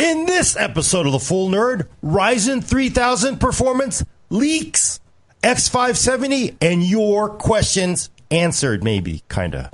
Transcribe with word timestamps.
In 0.00 0.24
this 0.24 0.56
episode 0.56 1.04
of 1.04 1.12
The 1.12 1.18
Full 1.18 1.50
Nerd, 1.50 1.86
Ryzen 2.02 2.64
3000 2.64 3.36
performance 3.36 4.02
leaks, 4.30 4.98
X570, 5.42 6.56
and 6.62 6.82
your 6.82 7.28
questions 7.28 8.08
answered, 8.30 8.82
maybe, 8.82 9.22
kinda. 9.28 9.70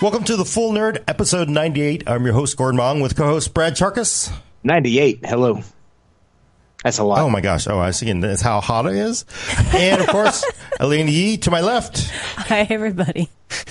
Welcome 0.00 0.22
to 0.22 0.36
The 0.36 0.44
Full 0.46 0.72
Nerd, 0.72 1.02
episode 1.08 1.48
98. 1.48 2.04
I'm 2.06 2.24
your 2.24 2.34
host, 2.34 2.56
Gordon 2.56 2.78
Ung, 2.78 3.00
with 3.00 3.16
co 3.16 3.24
host 3.24 3.52
Brad 3.52 3.74
Chacos. 3.74 4.30
98. 4.62 5.26
Hello. 5.26 5.64
That's 6.82 6.98
a 6.98 7.04
lot. 7.04 7.20
Oh 7.20 7.30
my 7.30 7.40
gosh. 7.40 7.66
Oh, 7.68 7.78
I 7.78 7.86
was 7.88 8.00
thinking 8.00 8.20
that's 8.20 8.42
how 8.42 8.60
hot 8.60 8.86
it 8.86 8.94
is. 8.96 9.24
And 9.74 10.00
of 10.00 10.08
course, 10.08 10.44
Alaina 10.80 11.10
Yee 11.10 11.36
to 11.38 11.50
my 11.50 11.60
left, 11.60 12.10
Hi, 12.36 12.66
everybody. 12.68 13.28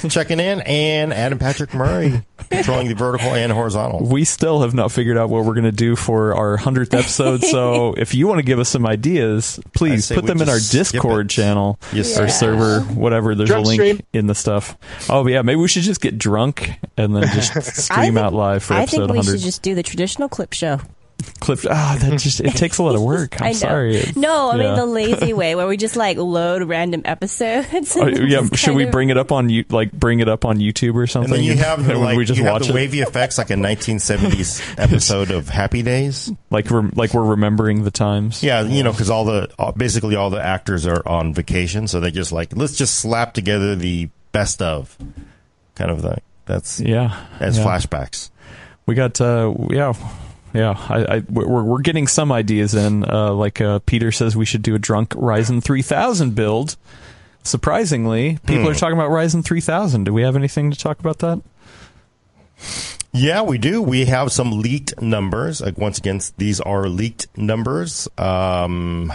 checking 0.10 0.40
in, 0.40 0.62
and 0.62 1.12
Adam 1.14 1.40
Patrick 1.40 1.74
Murray 1.74 2.24
controlling 2.52 2.88
the 2.88 2.94
vertical 2.96 3.34
and 3.34 3.52
horizontal. 3.52 4.06
we 4.06 4.24
still 4.24 4.62
have 4.62 4.74
not 4.74 4.92
figured 4.92 5.18
out 5.18 5.30
what 5.30 5.44
we're 5.44 5.54
going 5.56 5.64
to 5.66 5.72
do 5.72 5.96
for 5.96 6.36
our 6.36 6.58
100th 6.58 6.94
episode. 6.98 7.44
so 7.44 7.94
if 7.98 8.14
you 8.14 8.28
want 8.28 8.40
to 8.40 8.46
give 8.46 8.60
us 8.60 8.70
some 8.70 8.86
ideas, 8.86 9.60
please 9.74 10.10
put 10.12 10.26
them 10.26 10.42
in 10.42 10.48
our 10.50 10.60
Discord 10.60 11.30
channel 11.30 11.80
Yes, 11.92 12.18
or 12.18 12.28
sir. 12.28 12.58
server, 12.58 12.80
whatever. 12.94 13.34
There's 13.36 13.50
Drunk 13.50 13.66
a 13.66 13.68
link 13.68 13.82
stream. 13.82 14.00
in 14.14 14.28
the 14.28 14.36
stuff. 14.36 14.78
Oh, 15.10 15.26
yeah. 15.28 15.42
Maybe 15.42 15.60
we 15.60 15.68
should 15.68 15.84
just 15.84 16.00
get 16.02 16.18
drunk 16.18 16.70
and 16.96 17.16
then 17.16 17.24
just 17.34 17.58
I 17.58 17.60
stream 17.62 18.14
think- 18.14 18.18
out 18.20 18.34
live 18.34 18.64
for 18.64 18.76
I 18.76 18.84
episode 18.84 18.98
think 19.08 19.12
we 19.12 19.18
100. 19.18 19.32
should 19.38 19.44
just 19.46 19.62
do 19.64 19.74
the 19.76 19.84
traditional 19.84 20.30
clip 20.30 20.54
show. 20.54 20.80
Clip. 21.40 21.60
Ah, 21.70 21.98
that 22.02 22.20
just, 22.20 22.40
it 22.42 22.56
takes 22.56 22.78
a 22.78 22.84
lot 22.84 22.96
of 22.96 23.02
work. 23.02 23.36
I'm 23.42 23.48
I 23.48 23.52
sorry. 23.54 23.96
It- 23.98 24.16
No, 24.16 24.52
I 24.52 24.56
yeah. 24.58 24.64
mean 24.64 24.76
the 24.76 24.86
lazy 24.86 25.34
way 25.42 25.56
where 25.56 25.68
we 25.68 25.78
just 25.78 25.96
like 25.96 26.18
load 26.18 26.64
random 26.64 27.02
episodes. 27.06 27.96
Oh, 27.98 28.08
yeah, 28.08 28.48
should 28.54 28.76
we 28.76 28.84
of- 28.86 28.92
bring 28.92 29.10
it 29.10 29.18
up 29.18 29.32
on 29.32 29.50
you 29.50 29.66
like 29.70 29.92
bring 29.92 30.20
it 30.20 30.28
up 30.30 30.46
on 30.46 30.58
YouTube 30.60 30.96
or 30.96 31.02
And 31.02 31.10
something? 31.12 31.34
then 31.34 31.44
you 31.44 31.56
have 31.58 31.86
the, 31.86 31.96
like 31.98 32.18
we 32.18 32.26
just 32.26 32.38
you 32.38 32.44
have 32.46 32.54
watch 32.54 32.64
the 32.64 32.70
it 32.70 32.76
wavy 32.76 33.02
effects 33.02 33.38
like 33.38 33.50
a 33.50 33.56
1970s 33.56 34.76
episode 34.78 35.32
of 35.32 35.50
Happy 35.50 35.82
Days. 35.84 36.32
like 36.50 36.70
we're 36.70 36.90
like 36.94 37.14
we're 37.14 37.24
remembering 37.26 37.84
the 37.84 37.92
times. 37.92 38.44
Yeah, 38.44 38.62
you 38.62 38.84
know, 38.84 38.92
because 38.92 39.10
all 39.10 39.26
the 39.26 39.50
uh, 39.60 39.72
basically 39.72 40.16
all 40.16 40.30
the 40.30 40.42
actors 40.44 40.86
are 40.88 41.08
on 41.08 41.34
vacation, 41.34 41.88
so 41.88 42.00
they 42.00 42.12
just 42.12 42.32
like 42.32 42.56
let's 42.56 42.76
just 42.76 42.96
slap 42.96 43.34
together 43.34 43.76
the 43.76 44.10
best 44.32 44.62
of 44.62 44.98
kind 45.76 45.92
of 45.92 46.02
the 46.02 46.18
that's 46.46 46.80
yeah. 46.80 47.26
as 47.40 47.58
yeah. 47.58 47.64
flashbacks. 47.66 48.30
We 48.86 48.96
got 48.96 49.20
uh 49.22 49.54
yeah. 49.70 49.94
Yeah, 50.54 50.76
I, 50.90 51.18
I 51.18 51.20
we're 51.30 51.64
we're 51.64 51.82
getting 51.82 52.08
some 52.08 52.32
ideas 52.32 52.76
in. 52.76 53.06
Uh, 53.10 53.34
like 53.34 53.62
uh, 53.62 53.80
Peter 53.86 54.12
says, 54.12 54.36
we 54.36 54.46
should 54.46 54.62
do 54.62 54.76
a 54.76 54.80
drunk 54.80 55.10
Ryzen 55.12 55.64
3000 55.64 56.36
build. 56.36 56.76
Surprisingly, 57.44 58.38
people 58.46 58.64
Hmm. 58.66 58.70
are 58.72 58.76
talking 58.76 58.96
about 58.98 59.10
Ryzen 59.12 59.44
3000. 59.44 60.04
Do 60.04 60.14
we 60.14 60.22
have 60.24 60.36
anything 60.36 60.70
to 60.72 60.78
talk 60.78 61.00
about 61.00 61.20
that? 61.20 61.42
Yeah, 63.14 63.42
we 63.42 63.58
do. 63.58 63.82
We 63.82 64.06
have 64.06 64.32
some 64.32 64.62
leaked 64.62 65.02
numbers. 65.02 65.62
Like 65.62 65.78
once 65.78 65.98
again, 65.98 66.22
these 66.38 66.62
are 66.62 66.88
leaked 66.88 67.28
numbers. 67.36 68.08
Um, 68.18 69.12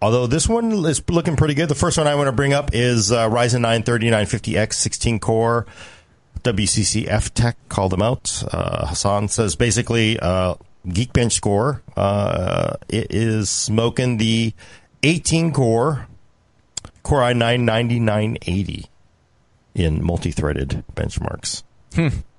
although 0.00 0.26
this 0.26 0.48
one 0.48 0.72
is 0.86 1.02
looking 1.10 1.36
pretty 1.36 1.54
good. 1.54 1.68
The 1.68 1.74
first 1.74 1.98
one 1.98 2.06
I 2.06 2.14
want 2.14 2.28
to 2.28 2.32
bring 2.32 2.52
up 2.54 2.70
is 2.72 3.12
uh, 3.12 3.28
Ryzen 3.28 3.60
9 3.60 3.82
3950X 3.82 4.74
16 4.74 5.18
core. 5.18 5.66
WCCF 6.42 7.30
Tech 7.34 7.56
called 7.68 7.92
them 7.92 8.02
out. 8.02 8.42
Uh, 8.50 8.86
Hassan 8.88 9.28
says 9.28 9.56
basically 9.56 10.18
uh, 10.18 10.54
Geekbench 10.86 11.32
score. 11.32 11.82
Uh, 11.96 12.76
it 12.88 13.08
is 13.14 13.48
smoking 13.50 14.16
the 14.18 14.52
18 15.02 15.52
core 15.52 16.06
Core 17.02 17.20
i9 17.20 17.60
9980 17.60 18.86
in 19.74 20.04
multi-threaded 20.04 20.84
benchmarks 20.94 21.62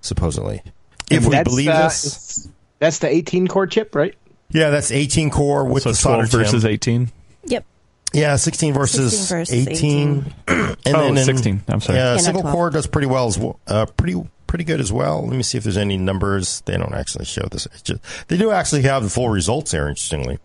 supposedly. 0.02 0.62
If 1.10 1.26
we 1.26 1.44
believe 1.44 1.68
uh, 1.68 1.84
this, 1.84 2.48
That's 2.80 3.00
the 3.00 3.08
18 3.10 3.48
core 3.48 3.68
chip, 3.68 3.94
right? 3.94 4.16
yeah, 4.50 4.70
that's 4.70 4.92
18 4.92 5.32
core 5.32 5.66
with 5.66 5.84
so 5.84 5.90
the 5.90 5.96
solder 5.96 6.28
12 6.28 6.32
versus 6.32 6.52
versus 6.54 6.66
18. 6.66 7.12
Yep. 7.46 7.66
Yeah, 8.14 8.36
16 8.36 8.74
versus, 8.74 9.28
16 9.28 9.38
versus 9.40 9.68
18. 9.82 10.34
and 10.48 10.78
Oh, 10.96 11.08
in- 11.08 11.18
16. 11.18 11.64
I'm 11.68 11.82
sorry. 11.82 11.98
Yeah, 11.98 12.10
Yeah, 12.12 12.14
not 12.16 12.22
single 12.24 12.44
core 12.44 12.70
does 12.70 12.88
pretty 12.88 13.08
well 13.08 13.28
as 13.28 13.38
well. 13.40 13.60
Uh, 13.68 13.86
pretty 13.86 14.22
pretty 14.48 14.64
good 14.66 14.80
as 14.80 14.92
well. 14.94 15.26
Let 15.26 15.36
me 15.36 15.42
see 15.42 15.58
if 15.58 15.64
there's 15.64 15.78
any 15.78 15.98
numbers. 15.98 16.62
They 16.68 16.78
don't 16.78 16.94
actually 16.94 17.26
show 17.26 17.42
this. 17.50 17.66
It's 17.66 17.82
just, 17.82 18.02
they 18.28 18.38
do 18.38 18.52
actually 18.52 18.84
have 18.84 19.02
the 19.04 19.10
full 19.10 19.30
results 19.30 19.72
there. 19.72 19.88
Interestingly. 19.90 20.38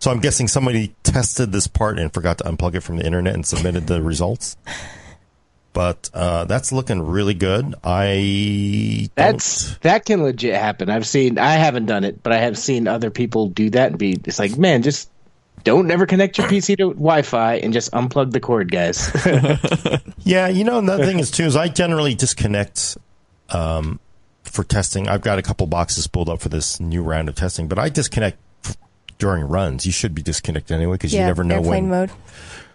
So 0.00 0.10
I'm 0.10 0.18
guessing 0.18 0.48
somebody 0.48 0.96
tested 1.04 1.52
this 1.52 1.68
part 1.68 2.00
and 2.00 2.12
forgot 2.12 2.38
to 2.38 2.44
unplug 2.44 2.74
it 2.74 2.80
from 2.80 2.96
the 2.96 3.06
internet 3.06 3.34
and 3.34 3.46
submitted 3.46 3.86
the 3.86 4.02
results. 4.02 4.56
But 5.72 6.10
uh, 6.12 6.44
that's 6.46 6.72
looking 6.72 7.00
really 7.00 7.34
good. 7.34 7.74
I 7.84 9.08
don't- 9.14 9.32
That's 9.32 9.78
that 9.78 10.04
can 10.04 10.24
legit 10.24 10.54
happen. 10.54 10.90
I've 10.90 11.06
seen. 11.06 11.38
I 11.38 11.52
haven't 11.52 11.86
done 11.86 12.02
it, 12.02 12.20
but 12.22 12.32
I 12.32 12.38
have 12.38 12.58
seen 12.58 12.88
other 12.88 13.10
people 13.10 13.48
do 13.48 13.70
that 13.70 13.90
and 13.90 13.98
be. 13.98 14.18
It's 14.24 14.40
like, 14.40 14.58
man, 14.58 14.82
just 14.82 15.08
don't 15.64 15.90
ever 15.90 16.06
connect 16.06 16.38
your 16.38 16.46
PC 16.48 16.76
to 16.78 16.88
Wi-Fi 16.90 17.54
and 17.56 17.72
just 17.72 17.90
unplug 17.92 18.32
the 18.32 18.40
cord, 18.40 18.70
guys. 18.70 19.10
Yeah, 20.24 20.46
you 20.48 20.62
know, 20.64 20.78
another 20.78 21.04
thing 21.04 21.18
is 21.18 21.30
too 21.30 21.44
is 21.44 21.56
I 21.56 21.68
generally 21.68 22.14
disconnect 22.14 22.96
um, 23.50 23.98
for 24.44 24.62
testing. 24.64 25.08
I've 25.08 25.20
got 25.22 25.38
a 25.38 25.42
couple 25.42 25.66
boxes 25.66 26.06
pulled 26.06 26.28
up 26.28 26.40
for 26.40 26.48
this 26.48 26.78
new 26.78 27.02
round 27.02 27.28
of 27.28 27.34
testing, 27.34 27.66
but 27.66 27.78
I 27.78 27.88
disconnect 27.88 28.38
f- 28.64 28.76
during 29.18 29.44
runs. 29.44 29.84
You 29.84 29.90
should 29.92 30.14
be 30.14 30.22
disconnected 30.22 30.76
anyway 30.76 30.94
because 30.94 31.12
Yeah. 31.12 31.20
you 31.22 31.26
never 31.26 31.42
know 31.44 31.56
when. 31.60 31.64
airplane 31.64 31.90
when. 31.90 32.00
mode. 32.00 32.10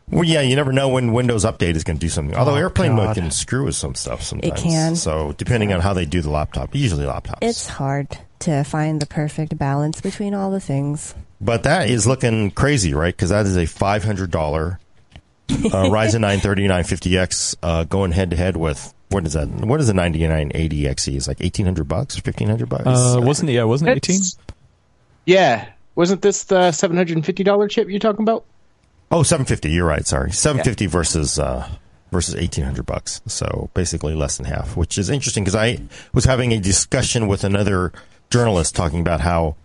Well, 0.10 0.24
yeah, 0.24 0.42
you 0.42 0.56
never 0.56 0.72
know 0.74 0.88
when 0.90 1.12
Windows 1.14 1.44
Update 1.46 1.76
is 1.76 1.84
going 1.84 1.98
to 1.98 2.06
do 2.06 2.10
something. 2.10 2.36
Although 2.36 2.54
Oh, 2.54 2.58
airplane 2.58 2.94
mode 2.94 3.14
can 3.16 3.30
screw 3.32 3.66
with 3.66 3.76
some 3.76 3.94
stuff 3.96 4.22
sometimes. 4.24 4.60
It 4.60 4.64
can. 4.64 4.96
So 4.96 5.34
depending 5.38 5.74
on 5.74 5.82
how 5.82 5.94
they 5.94 6.06
do 6.06 6.22
the 6.22 6.30
laptop, 6.30 6.74
usually 6.76 7.06
laptops. 7.06 7.40
It's 7.42 7.68
hard 7.68 8.18
to 8.40 8.64
find 8.64 9.02
the 9.02 9.06
perfect 9.06 9.58
balance 9.58 10.02
between 10.02 10.34
all 10.34 10.52
the 10.52 10.60
things. 10.60 11.16
But 11.40 11.64
that 11.64 11.90
is 11.90 12.08
looking 12.08 12.52
crazy, 12.52 12.94
right? 12.94 13.16
Because 13.16 13.30
that 13.30 13.46
is 13.46 13.58
a 13.58 13.66
five 13.66 14.04
hundred 14.04 14.32
dollar 14.32 14.80
uh, 15.50 15.54
Ryzen 15.90 16.22
9 16.22 16.40
3950X 16.40 17.56
uh, 17.64 17.84
going 17.86 18.12
head 18.12 18.32
to 18.32 18.36
head 18.36 18.58
with 18.58 18.94
what 19.10 19.26
is 19.26 19.34
that? 19.34 19.48
What 19.48 19.80
is 19.80 19.88
the 19.88 19.94
9980XE? 19.94 21.16
Is 21.16 21.28
like 21.28 21.38
eighteen 21.40 21.66
hundred 21.66 21.88
bucks 21.88 22.18
or 22.18 22.22
fifteen 22.22 22.50
hundred 22.50 22.70
bucks? 22.70 22.86
Uh, 22.86 23.20
wasn't 23.22 23.50
it? 23.50 23.54
Yeah, 23.54 23.64
wasn't 23.64 23.92
it 23.92 24.10
18? 24.10 24.22
Yeah, 25.26 25.70
wasn't 25.96 26.22
this 26.22 26.44
the 26.46 26.72
seven 26.72 26.98
hundred 26.98 27.18
and 27.18 27.26
fifty 27.26 27.44
dollar 27.44 27.68
chip 27.68 27.90
you're 27.90 28.00
talking 28.00 28.24
about? 28.24 28.46
oh, 29.10 29.24
750. 29.24 29.72
You're 29.72 29.86
right. 29.86 30.06
Sorry, 30.06 30.32
750 30.32 30.88
versus 30.88 31.40
uh, 31.40 31.70
versus 32.12 32.36
eighteen 32.36 32.66
hundred 32.66 32.86
bucks. 32.86 33.22
So 33.28 33.70
basically 33.74 34.14
less 34.14 34.38
than 34.38 34.46
half, 34.46 34.76
which 34.76 34.98
is 34.98 35.10
interesting 35.10 35.44
because 35.44 35.56
I 35.56 35.80
was 36.14 36.26
having 36.26 36.52
a 36.52 36.60
discussion 36.60 37.28
with 37.28 37.44
another 37.46 37.94
journalist 38.30 38.76
talking 38.76 39.00
about 39.02 39.22
how 39.22 39.56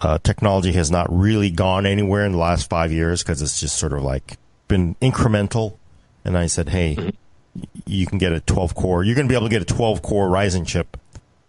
uh, 0.00 0.18
technology 0.22 0.72
has 0.72 0.90
not 0.90 1.06
really 1.12 1.50
gone 1.50 1.86
anywhere 1.86 2.24
in 2.24 2.32
the 2.32 2.38
last 2.38 2.68
five 2.68 2.90
years 2.92 3.22
because 3.22 3.40
it's 3.40 3.60
just 3.60 3.76
sort 3.76 3.92
of 3.92 4.02
like 4.02 4.36
been 4.68 4.94
incremental. 4.96 5.76
And 6.24 6.36
I 6.36 6.46
said, 6.46 6.68
hey, 6.70 6.96
y- 6.98 7.12
you 7.86 8.06
can 8.06 8.18
get 8.18 8.32
a 8.32 8.40
12 8.40 8.74
core. 8.74 9.04
You're 9.04 9.14
going 9.14 9.26
to 9.26 9.32
be 9.32 9.36
able 9.36 9.46
to 9.48 9.50
get 9.50 9.62
a 9.62 9.74
12 9.74 10.02
core 10.02 10.28
Ryzen 10.28 10.66
chip 10.66 10.96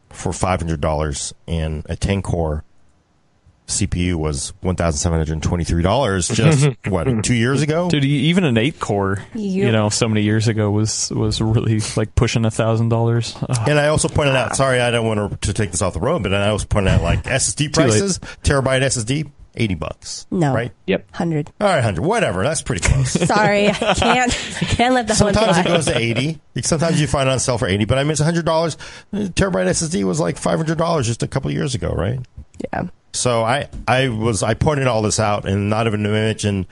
for 0.10 0.32
$500 0.32 1.34
and 1.48 1.86
a 1.90 1.96
10 1.96 2.22
core 2.22 2.64
CPU 3.68 4.16
was 4.16 4.54
$1,723 4.64 6.34
just 6.34 6.78
what, 6.92 7.24
two 7.24 7.34
years 7.34 7.62
ago? 7.62 7.90
Dude, 7.90 8.04
even 8.04 8.44
an 8.44 8.58
8 8.58 8.80
core, 8.80 9.24
you 9.34 9.72
know, 9.72 9.90
so 9.90 10.08
many 10.08 10.22
years 10.22 10.48
ago 10.48 10.70
was 10.70 11.12
was 11.12 11.42
really 11.42 11.80
like 11.96 12.14
pushing 12.16 12.46
a 12.46 12.50
$1,000. 12.50 13.68
And 13.68 13.80
I 13.80 13.88
also 13.88 14.10
pointed 14.10 14.36
out, 14.36 14.56
sorry, 14.56 14.82
I 14.82 14.92
don't 14.92 15.08
want 15.08 15.42
to, 15.42 15.48
to 15.48 15.54
take 15.54 15.72
this 15.72 15.82
off 15.82 15.94
the 15.94 16.00
road, 16.00 16.24
but 16.24 16.34
I 16.34 16.50
also 16.50 16.68
pointed 16.68 16.92
out 16.92 17.02
like 17.02 17.24
SSD 17.24 17.74
prices, 17.74 18.20
terabyte 18.44 18.82
SSD, 18.82 19.32
80 19.56 19.76
bucks. 19.76 20.28
No. 20.32 20.54
Right? 20.54 20.72
Yep. 20.88 21.16
Hundred. 21.16 21.52
All 21.62 21.68
right, 21.68 21.76
100, 21.76 22.02
whatever. 22.02 22.44
That's 22.44 22.62
pretty 22.62 22.88
close. 22.88 23.12
Sorry, 23.28 23.70
I 23.70 23.74
can't. 23.74 24.58
I 24.62 24.66
can't 24.66 24.94
let 24.96 25.08
the 25.08 25.14
one 25.24 25.34
Sometimes 25.34 25.58
it 25.60 25.66
goes 25.66 25.86
to 25.86 25.98
80. 25.98 26.40
Sometimes 26.62 27.00
you 27.00 27.08
find 27.08 27.30
it 27.30 27.32
on 27.32 27.40
sale 27.40 27.58
for 27.58 27.68
80, 27.68 27.86
but 27.86 27.98
I 27.98 28.04
mean, 28.04 28.12
it's 28.12 28.22
$100. 28.22 28.44
Terabyte 29.14 29.68
SSD 29.68 30.04
was 30.04 30.20
like 30.20 30.36
$500 30.36 31.04
just 31.04 31.24
a 31.24 31.28
couple 31.28 31.50
of 31.50 31.56
years 31.56 31.76
ago, 31.76 31.92
right? 31.92 32.20
Yeah. 32.74 32.88
So 33.14 33.44
I, 33.44 33.68
I 33.88 34.10
was, 34.10 34.44
I 34.44 34.54
pointed 34.56 34.88
all 34.88 35.02
this 35.02 35.20
out 35.20 35.48
and 35.48 35.70
not 35.70 35.88
even 35.88 36.04
to 36.04 36.10
mention 36.10 36.66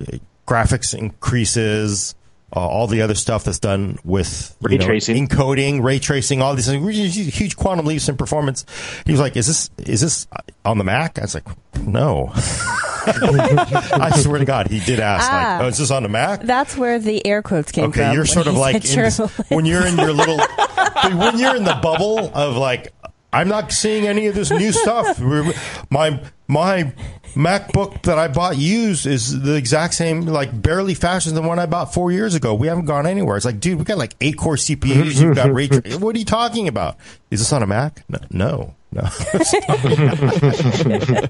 uh, 0.00 0.18
graphics 0.46 0.92
increases, 0.96 2.14
uh, 2.54 2.60
all 2.60 2.86
the 2.86 3.02
other 3.02 3.14
stuff 3.14 3.44
that's 3.44 3.58
done 3.60 3.98
with 4.04 4.56
you 4.62 4.68
Ray 4.68 4.76
know, 4.78 4.86
tracing. 4.86 5.26
encoding, 5.28 5.82
ray 5.82 5.98
tracing, 5.98 6.42
all 6.42 6.54
these 6.54 6.66
things, 6.66 6.84
huge 7.16 7.34
huge 7.36 7.56
quantum 7.56 7.86
leaps 7.86 8.08
in 8.08 8.16
performance. 8.16 8.64
He 9.06 9.12
was 9.12 9.20
like, 9.20 9.36
"Is 9.36 9.46
this 9.48 9.70
is 9.78 10.00
this 10.00 10.26
on 10.64 10.78
the 10.78 10.84
Mac?" 10.84 11.18
I 11.18 11.22
was 11.22 11.34
like, 11.34 11.44
"No." 11.84 12.30
I 13.06 14.12
swear 14.22 14.38
to 14.38 14.44
God, 14.44 14.68
he 14.68 14.80
did 14.80 15.00
ask, 15.00 15.28
Ah. 15.30 15.56
like, 15.58 15.64
"Oh, 15.64 15.68
is 15.68 15.78
this 15.78 15.90
on 15.90 16.02
the 16.04 16.08
Mac?" 16.08 16.42
That's 16.42 16.76
where 16.76 16.98
the 16.98 17.26
air 17.26 17.42
quotes 17.42 17.72
came 17.72 17.90
from. 17.92 18.02
Okay, 18.02 18.12
you're 18.14 18.26
sort 18.26 18.46
of 18.46 18.56
like 18.56 18.76
in 18.76 18.80
this- 18.82 19.18
when 19.48 19.64
you're 19.66 19.86
in 19.86 19.96
your 19.98 20.12
little 20.12 20.38
when 21.18 21.38
you're 21.38 21.56
in 21.56 21.64
the 21.64 21.78
bubble 21.82 22.30
of 22.34 22.56
like 22.56 22.92
I'm 23.34 23.48
not 23.48 23.72
seeing 23.72 24.06
any 24.06 24.26
of 24.28 24.34
this 24.34 24.50
new 24.50 24.72
stuff. 24.72 25.20
My 25.90 26.20
my 26.46 26.92
MacBook 27.34 28.02
that 28.02 28.16
I 28.18 28.28
bought 28.28 28.56
used 28.56 29.06
is 29.06 29.40
the 29.42 29.56
exact 29.56 29.94
same, 29.94 30.22
like 30.22 30.62
barely 30.62 30.94
faster 30.94 31.30
than 31.30 31.42
the 31.42 31.48
one 31.48 31.58
I 31.58 31.66
bought 31.66 31.92
four 31.92 32.12
years 32.12 32.34
ago. 32.36 32.54
We 32.54 32.68
haven't 32.68 32.84
gone 32.84 33.06
anywhere. 33.06 33.36
It's 33.36 33.44
like, 33.44 33.58
dude, 33.58 33.78
we 33.78 33.84
got 33.84 33.98
like 33.98 34.14
eight 34.20 34.36
core 34.36 34.54
CPUs. 34.56 35.20
You've 35.20 35.34
got 35.34 35.52
ray. 35.52 35.66
tra- 35.68 35.82
What 35.98 36.14
are 36.14 36.18
you 36.18 36.24
talking 36.24 36.68
about? 36.68 36.96
Is 37.30 37.40
this 37.40 37.52
on 37.52 37.62
a 37.62 37.66
Mac? 37.66 38.04
No, 38.08 38.18
no. 38.30 38.74
no. 38.92 39.02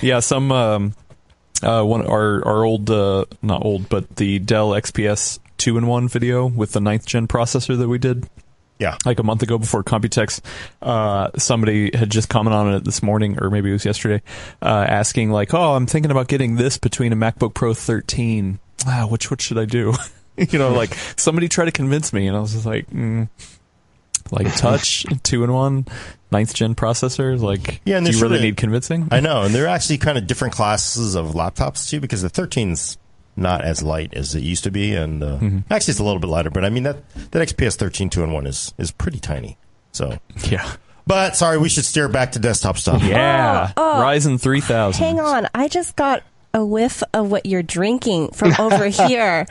Yeah, 0.00 0.20
some 0.20 0.52
um, 0.52 0.94
uh, 1.62 1.82
one 1.82 2.06
our 2.06 2.44
our 2.46 2.64
old 2.64 2.88
uh, 2.88 3.24
not 3.42 3.64
old, 3.64 3.88
but 3.88 4.14
the 4.16 4.38
Dell 4.38 4.70
XPS 4.70 5.40
two 5.56 5.76
in 5.76 5.88
one 5.88 6.06
video 6.08 6.46
with 6.46 6.70
the 6.72 6.80
ninth 6.80 7.04
gen 7.04 7.26
processor 7.26 7.76
that 7.76 7.88
we 7.88 7.98
did 7.98 8.28
yeah. 8.78 8.96
like 9.04 9.18
a 9.18 9.22
month 9.22 9.42
ago 9.42 9.58
before 9.58 9.82
Computex. 9.84 10.40
Uh, 10.82 11.30
somebody 11.36 11.96
had 11.96 12.10
just 12.10 12.28
commented 12.28 12.56
on 12.58 12.74
it 12.74 12.84
this 12.84 13.02
morning, 13.02 13.38
or 13.40 13.50
maybe 13.50 13.70
it 13.70 13.72
was 13.72 13.84
yesterday, 13.84 14.22
uh, 14.62 14.86
asking 14.88 15.30
like, 15.30 15.54
"Oh, 15.54 15.74
I'm 15.74 15.86
thinking 15.86 16.10
about 16.10 16.28
getting 16.28 16.56
this 16.56 16.78
between 16.78 17.12
a 17.12 17.16
MacBook 17.16 17.54
Pro 17.54 17.74
13. 17.74 18.58
Ah, 18.86 19.06
which 19.08 19.30
what 19.30 19.40
should 19.40 19.58
I 19.58 19.64
do?" 19.64 19.94
you 20.36 20.58
know, 20.58 20.72
like 20.72 20.94
somebody 21.16 21.48
tried 21.48 21.66
to 21.66 21.72
convince 21.72 22.12
me, 22.12 22.26
and 22.28 22.36
I 22.36 22.40
was 22.40 22.52
just 22.52 22.66
like, 22.66 22.88
mm, 22.90 23.28
like 24.30 24.54
touch 24.56 25.04
two 25.22 25.44
in 25.44 25.52
one. 25.52 25.86
Ninth 26.30 26.52
gen 26.52 26.74
processor, 26.74 27.40
like, 27.40 27.80
Yeah, 27.86 27.96
and 27.96 28.04
do 28.04 28.12
you 28.12 28.20
really 28.20 28.36
of- 28.36 28.42
need 28.42 28.58
convincing? 28.58 29.08
I 29.10 29.20
know, 29.20 29.44
and 29.44 29.54
they're 29.54 29.66
actually 29.66 29.96
kind 29.96 30.18
of 30.18 30.26
different 30.26 30.52
classes 30.52 31.14
of 31.14 31.28
laptops 31.28 31.88
too, 31.88 32.00
because 32.00 32.20
the 32.20 32.28
13's 32.28 32.98
not 33.38 33.64
as 33.64 33.82
light 33.82 34.12
as 34.14 34.34
it 34.34 34.42
used 34.42 34.64
to 34.64 34.70
be, 34.70 34.94
and 34.94 35.22
uh, 35.22 35.38
actually 35.70 35.92
it's 35.92 36.00
a 36.00 36.04
little 36.04 36.18
bit 36.20 36.28
lighter. 36.28 36.50
But 36.50 36.64
I 36.64 36.70
mean 36.70 36.82
that 36.82 36.96
that 37.30 37.48
XPS 37.48 37.76
13 37.76 38.10
two 38.10 38.22
in 38.22 38.32
one 38.32 38.46
is 38.46 38.74
is 38.78 38.90
pretty 38.90 39.18
tiny. 39.20 39.56
So, 39.92 40.18
yeah. 40.50 40.70
but 41.06 41.36
sorry, 41.36 41.58
we 41.58 41.68
should 41.68 41.84
steer 41.84 42.08
back 42.08 42.32
to 42.32 42.38
desktop 42.38 42.76
stuff. 42.76 43.02
Yeah, 43.02 43.72
Oh, 43.76 43.94
oh. 43.98 44.02
Ryzen 44.02 44.40
3000. 44.40 45.02
Hang 45.02 45.20
on, 45.20 45.48
I 45.54 45.68
just 45.68 45.96
got 45.96 46.22
a 46.54 46.64
whiff 46.64 47.02
of 47.14 47.30
what 47.30 47.46
you're 47.46 47.62
drinking 47.62 48.28
from 48.32 48.52
over 48.58 48.86
here. 49.08 49.46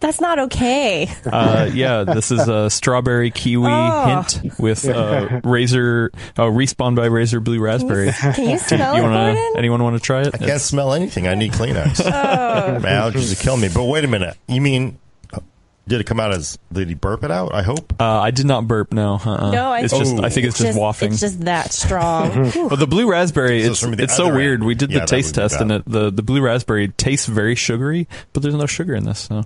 That's 0.00 0.20
not 0.20 0.38
okay. 0.40 1.08
Uh, 1.30 1.70
yeah, 1.72 2.04
this 2.04 2.30
is 2.32 2.48
a 2.48 2.68
strawberry 2.70 3.30
kiwi 3.30 3.68
Oh. 3.70 4.06
hint 4.32 4.58
with 4.58 4.88
uh, 4.88 5.28
Razer 5.44 6.08
uh, 6.36 6.44
respawn 6.44 6.94
by 6.96 7.08
Razer 7.08 7.42
blue 7.42 7.60
raspberry. 7.60 8.10
Can 8.12 8.48
you 8.50 8.58
smell 8.58 8.94
You 8.96 9.00
it, 9.00 9.04
wanna? 9.04 9.34
Gordon? 9.34 9.52
Anyone 9.58 9.82
want 9.82 9.96
to 9.96 10.00
try 10.02 10.22
it? 10.22 10.34
I 10.34 10.38
can't 10.38 10.60
smell 10.60 10.92
anything. 10.94 11.28
I 11.28 11.34
need 11.34 11.52
Kleenex. 11.52 12.04
My 12.82 12.88
allergies 12.88 13.32
are 13.32 13.42
killing 13.42 13.60
me. 13.60 13.68
But 13.72 13.84
wait 13.84 14.04
a 14.04 14.08
minute. 14.08 14.36
You 14.48 14.60
mean 14.60 14.98
uh, 15.32 15.38
did 15.86 16.00
it 16.00 16.04
come 16.04 16.18
out 16.18 16.32
as 16.32 16.58
did 16.72 16.88
he 16.88 16.94
burp 16.94 17.22
it 17.22 17.30
out? 17.30 17.54
I 17.54 17.62
hope. 17.62 17.94
Uh, 18.00 18.04
I 18.20 18.30
did 18.30 18.46
not 18.46 18.66
burp. 18.66 18.92
No, 18.92 19.14
uh-uh. 19.24 19.50
No, 19.50 19.70
I 19.72 19.80
it's 19.80 19.92
think 19.92 20.04
just. 20.04 20.24
I 20.24 20.28
think 20.30 20.46
it's 20.46 20.56
just, 20.56 20.66
Just- 20.68 20.78
wafting. 20.78 21.12
It's 21.12 21.20
just 21.20 21.40
that 21.42 21.72
strong. 21.72 22.46
Whew. 22.50 22.68
But 22.70 22.78
the 22.80 22.86
blue 22.86 23.08
raspberry, 23.10 23.62
So 23.64 23.70
it's, 23.72 23.80
from 23.80 23.92
the 23.92 24.02
it's 24.04 24.16
so 24.16 24.26
other 24.28 24.36
weird. 24.36 24.64
We 24.64 24.74
did 24.74 24.90
Yeah, 24.90 25.00
the 25.00 25.06
taste 25.06 25.34
test, 25.34 25.60
and 25.60 25.70
it, 25.70 25.82
the 25.86 26.10
the 26.10 26.22
blue 26.22 26.40
raspberry 26.40 26.88
tastes 26.88 27.26
very 27.26 27.54
sugary, 27.54 28.08
but 28.32 28.42
there's 28.42 28.54
no 28.54 28.66
sugar 28.66 28.94
in 28.94 29.04
this. 29.04 29.20
So, 29.20 29.44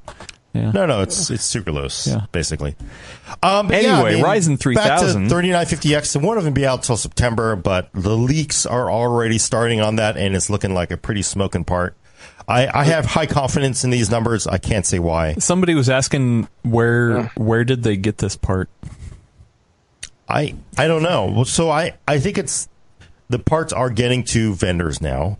yeah. 0.54 0.70
No, 0.70 0.86
no, 0.86 1.02
it's 1.02 1.28
it's 1.30 1.52
sucralose, 1.52 2.06
Yeah. 2.06 2.26
basically. 2.32 2.74
Um, 3.42 3.68
but 3.68 3.82
yeah, 3.82 3.96
I 4.00 4.08
Anyway, 4.10 4.14
mean, 4.16 4.24
Ryzen 4.24 4.58
3000. 4.58 5.22
Back 5.24 5.28
to 5.28 5.34
3950X, 5.34 6.14
and 6.16 6.24
one 6.24 6.38
of 6.38 6.44
them 6.44 6.54
be 6.54 6.64
out 6.66 6.82
till 6.84 6.96
September, 6.96 7.56
but 7.56 7.90
the 7.92 8.16
leaks 8.16 8.64
are 8.64 8.90
already 8.90 9.36
starting 9.38 9.80
on 9.80 9.96
that, 9.96 10.16
and 10.16 10.34
it's 10.34 10.48
looking 10.48 10.72
like 10.72 10.90
a 10.90 10.96
pretty 10.96 11.22
smoking 11.22 11.64
part. 11.64 11.96
I, 12.46 12.68
I 12.82 12.84
have 12.84 13.04
high 13.06 13.26
confidence 13.26 13.84
in 13.84 13.90
these 13.90 14.10
numbers. 14.10 14.46
I 14.46 14.58
can't 14.58 14.84
say 14.86 14.98
why. 14.98 15.34
Somebody 15.34 15.74
was 15.74 15.88
asking 15.90 16.46
where 16.62 17.24
where 17.36 17.64
did 17.64 17.82
they 17.82 17.96
get 17.96 18.18
this 18.18 18.36
part? 18.36 18.68
I 20.28 20.54
I 20.78 20.86
don't 20.86 21.02
know. 21.02 21.44
So 21.44 21.70
I 21.70 21.94
I 22.06 22.18
think 22.18 22.38
it's 22.38 22.68
the 23.28 23.38
parts 23.38 23.72
are 23.72 23.90
getting 23.90 24.24
to 24.24 24.54
vendors 24.54 25.00
now. 25.00 25.38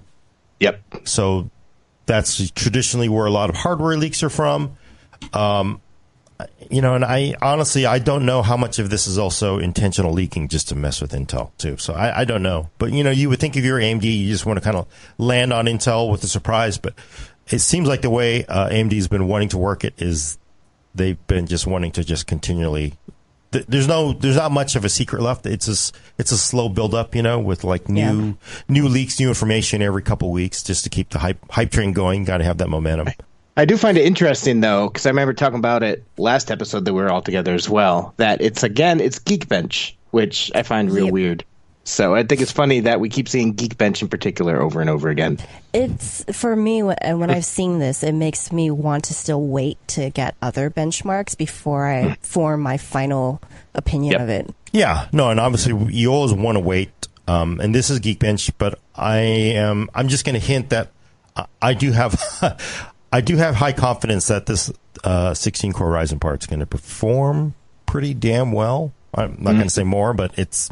Yep. 0.60 0.81
So 1.05 1.50
that's 2.06 2.50
traditionally 2.52 3.08
where 3.08 3.26
a 3.26 3.31
lot 3.31 3.50
of 3.50 3.56
hardware 3.56 3.96
leaks 3.96 4.22
are 4.22 4.31
from. 4.31 4.76
Um, 5.32 5.81
you 6.69 6.82
know, 6.82 6.94
and 6.97 7.05
I 7.05 7.35
honestly 7.41 7.87
I 7.87 8.00
don't 8.00 8.26
know 8.26 8.43
how 8.43 8.56
much 8.56 8.79
of 8.81 8.91
this 8.91 9.06
is 9.06 9.19
also 9.19 9.59
intentional 9.59 10.12
leaking 10.12 10.49
just 10.49 10.69
to 10.71 10.75
mess 10.75 11.00
with 11.00 11.12
Intel 11.12 11.53
too. 11.59 11.76
So 11.76 11.94
I, 11.94 12.21
I 12.21 12.25
don't 12.25 12.43
know. 12.43 12.71
But 12.79 12.93
you 12.93 13.05
know, 13.05 13.11
you 13.11 13.29
would 13.29 13.38
think 13.38 13.56
if 13.56 13.65
you're 13.65 13.79
AMD, 13.79 14.03
you 14.03 14.29
just 14.29 14.44
want 14.44 14.59
to 14.59 14.61
kind 14.65 14.76
of 14.76 14.87
land 15.17 15.53
on 15.53 15.67
Intel 15.67 16.11
with 16.11 16.25
a 16.25 16.26
surprise. 16.29 16.76
But 16.76 16.94
it 17.50 17.61
seems 17.61 17.87
like 17.88 18.03
the 18.03 18.11
way 18.11 18.44
uh, 18.47 18.69
AMD's 18.69 19.06
been 19.09 19.29
wanting 19.29 19.50
to 19.50 19.59
work 19.59 19.85
it 19.85 19.94
is 19.99 20.37
they've 20.94 21.25
been 21.29 21.47
just 21.47 21.67
wanting 21.67 21.93
to 21.93 22.03
just 22.05 22.27
continually. 22.27 22.94
th- 23.53 23.67
There's 23.69 23.87
no, 23.88 24.12
there's 24.12 24.37
not 24.37 24.50
much 24.50 24.75
of 24.77 24.85
a 24.85 24.88
secret 24.88 25.23
left. 25.23 25.44
It's 25.47 25.69
a, 25.69 25.93
it's 26.19 26.32
a 26.32 26.38
slow 26.38 26.69
build 26.69 26.94
up, 26.94 27.15
you 27.15 27.23
know, 27.23 27.38
with 27.38 27.62
like 27.65 27.88
new, 27.88 28.00
Yeah. 28.29 28.32
new 28.69 28.88
leaks, 28.88 29.20
new 29.20 29.29
information 29.29 29.82
every 29.82 30.03
couple 30.03 30.31
weeks, 30.32 30.62
just 30.62 30.85
to 30.85 30.91
keep 30.91 31.11
the 31.11 31.19
hype, 31.20 31.38
hype 31.50 31.70
train 31.70 31.93
going. 31.93 32.25
Got 32.25 32.38
to 32.38 32.44
have 32.44 32.59
that 32.59 32.69
momentum. 32.69 33.09
I 33.56 33.65
do 33.65 33.77
find 33.77 33.97
it 33.97 34.05
interesting 34.05 34.61
though, 34.61 34.89
because 34.89 35.06
I 35.06 35.11
remember 35.11 35.33
talking 35.33 35.59
about 35.59 35.83
it 35.83 36.03
last 36.17 36.51
episode 36.51 36.85
that 36.87 36.93
we 36.95 37.01
were 37.01 37.11
all 37.11 37.23
together 37.23 37.55
as 37.55 37.69
well. 37.69 38.15
That 38.17 38.41
it's 38.41 38.62
again, 38.62 39.01
it's 39.01 39.19
Geekbench, 39.19 39.95
which 40.11 40.51
I 40.55 40.62
find 40.65 40.91
real 40.91 41.05
Yep. 41.06 41.12
weird. 41.12 41.45
So 41.87 42.15
I 42.15 42.23
think 42.23 42.41
it's 42.41 42.51
funny 42.51 42.81
that 42.81 42.99
we 42.99 43.11
keep 43.11 43.29
seeing 43.29 43.55
Geekbench 43.55 44.01
in 44.01 44.09
particular 44.09 44.61
over 44.61 44.81
and 44.81 44.89
over 44.89 45.11
again. 45.11 45.39
It's 45.75 46.25
for 46.33 46.56
me 46.56 46.83
when, 46.83 46.97
and 47.03 47.21
when 47.21 47.31
I've 47.31 47.45
seen 47.45 47.79
this, 47.79 48.03
it 48.03 48.12
makes 48.12 48.51
me 48.51 48.71
want 48.71 49.05
to 49.05 49.15
still 49.15 49.43
wait 49.43 49.77
to 49.89 50.09
get 50.11 50.35
other 50.41 50.71
benchmarks 50.71 51.37
before 51.37 51.87
I 51.87 52.17
form 52.23 52.62
my 52.62 52.79
final 52.79 53.41
opinion 53.75 54.12
Yep. 54.12 54.21
of 54.23 54.29
it. 54.31 54.55
Yeah, 54.73 55.09
no, 55.12 55.29
and 55.31 55.39
obviously 55.39 55.75
you 55.95 56.11
always 56.12 56.33
want 56.33 56.56
to 56.56 56.61
wait. 56.61 56.91
Um, 57.29 57.61
and 57.61 57.75
this 57.75 57.91
is 57.91 58.01
Geekbench, 58.01 58.53
but 58.59 58.79
I 58.97 59.19
am. 59.19 59.89
I'm 59.95 60.09
just 60.09 60.25
going 60.25 60.41
to 60.41 60.45
hint 60.45 60.71
that 60.71 60.91
I- 61.37 61.47
I 61.61 61.75
do 61.75 61.93
have, 61.93 62.15
I 63.14 63.20
do 63.20 63.37
have 63.37 63.55
high 63.55 63.72
confidence 63.72 64.26
that 64.26 64.46
this 64.46 64.72
uh, 65.05 65.34
16 65.34 65.72
core 65.72 65.90
Ryzen 65.90 66.20
part 66.20 66.43
is 66.43 66.46
going 66.46 66.61
to 66.61 66.66
perform 66.66 67.55
pretty 67.87 68.12
damn 68.12 68.50
well. 68.50 68.93
I'm 69.14 69.37
not 69.38 69.52
going 69.52 69.62
to 69.64 69.70
say 69.70 69.84
more, 69.84 70.12
but 70.14 70.37
it's. 70.38 70.69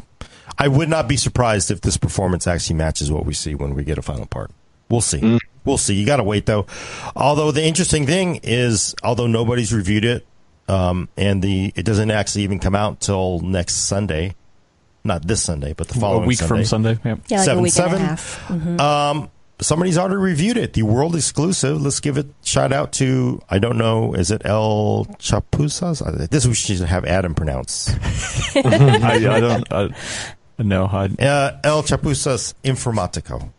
I 0.57 0.67
would 0.67 0.89
not 0.89 1.07
be 1.07 1.15
surprised 1.15 1.71
if 1.71 1.79
this 1.81 1.95
performance 1.97 2.45
actually 2.45 2.75
matches 2.75 3.09
what 3.11 3.25
we 3.25 3.33
see 3.33 3.55
when 3.55 3.73
we 3.75 3.83
get 3.85 3.97
a 3.97 4.01
final 4.01 4.25
part. 4.25 4.51
We'll 4.89 4.99
see. 5.01 5.39
We'll 5.63 5.77
see. 5.77 5.95
You 5.95 6.05
got 6.05 6.17
to 6.17 6.23
wait 6.23 6.45
though. 6.45 6.67
Although 7.15 7.51
the 7.51 7.63
interesting 7.63 8.05
thing 8.05 8.41
is, 8.43 8.93
although 9.03 9.27
nobody's 9.27 9.73
reviewed 9.73 10.03
it, 10.03 10.27
um, 10.67 11.07
and 11.15 11.41
the 11.41 11.71
it 11.75 11.83
doesn't 11.85 12.11
actually 12.11 12.43
even 12.43 12.59
come 12.59 12.75
out 12.75 12.99
till 12.99 13.39
next 13.39 13.75
Sunday, 13.87 14.35
not 15.05 15.25
this 15.25 15.41
Sunday, 15.41 15.71
but 15.73 15.87
the 15.87 15.97
following 15.99 16.25
A 16.25 16.27
week 16.27 16.37
Sunday. 16.39 16.55
from 16.55 16.65
Sunday. 16.65 16.99
Yeah. 17.05 17.15
Yeah, 17.27 17.37
like 17.37 17.45
Seven, 17.45 17.59
a 17.59 17.61
week 17.63 17.73
seven. 17.73 17.93
and 17.95 18.03
a 18.03 18.07
half. 18.07 18.45
Mhm. 18.49 18.79
Um, 18.81 19.29
somebody's 19.63 19.97
already 19.97 20.17
reviewed 20.17 20.57
it. 20.57 20.73
The 20.73 20.83
world 20.83 21.15
exclusive. 21.15 21.81
Let's 21.81 21.99
give 21.99 22.17
it 22.17 22.27
shout 22.43 22.71
out 22.71 22.93
to 22.93 23.41
I 23.49 23.59
don't 23.59 23.77
know. 23.77 24.13
Is 24.13 24.31
it 24.31 24.43
El 24.45 25.05
Chapuzas? 25.19 26.29
This 26.29 26.45
we 26.45 26.53
should 26.53 26.79
have 26.81 27.05
Adam 27.05 27.33
pronounce. 27.33 27.89
I, 28.55 29.27
I 29.29 29.39
don't. 29.39 29.73
I, 29.73 29.89
no, 30.59 30.85
I, 30.85 31.05
uh, 31.05 31.59
El 31.63 31.83
Chapuzas 31.83 32.53
Informatico. 32.63 33.51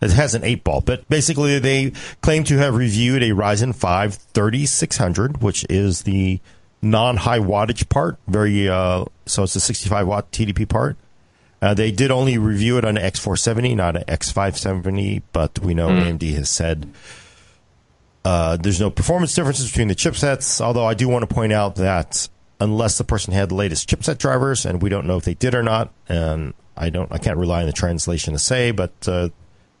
It 0.00 0.12
has 0.12 0.34
an 0.34 0.44
eight 0.44 0.64
ball, 0.64 0.80
but 0.80 1.06
basically 1.08 1.58
they 1.58 1.92
claim 2.22 2.44
to 2.44 2.56
have 2.56 2.74
reviewed 2.74 3.22
a 3.22 3.30
Ryzen 3.30 3.74
5 3.74 4.14
3600, 4.14 5.42
which 5.42 5.66
is 5.68 6.02
the 6.02 6.40
non-high 6.80 7.40
wattage 7.40 7.88
part. 7.88 8.16
Very 8.26 8.68
uh, 8.68 9.04
so 9.26 9.42
it's 9.42 9.56
a 9.56 9.60
65 9.60 10.06
watt 10.06 10.32
TDP 10.32 10.68
part. 10.68 10.96
Uh, 11.62 11.74
they 11.74 11.90
did 11.92 12.10
only 12.10 12.38
review 12.38 12.78
it 12.78 12.84
on 12.84 12.96
an 12.96 13.02
X470, 13.12 13.76
not 13.76 13.96
an 13.96 14.04
X570, 14.04 15.22
but 15.32 15.58
we 15.58 15.74
know 15.74 15.88
AMD 15.88 16.34
has 16.34 16.48
said 16.48 16.90
uh, 18.24 18.56
there's 18.56 18.80
no 18.80 18.90
performance 18.90 19.34
differences 19.34 19.66
between 19.70 19.88
the 19.88 19.94
chipsets. 19.94 20.60
Although 20.60 20.86
I 20.86 20.94
do 20.94 21.08
want 21.08 21.28
to 21.28 21.34
point 21.34 21.52
out 21.52 21.76
that 21.76 22.28
unless 22.60 22.98
the 22.98 23.04
person 23.04 23.32
had 23.32 23.48
the 23.50 23.54
latest 23.54 23.88
chipset 23.88 24.18
drivers, 24.18 24.64
and 24.66 24.82
we 24.82 24.88
don't 24.90 25.06
know 25.06 25.16
if 25.16 25.24
they 25.24 25.34
did 25.34 25.54
or 25.54 25.62
not, 25.62 25.92
and 26.08 26.54
I 26.76 26.90
don't, 26.90 27.10
I 27.12 27.18
can't 27.18 27.38
rely 27.38 27.60
on 27.60 27.66
the 27.66 27.72
translation 27.72 28.32
to 28.32 28.38
say, 28.38 28.70
but 28.70 28.92
uh, 29.06 29.28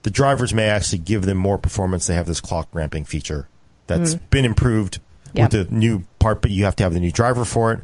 the 0.02 0.10
drivers 0.10 0.52
may 0.54 0.68
actually 0.68 0.98
give 0.98 1.22
them 1.24 1.36
more 1.38 1.58
performance. 1.58 2.06
They 2.06 2.14
have 2.14 2.26
this 2.26 2.40
clock 2.40 2.68
ramping 2.72 3.04
feature 3.04 3.48
that's 3.86 4.14
been 4.14 4.44
improved 4.44 5.00
Yep. 5.32 5.52
with 5.52 5.68
the 5.68 5.74
new 5.74 6.02
part, 6.18 6.42
but 6.42 6.50
you 6.50 6.64
have 6.64 6.74
to 6.76 6.82
have 6.82 6.92
the 6.92 6.98
new 6.98 7.12
driver 7.12 7.44
for 7.44 7.72
it. 7.72 7.80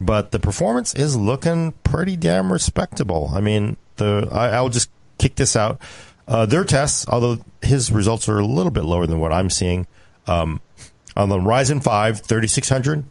But 0.00 0.32
the 0.32 0.38
performance 0.38 0.94
is 0.94 1.16
looking 1.16 1.72
pretty 1.84 2.16
damn 2.16 2.52
respectable. 2.52 3.30
I 3.32 3.40
mean, 3.40 3.76
the 3.96 4.28
I, 4.30 4.48
I'll 4.48 4.68
just 4.68 4.90
kick 5.18 5.36
this 5.36 5.56
out. 5.56 5.80
Uh, 6.26 6.46
their 6.46 6.64
tests, 6.64 7.06
although 7.08 7.38
his 7.62 7.92
results 7.92 8.28
are 8.28 8.38
a 8.38 8.46
little 8.46 8.72
bit 8.72 8.84
lower 8.84 9.06
than 9.06 9.20
what 9.20 9.32
I'm 9.32 9.50
seeing, 9.50 9.86
um, 10.26 10.60
on 11.16 11.28
the 11.28 11.36
Ryzen 11.36 11.82
5 11.82 12.20
3600 12.20 13.04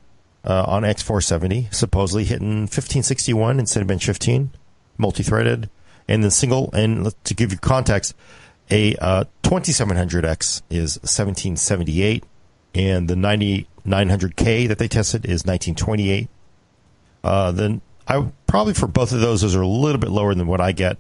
uh, 0.46 0.64
on 0.68 0.84
X470, 0.84 1.74
supposedly 1.74 2.26
hitting 2.26 2.62
1561 2.62 3.60
in 3.60 3.66
Cinebench 3.66 4.04
15, 4.04 4.52
multi-threaded, 4.98 5.70
and 6.08 6.24
then 6.24 6.32
single. 6.32 6.70
And 6.74 7.14
to 7.24 7.34
give 7.34 7.52
you 7.52 7.58
context, 7.58 8.14
a 8.70 8.96
uh, 8.96 9.26
2700X 9.44 10.64
is 10.70 10.98
1778, 10.98 12.24
and 12.76 13.08
the 13.08 13.16
9900K 13.16 14.68
that 14.68 14.80
they 14.80 14.88
tested 14.88 15.26
is 15.26 15.46
1928. 15.46 16.30
Uh, 17.24 17.52
then 17.52 17.82
I 18.08 18.28
probably 18.48 18.74
for 18.74 18.88
both 18.88 19.12
of 19.12 19.22
those, 19.22 19.42
those 19.42 19.56
are 19.56 19.62
a 19.62 19.68
little 19.68 20.00
bit 20.00 20.10
lower 20.10 20.34
than 20.36 20.48
what 20.48 20.62
I 20.62 20.72
get. 20.72 20.98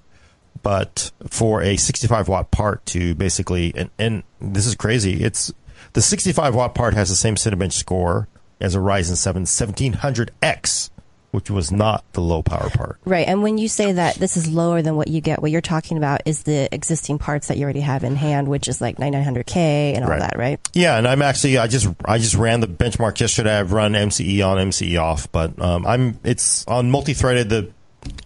but 0.62 1.12
for 1.30 1.62
a 1.62 1.75
65 1.75 2.27
watt 2.30 2.51
part 2.51 2.86
to 2.88 3.13
basically, 3.15 3.74
and, 3.75 3.89
and 4.00 4.24
this 4.39 4.65
is 4.65 4.75
crazy, 4.75 5.24
it's 5.24 5.51
the 5.94 6.01
65 6.01 6.56
watt 6.56 6.74
part 6.74 6.94
has 6.94 7.10
the 7.10 7.15
same 7.15 7.36
Cinebench 7.36 7.74
score 7.74 8.27
as 8.60 8.75
a 8.75 8.80
Ryzen 8.80 9.18
7 9.18 9.44
1700X, 9.44 10.89
which 11.34 11.50
was 11.50 11.72
not 11.72 12.04
the 12.13 12.22
low 12.22 12.44
power 12.44 12.70
part. 12.70 13.00
Right. 13.06 13.28
And 13.28 13.42
when 13.42 13.58
you 13.58 13.68
say 13.68 13.92
that 13.92 14.16
this 14.16 14.38
is 14.38 14.48
lower 14.48 14.84
than 14.84 14.96
what 14.96 15.08
you 15.08 15.20
get, 15.20 15.42
what 15.42 15.50
you're 15.50 15.62
talking 15.62 15.98
about 15.98 16.22
is 16.25 16.44
the 16.44 16.70
existing 16.72 17.18
parts 17.18 17.48
that 17.48 17.58
you 17.58 17.63
already 17.63 17.80
have 17.80 18.04
in 18.04 18.16
hand, 18.16 18.48
which 18.48 18.68
is 18.68 18.80
like 18.80 18.98
9900K 18.98 19.56
and 19.96 20.04
all 20.04 20.12
Right. 20.12 20.20
that, 20.20 20.38
right? 20.38 20.60
Yeah, 20.74 20.96
and 20.96 21.08
I'm 21.08 21.24
actually 21.24 21.58
I 21.58 21.66
just 21.66 21.88
I 22.06 22.20
just 22.20 22.36
ran 22.36 22.60
the 22.60 22.68
benchmark 22.68 23.20
yesterday. 23.20 23.58
I've 23.60 23.74
run 23.74 23.94
MCE 23.94 24.46
on, 24.48 24.58
MCE 24.70 25.02
off, 25.02 25.32
but 25.32 25.60
um, 25.60 25.88
I'm 25.88 26.20
it's 26.24 26.63
on 26.68 26.92
multi-threaded. 26.92 27.50
The 27.50 27.72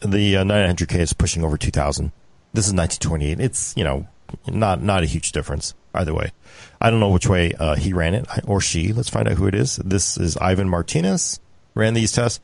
the 0.05 0.37
uh, 0.37 0.43
900K 0.43 0.95
is 0.99 1.13
pushing 1.13 1.45
over 1.45 1.57
2,000. 1.57 2.11
This 2.53 2.65
is 2.67 2.73
1928. 2.73 3.39
It's 3.39 3.73
you 3.77 3.85
know 3.85 4.05
not 4.47 4.83
not 4.83 5.03
a 5.03 5.05
huge 5.05 5.31
difference 5.31 5.73
either 5.93 6.13
way. 6.13 6.33
I 6.81 6.89
don't 6.89 6.99
know 6.99 7.09
which 7.11 7.27
way 7.29 7.53
uh, 7.57 7.75
he 7.75 7.93
ran 7.93 8.13
it 8.15 8.27
or 8.45 8.59
she. 8.59 8.91
Let's 8.91 9.07
find 9.09 9.29
out 9.29 9.37
who 9.37 9.47
it 9.47 9.55
is. 9.55 9.77
This 9.77 10.17
is 10.17 10.35
Ivan 10.37 10.67
Martinez 10.67 11.39
ran 11.73 11.93
these 11.93 12.11
tests. 12.11 12.41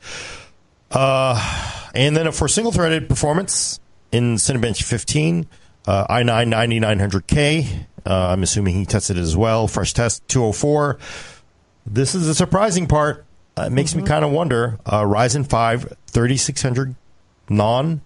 Uh, 0.94 1.90
and 1.94 2.16
then 2.16 2.30
for 2.32 2.48
single 2.48 2.72
threaded 2.72 3.08
performance 3.08 3.80
in 4.12 4.36
Cinebench 4.36 4.82
15, 4.82 5.46
uh, 5.86 6.06
i9 6.06 6.48
9900K. 6.48 7.86
Uh, 8.06 8.28
I'm 8.28 8.42
assuming 8.42 8.76
he 8.76 8.86
tested 8.86 9.16
it 9.16 9.20
as 9.20 9.36
well. 9.36 9.66
Fresh 9.66 9.94
test 9.94 10.26
204. 10.28 10.98
This 11.86 12.14
is 12.14 12.26
the 12.26 12.34
surprising 12.34 12.86
part. 12.86 13.24
Uh, 13.56 13.62
it 13.62 13.72
makes 13.72 13.94
me 13.94 14.02
kind 14.02 14.24
of 14.24 14.30
wonder. 14.30 14.78
Uh, 14.86 15.02
Ryzen 15.02 15.48
5 15.48 15.96
3600 16.06 16.94
non 17.48 18.00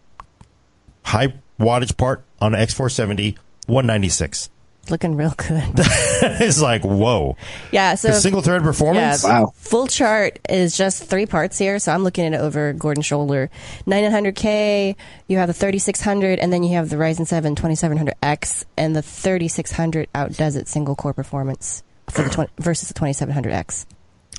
high 1.05 1.35
wattage 1.59 1.97
part 1.97 2.25
on 2.41 2.53
X470 2.53 3.37
196. 3.67 4.51
Looking 4.91 5.17
real 5.17 5.35
good. 5.37 5.63
it's 5.77 6.61
like 6.61 6.83
whoa. 6.83 7.37
yeah. 7.73 7.95
So 7.95 8.09
The 8.09 8.15
single 8.15 8.43
thread 8.43 8.63
performance. 8.63 9.23
Yeah, 9.25 9.41
Wow. 9.41 9.53
Full 9.57 9.87
chart 9.87 10.39
is 10.49 10.77
just 10.77 11.05
three 11.05 11.27
parts 11.27 11.59
here, 11.59 11.79
so 11.79 11.93
I'm 11.93 12.05
looking 12.05 12.25
at 12.27 12.35
it 12.35 12.41
over 12.41 12.73
Gordon's 12.73 13.07
shoulder. 13.07 13.51
9900K, 13.87 14.97
you 15.27 15.39
have 15.39 15.49
the 15.49 15.53
3600, 15.53 16.39
and 16.39 16.53
then 16.53 16.63
you 16.63 16.75
have 16.77 16.89
the 16.89 16.97
Ryzen 16.97 17.27
7 17.27 17.55
2700X, 17.55 18.65
and 18.77 18.97
the 18.97 19.03
3600 19.03 20.09
outdoes 20.15 20.57
its 20.57 20.71
single 20.71 20.97
core 20.97 21.13
performance 21.15 21.83
for 22.11 22.23
the 22.23 22.31
20, 22.31 22.51
versus 22.59 22.89
the 22.89 22.95
2700X. 22.95 23.87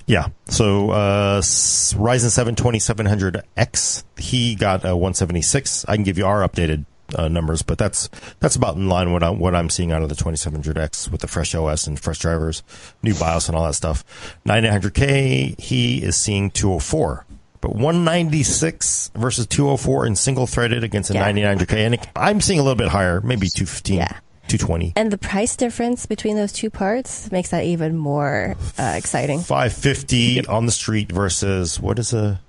Yeah. 0.07 0.29
So 0.45 0.89
uh, 0.89 1.41
Ryzen 1.41 2.31
7 2.31 2.55
2700X, 2.55 4.03
he 4.17 4.55
got 4.55 4.83
a 4.83 4.95
176. 4.95 5.85
I 5.87 5.95
can 5.95 6.03
give 6.03 6.17
you 6.17 6.25
our 6.25 6.47
updated 6.47 6.85
uh, 7.15 7.27
numbers, 7.27 7.61
but 7.61 7.77
that's 7.77 8.09
that's 8.39 8.55
about 8.55 8.75
in 8.75 8.87
line 8.89 9.11
with 9.13 9.21
what 9.21 9.29
I'm, 9.31 9.39
what 9.39 9.55
I'm 9.55 9.69
seeing 9.69 9.91
out 9.91 10.01
of 10.01 10.09
the 10.09 10.15
2700X 10.15 11.11
with 11.11 11.21
the 11.21 11.27
fresh 11.27 11.53
OS 11.55 11.87
and 11.87 11.99
fresh 11.99 12.19
drivers, 12.19 12.63
new 13.03 13.13
BIOS 13.13 13.47
and 13.49 13.57
all 13.57 13.65
that 13.65 13.73
stuff. 13.73 14.03
9900K, 14.45 15.59
he 15.59 16.03
is 16.03 16.15
seeing 16.17 16.51
204. 16.51 17.25
But 17.61 17.75
196 17.75 19.11
versus 19.15 19.45
204 19.47 20.05
in 20.05 20.15
single 20.15 20.47
threaded 20.47 20.83
against 20.83 21.09
a 21.09 21.13
Yeah. 21.13 21.29
9900K. 21.31 21.73
And 21.85 21.93
it, 21.95 22.07
I'm 22.15 22.39
seeing 22.41 22.59
a 22.59 22.63
little 22.63 22.77
bit 22.77 22.87
higher, 22.89 23.19
maybe 23.21 23.47
215, 23.49 23.97
Yeah. 23.97 24.07
220. 24.47 24.93
And 24.95 25.11
the 25.11 25.17
price 25.17 25.55
difference 25.55 26.05
between 26.05 26.35
those 26.37 26.51
two 26.53 26.69
parts 26.69 27.31
makes 27.31 27.49
that 27.49 27.65
even 27.65 27.97
more 27.97 28.55
uh, 28.77 28.93
exciting. 28.95 29.39
550 29.41 30.47
on 30.47 30.65
the 30.65 30.71
street 30.71 31.11
versus 31.11 31.79
what 31.79 31.99
is 31.99 32.13
a 32.13 32.39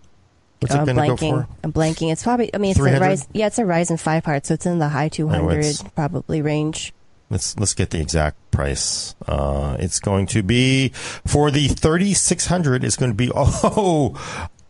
what's 0.60 0.74
I'm 0.74 0.88
it 0.88 0.94
going 0.94 1.08
go 1.08 1.16
blanking. 1.16 1.46
for? 1.46 1.48
I'm 1.64 1.72
blanking. 1.72 2.12
It's 2.12 2.22
probably. 2.22 2.54
I 2.54 2.58
mean, 2.58 2.70
it's 2.72 2.80
a 2.80 2.82
rise. 3.00 3.28
Yeah, 3.32 3.46
it's 3.48 3.58
a 3.58 3.62
Ryzen 3.62 3.98
five 3.98 4.22
part, 4.24 4.46
so 4.46 4.54
it's 4.54 4.66
in 4.66 4.78
the 4.78 4.88
high 4.88 5.08
two 5.08 5.28
hundred 5.28 5.58
it's- 5.58 5.82
probably 5.94 6.42
range. 6.42 6.92
Let's 7.30 7.56
let's 7.60 7.74
get 7.74 7.90
the 7.90 8.00
exact 8.00 8.36
price. 8.50 9.14
Uh, 9.26 9.76
it's 9.78 10.00
going 10.00 10.26
to 10.28 10.42
be 10.42 10.88
for 10.88 11.52
the 11.52 11.68
3600. 11.68 12.82
It's 12.82 12.96
going 12.96 13.12
to 13.12 13.14
be 13.14 13.30
oh 13.34 14.14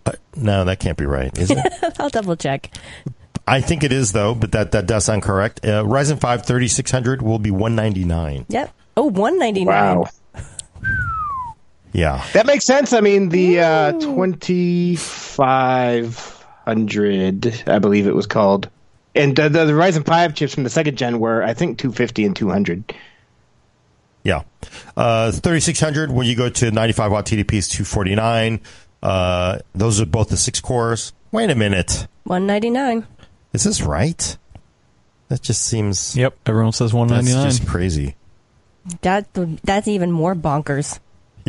uh, 0.04 0.12
no, 0.36 0.64
that 0.64 0.78
can't 0.78 0.98
be 0.98 1.06
right, 1.06 1.36
is 1.38 1.50
it? 1.50 1.58
I'll 1.98 2.10
double 2.10 2.36
check. 2.36 2.70
I 3.46 3.62
think 3.62 3.82
it 3.82 3.92
is 3.92 4.12
though, 4.12 4.34
but 4.34 4.52
that 4.52 4.72
that 4.72 4.86
does 4.86 5.06
sound 5.06 5.22
correct. 5.22 5.64
Uh, 5.64 5.82
Ryzen 5.84 6.20
5 6.20 6.44
3600 6.44 7.22
will 7.22 7.38
be 7.38 7.50
199. 7.50 8.44
Yep. 8.50 8.70
Oh, 8.96 9.04
199. 9.06 9.66
Wow. 9.66 10.06
Yeah, 11.92 12.24
That 12.34 12.46
makes 12.46 12.64
sense. 12.64 12.92
I 12.92 13.00
mean, 13.00 13.28
the 13.30 13.60
uh, 13.60 13.92
2500, 16.66 17.64
I 17.66 17.78
believe 17.78 18.06
it 18.06 18.14
was 18.14 18.26
called. 18.26 18.68
And 19.14 19.34
the, 19.34 19.48
the, 19.48 19.64
the 19.64 19.72
Ryzen 19.72 20.04
5 20.06 20.34
chips 20.34 20.54
from 20.54 20.62
the 20.64 20.70
second 20.70 20.96
gen 20.96 21.18
were, 21.18 21.42
I 21.42 21.52
think, 21.54 21.78
250 21.78 22.24
and 22.26 22.36
200. 22.36 22.94
yeah. 24.22 24.42
Uh, 24.96 25.32
3600 25.32 26.10
when 26.12 26.26
you 26.26 26.36
go 26.36 26.48
to 26.48 26.70
95 26.70 27.10
watt 27.12 27.26
TDP 27.26 27.54
is 27.54 27.68
249. 27.68 28.60
Uh, 29.02 29.58
those 29.74 30.00
are 30.00 30.06
both 30.06 30.28
the 30.28 30.36
six 30.36 30.60
cores. 30.60 31.12
Wait 31.32 31.48
a 31.50 31.54
minute, 31.54 32.06
199. 32.24 33.06
is 33.52 33.64
this 33.64 33.80
right? 33.80 34.36
That 35.28 35.40
just 35.42 35.62
seems 35.62 36.14
Yep, 36.16 36.36
everyone 36.46 36.72
says 36.72 36.90
that's 36.90 36.94
199. 36.94 37.50
just 37.50 37.66
crazy. 37.66 38.16
That 39.02 39.26
that's 39.64 39.88
even 39.88 40.10
more 40.12 40.34
bonkers. 40.34 40.98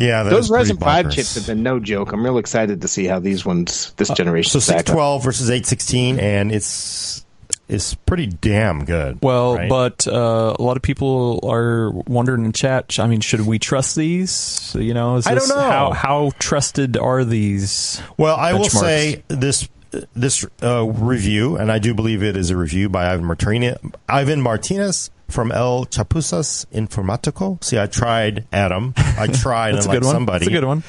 Yeah, 0.02 0.24
that 0.24 0.30
Those 0.30 0.46
is 0.46 0.50
pretty 0.50 0.72
Ryzen 0.72 0.80
5 0.80 1.10
chips 1.12 1.34
have 1.36 1.46
been 1.46 1.62
no 1.62 1.78
joke. 1.78 2.12
I'm 2.12 2.24
real 2.24 2.38
excited 2.38 2.80
to 2.80 2.88
see 2.88 3.06
how 3.06 3.20
these 3.20 3.44
ones, 3.44 3.92
this 3.96 4.08
generation, 4.10 4.50
So 4.50 4.58
612 4.58 5.22
versus 5.22 5.48
816, 5.48 6.18
and 6.18 6.50
it's 6.50 7.24
it's 7.68 7.94
pretty 7.94 8.26
damn 8.26 8.84
good. 8.84 9.18
Well, 9.22 9.56
right? 9.56 9.68
but 9.68 10.06
uh, 10.08 10.56
a 10.58 10.62
lot 10.62 10.76
of 10.76 10.82
people 10.82 11.40
are 11.44 11.90
wondering 11.90 12.44
in 12.44 12.52
chat. 12.52 12.98
I 12.98 13.06
mean, 13.06 13.20
should 13.20 13.42
we 13.42 13.58
trust 13.58 13.94
these? 13.94 14.76
You 14.78 14.92
know, 14.92 15.16
is 15.16 15.26
I 15.26 15.34
don't 15.34 15.48
know. 15.48 15.54
how 15.54 15.92
how 15.92 16.32
trusted 16.38 16.96
are 16.96 17.24
these? 17.24 18.02
well, 18.18 18.36
I 18.36 18.54
will 18.54 18.64
say 18.64 19.22
this 19.28 19.68
this 20.14 20.44
uh, 20.62 20.84
review, 20.84 21.56
and 21.56 21.70
I 21.70 21.78
do 21.78 21.94
believe 21.94 22.22
it 22.22 22.36
is 22.36 22.50
a 22.50 22.56
review 22.56 22.88
by 22.88 23.12
Ivan 23.12 23.24
Martinez, 23.24 23.78
Ivan 24.08 24.40
Martinez 24.40 25.10
from 25.32 25.50
El 25.50 25.86
Chapuzas 25.86 26.66
Informatico. 26.72 27.62
See, 27.62 27.78
I 27.78 27.86
tried 27.86 28.46
Adam. 28.52 28.94
I 28.96 29.26
tried 29.32 29.74
That's 29.74 29.86
a 29.86 29.90
unlike 29.90 30.00
good 30.00 30.06
one. 30.06 30.14
somebody. 30.14 30.44
That's 30.46 30.48
a 30.48 30.60
good 30.60 30.64
one. 30.64 30.82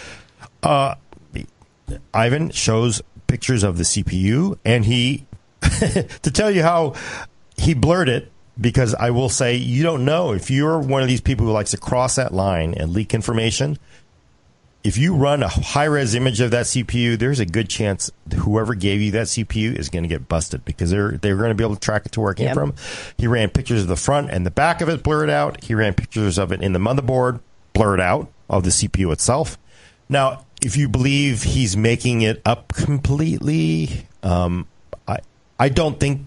Uh, 0.61 0.95
Ivan 2.13 2.49
shows 2.51 3.01
pictures 3.27 3.63
of 3.63 3.77
the 3.77 3.83
CPU, 3.83 4.57
and 4.63 4.85
he, 4.85 5.25
to 5.61 6.31
tell 6.31 6.49
you 6.51 6.63
how 6.63 6.93
he 7.57 7.73
blurred 7.73 8.09
it, 8.09 8.31
because 8.59 8.93
I 8.95 9.09
will 9.09 9.29
say, 9.29 9.55
you 9.55 9.83
don't 9.83 10.05
know 10.05 10.33
if 10.33 10.51
you're 10.51 10.79
one 10.79 11.01
of 11.01 11.07
these 11.07 11.21
people 11.21 11.45
who 11.45 11.51
likes 11.51 11.71
to 11.71 11.77
cross 11.77 12.15
that 12.15 12.33
line 12.33 12.73
and 12.75 12.93
leak 12.93 13.13
information. 13.13 13.79
If 14.83 14.97
you 14.97 15.15
run 15.15 15.43
a 15.43 15.47
high 15.47 15.85
res 15.85 16.13
image 16.13 16.41
of 16.41 16.51
that 16.51 16.65
CPU, 16.65 17.17
there's 17.17 17.39
a 17.39 17.45
good 17.45 17.69
chance 17.69 18.11
whoever 18.35 18.75
gave 18.75 18.99
you 19.01 19.11
that 19.11 19.27
CPU 19.27 19.73
is 19.77 19.87
going 19.89 20.03
to 20.03 20.09
get 20.09 20.27
busted 20.27 20.65
because 20.65 20.91
they're 20.91 21.13
they're 21.13 21.37
going 21.37 21.49
to 21.51 21.55
be 21.55 21.63
able 21.63 21.75
to 21.75 21.79
track 21.79 22.05
it 22.05 22.11
to 22.13 22.21
where 22.21 22.31
it 22.33 22.35
came 22.37 22.47
Yep. 22.47 22.55
from. 22.55 22.73
He 23.17 23.25
ran 23.27 23.49
pictures 23.49 23.81
of 23.83 23.87
the 23.87 23.95
front 23.95 24.29
and 24.29 24.45
the 24.45 24.51
back 24.51 24.81
of 24.81 24.89
it 24.89 25.01
blurred 25.01 25.29
out. 25.29 25.63
He 25.63 25.73
ran 25.73 25.93
pictures 25.93 26.37
of 26.37 26.51
it 26.51 26.61
in 26.61 26.73
the 26.73 26.79
motherboard 26.79 27.39
blurred 27.71 28.01
out 28.01 28.29
of 28.49 28.63
the 28.63 28.71
CPU 28.71 29.11
itself. 29.13 29.57
Now, 30.09 30.45
if 30.61 30.75
you 30.75 30.89
believe 30.89 31.43
he's 31.43 31.77
making 31.77 32.21
it 32.21 32.41
up 32.45 32.73
completely, 32.73 34.05
um, 34.21 34.67
I 35.07 35.19
I 35.57 35.69
don't 35.69 35.97
think 35.99 36.25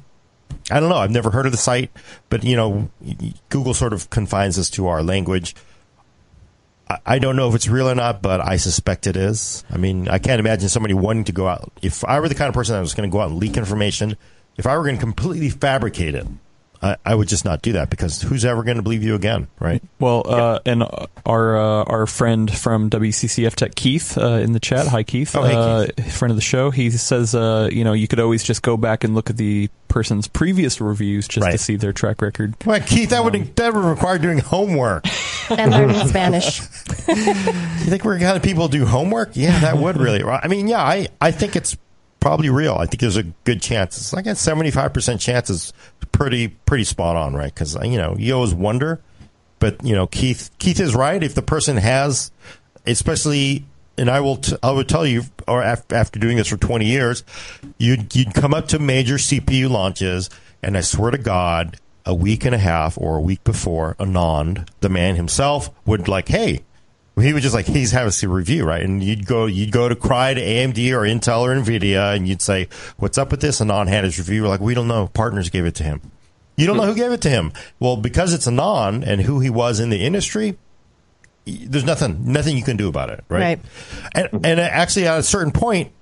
I 0.70 0.80
don't 0.80 0.88
know. 0.88 0.96
I've 0.96 1.10
never 1.10 1.30
heard 1.30 1.44
of 1.46 1.52
the 1.52 1.58
site, 1.58 1.90
but 2.30 2.42
you 2.42 2.56
know, 2.56 2.88
Google 3.50 3.74
sort 3.74 3.92
of 3.92 4.08
confines 4.08 4.58
us 4.58 4.70
to 4.70 4.86
our 4.86 5.02
language. 5.02 5.54
I- 6.88 7.18
don't 7.18 7.36
know 7.36 7.48
if 7.48 7.54
it's 7.54 7.68
real 7.68 7.88
or 7.88 7.94
not, 7.94 8.22
but 8.22 8.40
I 8.40 8.56
suspect 8.58 9.06
it 9.06 9.16
is. 9.16 9.64
I 9.70 9.76
mean, 9.76 10.08
I 10.08 10.18
can't 10.18 10.38
imagine 10.40 10.68
somebody 10.68 10.94
wanting 10.94 11.24
to 11.24 11.32
go 11.32 11.48
out. 11.48 11.72
If 11.82 12.04
I 12.04 12.20
were 12.20 12.28
the 12.28 12.34
kind 12.34 12.48
of 12.48 12.54
person 12.54 12.74
that 12.74 12.80
was 12.80 12.94
going 12.94 13.08
to 13.10 13.12
go 13.12 13.20
out 13.20 13.30
and 13.30 13.38
leak 13.38 13.56
information, 13.56 14.16
if 14.56 14.66
I 14.66 14.76
were 14.76 14.84
going 14.84 14.96
to 14.96 15.00
completely 15.00 15.50
fabricate 15.50 16.14
it, 16.14 16.26
I, 16.86 16.96
I 17.04 17.14
would 17.14 17.28
just 17.28 17.44
not 17.44 17.62
do 17.62 17.72
that 17.72 17.90
because 17.90 18.22
who's 18.22 18.44
ever 18.44 18.62
going 18.62 18.76
to 18.76 18.82
believe 18.82 19.02
you 19.02 19.14
again, 19.14 19.48
right? 19.58 19.82
Well, 19.98 20.22
uh, 20.26 20.60
and 20.64 20.84
our 21.24 21.56
uh, 21.58 21.84
our 21.84 22.06
friend 22.06 22.50
from 22.50 22.90
WCCF 22.90 23.54
Tech, 23.54 23.74
Keith, 23.74 24.16
uh, 24.16 24.38
in 24.38 24.52
the 24.52 24.60
chat. 24.60 24.86
Hi, 24.86 25.02
Keith. 25.02 25.34
Oh, 25.36 25.42
hey, 25.42 25.54
uh, 25.54 26.02
Friend 26.10 26.30
of 26.30 26.36
the 26.36 26.42
show. 26.42 26.70
He 26.70 26.90
says, 26.90 27.34
uh, 27.34 27.68
you 27.72 27.84
know, 27.84 27.92
you 27.92 28.08
could 28.08 28.20
always 28.20 28.42
just 28.42 28.62
go 28.62 28.76
back 28.76 29.04
and 29.04 29.14
look 29.14 29.30
at 29.30 29.36
the 29.36 29.68
person's 29.88 30.28
previous 30.28 30.80
reviews 30.80 31.26
just 31.28 31.50
to 31.50 31.58
see 31.58 31.76
their 31.76 31.92
track 31.92 32.22
record. 32.22 32.54
Well, 32.64 32.80
Keith, 32.80 33.10
that 33.10 33.24
would 33.24 33.56
that 33.56 33.74
would 33.74 33.84
require 33.84 34.18
doing 34.18 34.38
homework. 34.38 35.06
And 35.48 35.70
learning 35.70 36.08
Spanish. 36.08 36.60
You 37.08 37.90
think 37.92 38.04
we're 38.04 38.18
the 38.18 38.24
kind 38.24 38.36
of 38.36 38.42
people 38.42 38.66
do 38.66 38.84
homework? 38.84 39.36
Yeah, 39.36 39.60
that 39.60 39.78
would 39.78 39.96
really. 39.96 40.24
I 40.24 40.48
mean, 40.48 40.66
yeah, 40.66 40.82
I, 40.82 41.06
I 41.20 41.30
think 41.30 41.54
it's 41.54 41.76
probably 42.26 42.50
real. 42.50 42.74
I 42.74 42.86
think 42.86 43.02
there's 43.02 43.16
a 43.16 43.22
good 43.22 43.62
chance. 43.62 43.96
It's 43.96 44.12
like 44.12 44.26
a 44.26 44.30
75% 44.30 45.20
chance 45.20 45.48
is 45.48 45.72
pretty 46.10 46.48
pretty 46.48 46.82
spot 46.82 47.14
on, 47.14 47.34
right? 47.34 47.54
Because 47.54 47.76
uh, 47.76 47.82
you 47.84 47.98
know 47.98 48.16
you 48.18 48.34
always 48.34 48.52
wonder, 48.52 49.00
but 49.60 49.84
you 49.84 49.94
know 49.94 50.08
Keith 50.08 50.50
Keith 50.58 50.80
is 50.80 50.92
right. 50.92 51.22
If 51.22 51.36
the 51.36 51.42
person 51.42 51.76
has, 51.76 52.32
especially, 52.84 53.64
and 53.96 54.10
I 54.10 54.18
will 54.18 54.38
t- 54.38 54.56
I 54.60 54.72
would 54.72 54.88
tell 54.88 55.06
you, 55.06 55.22
or 55.46 55.62
af- 55.62 55.92
after 55.92 56.18
doing 56.18 56.36
this 56.36 56.48
for 56.48 56.56
20 56.56 56.84
years, 56.84 57.22
you'd 57.78 58.16
you'd 58.16 58.34
come 58.34 58.52
up 58.52 58.66
to 58.68 58.80
major 58.80 59.18
CPU 59.18 59.70
launches 59.70 60.28
And 60.64 60.76
I 60.76 60.80
swear 60.80 61.12
to 61.12 61.18
God, 61.18 61.78
a 62.04 62.12
week 62.12 62.44
and 62.44 62.56
a 62.56 62.58
half 62.58 62.98
or 62.98 63.18
a 63.18 63.20
week 63.20 63.44
before, 63.44 63.94
Anand, 64.00 64.68
the 64.80 64.88
man 64.88 65.14
himself, 65.14 65.70
would 65.84 66.08
like, 66.08 66.26
hey, 66.26 66.62
he 67.18 67.32
would 67.32 67.42
just 67.42 67.54
like 67.54 67.66
he's 67.66 67.92
having 67.92 68.12
a 68.22 68.28
review, 68.28 68.64
right? 68.64 68.82
And 68.82 69.02
you'd 69.02 69.26
go 69.26 69.46
you'd 69.46 69.72
go 69.72 69.88
to 69.88 69.96
cry 69.96 70.34
to 70.34 70.40
AMD 70.40 70.92
or 70.92 71.00
Intel 71.00 71.40
or 71.42 71.54
Nvidia, 71.54 72.14
and 72.14 72.28
you'd 72.28 72.42
say, 72.42 72.68
"What's 72.98 73.16
up 73.16 73.30
with 73.30 73.40
this?" 73.40 73.60
Anand 73.60 73.88
had 73.88 74.04
his 74.04 74.18
review. 74.18 74.42
We're 74.42 74.48
like, 74.48 74.60
"We 74.60 74.74
don't 74.74 74.88
know. 74.88 75.08
Partners 75.08 75.48
gave 75.48 75.64
it 75.64 75.74
to 75.76 75.82
him. 75.82 76.02
You 76.56 76.66
don't 76.66 76.76
know 76.76 76.84
who 76.84 76.94
gave 76.94 77.12
it 77.12 77.22
to 77.22 77.30
him. 77.30 77.52
Well, 77.80 77.96
because 77.96 78.34
it's 78.34 78.46
Anand 78.46 79.06
and 79.06 79.22
who 79.22 79.40
he 79.40 79.50
was 79.50 79.80
in 79.80 79.90
the 79.90 80.04
industry, 80.04 80.58
there's 81.46 81.84
nothing 81.84 82.32
nothing 82.32 82.56
you 82.56 82.62
can 82.62 82.76
do 82.76 82.88
about 82.88 83.10
it, 83.10 83.24
right? 83.28 83.40
Right. 83.40 83.58
And 84.14 84.46
and 84.46 84.60
actually, 84.60 85.06
at 85.06 85.18
a 85.18 85.22
certain 85.22 85.52
point, 85.52 85.92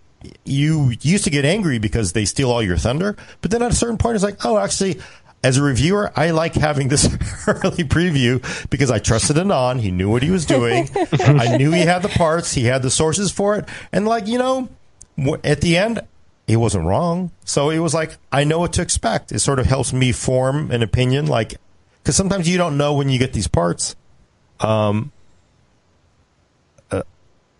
you 0.44 0.94
used 1.00 1.24
to 1.24 1.30
get 1.30 1.44
angry 1.44 1.78
because 1.78 2.12
they 2.12 2.24
steal 2.24 2.50
all 2.50 2.62
your 2.62 2.76
thunder, 2.76 3.16
but 3.40 3.52
then 3.52 3.62
at 3.62 3.70
a 3.70 3.74
certain 3.76 3.98
point, 3.98 4.16
it's 4.16 4.24
like, 4.24 4.44
oh, 4.44 4.58
actually. 4.58 5.00
As 5.44 5.58
a 5.58 5.62
reviewer, 5.62 6.10
I 6.16 6.30
like 6.30 6.54
having 6.54 6.88
this 6.88 7.04
early 7.46 7.84
preview 7.84 8.42
because 8.70 8.90
I 8.90 8.98
trusted 8.98 9.36
Anand. 9.36 9.80
He 9.80 9.90
knew 9.90 10.10
what 10.10 10.22
he 10.22 10.30
was 10.30 10.46
doing. 10.46 10.88
I 11.20 11.58
knew 11.58 11.70
he 11.70 11.82
had 11.82 12.00
the 12.00 12.08
parts. 12.08 12.54
He 12.54 12.64
had 12.64 12.80
the 12.80 12.90
sources 12.90 13.30
for 13.30 13.54
it. 13.56 13.68
And 13.92 14.06
like, 14.06 14.26
you 14.26 14.38
know, 14.38 14.70
at 15.44 15.60
the 15.60 15.76
end, 15.76 16.00
he 16.46 16.56
wasn't 16.56 16.86
wrong. 16.86 17.30
So 17.44 17.68
it 17.68 17.78
was 17.78 17.92
like, 17.92 18.16
I 18.32 18.44
know 18.44 18.58
what 18.58 18.72
to 18.74 18.82
expect. 18.82 19.32
It 19.32 19.40
sort 19.40 19.58
of 19.58 19.66
helps 19.66 19.92
me 19.92 20.12
form 20.12 20.70
an 20.70 20.82
opinion. 20.82 21.26
Like, 21.26 21.56
because 22.02 22.16
sometimes 22.16 22.48
you 22.48 22.56
don't 22.56 22.78
know 22.78 22.94
when 22.94 23.10
you 23.10 23.18
get 23.18 23.34
these 23.34 23.48
parts. 23.48 23.96
Um, 24.60 25.12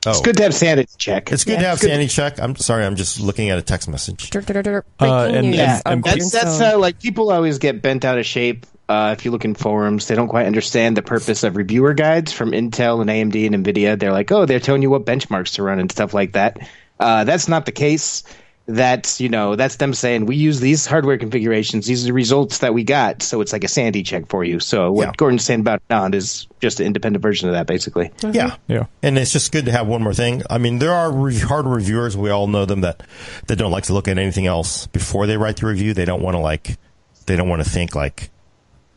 oh, 0.06 0.10
It's 0.10 0.20
good 0.20 0.36
to 0.38 0.42
have 0.44 0.54
sanity 0.54 0.90
check. 0.98 1.32
It's 1.32 1.44
good 1.44 1.52
Yeah. 1.54 1.58
to 1.60 1.64
have 1.66 1.74
It's 1.74 1.82
good- 1.82 1.90
sanity 1.90 2.08
check. 2.08 2.40
I'm 2.40 2.56
sorry, 2.56 2.84
I'm 2.84 2.96
just 2.96 3.20
looking 3.20 3.50
at 3.50 3.58
a 3.58 3.62
text 3.62 3.88
message. 3.88 4.30
Uh, 4.34 4.40
Breaking 4.40 5.36
and- 5.36 5.54
Yeah, 5.54 5.80
and 5.86 6.02
that's 6.04 6.30
that's 6.30 6.56
Stone. 6.56 6.70
how 6.72 6.78
like 6.78 7.00
people 7.00 7.30
always 7.32 7.58
get 7.58 7.82
bent 7.82 8.04
out 8.04 8.18
of 8.18 8.26
shape. 8.26 8.66
Uh, 8.88 9.14
if 9.16 9.24
you 9.24 9.30
look 9.30 9.46
in 9.46 9.54
forums, 9.54 10.08
they 10.08 10.14
don't 10.14 10.28
quite 10.28 10.44
understand 10.46 10.94
the 10.96 11.00
purpose 11.02 11.42
of 11.42 11.56
reviewer 11.56 11.94
guides 11.94 12.32
from 12.32 12.50
Intel 12.52 13.00
and 13.00 13.08
AMD 13.08 13.46
and 13.46 13.64
Nvidia. 13.64 13.98
They're 13.98 14.12
like, 14.12 14.30
oh, 14.30 14.44
they're 14.44 14.60
telling 14.60 14.82
you 14.82 14.90
what 14.90 15.06
benchmarks 15.06 15.54
to 15.54 15.62
run 15.62 15.78
and 15.78 15.90
stuff 15.90 16.12
like 16.12 16.32
that. 16.32 16.58
Uh, 17.00 17.24
that's 17.24 17.48
not 17.48 17.64
the 17.64 17.72
case. 17.72 18.22
That's 18.66 19.20
you 19.20 19.28
know 19.28 19.56
that's 19.56 19.76
them 19.76 19.92
saying 19.92 20.24
we 20.24 20.36
use 20.36 20.58
these 20.58 20.86
hardware 20.86 21.18
configurations. 21.18 21.86
These 21.86 22.04
are 22.04 22.06
the 22.06 22.12
results 22.14 22.58
that 22.58 22.72
we 22.72 22.82
got. 22.82 23.22
So 23.22 23.42
it's 23.42 23.52
like 23.52 23.62
a 23.62 23.68
sanity 23.68 24.02
check 24.02 24.26
for 24.28 24.42
you. 24.42 24.58
So 24.58 24.90
what 24.90 25.08
Yeah. 25.08 25.12
Gordon's 25.18 25.44
saying 25.44 25.60
about 25.60 25.82
Anand 25.90 26.14
is 26.14 26.46
just 26.60 26.80
an 26.80 26.86
independent 26.86 27.22
version 27.22 27.50
of 27.50 27.54
that, 27.54 27.66
basically. 27.66 28.06
Mm-hmm. 28.20 28.34
Yeah. 28.34 28.56
Yeah. 28.66 28.86
And 29.02 29.18
it's 29.18 29.32
just 29.34 29.52
good 29.52 29.66
to 29.66 29.72
have 29.72 29.86
one 29.86 30.02
more 30.02 30.14
thing. 30.14 30.42
I 30.48 30.56
mean, 30.56 30.78
there 30.78 30.94
are 30.94 31.12
re- 31.12 31.38
hard 31.38 31.66
reviewers. 31.66 32.16
We 32.16 32.30
all 32.30 32.46
know 32.46 32.64
them 32.64 32.80
that, 32.80 33.02
that 33.48 33.56
don't 33.56 33.70
like 33.70 33.84
to 33.84 33.92
look 33.92 34.08
at 34.08 34.16
anything 34.16 34.46
else 34.46 34.86
before 34.86 35.26
they 35.26 35.36
write 35.36 35.58
the 35.58 35.66
review. 35.66 35.92
They 35.92 36.06
don't 36.06 36.22
want 36.22 36.34
to 36.34 36.40
like, 36.40 36.78
they 37.26 37.36
don't 37.36 37.50
want 37.50 37.62
to 37.62 37.68
think 37.68 37.94
like 37.94 38.30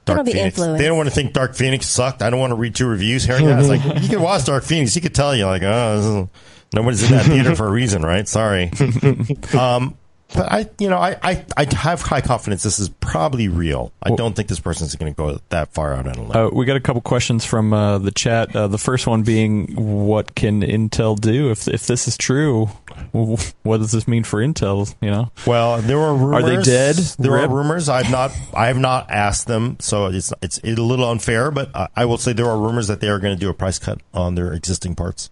They 0.06 0.14
Dark 0.14 0.18
don't 0.20 0.26
Phoenix. 0.28 0.46
influenced. 0.58 0.80
They 0.80 0.88
don't 0.88 0.96
want 0.96 1.10
to 1.10 1.16
think 1.16 1.34
Dark 1.34 1.56
Phoenix 1.56 1.88
sucked. 1.88 2.22
I 2.22 2.30
don't 2.30 2.40
want 2.40 2.52
to 2.52 2.56
read 2.56 2.74
two 2.74 2.88
reviews 2.88 3.26
hearing 3.26 3.48
that. 3.48 3.60
It's 3.60 3.68
like, 3.86 4.02
you 4.02 4.08
can 4.08 4.22
watch 4.22 4.46
Dark 4.46 4.64
Phoenix. 4.64 4.94
He 4.94 5.02
could 5.02 5.14
tell 5.14 5.36
you 5.36 5.46
like, 5.46 5.62
oh, 5.64 5.98
this 5.98 6.06
is- 6.06 6.42
nobody's 6.74 7.04
in 7.04 7.18
that 7.18 7.26
theater 7.26 7.56
for 7.56 7.68
a 7.68 7.72
reason, 7.72 8.02
right? 8.04 8.28
Sorry. 8.28 8.72
um, 9.58 9.98
but 10.34 10.52
I, 10.52 10.70
you 10.78 10.90
know, 10.90 10.98
I, 10.98 11.16
I, 11.24 11.46
I 11.56 11.74
have 11.74 12.02
high 12.02 12.20
confidence 12.20 12.64
this 12.64 12.80
is 12.80 12.90
probably 12.90 13.48
real. 13.48 13.94
I 14.04 14.14
don't 14.14 14.36
think 14.36 14.50
this 14.50 14.60
person's 14.60 14.94
going 14.96 15.14
to 15.14 15.16
go 15.16 15.40
that 15.50 15.74
far 15.74 15.94
out 15.94 16.06
on 16.06 16.16
a 16.16 16.22
limb. 16.22 16.36
Uh, 16.36 16.50
we 16.50 16.66
got 16.66 16.76
a 16.76 16.82
couple 16.82 17.02
questions 17.02 17.46
from 17.46 17.72
uh, 17.72 17.98
the 17.98 18.12
chat. 18.12 18.54
Uh, 18.54 18.68
the 18.68 18.78
first 18.78 19.08
one 19.08 19.24
being, 19.24 19.68
what 19.76 20.36
can 20.36 20.62
Intel 20.62 21.18
do 21.18 21.50
if 21.50 21.68
if 21.68 21.88
this 21.88 22.08
is 22.08 22.18
true? 22.18 22.66
What 23.14 23.78
does 23.78 23.92
this 23.92 24.08
mean 24.08 24.24
for 24.24 24.40
Intel? 24.42 24.94
You 25.02 25.12
know, 25.12 25.32
Well, 25.46 25.82
there 25.82 25.98
were 25.98 26.14
rumors. 26.14 26.44
Are 26.44 26.56
they 26.58 26.62
dead? 26.62 26.96
There 27.20 27.32
Rip? 27.32 27.50
are 27.50 27.56
rumors. 27.56 27.88
I've 27.88 28.12
not. 28.12 28.32
I 28.54 28.68
have 28.68 28.78
not 28.78 29.10
asked 29.10 29.48
them, 29.48 29.78
so 29.80 30.08
it's 30.08 30.34
it's 30.42 30.60
a 30.64 30.76
little 30.76 31.10
unfair. 31.10 31.52
But 31.52 31.74
I, 31.76 31.88
I 31.96 32.06
will 32.06 32.18
say 32.18 32.34
there 32.34 32.48
are 32.48 32.60
rumors 32.60 32.88
that 32.88 33.00
they 33.00 33.08
are 33.08 33.20
going 33.20 33.36
to 33.36 33.40
do 33.40 33.50
a 33.50 33.54
price 33.54 33.80
cut 33.80 34.02
on 34.14 34.36
their 34.36 34.52
existing 34.52 34.96
parts. 34.96 35.30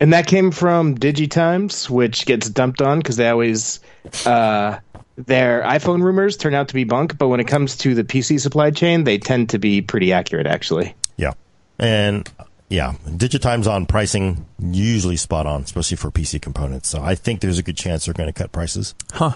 And 0.00 0.12
that 0.12 0.26
came 0.28 0.50
from 0.52 0.94
DigiTimes, 0.96 1.90
which 1.90 2.24
gets 2.26 2.48
dumped 2.48 2.80
on 2.80 2.98
because 2.98 3.16
they 3.16 3.28
always 3.28 3.80
uh, 4.26 4.78
their 5.16 5.62
iPhone 5.62 6.02
rumors 6.02 6.36
turn 6.36 6.54
out 6.54 6.68
to 6.68 6.74
be 6.74 6.84
bunk, 6.84 7.18
but 7.18 7.28
when 7.28 7.40
it 7.40 7.48
comes 7.48 7.76
to 7.78 7.94
the 7.94 8.04
PC 8.04 8.38
supply 8.40 8.70
chain, 8.70 9.02
they 9.04 9.18
tend 9.18 9.50
to 9.50 9.58
be 9.58 9.82
pretty 9.82 10.12
accurate, 10.12 10.46
actually. 10.46 10.94
Yeah, 11.16 11.32
and 11.80 12.30
yeah, 12.68 12.94
DigiTimes 13.08 13.66
on 13.66 13.86
pricing 13.86 14.46
usually 14.60 15.16
spot 15.16 15.46
on, 15.46 15.62
especially 15.62 15.96
for 15.96 16.10
PC 16.12 16.40
components. 16.40 16.88
So 16.88 17.02
I 17.02 17.16
think 17.16 17.40
there's 17.40 17.58
a 17.58 17.62
good 17.64 17.76
chance 17.76 18.04
they're 18.04 18.14
going 18.14 18.28
to 18.28 18.32
cut 18.32 18.52
prices. 18.52 18.94
huh? 19.12 19.32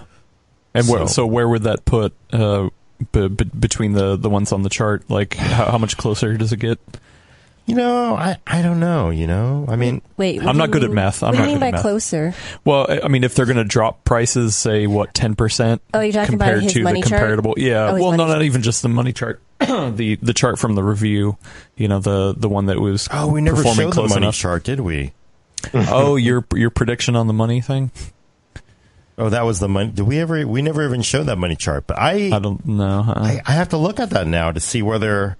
And 0.73 0.87
where, 0.87 0.99
So- 1.01 1.07
so 1.07 1.25
where 1.25 1.49
would 1.49 1.63
that 1.63 1.83
put 1.83 2.13
uh, 2.31 2.69
b- 3.11 3.27
b- 3.27 3.51
between 3.59 3.93
the 3.93 4.15
the 4.15 4.29
ones 4.29 4.53
on 4.53 4.61
the 4.63 4.69
chart? 4.69 5.09
Like, 5.09 5.33
how, 5.35 5.71
how 5.71 5.77
much 5.77 5.97
closer 5.97 6.37
does 6.37 6.53
it 6.53 6.57
get? 6.61 6.79
You 7.65 7.75
know, 7.75 8.13
I 8.15 8.35
I 8.45 8.61
don't 8.61 8.81
know. 8.81 9.09
You 9.09 9.25
know, 9.25 9.65
I 9.69 9.77
mean, 9.77 10.01
Wait, 10.17 10.37
what 10.41 10.47
I'm 10.49 10.57
not 10.57 10.67
you 10.67 10.73
good 10.73 10.83
at 10.83 10.91
math. 10.91 11.23
I'm 11.23 11.27
what 11.29 11.39
not 11.39 11.43
do 11.45 11.49
you 11.51 11.55
mean 11.55 11.59
good 11.59 11.65
at 11.67 11.71
by 11.71 11.75
math. 11.77 11.81
closer? 11.81 12.33
Well, 12.65 12.85
I- 12.89 13.01
I 13.05 13.07
mean, 13.07 13.23
if 13.23 13.35
they're 13.35 13.45
going 13.45 13.55
to 13.57 13.63
drop 13.63 14.03
prices, 14.03 14.53
say 14.55 14.85
what 14.85 15.13
ten 15.13 15.33
percent 15.35 15.81
Oh, 15.93 16.01
you're 16.01 16.11
talking 16.11 16.35
about 16.35 16.45
compared 16.47 16.63
his 16.63 16.73
to 16.73 16.83
the 16.83 16.93
chart? 16.95 17.03
comparable, 17.09 17.53
yeah. 17.57 17.91
Oh, 17.91 17.93
well, 17.93 18.11
no, 18.11 18.17
money 18.17 18.33
not 18.33 18.41
even 18.43 18.63
just 18.63 18.81
the 18.81 18.89
money 18.89 19.13
chart. 19.13 19.41
the 19.59 20.17
the 20.21 20.33
chart 20.33 20.59
from 20.59 20.75
the 20.75 20.83
review, 20.83 21.37
you 21.77 21.87
know, 21.87 21.99
the 21.99 22.33
the 22.37 22.49
one 22.49 22.65
that 22.65 22.79
was 22.81 23.07
oh, 23.13 23.31
we 23.31 23.39
never 23.39 23.57
performing 23.57 23.91
showed 23.91 24.03
the 24.03 24.09
money 24.09 24.23
enough. 24.25 24.35
chart, 24.35 24.63
did 24.65 24.81
we? 24.81 25.13
oh, 25.73 26.17
your 26.17 26.45
your 26.53 26.69
prediction 26.69 27.15
on 27.15 27.27
the 27.27 27.33
money 27.33 27.61
thing? 27.61 27.91
Oh, 29.17 29.29
that 29.29 29.45
was 29.45 29.59
the 29.59 29.69
money. 29.69 29.91
Did 29.91 30.03
we 30.07 30.19
ever? 30.19 30.45
We 30.45 30.61
never 30.61 30.83
even 30.85 31.01
showed 31.01 31.27
that 31.27 31.37
money 31.37 31.55
chart. 31.55 31.85
But 31.87 31.99
I 31.99 32.31
I 32.33 32.39
don't 32.39 32.65
know. 32.65 33.03
huh? 33.03 33.13
I, 33.15 33.41
I 33.45 33.51
have 33.53 33.69
to 33.69 33.77
look 33.77 33.99
at 34.01 34.09
that 34.09 34.27
now 34.27 34.51
to 34.51 34.59
see 34.59 34.81
whether. 34.81 35.37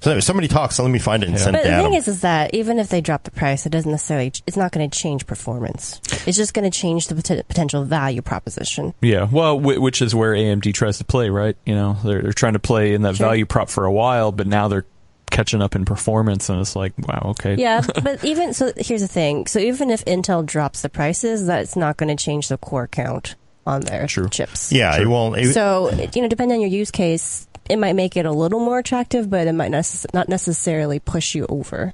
So 0.00 0.10
anyway, 0.12 0.20
somebody 0.20 0.46
talks. 0.48 0.76
So 0.76 0.84
let 0.84 0.92
me 0.92 0.98
find 1.00 1.22
it 1.22 1.26
and 1.28 1.36
Yeah. 1.36 1.42
send 1.44 1.54
But 1.54 1.60
it 1.60 1.62
to 1.64 1.68
the 1.70 1.74
Adam. 1.74 1.86
thing 1.90 1.94
is, 1.98 2.08
is 2.08 2.20
that 2.20 2.54
even 2.54 2.78
if 2.78 2.88
they 2.88 3.00
drop 3.00 3.24
the 3.24 3.30
price, 3.32 3.66
it 3.66 3.70
doesn't 3.70 3.90
necessarily. 3.90 4.32
It's 4.46 4.56
not 4.56 4.70
going 4.72 4.88
to 4.88 4.96
change 4.98 5.26
performance. 5.26 6.00
It's 6.26 6.36
just 6.36 6.54
going 6.54 6.70
to 6.70 6.76
change 6.78 7.08
the 7.08 7.16
pot- 7.16 7.48
potential 7.48 7.84
value 7.84 8.22
proposition. 8.22 8.94
Yeah, 9.00 9.26
well, 9.30 9.58
whi- 9.58 9.78
which 9.78 10.00
is 10.00 10.14
where 10.14 10.34
AMD 10.34 10.72
tries 10.72 10.98
to 10.98 11.04
play, 11.04 11.30
right? 11.30 11.56
You 11.66 11.74
know, 11.74 11.96
they're, 12.04 12.22
they're 12.22 12.32
trying 12.32 12.52
to 12.52 12.58
play 12.60 12.94
in 12.94 13.02
that 13.02 13.16
Sure. 13.16 13.26
value 13.26 13.44
prop 13.46 13.68
for 13.70 13.84
a 13.86 13.92
while, 13.92 14.30
but 14.30 14.46
now 14.46 14.68
they're 14.68 14.86
catching 15.30 15.60
up 15.60 15.74
in 15.74 15.84
performance, 15.84 16.48
and 16.48 16.60
it's 16.60 16.76
like, 16.76 16.92
wow, 16.98 17.30
okay. 17.30 17.56
Yeah, 17.56 17.82
but 18.02 18.24
even 18.24 18.54
so, 18.54 18.72
here's 18.76 19.00
the 19.02 19.08
thing. 19.08 19.46
So 19.46 19.58
even 19.58 19.90
if 19.90 20.04
Intel 20.04 20.46
drops 20.46 20.82
the 20.82 20.88
prices, 20.88 21.46
that's 21.46 21.74
not 21.74 21.96
going 21.96 22.14
to 22.16 22.22
change 22.22 22.48
the 22.48 22.56
core 22.56 22.86
count 22.86 23.34
on 23.66 23.80
their 23.82 24.06
True. 24.06 24.28
chips. 24.30 24.72
yeah, 24.72 24.98
it 24.98 25.06
won't. 25.08 25.36
It, 25.38 25.52
So 25.54 25.90
you 26.14 26.22
know, 26.22 26.28
depending 26.28 26.54
on 26.56 26.60
your 26.62 26.70
use 26.70 26.90
case, 26.92 27.47
it 27.68 27.78
might 27.78 27.94
make 27.94 28.16
it 28.16 28.26
a 28.26 28.32
little 28.32 28.60
more 28.60 28.78
attractive, 28.78 29.28
but 29.30 29.46
it 29.46 29.52
might 29.52 29.70
necess- 29.70 30.06
not 30.14 30.28
necessarily 30.28 30.98
push 30.98 31.34
you 31.34 31.46
over. 31.48 31.92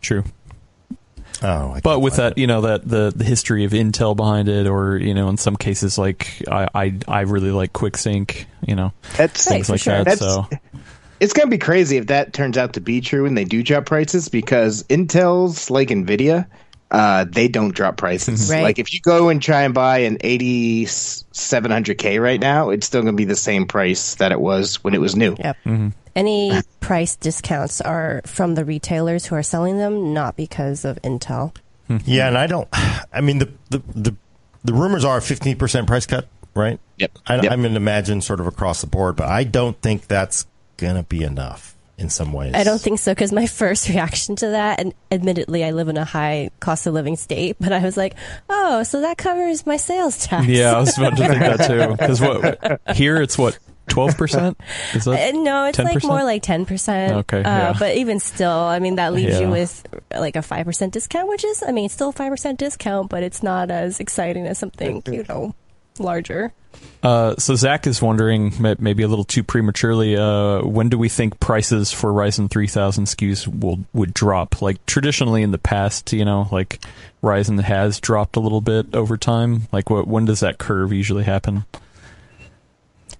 True. 0.00 0.24
oh, 1.42 1.72
I 1.72 1.80
But 1.82 2.00
with 2.00 2.16
find 2.16 2.30
that, 2.32 2.38
you 2.38 2.46
know, 2.46 2.60
that 2.62 2.88
the, 2.88 3.12
the 3.14 3.24
history 3.24 3.64
of 3.64 3.72
Intel 3.72 4.16
behind 4.16 4.48
it, 4.48 4.66
or 4.66 4.96
you 4.98 5.14
know, 5.14 5.28
in 5.28 5.36
some 5.36 5.56
cases, 5.56 5.98
like 5.98 6.42
I 6.50 6.68
I, 6.74 6.94
I 7.08 7.20
really 7.22 7.50
like 7.50 7.72
QuickSync, 7.72 8.44
you 8.66 8.74
know, 8.76 8.92
That's 9.16 9.46
Right, 9.46 9.54
things 9.54 9.66
for 9.66 9.72
like 9.72 9.80
sure. 9.80 9.94
that. 10.04 10.04
That's- 10.04 10.18
so 10.20 10.48
it's 11.18 11.32
going 11.32 11.46
to 11.46 11.50
be 11.50 11.58
crazy 11.58 11.96
if 11.96 12.08
that 12.08 12.34
turns 12.34 12.58
out 12.58 12.74
to 12.74 12.80
be 12.82 13.00
true 13.00 13.24
and 13.24 13.36
they 13.38 13.44
do 13.46 13.62
drop 13.62 13.86
prices 13.86 14.28
because 14.28 14.82
Intel's 14.84 15.70
like 15.70 15.88
Nvidia, 15.88 16.46
uh, 16.90 17.24
they 17.28 17.48
don't 17.48 17.74
drop 17.74 17.96
prices. 17.96 18.50
Right. 18.56 18.62
Like 18.62 18.78
if 18.78 18.94
you 18.94 19.00
go 19.00 19.28
and 19.28 19.42
try 19.42 19.62
and 19.62 19.74
buy 19.74 19.98
an 19.98 20.18
8700K 20.18 22.22
right 22.22 22.40
now, 22.40 22.70
it's 22.70 22.86
still 22.86 23.02
going 23.02 23.14
to 23.14 23.16
be 23.16 23.24
the 23.24 23.36
same 23.36 23.66
price 23.66 24.14
that 24.16 24.32
it 24.32 24.40
was 24.40 24.82
when 24.84 24.94
it 24.94 25.00
was 25.00 25.16
new. 25.16 25.36
Yep. 25.38 25.56
Mm-hmm. 25.64 25.88
Any 26.14 26.52
price 26.80 27.16
discounts 27.16 27.80
are 27.80 28.22
from 28.24 28.54
the 28.54 28.64
retailers 28.64 29.26
who 29.26 29.34
are 29.34 29.42
selling 29.42 29.78
them, 29.78 30.14
not 30.14 30.36
because 30.36 30.84
of 30.84 31.00
Intel. 31.02 31.54
Yeah, 32.04 32.28
and 32.28 32.36
I 32.36 32.46
don't. 32.46 32.68
I 33.12 33.20
mean, 33.20 33.38
the 33.38 33.52
the 33.70 33.80
the, 33.94 34.16
the 34.64 34.72
rumors 34.72 35.04
are 35.04 35.20
fifteen 35.20 35.56
percent 35.56 35.86
price 35.86 36.04
cut, 36.04 36.26
right? 36.54 36.80
Yep. 36.96 37.12
I, 37.26 37.36
Yep. 37.36 37.52
I'm 37.52 37.60
going 37.60 37.74
to 37.74 37.76
imagine 37.76 38.20
sort 38.22 38.40
of 38.40 38.48
across 38.48 38.80
the 38.80 38.88
board, 38.88 39.14
but 39.14 39.28
I 39.28 39.44
don't 39.44 39.80
think 39.80 40.08
that's 40.08 40.46
going 40.78 40.96
to 40.96 41.04
be 41.04 41.22
enough 41.22 41.75
in 41.98 42.10
some 42.10 42.32
ways. 42.32 42.52
I 42.54 42.62
don't 42.64 42.80
think 42.80 42.98
so 42.98 43.12
because 43.12 43.32
my 43.32 43.46
first 43.62 43.88
reaction 43.88 44.36
to 44.36 44.48
that, 44.48 44.80
and 44.80 44.92
admittedly, 45.10 45.64
I 45.64 45.70
live 45.70 45.88
in 45.88 45.96
a 45.96 46.04
high 46.04 46.50
cost 46.60 46.86
of 46.86 46.94
living 46.94 47.16
state, 47.16 47.56
but 47.60 47.72
I 47.72 47.80
was 47.80 47.96
like, 47.96 48.14
oh, 48.50 48.82
so 48.82 49.00
that 49.00 49.16
covers 49.18 49.64
my 49.66 49.76
sales 49.76 50.26
tax. 50.26 50.46
yeah, 50.46 50.72
I 50.76 50.80
was 50.80 50.96
about 50.98 51.16
to 51.16 51.28
think 51.28 51.40
that 51.40 51.66
too. 51.66 51.90
Because 51.96 52.20
what 52.20 52.96
here 52.96 53.20
it's 53.22 53.38
what 53.38 53.58
twelve 53.88 54.16
percent 54.16 54.58
is 54.94 55.06
Uh, 55.06 55.12
that? 55.12 55.34
no, 55.34 55.64
it's 55.66 55.78
like 55.78 55.98
10%? 55.98 56.08
more 56.08 56.24
like 56.24 56.42
10%. 56.42 57.10
Okay, 57.18 57.38
Uh, 57.38 57.42
yeah. 57.42 57.74
But 57.78 57.96
even 57.96 58.18
still, 58.18 58.50
I 58.50 58.80
mean, 58.80 58.96
that 58.96 59.12
leaves 59.12 59.34
Yeah. 59.34 59.46
you 59.46 59.50
with 59.50 59.86
like 60.12 60.34
a 60.34 60.40
5% 60.40 60.90
discount, 60.90 61.28
which 61.28 61.44
is, 61.44 61.62
I 61.62 61.70
mean, 61.70 61.84
it's 61.86 61.94
still 61.94 62.08
a 62.08 62.12
5% 62.12 62.56
discount, 62.56 63.08
but 63.10 63.22
it's 63.22 63.44
not 63.44 63.70
as 63.70 64.00
exciting 64.00 64.46
as 64.48 64.58
something, 64.58 65.02
you 65.06 65.24
know, 65.28 65.54
larger. 66.00 66.52
Uh, 67.02 67.36
so 67.36 67.54
Zach 67.54 67.86
is 67.86 68.02
wondering, 68.02 68.52
maybe 68.78 69.02
a 69.02 69.08
little 69.08 69.24
too 69.24 69.42
prematurely, 69.42 70.16
uh, 70.16 70.60
when 70.62 70.88
do 70.88 70.98
we 70.98 71.08
think 71.08 71.38
prices 71.40 71.92
for 71.92 72.12
Ryzen 72.12 72.50
3000 72.50 73.04
SKUs 73.04 73.46
will 73.46 73.80
would 73.92 74.12
drop? 74.12 74.60
Like 74.60 74.84
traditionally 74.86 75.42
in 75.42 75.52
the 75.52 75.58
past, 75.58 76.12
you 76.12 76.24
know, 76.24 76.48
like 76.50 76.80
Ryzen 77.22 77.60
has 77.60 78.00
dropped 78.00 78.36
a 78.36 78.40
little 78.40 78.60
bit 78.60 78.94
over 78.94 79.16
time. 79.16 79.68
Like, 79.72 79.90
what 79.90 80.06
when 80.06 80.24
does 80.24 80.40
that 80.40 80.58
curve 80.58 80.92
usually 80.92 81.24
happen? 81.24 81.64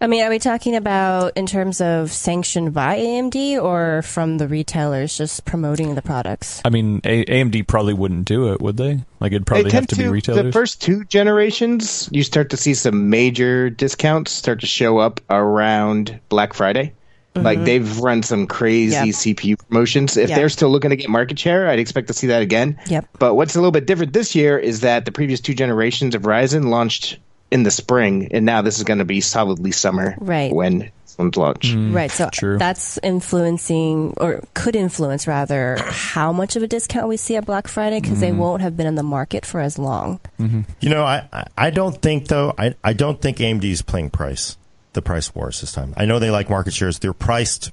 I 0.00 0.06
mean, 0.06 0.22
are 0.22 0.30
we 0.30 0.38
talking 0.38 0.76
about 0.76 1.36
in 1.36 1.46
terms 1.46 1.80
of 1.80 2.12
sanctioned 2.12 2.74
by 2.74 2.98
AMD 2.98 3.62
or 3.62 4.02
from 4.02 4.38
the 4.38 4.46
retailers 4.46 5.16
just 5.16 5.44
promoting 5.44 5.94
the 5.94 6.02
products? 6.02 6.60
I 6.64 6.70
mean, 6.70 7.00
A- 7.04 7.24
AMD 7.24 7.66
probably 7.66 7.94
wouldn't 7.94 8.26
do 8.26 8.52
it, 8.52 8.60
would 8.60 8.76
they? 8.76 9.00
Like, 9.20 9.32
it'd 9.32 9.46
probably 9.46 9.64
have 9.64 9.72
tend 9.72 9.88
to 9.90 9.96
be 9.96 10.04
to 10.04 10.10
retailers. 10.10 10.44
the 10.44 10.52
first 10.52 10.82
two 10.82 11.04
generations. 11.04 12.08
You 12.12 12.22
start 12.22 12.50
to 12.50 12.56
see 12.56 12.74
some 12.74 13.08
major 13.10 13.70
discounts 13.70 14.32
start 14.32 14.60
to 14.60 14.66
show 14.66 14.98
up 14.98 15.20
around 15.30 16.20
Black 16.28 16.52
Friday. 16.52 16.92
Like 17.34 17.58
mm-hmm. 17.58 17.64
they've 17.66 17.98
run 17.98 18.22
some 18.22 18.46
crazy 18.46 18.94
Yep. 18.94 19.06
CPU 19.08 19.58
promotions. 19.58 20.16
If 20.16 20.30
Yeah. 20.30 20.36
they're 20.36 20.48
still 20.48 20.70
looking 20.70 20.90
to 20.90 20.96
get 20.96 21.10
market 21.10 21.38
share, 21.38 21.68
I'd 21.68 21.78
expect 21.78 22.06
to 22.08 22.14
see 22.14 22.28
that 22.28 22.40
again. 22.40 22.78
Yep. 22.86 23.08
But 23.18 23.34
what's 23.34 23.54
a 23.54 23.58
little 23.58 23.72
bit 23.72 23.86
different 23.86 24.14
this 24.14 24.34
year 24.34 24.58
is 24.58 24.80
that 24.80 25.04
the 25.04 25.12
previous 25.12 25.40
two 25.40 25.52
generations 25.54 26.14
of 26.14 26.22
Ryzen 26.22 26.68
launched 26.68 27.18
in 27.50 27.62
the 27.62 27.70
spring, 27.70 28.28
and 28.32 28.44
now 28.44 28.62
this 28.62 28.78
is 28.78 28.84
going 28.84 28.98
to 28.98 29.04
be 29.04 29.20
solidly 29.20 29.70
summer 29.70 30.16
Right. 30.18 30.52
when 30.52 30.78
this 30.78 31.16
one's 31.18 31.36
launched. 31.36 31.74
Mm, 31.74 31.94
right. 31.94 32.10
So 32.10 32.28
true. 32.30 32.58
that's 32.58 32.98
influencing 33.02 34.14
or 34.16 34.42
could 34.54 34.74
influence 34.74 35.26
rather 35.26 35.76
how 35.80 36.32
much 36.32 36.56
of 36.56 36.62
a 36.62 36.66
discount 36.66 37.08
we 37.08 37.16
see 37.16 37.36
at 37.36 37.46
Black 37.46 37.68
Friday 37.68 38.00
because 38.00 38.20
they 38.20 38.30
mm-hmm. 38.30 38.38
won't 38.38 38.62
have 38.62 38.76
been 38.76 38.86
in 38.86 38.96
the 38.96 39.02
market 39.04 39.46
for 39.46 39.60
as 39.60 39.78
long. 39.78 40.20
Mm-hmm. 40.40 40.62
You 40.80 40.90
know, 40.90 41.04
I, 41.04 41.28
I- 41.32 41.46
I 41.56 41.70
don't 41.70 42.00
think 42.00 42.28
though. 42.28 42.52
I, 42.58 42.74
I 42.82 42.92
don't 42.92 43.20
think 43.20 43.38
AMD 43.38 43.64
is 43.64 43.82
playing 43.82 44.10
price, 44.10 44.56
the 44.92 45.02
price 45.02 45.34
wars 45.34 45.60
this 45.60 45.72
time. 45.72 45.94
I 45.96 46.04
know 46.04 46.18
they 46.18 46.30
like 46.30 46.50
market 46.50 46.74
shares. 46.74 46.98
They're 46.98 47.12
priced 47.12 47.72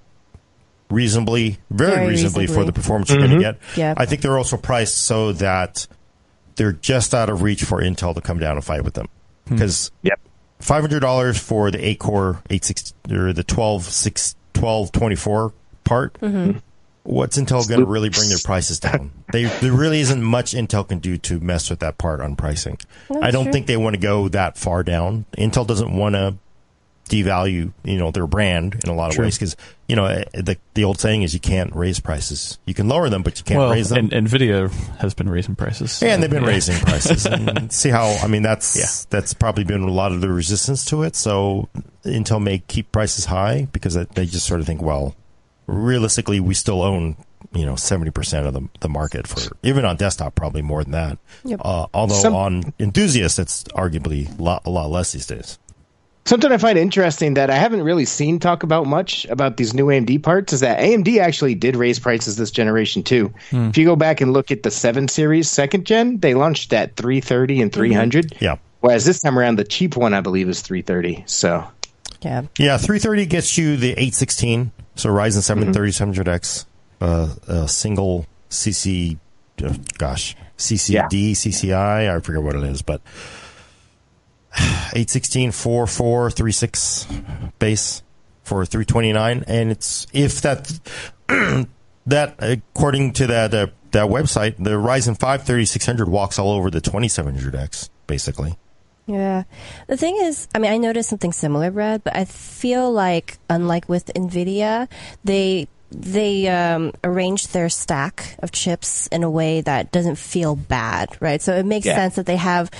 reasonably, 0.89 1.57
very, 1.69 1.95
Very 1.95 2.07
reasonably, 2.09 2.47
for 2.47 2.63
the 2.63 2.71
performance 2.71 3.09
you're 3.09 3.17
going 3.17 3.31
to 3.31 3.37
mm-hmm. 3.37 3.59
get. 3.59 3.77
Yep. 3.77 3.99
I 3.99 4.05
think 4.05 4.21
they're 4.21 4.37
also 4.37 4.57
priced 4.57 4.97
so 5.01 5.33
that 5.33 5.87
they're 6.55 6.73
just 6.73 7.13
out 7.13 7.29
of 7.29 7.41
reach 7.41 7.63
for 7.63 7.81
Intel 7.81 8.13
to 8.13 8.21
come 8.21 8.39
down 8.39 8.55
and 8.55 8.63
fight 8.63 8.83
with 8.83 8.93
them. 8.93 9.07
Because 9.47 9.91
Yep. 10.03 10.19
five 10.59 10.81
hundred 10.81 11.01
dollars 11.01 11.37
for 11.37 11.71
the 11.71 11.85
eight 11.85 11.99
core 11.99 12.41
eight 12.49 12.63
six 12.63 12.93
or 13.11 13.33
the 13.33 13.43
12, 13.43 13.83
6, 13.85 14.35
12 14.53 14.91
24 14.91 15.53
part. 15.83 16.13
Mm-hmm. 16.21 16.59
What's 17.05 17.37
Intel 17.37 17.67
going 17.67 17.81
to 17.81 17.85
really 17.85 18.07
bring 18.09 18.29
their 18.29 18.37
prices 18.45 18.79
down? 18.79 19.11
They, 19.33 19.43
there 19.43 19.73
really 19.73 19.99
isn't 19.99 20.23
much 20.23 20.53
Intel 20.53 20.87
can 20.87 20.99
do 20.99 21.17
to 21.17 21.39
mess 21.41 21.69
with 21.69 21.79
that 21.79 21.97
part 21.97 22.21
on 22.21 22.37
pricing. 22.37 22.77
I 23.21 23.29
don't 23.29 23.43
true. 23.45 23.51
think 23.51 23.67
they 23.67 23.75
want 23.75 23.95
to 23.95 23.99
go 23.99 24.29
that 24.29 24.57
far 24.57 24.83
down. 24.83 25.25
Intel 25.37 25.67
doesn't 25.67 25.93
want 25.93 26.15
to 26.15 26.35
devalue, 27.13 27.71
you 27.83 27.97
know, 27.97 28.11
their 28.11 28.25
brand 28.27 28.79
in 28.83 28.89
a 28.89 28.93
lot 28.95 29.09
of 29.09 29.15
True. 29.15 29.25
ways 29.25 29.37
because 29.37 29.55
you 29.87 29.95
know 29.95 30.07
the 30.33 30.57
the 30.73 30.83
old 30.83 30.99
saying 30.99 31.21
is 31.21 31.33
you 31.33 31.39
can't 31.39 31.75
raise 31.75 31.99
prices. 31.99 32.57
You 32.65 32.73
can 32.73 32.87
lower 32.87 33.09
them, 33.09 33.21
but 33.21 33.37
you 33.37 33.43
can't 33.43 33.59
well, 33.59 33.71
raise 33.71 33.89
them. 33.89 34.09
and 34.11 34.27
Nvidia 34.27 34.71
has 34.97 35.13
been 35.13 35.29
raising 35.29 35.55
prices. 35.55 36.01
Yeah, 36.01 36.13
and 36.15 36.23
they've 36.23 36.29
been 36.29 36.43
Yeah. 36.43 36.49
raising 36.49 36.79
prices. 36.79 37.25
And 37.33 37.71
see 37.71 37.89
how 37.89 38.05
I 38.23 38.27
mean 38.27 38.41
that's 38.41 38.75
Yeah. 38.77 38.85
that's 39.09 39.33
probably 39.33 39.63
been 39.63 39.81
a 39.83 39.91
lot 39.91 40.11
of 40.11 40.21
the 40.21 40.29
resistance 40.29 40.85
to 40.85 41.03
it. 41.03 41.15
So 41.15 41.69
Intel 42.05 42.41
may 42.41 42.59
keep 42.59 42.91
prices 42.91 43.25
high 43.25 43.67
because 43.71 43.93
they- 43.93 44.07
they 44.15 44.25
just 44.25 44.45
sort 44.45 44.59
of 44.59 44.65
think, 44.65 44.81
well, 44.81 45.15
realistically, 45.67 46.39
we 46.39 46.53
still 46.53 46.81
own 46.81 47.15
you 47.53 47.65
know 47.65 47.75
seventy 47.75 48.09
percent 48.11 48.47
of 48.47 48.53
the 48.53 48.67
the 48.79 48.89
market 48.89 49.27
for 49.27 49.55
even 49.63 49.85
on 49.85 49.95
desktop, 49.97 50.33
probably 50.35 50.61
more 50.61 50.83
than 50.83 50.91
that. 50.93 51.17
Yep. 51.45 51.61
Uh, 51.63 51.85
although 51.93 52.15
Some- 52.15 52.35
on 52.35 52.73
enthusiasts, 52.79 53.37
it's 53.37 53.63
arguably 53.75 54.27
a 54.39 54.41
lot, 54.41 54.63
a 54.65 54.69
lot 54.69 54.89
less 54.89 55.11
these 55.11 55.27
days. 55.27 55.59
Something 56.25 56.53
I 56.53 56.57
find 56.57 56.77
interesting 56.77 57.33
that 57.33 57.49
I 57.49 57.55
haven't 57.55 57.83
really 57.83 58.05
seen 58.05 58.39
talk 58.39 58.63
about 58.63 58.87
much 58.87 59.25
about 59.25 59.57
these 59.57 59.73
new 59.73 59.87
AMD 59.87 60.23
parts 60.23 60.53
is 60.53 60.61
that 60.61 60.79
AMD 60.79 61.19
actually 61.19 61.53
did 61.53 61.75
raise 61.75 61.99
prices 61.99 62.37
this 62.37 62.49
generation 62.49 63.03
too. 63.03 63.33
If 63.51 63.77
you 63.77 63.83
go 63.85 63.97
back 63.97 64.21
and 64.21 64.31
look 64.31 64.49
at 64.49 64.63
the 64.63 64.71
7 64.71 65.09
series 65.09 65.49
second 65.49 65.85
gen, 65.85 66.19
they 66.19 66.33
launched 66.33 66.71
at 66.71 66.95
330 66.95 67.61
and 67.63 67.73
300. 67.73 68.35
Yeah. 68.39 68.55
Whereas 68.79 69.03
this 69.05 69.19
time 69.19 69.37
around 69.37 69.57
the 69.57 69.65
cheap 69.65 69.97
one 69.97 70.13
I 70.13 70.21
believe 70.21 70.47
is 70.47 70.61
330. 70.61 71.23
So, 71.25 71.67
Yeah. 72.21 72.43
Yeah, 72.57 72.77
330 72.77 73.25
gets 73.25 73.57
you 73.57 73.75
the 73.75 73.91
816. 73.91 74.71
So 74.95 75.09
Ryzen 75.09 75.41
7 75.41 75.73
3700X, 75.73 76.65
uh, 77.01 77.35
a 77.47 77.67
single 77.67 78.27
CC, 78.49 79.17
uh, 79.61 79.73
gosh, 79.97 80.35
CCD, 80.57 81.31
CCI, 81.31 82.15
I 82.15 82.19
forget 82.21 82.43
what 82.43 82.55
it 82.55 82.63
is, 82.63 82.81
but 82.81 83.01
816 84.93 85.51
4436 85.51 87.07
base 87.59 88.03
for 88.43 88.65
329 88.65 89.43
and 89.47 89.71
it's 89.71 90.07
if 90.13 90.41
that 90.41 90.71
that 92.07 92.35
according 92.39 93.13
to 93.13 93.27
that 93.27 93.53
uh, 93.53 93.67
that 93.91 94.07
website 94.07 94.55
the 94.57 94.71
Ryzen 94.71 95.17
5 95.17 95.43
3600 95.43 96.07
walks 96.09 96.39
all 96.39 96.51
over 96.51 96.69
the 96.69 96.81
2700X 96.81 97.89
basically. 98.07 98.57
Yeah. 99.05 99.43
The 99.87 99.97
thing 99.97 100.15
is, 100.21 100.47
I 100.55 100.59
mean, 100.59 100.71
I 100.71 100.77
noticed 100.77 101.09
something 101.09 101.33
similar, 101.33 101.71
Brad, 101.71 102.05
but 102.05 102.15
I 102.15 102.23
feel 102.23 102.89
like, 102.89 103.37
unlike 103.49 103.89
with 103.89 104.05
NVIDIA, 104.13 104.87
they 105.25 105.67
they 105.91 106.47
um, 106.47 106.93
arranged 107.03 107.51
their 107.53 107.67
stack 107.69 108.35
of 108.39 108.51
chips 108.53 109.07
in 109.07 109.23
a 109.23 109.29
way 109.29 109.59
that 109.61 109.91
doesn't 109.91 110.15
feel 110.15 110.55
bad, 110.55 111.09
right? 111.19 111.41
So 111.41 111.53
it 111.53 111.65
makes 111.65 111.85
Yeah. 111.85 111.95
sense 111.95 112.15
that 112.15 112.25
they 112.25 112.37
have 112.37 112.71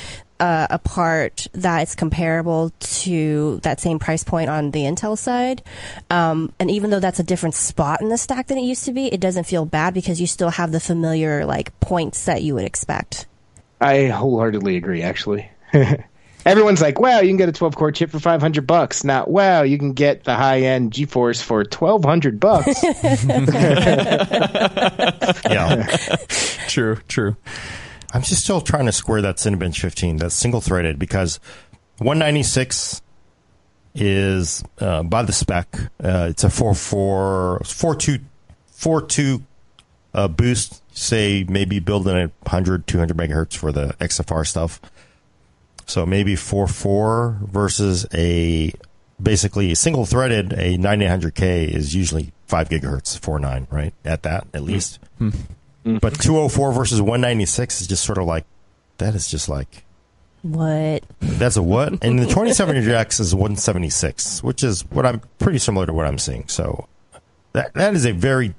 uh, 0.44 0.68
a 0.72 0.78
part 0.78 1.48
that 1.54 1.84
is 1.84 1.96
comparable 1.96 2.74
to 2.82 3.62
that 3.64 3.80
same 3.80 3.98
price 3.98 4.26
point 4.26 4.50
on 4.50 4.72
the 4.72 4.82
Intel 4.82 5.18
side. 5.18 5.64
Um, 6.10 6.52
and 6.60 6.70
even 6.70 6.90
though 6.90 7.00
that's 7.00 7.20
a 7.20 7.24
different 7.24 7.56
spot 7.56 8.02
in 8.02 8.10
the 8.10 8.18
stack 8.18 8.48
than 8.48 8.58
it 8.58 8.64
used 8.64 8.84
to 8.84 8.92
be, 8.92 9.08
it 9.08 9.22
doesn't 9.22 9.46
feel 9.46 9.64
bad 9.64 9.94
because 9.94 10.20
you 10.20 10.28
still 10.28 10.50
have 10.50 10.74
the 10.74 10.82
familiar 10.82 11.46
like 11.46 11.80
points 11.80 12.26
that 12.26 12.44
you 12.44 12.56
would 12.56 12.66
expect. 12.66 13.26
I 13.80 14.08
wholeheartedly 14.08 14.76
agree 14.76 15.02
actually. 15.02 15.50
Everyone's 16.46 16.82
like, 16.82 17.00
"Wow, 17.00 17.22
you 17.22 17.30
can 17.30 17.38
get 17.38 17.48
a 17.48 17.54
12 17.54 17.78
core 17.78 17.94
chip 17.94 18.12
for 18.12 18.20
500 18.20 18.68
bucks." 18.68 19.06
Not, 19.06 19.30
"Wow, 19.30 19.62
you 19.62 19.78
can 19.78 19.94
get 19.94 20.26
the 20.26 20.36
high-end 20.36 20.92
GeForce 20.92 21.42
for 21.42 21.64
1200 21.64 22.42
bucks." 22.42 22.84
Yeah. 25.50 25.86
True, 26.68 26.98
true. 27.08 27.38
I'm 28.14 28.22
just 28.22 28.44
still 28.44 28.62
trying 28.62 28.86
to 28.86 28.92
square 28.92 29.24
that 29.24 29.38
Cinebench 29.38 29.80
15, 29.80 30.18
that's 30.18 30.36
single 30.36 30.62
threaded, 30.62 31.00
because 31.00 31.40
196 31.98 33.02
is 33.96 34.64
uh, 34.80 35.04
by 35.04 35.24
the 35.24 35.34
spec. 35.34 35.76
Uh, 36.04 36.28
it's 36.30 36.44
a 36.44 36.50
4 36.50 36.76
4 36.76 37.62
4 37.66 37.96
2 37.96 38.20
4 38.68 39.02
2 39.02 39.44
uh, 40.14 40.28
boost. 40.28 40.82
Say 40.96 41.44
maybe 41.50 41.80
building 41.80 42.16
a 42.16 42.32
100, 42.44 42.86
200 42.86 43.18
megahertz 43.18 43.58
for 43.58 43.72
the 43.72 43.96
XFR 44.00 44.46
stuff. 44.46 44.80
So 45.88 46.06
maybe 46.06 46.36
4 46.36 46.68
4 46.68 47.40
versus 47.44 48.06
a 48.14 48.74
basically 49.22 49.72
a 49.72 49.76
single 49.76 50.06
threaded, 50.06 50.54
a 50.54 50.78
9800K 50.78 51.68
is 51.68 51.96
usually 51.96 52.32
5 52.46 52.70
gigahertz, 52.70 53.18
4 53.18 53.40
9, 53.40 53.68
right? 53.72 53.94
At 54.06 54.24
that, 54.24 54.48
at 54.54 54.64
least. 54.64 55.00
But 55.86 56.20
204 56.20 56.72
versus 56.72 57.02
196 57.02 57.82
is 57.82 57.88
just 57.88 58.04
sort 58.04 58.18
of 58.18 58.26
like, 58.26 58.46
that 59.00 59.16
is 59.16 59.28
just 59.30 59.50
like, 59.50 59.84
What? 60.42 61.04
that's 61.20 61.58
a 61.58 61.64
what? 61.64 61.94
And 62.04 62.20
the 62.20 62.26
2700X 62.26 63.20
is 63.20 63.36
176, 63.36 64.44
which 64.44 64.64
is 64.64 64.82
what 64.92 65.06
I'm 65.06 65.22
pretty 65.40 65.58
similar 65.60 65.86
to 65.86 65.94
what 65.94 66.06
I'm 66.08 66.18
seeing. 66.18 66.48
So 66.48 66.88
that 67.54 67.74
that 67.74 67.94
is 67.96 68.06
a 68.06 68.12
very, 68.14 68.56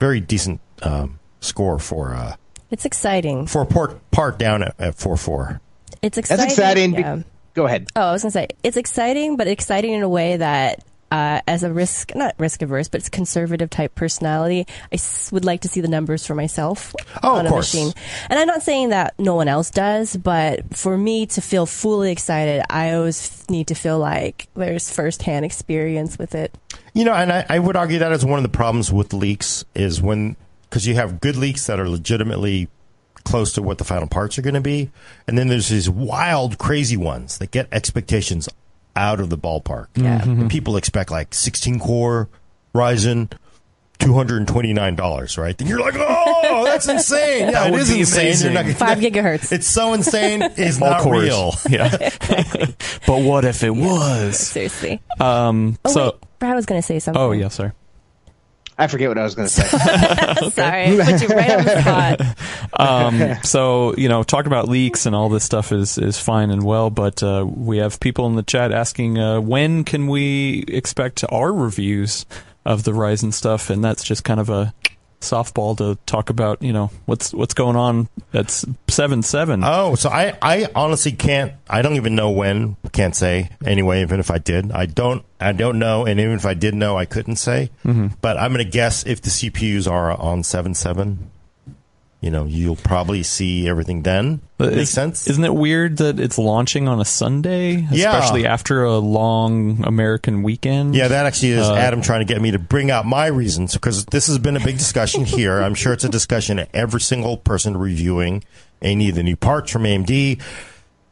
very 0.00 0.20
decent 0.20 0.60
um, 0.82 1.18
score 1.40 1.78
for 1.78 2.14
uh, 2.14 2.34
It's 2.70 2.84
exciting. 2.84 3.46
for 3.46 3.62
a 3.62 3.66
port 3.66 4.10
part 4.10 4.38
down 4.38 4.62
at, 4.62 4.74
at 4.80 4.96
4.4. 4.96 5.60
It's 6.02 6.18
exciting. 6.18 6.40
That's 6.44 6.52
exciting. 6.58 6.94
be- 6.94 7.24
Go 7.54 7.66
ahead. 7.66 7.88
Oh, 7.96 8.02
I 8.02 8.12
was 8.12 8.22
gonna 8.22 8.30
say 8.30 8.48
it's 8.62 8.76
exciting, 8.76 9.36
but 9.36 9.48
exciting 9.48 9.92
in 9.92 10.02
a 10.02 10.08
way 10.08 10.36
that, 10.36 10.84
uh, 11.10 11.40
as 11.46 11.62
a 11.62 11.72
risk, 11.72 12.14
not 12.14 12.34
risk 12.38 12.62
averse, 12.62 12.88
but 12.88 13.00
it's 13.00 13.08
conservative 13.08 13.70
type 13.70 13.94
personality, 13.94 14.66
I 14.92 14.94
s- 14.96 15.32
would 15.32 15.44
like 15.44 15.62
to 15.62 15.68
see 15.68 15.80
the 15.80 15.88
numbers 15.88 16.26
for 16.26 16.34
myself 16.34 16.94
Oh, 17.22 17.34
on 17.36 17.40
of 17.40 17.46
a 17.46 17.48
course. 17.54 17.74
machine. 17.74 17.92
And 18.28 18.38
I'm 18.38 18.46
not 18.46 18.62
saying 18.62 18.90
that 18.90 19.14
no 19.18 19.34
one 19.34 19.48
else 19.48 19.70
does, 19.70 20.16
but 20.16 20.76
for 20.76 20.98
me 20.98 21.26
to 21.26 21.40
feel 21.40 21.64
fully 21.66 22.12
excited, 22.12 22.62
I 22.70 22.92
always 22.92 23.26
f- 23.42 23.50
need 23.50 23.68
to 23.68 23.74
feel 23.74 23.98
like 23.98 24.48
there's 24.54 24.90
firsthand 24.90 25.44
experience 25.44 26.18
with 26.18 26.34
it. 26.34 26.54
You 26.94 27.04
know, 27.04 27.14
and 27.14 27.32
I, 27.32 27.46
I 27.48 27.58
would 27.58 27.76
argue 27.76 27.98
that 28.00 28.12
is 28.12 28.24
one 28.24 28.38
of 28.38 28.42
the 28.42 28.48
problems 28.56 28.92
with 28.92 29.12
leaks 29.12 29.64
is 29.74 30.02
when 30.02 30.36
because 30.68 30.86
you 30.86 30.94
have 30.96 31.20
good 31.20 31.36
leaks 31.36 31.66
that 31.66 31.80
are 31.80 31.88
legitimately 31.88 32.68
close 33.24 33.52
to 33.52 33.62
what 33.62 33.78
the 33.78 33.84
final 33.84 34.06
parts 34.06 34.38
are 34.38 34.42
going 34.42 34.54
to 34.54 34.60
be, 34.60 34.90
and 35.26 35.36
then 35.38 35.48
there's 35.48 35.68
these 35.68 35.88
wild, 35.88 36.56
crazy 36.58 36.96
ones 36.96 37.38
that 37.38 37.50
get 37.50 37.68
expectations 37.72 38.48
out 38.98 39.20
of 39.20 39.30
the 39.30 39.38
ballpark. 39.38 39.86
Yeah. 39.94 40.22
And 40.22 40.50
people 40.50 40.76
expect 40.76 41.10
like 41.10 41.32
16 41.32 41.78
core 41.78 42.28
Ryzen. 42.74 43.32
Two 44.00 44.14
hundred 44.14 44.36
and 44.36 44.46
twenty 44.46 44.72
nine 44.72 44.94
dollars, 44.94 45.36
right? 45.36 45.58
Then 45.58 45.66
you're 45.66 45.80
like, 45.80 45.94
"Oh, 45.98 46.62
that's 46.64 46.86
insane! 46.96 47.46
Yeah, 47.46 47.50
That 47.50 47.66
it 47.66 47.72
would 47.72 47.80
insane. 47.90 48.54
Not 48.54 48.66
Five 48.76 48.98
gigahertz. 48.98 49.50
It's 49.52 49.66
so 49.66 49.92
insane. 49.92 50.40
It's 50.56 50.78
not 50.78 51.00
cores. 51.00 51.24
real. 51.24 51.52
Yeah. 51.68 51.90
but 53.08 53.22
what 53.22 53.44
if 53.44 53.64
it 53.64 53.74
was? 53.74 54.38
Seriously. 54.38 55.02
Um, 55.18 55.78
Oh, 55.84 55.90
so, 55.90 56.04
wait. 56.04 56.14
Brad 56.38 56.54
was 56.54 56.64
going 56.64 56.80
to 56.80 56.86
say 56.86 57.00
something. 57.00 57.20
oh, 57.20 57.32
yeah, 57.32 57.48
sorry. 57.48 57.72
I 58.80 58.86
forget 58.86 59.08
what 59.08 59.18
I 59.18 59.24
was 59.24 59.34
going 59.34 59.48
to 59.48 59.54
say. 59.54 59.66
Sorry, 60.50 60.96
put 61.04 61.20
you 61.20 61.28
right 61.28 61.50
on 61.50 61.64
the 61.64 61.80
spot. 61.80 62.20
Um, 62.70 63.34
so 63.42 63.94
you 63.96 64.08
know, 64.08 64.22
talk 64.22 64.46
about 64.46 64.68
leaks 64.68 65.06
and 65.06 65.16
all 65.16 65.28
this 65.30 65.42
stuff 65.42 65.72
is 65.72 65.96
is 65.98 66.20
fine 66.20 66.50
and 66.50 66.62
well, 66.62 66.90
but 66.90 67.22
uh, 67.22 67.44
we 67.48 67.78
have 67.78 67.98
people 67.98 68.26
in 68.26 68.36
the 68.36 68.42
chat 68.42 68.72
asking 68.72 69.18
uh, 69.18 69.40
when 69.40 69.84
can 69.84 70.06
we 70.06 70.64
expect 70.68 71.24
our 71.30 71.52
reviews 71.52 72.26
of 72.64 72.84
the 72.84 72.92
Ryzen 72.92 73.32
stuff, 73.32 73.70
and 73.70 73.82
that's 73.82 74.04
just 74.04 74.22
kind 74.22 74.38
of 74.38 74.50
a 74.50 74.74
softball 75.20 75.76
to 75.78 75.98
talk 76.06 76.30
about. 76.30 76.62
You 76.62 76.72
know, 76.72 76.90
what's 77.06 77.32
what's 77.32 77.54
going 77.54 77.76
on. 77.76 78.08
That's 78.32 78.64
seven 78.98 79.22
seven. 79.22 79.62
Oh, 79.64 79.94
so 79.94 80.10
I, 80.10 80.36
I 80.42 80.66
honestly 80.74 81.12
can't. 81.12 81.52
I 81.70 81.82
don't 81.82 81.94
even 81.94 82.16
know 82.16 82.30
when. 82.30 82.76
Can't 82.90 83.14
say 83.14 83.50
anyway. 83.64 84.02
Even 84.02 84.18
if 84.18 84.28
I 84.28 84.38
did, 84.38 84.72
I 84.72 84.86
don't. 84.86 85.24
I 85.38 85.52
don't 85.52 85.78
know. 85.78 86.04
And 86.04 86.18
even 86.18 86.34
if 86.34 86.44
I 86.44 86.54
did 86.54 86.74
know, 86.74 86.98
I 86.98 87.04
couldn't 87.04 87.36
say. 87.36 87.70
Mm-hmm. 87.84 88.08
But 88.20 88.38
I'm 88.38 88.52
going 88.52 88.64
to 88.64 88.70
guess 88.70 89.06
if 89.06 89.22
the 89.22 89.30
CPUs 89.30 89.88
are 89.88 90.10
on 90.10 90.42
seven 90.42 90.74
seven. 90.74 91.30
You 92.20 92.30
know, 92.32 92.46
you'll 92.46 92.74
probably 92.74 93.22
see 93.22 93.68
everything 93.68 94.02
then. 94.02 94.40
But 94.56 94.70
Makes 94.70 94.80
is- 94.82 94.90
sense. 94.90 95.26
Isn't 95.28 95.44
it 95.44 95.54
weird 95.54 95.98
that 95.98 96.18
it's 96.18 96.36
launching 96.36 96.88
on 96.88 97.00
a 97.00 97.04
Sunday, 97.04 97.86
Yeah. 97.92 98.16
especially 98.16 98.44
after 98.44 98.82
a 98.82 98.98
long 98.98 99.84
American 99.86 100.42
weekend? 100.42 100.96
Yeah, 100.96 101.06
that 101.06 101.26
actually 101.26 101.52
is 101.52 101.68
Uh, 101.68 101.74
Adam 101.76 102.02
trying 102.02 102.18
to 102.18 102.24
get 102.24 102.42
me 102.42 102.50
to 102.50 102.58
bring 102.58 102.90
out 102.90 103.06
my 103.06 103.26
reasons 103.26 103.74
because 103.74 104.04
this 104.06 104.26
has 104.26 104.36
been 104.38 104.56
a 104.56 104.60
big 104.60 104.78
discussion 104.78 105.24
here. 105.26 105.60
I'm 105.62 105.74
sure 105.76 105.92
it's 105.92 106.02
a 106.02 106.08
discussion 106.08 106.58
at 106.58 106.68
every 106.74 107.00
single 107.00 107.36
person 107.36 107.76
reviewing 107.76 108.42
any 108.82 109.08
of 109.10 109.14
the 109.14 109.22
new 109.22 109.36
parts 109.36 109.70
from 109.70 109.84
AMD. 109.84 110.40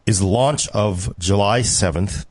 Is 0.07 0.19
the 0.19 0.27
launch 0.27 0.67
of 0.69 1.13
July 1.21 1.61
7th 1.63 2.27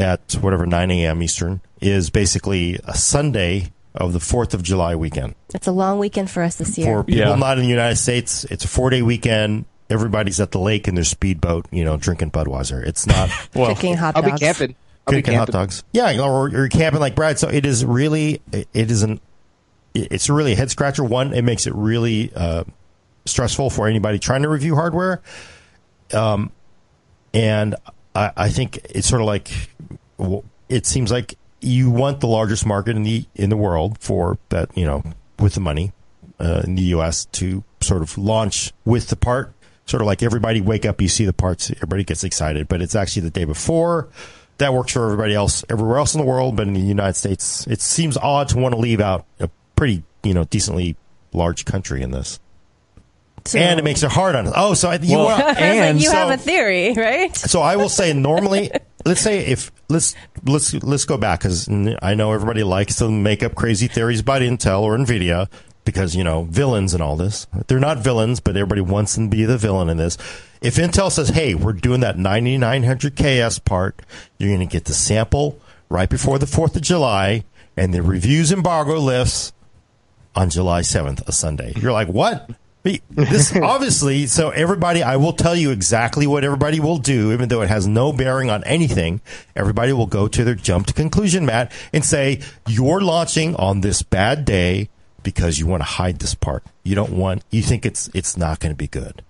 at 0.00 0.34
whatever 0.40 0.66
9 0.66 0.90
a.m. 0.92 1.20
Eastern 1.22 1.60
is 1.80 2.10
basically 2.10 2.78
a 2.84 2.94
Sunday 2.96 3.72
of 3.98 4.12
the 4.12 4.18
4th 4.20 4.54
of 4.54 4.62
July 4.62 4.94
weekend. 4.94 5.34
It's 5.54 5.66
a 5.66 5.72
long 5.72 5.98
weekend 5.98 6.30
for 6.30 6.42
us 6.42 6.56
this 6.56 6.78
year. 6.78 6.86
For 6.86 7.10
year. 7.10 7.18
people 7.18 7.32
Yeah. 7.32 7.34
not 7.34 7.58
in 7.58 7.64
the 7.64 7.70
United 7.70 7.96
States, 7.96 8.44
it's 8.44 8.64
a 8.64 8.68
four 8.68 8.90
day 8.90 9.02
weekend. 9.02 9.66
Everybody's 9.90 10.38
at 10.40 10.52
the 10.52 10.58
lake 10.60 10.86
in 10.86 10.94
their 10.94 11.04
speedboat, 11.04 11.66
you 11.70 11.84
know, 11.84 11.96
drinking 11.96 12.30
Budweiser. 12.30 12.84
It's 12.86 13.06
not. 13.06 13.30
well, 13.54 13.74
Cooking 13.74 13.96
hot 13.96 14.16
I'll 14.16 14.22
be 14.22 14.32
camping. 14.32 14.76
I'll 15.06 15.14
be 15.14 15.22
Cooking 15.22 15.38
hot 15.38 15.48
dogs. 15.48 15.82
Yeah, 15.92 16.20
or 16.22 16.48
you're 16.48 16.68
camping 16.68 17.00
like 17.00 17.14
Brad. 17.14 17.38
So 17.38 17.48
it 17.48 17.66
is 17.66 17.84
really, 17.84 18.40
it 18.52 18.68
it 18.72 18.90
isn't, 18.90 19.20
it's 19.94 20.28
really 20.30 20.52
a 20.52 20.56
head 20.56 20.70
scratcher. 20.70 21.02
One, 21.02 21.32
it 21.32 21.42
makes 21.42 21.66
it 21.66 21.74
really 21.74 22.30
uh, 22.36 22.64
stressful 23.24 23.70
for 23.70 23.88
anybody 23.88 24.18
trying 24.18 24.42
to 24.42 24.48
review 24.48 24.74
hardware. 24.74 25.22
Um, 26.12 26.52
and 27.34 27.74
I, 28.14 28.30
I 28.36 28.48
think 28.50 28.78
it's 28.84 29.08
sort 29.08 29.22
of 29.22 29.26
like, 29.26 29.50
it 30.68 30.86
seems 30.86 31.10
like 31.10 31.36
you 31.60 31.90
want 31.90 32.20
the 32.20 32.26
largest 32.28 32.64
market 32.66 32.96
in 32.96 33.02
the 33.02 33.24
in 33.34 33.50
the 33.50 33.56
world 33.56 33.98
for 34.00 34.38
that, 34.50 34.76
you 34.76 34.84
know, 34.84 35.02
with 35.38 35.54
the 35.54 35.60
money 35.60 35.92
uh, 36.40 36.62
in 36.64 36.74
the 36.76 36.82
U.S. 36.82 37.24
to 37.26 37.64
sort 37.80 38.02
of 38.02 38.16
launch 38.18 38.72
with 38.84 39.08
the 39.08 39.16
part. 39.16 39.52
Sort 39.86 40.02
of 40.02 40.06
like 40.06 40.22
everybody 40.22 40.60
wake 40.60 40.84
up, 40.84 41.00
you 41.00 41.08
see 41.08 41.24
the 41.24 41.32
parts, 41.32 41.70
everybody 41.70 42.04
gets 42.04 42.22
excited, 42.22 42.68
but 42.68 42.82
it's 42.82 42.94
actually 42.94 43.22
the 43.22 43.30
day 43.30 43.44
before. 43.46 44.08
That 44.58 44.74
works 44.74 44.92
for 44.92 45.04
everybody 45.04 45.34
else 45.34 45.64
everywhere 45.70 45.96
else 45.98 46.14
in 46.14 46.20
the 46.20 46.26
world, 46.26 46.56
but 46.56 46.66
in 46.66 46.74
the 46.74 46.80
United 46.80 47.14
States, 47.14 47.66
it 47.68 47.80
seems 47.80 48.16
odd 48.18 48.48
to 48.50 48.58
want 48.58 48.74
to 48.74 48.78
leave 48.80 49.00
out 49.00 49.24
a 49.40 49.48
pretty, 49.76 50.02
you 50.22 50.34
know, 50.34 50.44
decently 50.44 50.96
large 51.32 51.64
country 51.64 52.02
in 52.02 52.10
this. 52.10 52.38
So- 53.46 53.58
and 53.58 53.78
it 53.80 53.82
makes 53.84 54.02
it 54.02 54.10
hard 54.10 54.34
on 54.34 54.48
us. 54.48 54.52
Oh, 54.56 54.74
so 54.74 54.90
I, 54.90 54.96
you 54.96 55.16
Well, 55.16 55.26
want, 55.40 55.58
and 55.58 55.96
like, 55.96 56.02
you 56.04 56.10
so, 56.10 56.16
have 56.16 56.30
a 56.30 56.36
theory, 56.36 56.92
right? 56.92 57.34
so 57.34 57.62
I 57.62 57.76
will 57.76 57.88
say 57.88 58.12
normally, 58.12 58.70
let's 59.04 59.20
say 59.20 59.44
if 59.46 59.70
let's 59.88 60.14
let's 60.44 60.74
let's 60.74 61.04
go 61.04 61.16
back 61.16 61.40
because 61.40 61.68
I 62.02 62.14
know 62.14 62.32
everybody 62.32 62.62
likes 62.62 62.96
to 62.96 63.10
make 63.10 63.42
up 63.42 63.54
crazy 63.54 63.88
theories 63.88 64.20
about 64.20 64.42
Intel 64.42 64.82
or 64.82 64.96
Nvidia 64.96 65.48
because 65.84 66.14
you 66.14 66.22
know 66.24 66.44
villains 66.44 66.94
and 66.94 67.02
all 67.02 67.16
this. 67.16 67.46
They're 67.66 67.78
not 67.78 67.98
villains, 67.98 68.40
but 68.40 68.56
everybody 68.56 68.82
wants 68.82 69.14
them 69.14 69.30
to 69.30 69.36
be 69.36 69.44
the 69.44 69.58
villain 69.58 69.88
in 69.88 69.96
this. 69.96 70.18
If 70.60 70.76
Intel 70.76 71.10
says, 71.10 71.30
"Hey, 71.30 71.54
we're 71.54 71.72
doing 71.72 72.00
that 72.00 72.18
9900 72.18 73.16
KS 73.16 73.58
part," 73.60 74.02
you're 74.38 74.50
going 74.50 74.66
to 74.66 74.70
get 74.70 74.84
the 74.84 74.94
sample 74.94 75.58
right 75.88 76.08
before 76.08 76.38
the 76.38 76.46
Fourth 76.46 76.76
of 76.76 76.82
July, 76.82 77.44
and 77.76 77.94
the 77.94 78.02
reviews 78.02 78.52
embargo 78.52 78.98
lifts 78.98 79.52
on 80.34 80.50
July 80.50 80.80
7th, 80.80 81.26
a 81.26 81.32
Sunday. 81.32 81.72
You're 81.76 81.92
like, 81.92 82.08
what? 82.08 82.50
Hey, 82.88 83.00
This 83.10 83.54
obviously, 83.62 84.26
so 84.26 84.48
everybody, 84.48 85.02
I 85.02 85.16
will 85.16 85.34
tell 85.34 85.54
you 85.54 85.70
exactly 85.70 86.26
what 86.26 86.42
everybody 86.42 86.80
will 86.80 86.96
do, 86.96 87.32
even 87.32 87.50
though 87.50 87.60
it 87.60 87.68
has 87.68 87.86
no 87.86 88.14
bearing 88.14 88.48
on 88.48 88.64
anything. 88.64 89.20
Everybody 89.54 89.92
will 89.92 90.06
go 90.06 90.26
to 90.26 90.44
their 90.44 90.54
jump 90.54 90.86
to 90.86 90.94
conclusion 90.94 91.44
mat 91.44 91.70
and 91.92 92.02
say, 92.02 92.40
you're 92.66 93.02
launching 93.02 93.54
on 93.56 93.82
this 93.82 94.00
bad 94.02 94.46
day 94.46 94.88
because 95.22 95.58
you 95.58 95.66
want 95.66 95.82
to 95.82 95.88
hide 95.88 96.20
this 96.20 96.34
part. 96.34 96.64
You 96.82 96.94
don't 96.94 97.12
want, 97.12 97.44
you 97.50 97.60
think 97.60 97.84
it's, 97.84 98.08
it's 98.14 98.38
not 98.38 98.58
going 98.60 98.72
to 98.72 98.76
be 98.76 98.88
good. 98.88 99.22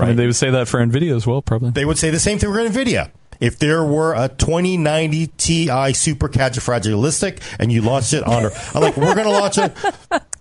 I 0.00 0.06
mean, 0.06 0.16
they 0.16 0.26
would 0.26 0.34
say 0.34 0.50
that 0.50 0.66
for 0.66 0.84
Nvidia 0.84 1.14
as 1.14 1.24
well, 1.24 1.40
probably. 1.40 1.70
They 1.70 1.84
would 1.84 1.98
say 1.98 2.10
the 2.10 2.18
same 2.18 2.40
thing 2.40 2.52
for 2.52 2.58
NVIDIA. 2.58 3.12
If 3.38 3.58
there 3.58 3.84
were 3.84 4.14
a 4.14 4.28
2090 4.28 5.26
Ti 5.26 5.92
super 5.92 6.28
fragilistic 6.28 7.40
and 7.60 7.70
you 7.70 7.82
launched 7.82 8.12
it 8.12 8.24
on, 8.24 8.50
I'm 8.74 8.82
like, 8.82 8.96
we're 8.96 9.14
going 9.14 9.26
to 9.26 9.30
launch 9.30 9.58
it 9.58 9.72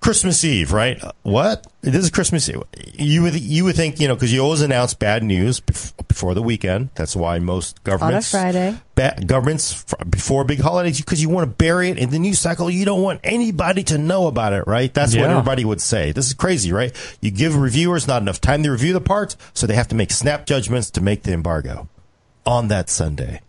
Christmas 0.04 0.44
Eve, 0.44 0.74
right? 0.74 1.02
Uh, 1.04 1.12
What? 1.24 1.66
This 1.82 2.04
is 2.04 2.10
Christmas 2.10 2.48
Eve. 2.50 2.62
You 2.94 3.24
would 3.24 3.36
you 3.40 3.64
would 3.64 3.76
think 3.76 4.00
you 4.00 4.08
know 4.08 4.16
because 4.16 4.32
you 4.34 4.42
always 4.42 4.62
announce 4.62 4.94
bad 4.94 5.24
news 5.24 5.60
bef- 5.62 5.94
before 6.08 6.34
the 6.34 6.42
weekend. 6.42 6.90
That's 6.96 7.16
why 7.16 7.40
most 7.40 7.84
governments 7.84 8.34
on 8.34 8.40
a 8.40 8.44
Friday. 8.44 8.78
ba- 8.96 9.18
governments 9.26 9.84
f- 9.92 10.10
before 10.10 10.44
big 10.44 10.60
holidays 10.60 11.00
because 11.00 11.22
you 11.22 11.30
want 11.30 11.50
to 11.50 11.56
bury 11.56 11.90
it 11.90 11.98
in 11.98 12.10
the 12.10 12.20
news 12.20 12.40
cycle. 12.40 12.70
You 12.70 12.86
don't 12.86 13.02
want 13.02 13.22
anybody 13.24 13.84
to 13.86 13.98
know 13.98 14.28
about 14.28 14.54
it, 14.54 14.66
right? 14.68 14.94
That's 14.94 15.14
what 15.16 15.30
everybody 15.32 15.66
would 15.66 15.82
say. 15.82 16.12
This 16.12 16.28
is 16.28 16.34
crazy, 16.34 16.72
right? 16.72 16.94
You 17.22 17.32
give 17.32 17.56
reviewers 17.56 18.08
not 18.08 18.22
enough 18.22 18.40
time 18.42 18.62
to 18.64 18.72
review 18.72 18.94
the 18.94 19.02
parts, 19.02 19.36
so 19.54 19.66
they 19.68 19.76
have 19.76 19.88
to 19.88 19.96
make 19.96 20.12
snap 20.12 20.46
judgments 20.46 20.92
to 20.92 21.02
make 21.02 21.24
the 21.24 21.32
embargo 21.34 21.88
on 22.46 22.68
that 22.68 22.90
Sunday. 22.90 23.40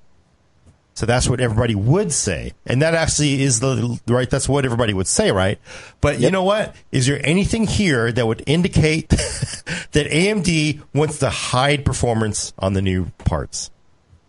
So 0.95 1.07
that's 1.07 1.29
what 1.29 1.41
everybody 1.41 1.75
would 1.75 2.13
say. 2.13 2.53
And 2.67 2.81
that 2.83 2.95
actually 2.95 3.43
is 3.43 3.59
the 3.59 4.01
right 4.07 4.31
that's 4.31 4.49
what 4.49 4.65
everybody 4.65 4.95
would 4.95 5.09
say, 5.09 5.33
right? 5.33 5.59
But 6.01 6.21
you 6.21 6.31
know 6.31 6.45
what? 6.45 6.75
Is 6.93 7.07
there 7.07 7.21
anything 7.27 7.67
here 7.67 8.13
that 8.13 8.27
would 8.27 8.45
indicate 8.47 9.09
that 9.09 10.07
AMD 10.07 10.83
wants 10.95 11.19
to 11.19 11.31
hide 11.31 11.85
performance 11.85 12.53
on 12.59 12.75
the 12.75 12.83
new 12.83 13.07
parts? 13.19 13.71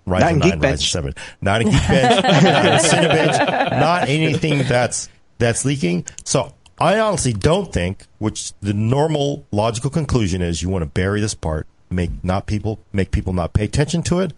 Ryzen 0.07 0.19
Not 0.19 0.31
in 0.31 0.39
9, 0.39 0.51
Geekbench. 0.51 0.73
Ryzen 0.73 0.91
7. 0.91 1.13
Not 1.41 1.61
in 1.61 1.67
Geekbench, 1.69 2.23
not 2.43 2.65
in 2.65 2.79
Cinebench, 2.79 3.79
not 3.79 4.09
anything 4.09 4.59
that's 4.67 5.09
that's 5.37 5.65
leaking. 5.65 6.05
So 6.23 6.53
I 6.79 6.99
honestly 6.99 7.33
don't 7.33 7.71
think, 7.71 8.05
which 8.19 8.53
the 8.61 8.73
normal 8.73 9.45
logical 9.51 9.89
conclusion 9.89 10.41
is 10.41 10.61
you 10.61 10.69
want 10.69 10.83
to 10.83 10.89
bury 10.89 11.21
this 11.21 11.33
part, 11.33 11.67
make 11.89 12.23
not 12.23 12.45
people 12.47 12.79
make 12.91 13.11
people 13.11 13.33
not 13.33 13.53
pay 13.53 13.65
attention 13.65 14.03
to 14.03 14.19
it, 14.19 14.33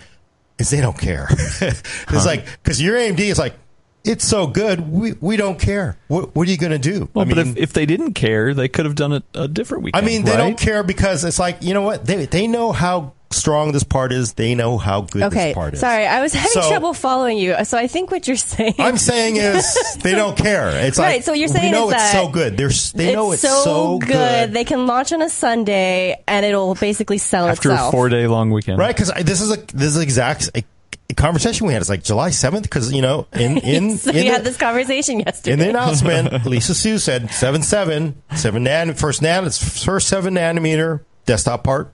is 0.60 0.70
they 0.70 0.82
don't 0.82 0.98
care. 0.98 1.28
it's 1.30 2.26
like 2.26 2.46
because 2.64 2.82
your 2.82 2.98
AMD 2.98 3.20
is 3.20 3.38
like 3.38 3.56
it's 4.04 4.26
so 4.26 4.48
good, 4.48 4.90
we 4.90 5.14
we 5.14 5.38
don't 5.38 5.60
care. 5.60 5.98
What 6.08 6.36
what 6.36 6.48
are 6.48 6.52
you 6.52 6.58
going 6.58 6.72
to 6.72 6.80
do? 6.80 7.10
Well, 7.14 7.24
I 7.24 7.26
mean, 7.26 7.36
but 7.36 7.48
if, 7.48 7.58
if 7.58 7.74
they 7.74 7.86
didn't 7.86 8.14
care, 8.14 8.54
they 8.54 8.68
could 8.68 8.86
have 8.86 8.96
done 8.96 9.14
it 9.14 9.24
a 9.34 9.48
different 9.48 9.84
week. 9.84 9.96
I 9.96 10.02
mean, 10.02 10.24
they 10.24 10.32
right? 10.32 10.38
don't 10.38 10.58
care 10.58 10.84
because 10.84 11.24
it's 11.24 11.40
like 11.40 11.62
you 11.62 11.74
know 11.74 11.82
what 11.82 12.06
they 12.06 12.26
they 12.26 12.48
know 12.48 12.72
how 12.72 13.14
strong 13.38 13.72
this 13.72 13.84
part 13.84 14.12
is. 14.12 14.34
They 14.34 14.56
know 14.56 14.78
how 14.78 15.02
good 15.02 15.24
Okay, 15.24 15.48
this 15.50 15.56
part 15.56 15.74
is. 15.76 15.80
sorry, 15.80 16.06
I 16.06 16.22
was 16.22 16.34
having 16.34 16.52
So- 16.52 16.70
trouble 16.70 16.94
following 16.94 17.38
you. 17.38 17.56
So 17.64 17.78
I 17.78 17.88
think 17.88 18.12
what 18.12 18.28
you're 18.28 18.36
saying. 18.38 18.76
I'm 18.80 18.98
saying 18.98 19.38
is 19.38 19.98
they 20.04 20.14
don't 20.16 20.36
care. 20.38 20.70
It's 20.86 20.98
Right, 20.98 21.16
like 21.16 21.24
so 21.24 21.34
you're 21.34 21.48
we 21.50 21.54
saying 21.54 21.72
know 21.72 21.88
is 21.90 21.94
it's 21.94 22.04
that 22.04 22.12
so 22.14 22.28
good. 22.30 22.58
They're 22.58 22.70
they 22.96 23.14
know 23.14 23.32
it's 23.32 23.42
so, 23.42 23.64
so 23.64 23.98
good, 24.00 24.52
They 24.54 24.64
can 24.66 24.88
launch 24.88 25.12
on 25.14 25.22
a 25.22 25.30
Sunday 25.30 26.22
and 26.28 26.46
it'll 26.46 26.76
basically 26.76 27.18
sell 27.18 27.48
after 27.48 27.72
itself. 27.72 27.90
a 27.90 27.92
four 27.92 28.10
day 28.10 28.28
long 28.28 28.52
weekend. 28.52 28.78
right? 28.80 28.96
Because 28.96 29.12
this 29.24 29.42
is 29.42 29.52
a 29.52 29.58
this 29.74 29.96
is 29.96 29.98
exact 29.98 30.50
a, 30.56 30.64
a 31.10 31.14
conversation 31.14 31.68
we 31.68 31.74
had. 31.74 31.82
It's 31.82 31.90
like 31.90 32.04
July 32.04 32.30
7th 32.30 32.64
because 32.64 32.92
you 32.92 33.02
know 33.02 33.28
in 33.34 33.58
in 33.76 33.98
so 33.98 34.10
in 34.12 34.16
we 34.18 34.22
the- 34.24 34.28
had 34.30 34.44
this 34.44 34.58
conversation 34.58 35.20
yesterday. 35.20 35.54
in 35.54 35.60
the 35.60 35.70
announcement, 35.78 36.46
Lisa 36.46 36.74
Su 36.76 36.98
said 36.98 37.32
seven 37.32 37.62
seven 37.62 38.22
seven 38.36 38.64
nan 38.64 38.94
first 38.94 39.22
nan 39.22 39.46
it's 39.46 39.84
first 39.84 40.08
seven 40.08 40.36
nanometer 40.36 41.02
desktop 41.26 41.64
part 41.64 41.94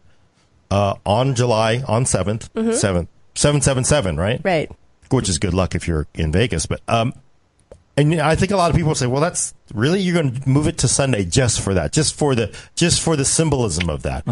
uh, 0.74 0.96
on 1.06 1.36
July 1.36 1.84
on 1.88 2.04
7th 2.04 2.50
seventh 2.76 3.10
seven 3.36 3.62
seven 3.62 3.84
seven 3.84 4.18
right 4.18 4.42
right. 4.44 4.72
which 5.10 5.30
is 5.30 5.40
good 5.40 5.54
luck 5.54 5.76
if 5.76 5.88
you're 5.88 6.08
in 6.14 6.32
Vegas. 6.32 6.66
But 6.66 6.82
um, 6.88 7.14
and 7.96 8.20
I 8.20 8.36
think 8.36 8.52
a 8.52 8.58
lot 8.58 8.72
of 8.72 8.76
people 8.76 8.96
say, 8.96 9.06
well, 9.06 9.22
that's 9.22 9.54
really 9.74 10.02
you're 10.02 10.20
going 10.20 10.34
to 10.34 10.50
move 10.50 10.68
it 10.68 10.80
to 10.80 10.88
Sunday 10.88 11.26
just 11.26 11.62
for 11.62 11.76
that, 11.76 11.92
just 11.92 12.16
for 12.16 12.34
the 12.34 12.56
just 12.76 13.02
for 13.02 13.16
the 13.16 13.26
symbolism 13.26 13.88
of 13.90 14.02
that. 14.04 14.24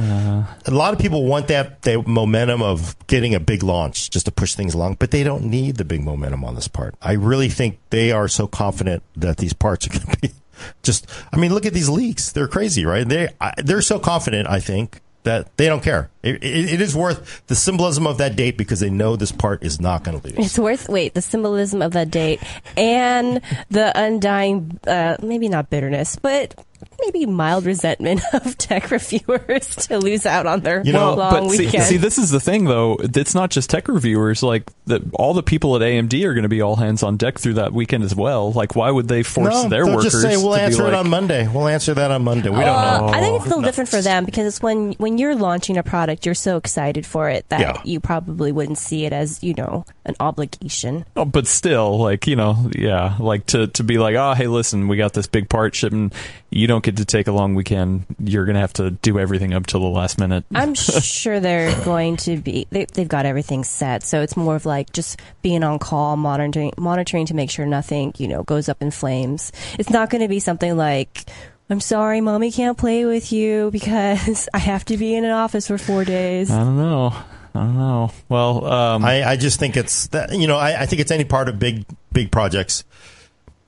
A 0.66 0.72
lot 0.72 0.94
of 0.94 1.00
people 1.00 1.26
want 1.26 1.48
that 1.50 1.84
that 1.84 2.08
momentum 2.08 2.64
of 2.64 2.96
getting 3.06 3.36
a 3.36 3.40
big 3.40 3.62
launch 3.62 4.10
just 4.10 4.26
to 4.26 4.32
push 4.32 4.56
things 4.56 4.74
along, 4.74 4.96
but 4.98 5.12
they 5.12 5.24
don't 5.24 5.44
need 5.44 5.78
the 5.78 5.86
big 5.86 6.04
momentum 6.04 6.44
on 6.44 6.56
this 6.56 6.68
part. 6.68 6.96
I 7.02 7.14
really 7.14 7.50
think 7.50 7.78
they 7.92 8.12
are 8.12 8.28
so 8.28 8.48
confident 8.48 9.04
that 9.16 9.38
these 9.38 9.54
parts 9.54 9.86
are 9.86 9.92
going 9.92 10.16
to 10.16 10.18
be 10.22 10.32
just. 10.84 11.08
I 11.32 11.38
mean, 11.38 11.54
look 11.54 11.68
at 11.68 11.74
these 11.74 11.90
leaks; 11.90 12.32
they're 12.32 12.48
crazy, 12.48 12.84
right? 12.84 13.08
They 13.08 13.30
I, 13.40 13.54
they're 13.58 13.84
so 13.84 14.00
confident. 14.00 14.50
I 14.50 14.60
think 14.60 15.02
that 15.24 15.56
they 15.58 15.68
don't 15.68 15.84
care. 15.84 16.10
It, 16.24 16.44
it, 16.44 16.74
it 16.74 16.82
is 16.82 16.96
worth 16.96 17.46
the 17.48 17.56
symbolism 17.56 18.06
of 18.06 18.18
that 18.20 18.36
date 18.36 18.58
because 18.58 18.80
they 18.80 18.90
know 18.90 19.16
this 19.16 19.32
part 19.32 19.64
is 19.64 19.82
not 19.82 20.04
going 20.04 20.20
to 20.22 20.28
lose. 20.28 20.38
It's 20.46 20.60
worth 20.60 20.88
wait 20.90 21.14
the 21.14 21.22
symbolism 21.22 21.82
of 21.82 21.94
that 21.94 22.12
date 22.12 22.42
and 22.78 23.42
the 23.70 23.92
undying, 24.00 24.80
uh, 24.88 25.18
maybe 25.22 25.50
not 25.50 25.70
bitterness, 25.70 26.16
but 26.18 26.54
maybe 27.00 27.26
mild 27.28 27.66
resentment 27.66 28.22
of 28.34 28.58
tech 28.58 28.90
reviewers 28.92 29.68
to 29.88 29.98
lose 30.00 30.26
out 30.26 30.46
on 30.48 30.62
their 30.62 30.84
You 30.84 30.94
know, 30.94 31.14
long 31.16 31.48
but 31.48 31.52
see, 31.52 31.66
weekend. 31.66 31.84
see, 31.86 31.98
this 31.98 32.18
is 32.18 32.30
the 32.32 32.40
thing, 32.40 32.66
though. 32.66 32.98
It's 33.02 33.34
not 33.36 33.50
just 33.52 33.70
tech 33.70 33.88
reviewers. 33.88 34.42
Like 34.44 34.70
the, 34.86 35.02
all 35.14 35.34
the 35.34 35.44
people 35.44 35.76
at 35.76 35.82
AMD 35.82 36.24
are 36.26 36.34
going 36.34 36.44
to 36.44 36.50
be 36.50 36.62
all 36.62 36.76
hands 36.76 37.04
on 37.04 37.18
deck 37.18 37.38
through 37.40 37.56
that 37.56 37.72
weekend 37.74 38.04
as 38.04 38.16
well. 38.16 38.52
Like, 38.52 38.76
why 38.76 38.90
would 38.92 39.08
they 39.08 39.22
force 39.24 39.54
no, 39.64 39.70
their 39.70 39.86
they'll 39.86 39.96
workers 39.96 40.12
just 40.12 40.22
say 40.24 40.38
we'll 40.38 40.52
to 40.54 40.58
be 40.58 40.62
answer 40.64 40.82
it 40.88 40.92
like- 40.92 41.06
on 41.06 41.10
Monday. 41.10 41.48
We'll 41.48 41.68
answer 41.68 41.94
that 41.94 42.12
on 42.12 42.24
Monday. 42.24 42.50
We 42.50 42.58
don't 42.58 42.68
Uh, 42.70 42.98
know. 43.02 43.08
I 43.08 43.20
think 43.20 43.36
it's 43.38 43.46
a 43.46 43.50
little 43.50 43.64
different 43.64 43.90
for 43.90 44.02
them 44.02 44.26
because 44.26 44.46
it's 44.48 44.62
when 44.62 44.94
when 44.94 45.18
you're 45.20 45.36
launching 45.36 45.78
a 45.78 45.84
product, 45.84 46.11
you're 46.26 46.36
so 46.36 46.58
excited 46.58 47.06
for 47.06 47.30
it 47.30 47.48
that 47.50 47.60
Yeah. 47.62 47.82
you 47.86 48.00
probably 48.00 48.52
wouldn't 48.52 48.78
see 48.78 49.06
it 49.06 49.14
as 49.14 49.42
you 49.44 49.54
know 49.54 49.86
an 50.06 50.16
obligation. 50.20 51.06
Oh, 51.16 51.26
but 51.26 51.48
still, 51.48 51.98
like 52.00 52.28
you 52.28 52.36
know, 52.36 52.70
yeah, 52.76 53.16
like 53.20 53.46
to 53.48 53.68
to 53.68 53.84
be 53.84 53.98
like, 53.98 54.16
oh, 54.16 54.34
hey, 54.34 54.48
listen, 54.48 54.88
we 54.88 54.98
got 54.98 55.14
this 55.14 55.28
big 55.28 55.50
part 55.50 55.76
shipping. 55.76 56.12
You 56.50 56.68
don't 56.68 56.84
get 56.84 56.98
to 56.98 57.06
take 57.06 57.28
a 57.28 57.32
long 57.32 57.56
weekend. 57.56 58.06
You're 58.20 58.46
gonna 58.46 58.60
have 58.60 58.74
to 58.74 58.92
do 58.92 59.18
everything 59.20 59.54
up 59.54 59.68
till 59.68 59.80
the 59.80 59.88
last 59.88 60.20
minute. 60.20 60.44
I'm 60.54 60.74
sure 60.76 61.40
they're 61.40 61.74
going 61.86 62.18
to 62.18 62.38
be. 62.38 62.68
They, 62.70 62.86
they've 62.86 63.08
got 63.08 63.26
everything 63.26 63.64
set, 63.64 64.04
so 64.04 64.22
it's 64.22 64.36
more 64.36 64.56
of 64.56 64.66
like 64.66 64.92
just 64.92 65.20
being 65.42 65.64
on 65.64 65.80
call, 65.80 66.18
monitoring, 66.18 66.74
monitoring 66.78 67.26
to 67.28 67.34
make 67.34 67.50
sure 67.50 67.66
nothing, 67.66 68.14
you 68.18 68.28
know, 68.28 68.44
goes 68.44 68.68
up 68.70 68.82
in 68.82 68.92
flames. 68.92 69.52
It's 69.80 69.90
not 69.90 70.10
going 70.10 70.22
to 70.22 70.28
be 70.28 70.40
something 70.40 70.76
like, 70.76 71.26
"I'm 71.72 71.80
sorry, 71.80 72.22
mommy 72.22 72.52
can't 72.52 72.78
play 72.78 73.06
with 73.06 73.32
you 73.32 73.72
because 73.72 74.48
I 74.54 74.60
have 74.60 74.86
to 74.86 74.98
be 74.98 75.16
in 75.16 75.26
an 75.26 75.32
office 75.32 75.68
for 75.68 75.78
four 75.78 76.04
days." 76.06 76.52
I 76.52 76.60
don't 76.60 76.78
know. 76.78 77.14
I 77.54 77.60
don't 77.60 77.78
know. 77.78 78.12
Well, 78.30 78.66
um, 78.66 79.06
I, 79.06 79.24
I 79.24 79.38
just 79.38 79.60
think 79.60 79.76
it's 79.76 80.08
that 80.08 80.34
you 80.34 80.48
know 80.48 80.58
I, 80.58 80.82
I 80.82 80.86
think 80.86 81.02
it's 81.02 81.12
any 81.12 81.26
part 81.26 81.50
of 81.50 81.60
big 81.60 81.86
big 82.12 82.32
projects. 82.32 82.84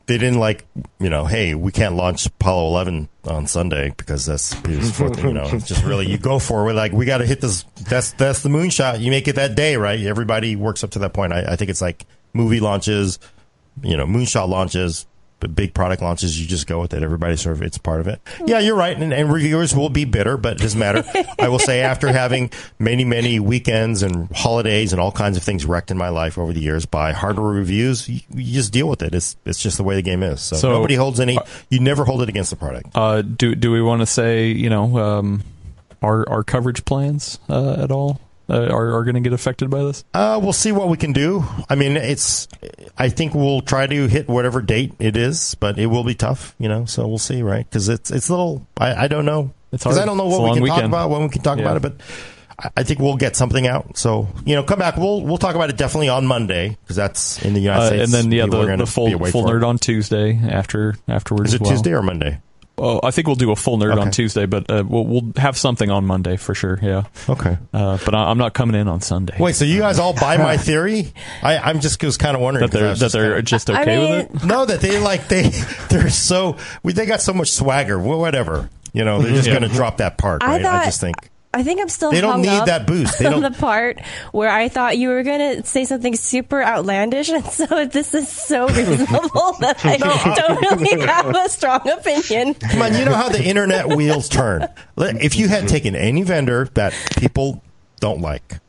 They 0.05 0.17
didn't 0.17 0.39
like 0.39 0.65
you 0.99 1.09
know 1.09 1.25
hey 1.25 1.55
we 1.55 1.71
can't 1.71 1.95
launch 1.95 2.25
Apollo 2.25 2.67
11 2.67 3.09
on 3.25 3.47
Sunday 3.47 3.93
because 3.95 4.25
that's 4.25 4.53
it's 4.65 4.91
fourth, 4.97 5.23
you 5.23 5.31
know 5.31 5.45
it's 5.45 5.65
just 5.65 5.83
really 5.85 6.09
you 6.09 6.17
go 6.17 6.39
for 6.39 6.69
it 6.69 6.73
like 6.73 6.91
we 6.91 7.05
got 7.05 7.19
to 7.19 7.25
hit 7.25 7.39
this 7.39 7.63
that's 7.87 8.11
that's 8.13 8.43
the 8.43 8.49
moonshot 8.49 8.99
you 8.99 9.11
make 9.11 9.29
it 9.29 9.35
that 9.35 9.55
day 9.55 9.77
right 9.77 10.01
everybody 10.01 10.57
works 10.57 10.83
up 10.83 10.91
to 10.91 10.99
that 10.99 11.13
point 11.13 11.31
I, 11.31 11.53
I 11.53 11.55
think 11.55 11.69
it's 11.69 11.81
like 11.81 12.05
movie 12.33 12.59
launches 12.59 13.17
you 13.81 13.95
know 13.95 14.05
moonshot 14.05 14.49
launches 14.49 15.05
big 15.47 15.73
product 15.73 16.01
launches 16.01 16.39
you 16.39 16.47
just 16.47 16.67
go 16.67 16.79
with 16.81 16.93
it. 16.93 17.03
Everybody 17.03 17.35
sort 17.37 17.55
of 17.55 17.61
it's 17.61 17.77
part 17.77 18.01
of 18.01 18.07
it. 18.07 18.21
Yeah 18.45 18.59
you're 18.59 18.75
right. 18.75 18.95
And, 18.95 19.13
and 19.13 19.31
reviewers 19.31 19.75
will 19.75 19.89
be 19.89 20.05
bitter 20.05 20.37
but 20.37 20.53
it 20.53 20.59
doesn't 20.59 20.79
matter. 20.79 21.03
I 21.39 21.49
will 21.49 21.59
say 21.59 21.81
after 21.81 22.07
having 22.07 22.51
many 22.79 23.05
many 23.05 23.39
weekends 23.39 24.03
and 24.03 24.29
holidays 24.35 24.93
and 24.93 25.01
all 25.01 25.11
kinds 25.11 25.37
of 25.37 25.43
things 25.43 25.65
wrecked 25.65 25.91
in 25.91 25.97
my 25.97 26.09
life 26.09 26.37
over 26.37 26.53
the 26.53 26.61
years 26.61 26.85
by 26.85 27.11
hardware 27.11 27.51
reviews 27.51 28.07
you, 28.09 28.19
you 28.33 28.53
just 28.53 28.71
deal 28.73 28.87
with 28.87 29.01
it. 29.01 29.13
It's 29.15 29.35
it's 29.45 29.59
just 29.61 29.77
the 29.77 29.83
way 29.83 29.95
the 29.95 30.01
game 30.01 30.23
is. 30.23 30.41
So, 30.41 30.55
So- 30.55 30.71
nobody 30.71 30.95
holds 30.95 31.19
any 31.19 31.37
you 31.69 31.79
never 31.79 32.05
hold 32.05 32.21
it 32.21 32.29
against 32.29 32.49
the 32.49 32.55
product. 32.55 32.89
Uh, 32.95 33.21
do 33.21 33.55
do 33.55 33.71
we 33.71 33.81
want 33.81 34.01
to 34.01 34.05
say 34.05 34.47
you 34.47 34.69
know 34.69 34.97
um, 34.97 35.43
our 36.01 36.27
our 36.29 36.43
coverage 36.43 36.85
plans 36.85 37.39
uh, 37.49 37.73
at 37.81 37.91
all 37.91 38.19
uh, 38.49 38.67
are 38.67 38.93
are 38.97 39.03
going 39.03 39.15
to 39.15 39.21
get 39.21 39.33
affected 39.33 39.69
by 39.69 39.83
this? 39.83 40.03
Uh, 40.13 40.39
we'll 40.41 40.53
see 40.53 40.71
what 40.71 40.89
we 40.89 40.97
can 40.97 41.13
do. 41.13 41.43
I 41.69 41.75
mean, 41.75 41.95
it's. 41.97 42.47
I 42.97 43.09
think 43.09 43.33
we'll 43.33 43.61
try 43.61 43.87
to 43.87 44.07
hit 44.07 44.27
whatever 44.27 44.61
date 44.61 44.93
it 44.99 45.15
is, 45.17 45.55
but 45.55 45.77
it 45.79 45.87
will 45.87 46.03
be 46.03 46.15
tough, 46.15 46.55
you 46.59 46.67
know. 46.69 46.85
So 46.85 47.07
we'll 47.07 47.17
see, 47.17 47.41
right? 47.41 47.67
Because 47.69 47.89
it's 47.89 48.11
it's 48.11 48.29
a 48.29 48.33
little. 48.33 48.65
I, 48.77 49.05
I 49.05 49.07
don't 49.07 49.25
know. 49.25 49.53
It's 49.71 49.83
because 49.83 49.97
hard. 49.97 50.03
I 50.03 50.05
don't 50.05 50.17
know 50.17 50.25
what 50.27 50.53
we 50.53 50.59
can 50.59 50.67
talk 50.67 50.83
about 50.83 51.09
when 51.09 51.23
we 51.23 51.29
can 51.29 51.41
talk 51.41 51.57
Yeah. 51.57 51.63
about 51.65 51.77
it, 51.77 51.81
but. 51.81 51.95
I- 52.77 52.83
think 52.83 52.99
we'll 52.99 53.17
get 53.17 53.35
something 53.35 53.65
out. 53.67 53.97
So 53.97 54.27
you 54.45 54.55
know, 54.55 54.61
come 54.63 54.77
back. 54.77 54.95
We'll 54.95 55.21
we'll 55.21 55.39
talk 55.39 55.55
about 55.55 55.71
it 55.71 55.75
definitely 55.75 56.09
on 56.09 56.27
Monday 56.27 56.77
because 56.81 56.95
that's 56.95 57.43
in 57.43 57.55
the 57.55 57.59
United 57.59 57.81
Uh, 57.81 57.87
States. 57.87 58.03
and 58.03 58.13
then 58.13 58.31
yeah, 58.31 58.45
People 58.45 58.67
the, 58.67 58.77
the 58.77 58.85
full 58.85 59.09
full 59.09 59.27
for 59.31 59.49
it. 59.57 59.59
nerd 59.59 59.65
on 59.67 59.79
Tuesday 59.79 60.39
after 60.49 60.95
afterwards. 61.07 61.49
Is 61.49 61.55
it 61.55 61.61
well. 61.61 61.71
Tuesday 61.71 61.93
or 61.93 62.03
Monday? 62.03 62.39
Oh, 62.75 62.99
I 63.03 63.11
think 63.11 63.27
we'll 63.27 63.35
do 63.35 63.51
a 63.51 63.55
full 63.55 63.77
nerd 63.77 64.01
on 64.01 64.09
Tuesday, 64.09 64.47
but 64.47 64.69
uh, 64.69 64.83
we'll 64.87 65.05
we'll 65.05 65.31
have 65.37 65.55
something 65.57 65.91
on 65.91 66.05
Monday 66.05 66.37
for 66.37 66.55
sure. 66.55 66.79
Yeah, 66.81 67.03
Okay. 67.29 67.57
uh, 67.71 67.99
but 68.03 68.15
I, 68.15 68.31
I'm 68.31 68.39
not 68.39 68.53
coming 68.55 68.75
in 68.79 68.87
on 68.87 68.99
Sunday. 68.99 69.35
Wait, 69.39 69.55
so 69.55 69.63
you 69.63 69.79
guys 69.79 69.99
all 69.99 70.13
buy 70.13 70.37
my 70.37 70.57
theory? 70.69 71.13
I, 71.43 71.57
I'm 71.59 71.81
just 71.81 72.01
was 72.03 72.17
kind 72.17 72.35
of 72.35 72.41
wondering 72.41 72.65
that 72.67 72.71
they're 72.71 72.89
'cause 72.89 73.03
I 73.15 73.19
that 73.19 73.35
was 73.35 73.45
just 73.45 73.67
they're 73.67 73.75
kinda- 73.75 73.81
just 73.81 73.81
I 73.81 73.81
okay 73.83 73.97
mean- 73.97 74.27
with 74.33 74.43
it. 74.43 74.47
No, 74.47 74.65
that 74.65 74.81
they 74.81 74.97
like 74.99 75.27
they 75.27 75.49
they're 75.89 76.09
so 76.09 76.57
we 76.81 76.93
they 76.93 77.05
got 77.05 77.21
so 77.21 77.33
much 77.33 77.51
swagger. 77.51 77.99
Well, 77.99 78.17
whatever. 78.19 78.69
You 78.91 79.03
know, 79.05 79.21
they're 79.21 79.33
just 79.33 79.47
Yeah. 79.47 79.59
going 79.59 79.69
to 79.69 79.75
drop 79.75 79.97
that 79.97 80.17
part. 80.17 80.43
I 80.43 80.47
Right? 80.47 80.61
I, 80.61 80.63
thought- 80.63 80.85
just 80.85 81.01
think 81.01 81.15
I 81.55 81.61
think 81.63 81.79
I'm 81.81 81.89
still 81.89 82.09
They 82.11 82.19
don't 82.21 82.41
need 82.41 82.65
that 82.65 82.87
boost. 82.87 83.19
They 83.19 83.25
on 83.27 83.41
don't- 83.41 83.51
the 83.53 83.57
part 83.59 83.99
where 84.31 84.49
I 84.49 84.69
thought 84.69 84.97
you 84.97 85.09
were 85.09 85.21
gonna 85.23 85.63
say 85.65 85.85
something 85.85 86.15
super 86.15 86.63
outlandish, 86.63 87.29
and 87.29 87.45
so 87.51 87.85
this 87.85 88.13
is 88.13 88.27
so 88.27 88.67
reasonable 88.69 89.53
that 89.59 89.79
I 89.85 89.97
don't 89.97 90.61
really 90.61 91.01
have 91.05 91.27
a 91.35 91.49
strong 91.49 91.87
opinion. 91.87 92.55
come 92.55 92.81
on. 92.81 92.95
You 92.95 93.05
know 93.05 93.13
how 93.13 93.29
the 93.29 93.43
internet 93.43 93.87
wheels 93.89 94.29
turn. 94.29 94.67
If 94.97 95.35
you 95.37 95.47
had 95.47 95.67
taken 95.67 95.95
any 95.95 96.23
vendor 96.23 96.69
that 96.73 96.93
people 97.17 97.61
don't 97.99 98.21
like, 98.21 98.59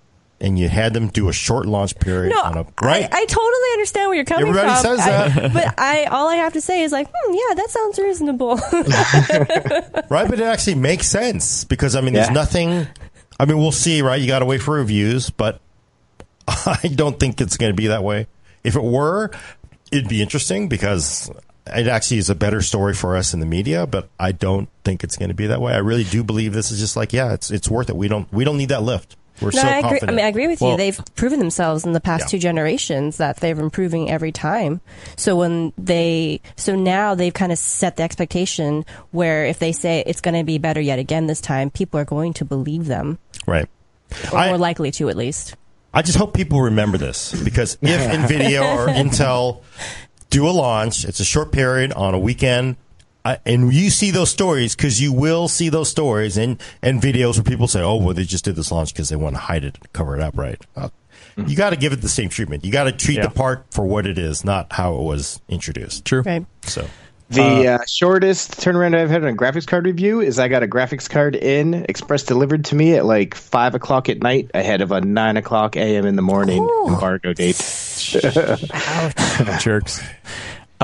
and 0.40 0.58
you 0.58 0.68
had 0.68 0.92
them 0.92 1.08
do 1.08 1.28
a 1.28 1.32
short 1.32 1.66
launch 1.66 1.98
period 1.98 2.30
No, 2.34 2.42
on 2.42 2.56
a 2.58 2.66
right, 2.82 3.08
I, 3.12 3.22
I 3.22 3.24
totally 3.24 3.72
understand 3.72 4.08
where 4.08 4.16
you're 4.16 4.24
coming 4.24 4.48
Everybody 4.48 4.80
from. 4.82 4.98
Everybody 4.98 5.02
says 5.02 5.36
I- 5.36 5.48
that. 5.48 5.52
but 5.54 5.78
I 5.78 6.04
all 6.04 6.28
I 6.28 6.36
have 6.36 6.52
to 6.54 6.60
say 6.60 6.82
is 6.82 6.92
like, 6.92 7.08
hmm, 7.14 7.32
yeah, 7.34 7.54
that 7.54 7.70
sounds 7.70 7.98
reasonable. 7.98 8.56
right? 10.10 10.28
But 10.28 10.40
it 10.40 10.44
actually 10.44 10.76
makes 10.76 11.06
sense 11.06 11.64
because 11.64 11.96
I 11.96 12.00
mean, 12.00 12.14
there's 12.14 12.30
nothing. 12.30 12.86
I 13.38 13.46
mean, 13.46 13.58
we'll 13.58 13.72
see, 13.72 14.02
right? 14.02 14.20
You 14.20 14.26
got 14.28 14.40
to 14.40 14.44
wait 14.44 14.62
for 14.62 14.74
reviews, 14.74 15.30
but 15.30 15.60
I 16.48 16.90
don't 16.94 17.18
think 17.18 17.40
it's 17.40 17.56
going 17.56 17.72
to 17.72 17.76
be 17.76 17.88
that 17.88 18.04
way. 18.04 18.26
If 18.62 18.76
it 18.76 18.82
were, 18.82 19.30
it'd 19.90 20.08
be 20.08 20.22
interesting 20.22 20.68
because 20.68 21.30
it 21.66 21.86
actually 21.88 22.18
is 22.18 22.30
a 22.30 22.34
better 22.34 22.60
story 22.60 22.94
for 22.94 23.16
us 23.16 23.34
in 23.34 23.40
the 23.40 23.46
media. 23.46 23.86
But 23.86 24.08
I 24.18 24.32
don't 24.32 24.68
think 24.84 25.02
it's 25.04 25.16
going 25.16 25.30
to 25.30 25.34
be 25.34 25.46
that 25.48 25.60
way. 25.60 25.72
I 25.72 25.78
really 25.78 26.04
do 26.04 26.22
believe 26.22 26.52
this 26.52 26.70
is 26.70 26.78
just 26.78 26.96
like, 26.96 27.12
yeah, 27.12 27.32
it's 27.32 27.50
it's 27.50 27.68
worth 27.68 27.88
it. 27.88 27.96
We 27.96 28.08
don't 28.08 28.30
we 28.32 28.44
don't 28.44 28.56
need 28.56 28.68
that 28.68 28.82
lift. 28.82 29.16
We're 29.40 29.50
no, 29.54 29.62
so 29.62 29.68
I 29.68 29.78
agree. 29.78 29.98
I 30.02 30.10
mean, 30.12 30.24
I 30.24 30.28
agree 30.28 30.46
with 30.46 30.60
Well- 30.60 30.72
you. 30.72 30.76
They've 30.76 31.00
proven 31.16 31.38
themselves 31.40 31.84
in 31.84 31.92
the 31.92 32.00
past 32.00 32.22
Yeah. 32.24 32.26
two 32.28 32.38
generations 32.38 33.16
that 33.16 33.38
they're 33.38 33.58
improving 33.58 34.10
every 34.10 34.30
time. 34.32 34.80
So 35.16 35.36
when 35.36 35.72
they, 35.76 36.40
so 36.56 36.76
now 36.76 37.14
they've 37.16 37.34
kind 37.34 37.50
of 37.50 37.58
set 37.58 37.96
the 37.96 38.04
expectation 38.04 38.84
where 39.10 39.44
if 39.44 39.58
they 39.58 39.72
say 39.72 40.04
it's 40.06 40.20
going 40.20 40.36
to 40.36 40.44
be 40.44 40.58
better 40.58 40.80
yet 40.80 40.98
again 40.98 41.26
this 41.26 41.40
time, 41.40 41.70
people 41.70 41.98
are 41.98 42.04
going 42.04 42.32
to 42.34 42.44
believe 42.44 42.86
them, 42.86 43.18
right. 43.46 43.66
or 44.32 44.38
I- 44.38 44.48
more 44.48 44.58
likely 44.58 44.90
to 44.92 45.08
at 45.08 45.16
least. 45.16 45.56
I 45.92 46.02
just 46.02 46.18
hope 46.18 46.34
people 46.34 46.60
remember 46.60 46.98
this 46.98 47.32
because 47.42 47.78
if 47.80 48.00
Nvidia 48.30 48.62
or 48.76 48.88
Intel 48.88 49.62
do 50.30 50.48
a 50.48 50.50
launch, 50.50 51.04
it's 51.04 51.20
a 51.20 51.24
short 51.24 51.52
period 51.52 51.92
on 51.92 52.14
a 52.14 52.18
weekend, 52.18 52.74
I, 53.24 53.38
and 53.46 53.72
you 53.72 53.88
see 53.90 54.10
those 54.10 54.30
stories 54.30 54.76
because 54.76 55.00
you 55.00 55.12
will 55.12 55.48
see 55.48 55.68
those 55.70 55.88
stories 55.88 56.36
and 56.36 56.60
and 56.82 57.00
videos 57.00 57.36
where 57.36 57.44
people 57.44 57.68
say, 57.68 57.80
"Oh, 57.80 57.96
well, 57.96 58.14
they 58.14 58.24
just 58.24 58.44
did 58.44 58.56
this 58.56 58.70
launch 58.70 58.92
because 58.92 59.08
they 59.08 59.16
want 59.16 59.34
to 59.36 59.40
hide 59.40 59.64
it, 59.64 59.78
cover 59.92 60.14
it 60.14 60.20
up." 60.22 60.36
Right? 60.36 60.60
Uh, 60.76 60.90
You 61.36 61.56
got 61.56 61.70
to 61.70 61.76
give 61.76 61.92
it 61.92 62.00
the 62.02 62.08
same 62.08 62.28
treatment. 62.28 62.64
You 62.64 62.70
got 62.70 62.84
to 62.84 62.92
treat 62.92 63.16
Yeah. 63.16 63.26
the 63.26 63.34
part 63.34 63.64
for 63.70 63.84
what 63.86 64.06
it 64.06 64.18
is, 64.18 64.44
not 64.44 64.72
how 64.72 64.94
it 64.96 65.02
was 65.02 65.40
introduced. 65.48 66.04
True. 66.04 66.22
Right. 66.22 66.44
So. 66.62 66.86
The 67.30 67.66
uh, 67.66 67.78
shortest 67.88 68.60
turnaround 68.60 68.94
I've 68.94 69.08
had 69.08 69.24
on 69.24 69.30
a 69.30 69.34
graphics 69.36 69.66
card 69.66 69.86
review 69.86 70.20
is 70.20 70.38
I 70.38 70.48
got 70.48 70.62
a 70.62 70.68
graphics 70.68 71.08
card 71.08 71.34
in 71.34 71.86
express 71.88 72.22
delivered 72.22 72.66
to 72.66 72.74
me 72.76 72.94
at 72.94 73.06
like 73.06 73.34
five 73.34 73.74
o'clock 73.74 74.10
at 74.10 74.22
night 74.22 74.50
ahead 74.52 74.82
of 74.82 74.92
a 74.92 75.00
nine 75.00 75.38
o'clock 75.38 75.74
a.m. 75.76 76.04
in 76.06 76.16
the 76.16 76.22
morning 76.22 76.62
Ooh. 76.62 76.88
embargo 76.88 77.32
date. 77.32 77.56
jerks. 79.58 80.02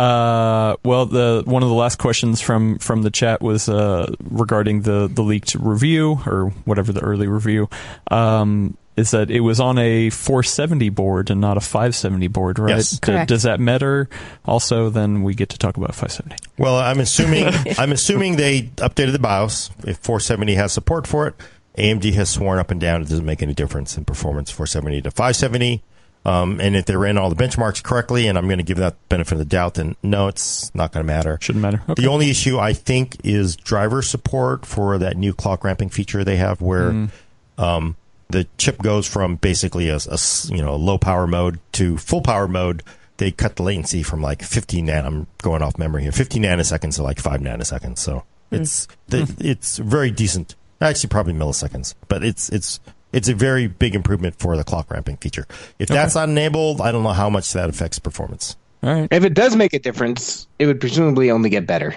Uh, 0.01 0.77
well, 0.83 1.05
the 1.05 1.43
one 1.45 1.63
of 1.63 1.69
the 1.69 1.75
last 1.75 1.99
questions 1.99 2.41
from 2.41 2.79
from 2.79 3.03
the 3.03 3.11
chat 3.11 3.43
was 3.43 3.69
uh, 3.69 4.11
regarding 4.31 4.81
the 4.81 5.11
the 5.13 5.23
leaked 5.23 5.55
review 5.57 6.19
or 6.27 6.51
whatever 6.65 6.91
the 6.91 7.01
early 7.01 7.27
review. 7.27 7.69
Um, 8.11 8.79
is 8.97 9.11
that 9.13 9.31
it 9.31 9.41
was 9.41 9.61
on 9.61 9.79
a 9.79 10.11
470 10.11 10.89
board 10.91 11.31
and 11.31 11.41
not 11.41 11.57
a 11.57 11.61
570 11.61 12.29
board, 12.29 12.59
right? 12.59 12.77
Yes. 12.77 12.99
Correct. 12.99 13.29
does 13.29 13.45
that 13.45 13.61
matter? 13.61 14.09
Also, 14.47 14.91
then 14.91 15.23
we 15.23 15.35
get 15.35 15.51
to 15.51 15.59
talk 15.59 15.77
about 15.77 15.95
570. 15.95 16.37
Well, 16.59 16.77
I'm 16.77 17.01
assuming 17.01 17.47
I'm 17.79 17.93
assuming 17.93 18.37
they 18.37 18.63
updated 18.77 19.13
the 19.13 19.19
BIOS. 19.19 19.71
If 19.87 19.99
470 19.99 20.55
has 20.55 20.73
support 20.73 21.07
for 21.07 21.27
it, 21.27 21.35
AMD 21.77 22.13
has 22.15 22.31
sworn 22.31 22.59
up 22.59 22.71
and 22.71 22.81
down 22.81 23.03
it 23.03 23.09
doesn't 23.09 23.25
make 23.27 23.43
any 23.43 23.55
difference 23.55 23.99
in 23.99 24.07
performance 24.07 24.51
470 24.51 25.03
to 25.03 25.11
570. 25.11 25.83
Um, 26.25 26.61
and 26.61 26.77
if 26.77 26.85
they 26.85 26.97
ran 26.97 27.17
all 27.17 27.31
the 27.31 27.43
benchmarks 27.43 27.83
correctly, 27.83 28.27
and 28.27 28.37
I'm 28.37 28.47
going 28.47 28.59
to 28.59 28.65
give 28.65 28.77
that 28.77 28.97
benefit 29.09 29.33
of 29.33 29.39
the 29.39 29.45
doubt, 29.47 29.75
then 29.75 29.97
no, 30.03 30.29
it's 30.29 30.75
not 30.75 30.93
going 30.93 31.05
to 31.05 31.07
matter. 31.11 31.39
Shouldn't 31.41 31.63
matter. 31.63 31.83
Okay. 31.89 32.03
The 32.03 32.09
only 32.09 32.29
issue 32.31 32.59
I 32.59 32.75
think 32.75 33.17
is 33.25 33.57
driver 33.57 34.03
support 34.03 34.67
for 34.67 34.99
that 34.99 35.17
new 35.17 35.33
clock 35.33 35.65
ramping 35.65 35.89
feature 35.89 36.23
they 36.23 36.37
have, 36.37 36.61
where 36.61 36.91
Mm. 36.91 37.11
um, 37.57 37.97
the 38.29 38.47
chip 38.59 38.79
goes 38.83 39.07
from 39.07 39.37
basically 39.37 39.89
a 39.89 39.99
you 40.49 40.63
know 40.63 40.77
low 40.77 40.99
power 40.99 41.27
mode 41.27 41.59
to 41.73 41.97
full 41.97 42.21
power 42.21 42.47
mode. 42.47 42.83
They 43.17 43.31
cut 43.33 43.57
the 43.57 43.63
latency 43.63 44.03
from 44.03 44.21
like 44.23 44.43
15 44.43 44.87
nan. 44.87 45.05
I'm 45.07 45.27
going 45.43 45.63
off 45.63 45.77
memory 45.79 46.03
here. 46.03 46.13
15 46.13 46.43
nanoseconds 46.43 46.97
to 46.97 47.03
like 47.03 47.19
five 47.19 47.41
nanoseconds. 47.41 47.99
So 47.99 48.25
Hmm. 48.51 48.57
it's 48.57 48.89
the, 49.09 49.35
it's 49.41 49.79
very 49.79 50.11
decent 50.11 50.55
Actually, 50.83 51.09
probably 51.11 51.35
milliseconds, 51.35 51.95
but 52.09 52.25
it's 52.25 52.49
it's 52.51 52.81
it's 53.13 53.29
a 53.29 53.35
very 53.35 53.67
big 53.67 53.95
improvement 53.95 54.37
for 54.39 54.57
the 54.57 54.65
clock 54.65 54.91
ramping 54.91 55.17
feature. 55.17 55.47
If 55.79 55.89
that's 55.89 56.15
not 56.15 56.29
enabled, 56.29 56.81
I 56.81 56.93
don't 56.93 57.03
know 57.03 57.11
how 57.13 57.31
much 57.31 57.53
that 57.53 57.69
affects 57.69 57.99
performance. 57.99 58.57
All 58.83 58.93
right. 58.95 59.09
If 59.11 59.25
it 59.25 59.35
does 59.35 59.57
make 59.57 59.75
a 59.75 59.79
difference, 59.79 60.47
it 60.59 60.67
would 60.67 60.81
presumably 60.81 61.31
only 61.31 61.51
get 61.51 61.67
better. 61.67 61.95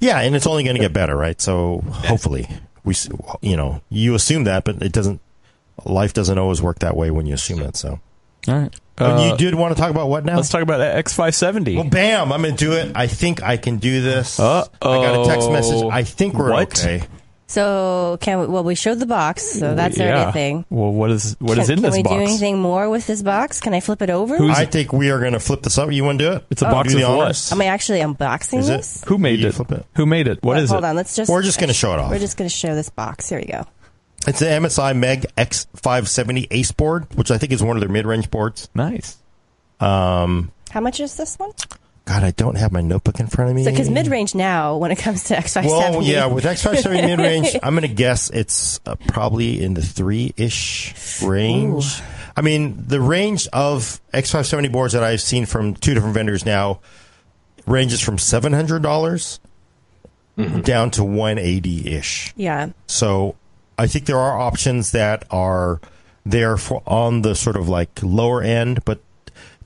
Yeah, 0.00 0.20
and 0.20 0.34
it's 0.34 0.46
only 0.46 0.64
going 0.64 0.76
to 0.76 0.82
get 0.82 0.92
better, 0.92 1.16
right? 1.16 1.40
So 1.40 1.78
hopefully, 1.86 2.48
we 2.84 2.94
you 3.40 3.56
know 3.56 3.80
you 3.88 4.14
assume 4.14 4.44
that, 4.44 4.64
but 4.64 4.82
it 4.82 4.92
doesn't. 4.92 5.20
Life 5.84 6.12
doesn't 6.14 6.36
always 6.38 6.60
work 6.60 6.78
that 6.80 6.96
way 6.96 7.10
when 7.10 7.26
you 7.26 7.34
assume 7.34 7.60
it. 7.62 7.76
So 7.76 8.00
All 8.48 8.54
right. 8.54 8.74
Uh, 8.98 9.28
you 9.30 9.36
did 9.36 9.54
want 9.54 9.76
to 9.76 9.80
talk 9.80 9.90
about 9.90 10.08
what 10.08 10.24
now? 10.24 10.36
let's 10.36 10.48
talk 10.48 10.62
about 10.62 10.80
X570. 10.80 11.76
Well, 11.76 11.84
bam! 11.84 12.32
I'm 12.32 12.40
going 12.42 12.56
to 12.56 12.64
do 12.64 12.72
it. 12.72 12.92
I 12.96 13.06
think 13.06 13.42
I 13.42 13.58
can 13.58 13.76
do 13.76 14.00
this. 14.02 14.40
Uh-oh. 14.40 14.90
I 14.90 15.04
got 15.04 15.22
a 15.22 15.28
text 15.28 15.50
message. 15.50 15.84
I 15.92 16.02
think 16.02 16.34
we're 16.34 16.50
What? 16.50 16.78
okay. 16.78 17.06
So 17.48 18.18
can 18.20 18.40
we, 18.40 18.46
well 18.46 18.64
we 18.64 18.74
showed 18.74 18.98
the 18.98 19.06
box, 19.06 19.44
so 19.44 19.74
that's 19.76 19.98
yeah. 19.98 20.20
everything. 20.20 20.64
Well, 20.68 20.92
what 20.92 21.10
is 21.12 21.36
what 21.38 21.54
can, 21.54 21.62
is 21.62 21.70
in 21.70 21.80
this 21.80 21.94
box? 21.94 21.96
can 21.96 21.98
we 21.98 22.02
box? 22.02 22.14
do 22.14 22.20
anything 22.32 22.58
more 22.58 22.90
with 22.90 23.06
this 23.06 23.22
box? 23.22 23.60
Can 23.60 23.72
I 23.72 23.78
flip 23.80 24.02
it 24.02 24.10
over? 24.10 24.36
Who's- 24.36 24.58
I 24.58 24.64
think 24.64 24.92
we 24.92 25.10
are 25.10 25.20
going 25.20 25.32
to 25.34 25.40
flip 25.40 25.62
this 25.62 25.78
up. 25.78 25.92
You 25.92 26.02
want 26.02 26.18
to 26.18 26.24
do 26.24 26.32
it? 26.32 26.44
It's 26.50 26.62
a 26.62 26.64
box 26.64 26.92
of 26.92 27.00
what? 27.00 27.52
Am 27.52 27.60
I 27.60 27.66
actually 27.66 28.00
unboxing 28.00 28.58
Is 28.58 28.68
it? 28.68 28.76
this? 28.78 29.04
Who 29.06 29.16
made 29.18 29.38
You 29.38 29.48
it? 29.48 29.54
flip 29.54 29.70
it. 29.70 29.86
Who 29.94 30.06
made 30.06 30.26
it? 30.26 30.42
What 30.42 30.54
Well, 30.54 30.62
is 30.64 30.70
hold 30.70 30.82
it? 30.82 30.88
on, 30.88 30.96
let's 30.96 31.14
just. 31.14 31.30
We're 31.30 31.42
just 31.42 31.60
gonna 31.60 31.72
show 31.72 31.92
it 31.94 32.00
off. 32.00 32.10
We're 32.10 32.18
just 32.18 32.36
going 32.36 32.50
to 32.50 32.54
show 32.54 32.74
this 32.74 32.90
box. 32.90 33.28
Here 33.28 33.38
we 33.38 33.46
go. 33.46 33.64
It's 34.26 34.40
the 34.40 34.46
MSI 34.46 34.96
Meg 34.96 35.26
X570 35.36 36.48
Ace 36.50 36.72
board, 36.72 37.06
which 37.14 37.30
I 37.30 37.38
think 37.38 37.52
is 37.52 37.62
one 37.62 37.76
of 37.76 37.80
their 37.80 37.88
mid-range 37.88 38.28
boards. 38.28 38.68
Nice. 38.74 39.18
Um, 39.78 40.50
How 40.70 40.80
much 40.80 40.98
is 40.98 41.16
this 41.16 41.36
one? 41.38 41.52
God, 42.06 42.22
I 42.22 42.30
don't 42.30 42.56
have 42.56 42.70
my 42.70 42.80
notebook 42.80 43.18
in 43.18 43.26
front 43.26 43.50
of 43.50 43.56
me. 43.56 43.64
So 43.64 43.70
because 43.72 43.90
mid 43.90 44.06
range 44.06 44.34
now, 44.34 44.76
when 44.76 44.92
it 44.92 44.96
comes 44.96 45.24
to 45.24 45.34
X570, 45.34 45.66
Well, 45.66 46.02
yeah, 46.02 46.26
with 46.26 46.44
X570 46.44 46.92
mid 47.06 47.18
range, 47.18 47.56
I'm 47.62 47.74
going 47.74 47.82
to 47.88 47.92
guess 47.94 48.30
it's 48.30 48.78
uh, 48.86 48.94
probably 49.08 49.62
in 49.62 49.74
the 49.74 49.82
three 49.82 50.32
ish 50.36 50.94
range. 51.22 52.00
I 52.36 52.42
mean, 52.42 52.84
the 52.86 53.00
range 53.00 53.48
of 53.52 54.00
X570 54.14 54.70
boards 54.70 54.92
that 54.94 55.02
I've 55.02 55.20
seen 55.20 55.46
from 55.46 55.74
two 55.74 55.94
different 55.94 56.14
vendors 56.14 56.46
now 56.46 56.78
ranges 57.66 58.00
from 58.00 58.16
$700 58.18 59.40
down 60.62 60.90
to 60.92 61.02
180 61.02 61.90
ish. 61.94 62.32
yeah, 62.36 62.68
So 62.86 63.34
I 63.78 63.86
think 63.88 64.04
there 64.06 64.18
are 64.18 64.38
options 64.38 64.92
that 64.92 65.24
are 65.30 65.80
there 66.24 66.56
for 66.56 66.82
on 66.86 67.22
the 67.22 67.34
sort 67.34 67.56
of 67.56 67.68
like 67.68 68.00
lower 68.02 68.42
end, 68.42 68.84
but 68.84 69.00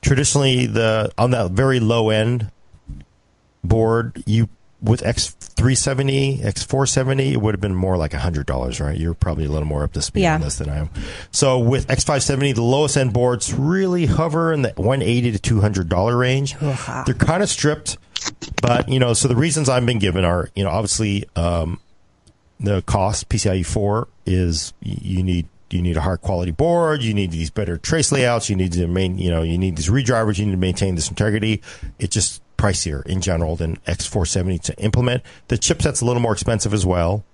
traditionally 0.03 0.67
the 0.67 1.13
on 1.19 1.31
that 1.33 1.51
very 1.53 1.81
low 1.81 2.11
end 2.11 2.51
board, 3.65 4.23
you 4.27 4.49
with 4.83 5.05
X 5.05 5.29
three 5.29 5.75
seventy, 5.75 6.43
X 6.43 6.63
four 6.63 6.87
seventy, 6.87 7.35
it 7.35 7.37
would 7.43 7.53
have 7.55 7.61
been 7.61 7.75
more 7.75 7.97
like 7.99 8.13
hundred 8.15 8.47
dollars, 8.47 8.81
right? 8.81 8.97
You're 8.97 9.13
probably 9.15 9.45
a 9.45 9.51
little 9.51 9.69
more 9.69 9.83
up 9.83 9.93
to 9.93 10.01
speed 10.03 10.23
Yeah. 10.23 10.37
on 10.37 10.41
this 10.41 10.57
than 10.57 10.71
I 10.71 10.79
am. 10.79 10.91
So 11.33 11.59
with 11.59 11.91
X 11.91 12.03
five 12.05 12.23
seventy, 12.23 12.53
the 12.53 12.63
lowest 12.63 12.97
end 12.97 13.13
boards 13.13 13.53
really 13.53 14.07
hover 14.07 14.53
in 14.53 14.63
the 14.63 14.73
one 14.77 15.03
eighty 15.03 15.33
to 15.33 15.39
two 15.39 15.61
hundred 15.61 15.89
dollar 15.91 16.17
range. 16.17 16.55
Ooh-ha. 16.63 17.03
They're 17.05 17.15
kind 17.15 17.43
of 17.43 17.51
stripped, 17.51 17.99
but 18.63 18.89
you 18.89 18.99
know, 18.99 19.13
so 19.13 19.29
the 19.29 19.37
reasons 19.37 19.69
I've 19.69 19.85
been 19.85 19.99
given 19.99 20.25
are, 20.25 20.49
you 20.55 20.65
know, 20.65 20.71
obviously 20.71 21.25
um, 21.37 21.79
the 22.59 22.81
cost 22.83 23.29
PCIe 23.29 23.67
four 23.67 24.09
is 24.25 24.73
you 24.81 25.23
need 25.23 25.47
you 25.73 25.83
need 25.83 25.97
a 25.97 26.01
higher 26.01 26.17
quality 26.17 26.51
board, 26.53 27.03
you 27.03 27.15
need 27.15 27.31
these 27.31 27.51
better 27.51 27.77
trace 27.77 28.11
layouts, 28.13 28.49
you 28.51 28.57
need 28.57 28.73
to 28.73 28.87
main 28.87 29.19
you 29.19 29.31
know 29.31 29.43
you 29.43 29.59
need 29.59 29.77
these 29.77 29.89
redrivers, 29.89 30.39
you 30.39 30.47
need 30.47 30.53
to 30.53 30.59
maintain 30.59 30.95
this 30.95 31.09
integrity. 31.09 31.63
It's 31.99 32.15
just 32.15 32.43
pricier 32.57 33.05
in 33.07 33.21
general 33.21 33.57
than 33.57 33.77
X470 33.87 34.61
to 34.63 34.79
implement. 34.79 35.23
The 35.49 35.57
chipset's 35.57 36.01
a 36.01 36.05
little 36.05 36.21
more 36.23 36.33
expensive 36.33 36.75
as 36.75 36.85
well, 36.85 37.25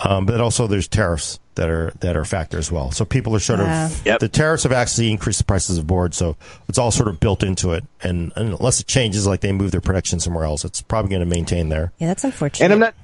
um, 0.00 0.26
but 0.26 0.40
also 0.40 0.66
there's 0.66 0.88
tariffs 0.88 1.38
that 1.54 1.68
are 1.68 1.92
that 2.00 2.16
are 2.16 2.22
a 2.22 2.26
factor 2.26 2.58
as 2.58 2.72
well. 2.72 2.90
So 2.90 3.04
people 3.04 3.36
are 3.36 3.38
sort 3.38 3.60
Yeah. 3.60 3.86
of 3.86 4.06
Yep. 4.06 4.18
the 4.18 4.28
tariffs 4.28 4.64
have 4.64 4.72
actually 4.72 5.12
increased 5.12 5.38
the 5.38 5.44
prices 5.44 5.78
of 5.78 5.86
boards, 5.86 6.16
so 6.16 6.36
it's 6.68 6.78
all 6.78 6.90
sort 6.90 7.08
of 7.08 7.20
built 7.20 7.44
into 7.44 7.72
it. 7.74 7.84
And, 8.02 8.32
and 8.34 8.54
unless 8.54 8.80
it 8.80 8.88
changes, 8.88 9.24
like 9.28 9.40
they 9.40 9.52
move 9.52 9.70
their 9.70 9.80
production 9.80 10.18
somewhere 10.18 10.44
else, 10.44 10.64
it's 10.64 10.82
probably 10.82 11.10
going 11.10 11.20
to 11.20 11.26
maintain 11.26 11.68
there. 11.68 11.92
yeah, 11.98 12.08
that's 12.08 12.24
unfortunate. 12.24 12.64
And 12.64 12.72
I'm 12.72 12.80
not 12.80 12.94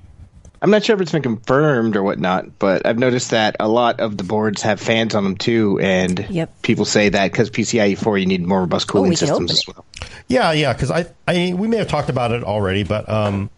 I'm 0.63 0.71
not 0.71 0.85
sure 0.85 0.95
if 0.95 1.01
it's 1.01 1.13
been 1.13 1.23
confirmed 1.23 1.97
or 1.97 2.03
whatnot, 2.03 2.59
but 2.59 2.85
I've 2.87 2.99
noticed 2.99 3.31
that 3.31 3.57
a 3.61 3.67
lot 3.69 4.01
of 4.01 4.17
the 4.19 4.25
boards 4.25 4.61
have 4.63 4.79
fans 4.79 5.15
on 5.15 5.25
them 5.25 5.37
too, 5.37 5.79
and 5.81 6.27
Yep. 6.29 6.63
people 6.63 6.85
say 6.85 7.09
that 7.09 7.33
because 7.33 7.51
PCIe 7.51 7.97
4 7.97 8.19
you 8.19 8.27
need 8.27 8.47
more 8.47 8.61
robust 8.61 8.87
cooling 8.87 9.09
we 9.11 9.17
systems 9.17 9.51
as 9.53 9.65
well. 9.67 9.85
Yeah, 10.29 10.53
yeah, 10.53 10.73
because 10.75 10.91
I, 10.91 11.07
I, 11.27 11.55
we 11.57 11.67
may 11.67 11.79
have 11.79 11.89
talked 11.89 12.11
about 12.11 12.33
it 12.33 12.45
already, 12.45 12.83
but 12.85 13.09
um, 13.09 13.49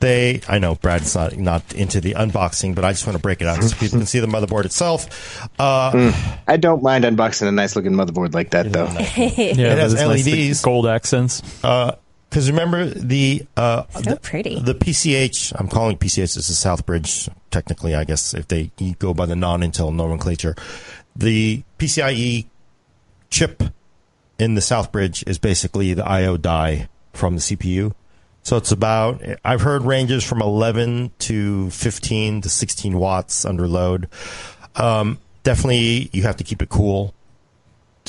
they, 0.00 0.40
I 0.48 0.58
know 0.58 0.74
Brad's 0.76 1.14
not 1.14 1.36
not 1.36 1.74
into 1.74 2.00
the 2.00 2.14
unboxing, 2.14 2.74
but 2.74 2.84
I 2.84 2.92
just 2.92 3.04
want 3.06 3.16
to 3.16 3.22
break 3.22 3.40
it 3.40 3.46
out 3.48 3.62
so 3.62 3.76
people 3.76 3.98
can 3.98 4.06
see 4.06 4.20
the 4.20 4.26
motherboard 4.28 4.64
itself. 4.64 5.42
Uh, 5.58 6.12
I 6.46 6.56
don't 6.56 6.82
mind 6.82 7.04
unboxing 7.04 7.48
a 7.48 7.52
nice 7.52 7.74
looking 7.76 7.92
motherboard 7.92 8.32
like 8.32 8.50
that 8.50 8.72
though. 8.72 8.86
Yeah, 9.16 9.72
It 9.72 9.78
has 9.78 9.94
that 9.94 10.10
is 10.10 10.26
nice, 10.26 10.48
LEDs. 10.50 10.62
gold 10.62 10.86
accents. 10.86 11.42
Because 12.28 12.50
remember 12.50 12.86
the 12.86 13.46
uh, 13.56 13.84
So 13.90 14.00
the, 14.00 14.16
pretty. 14.16 14.60
the 14.60 14.74
PCH. 14.74 15.52
I'm 15.58 15.68
calling 15.68 15.96
PCH. 15.96 16.34
This 16.34 16.50
is 16.50 16.56
Southbridge. 16.56 17.28
Technically, 17.50 17.94
I 17.94 18.04
guess 18.04 18.34
if 18.34 18.48
they 18.48 18.70
you 18.78 18.94
go 18.94 19.14
by 19.14 19.26
the 19.26 19.36
non-Intel 19.36 19.94
nomenclature, 19.94 20.54
the 21.16 21.62
PCIe 21.78 22.46
chip 23.30 23.62
in 24.38 24.54
the 24.54 24.60
Southbridge 24.60 25.26
is 25.26 25.38
basically 25.38 25.94
the 25.94 26.06
I/O 26.06 26.36
die 26.36 26.88
from 27.12 27.34
the 27.34 27.40
CPU. 27.40 27.94
So 28.42 28.56
it's 28.56 28.72
about 28.72 29.22
I've 29.44 29.62
heard 29.62 29.82
ranges 29.82 30.22
from 30.22 30.40
11 30.42 31.12
to 31.20 31.70
15 31.70 32.42
to 32.42 32.48
16 32.48 32.98
watts 32.98 33.44
under 33.44 33.66
load. 33.66 34.08
Um, 34.76 35.18
definitely, 35.42 36.10
you 36.12 36.22
have 36.22 36.36
to 36.36 36.44
keep 36.44 36.62
it 36.62 36.68
cool 36.68 37.14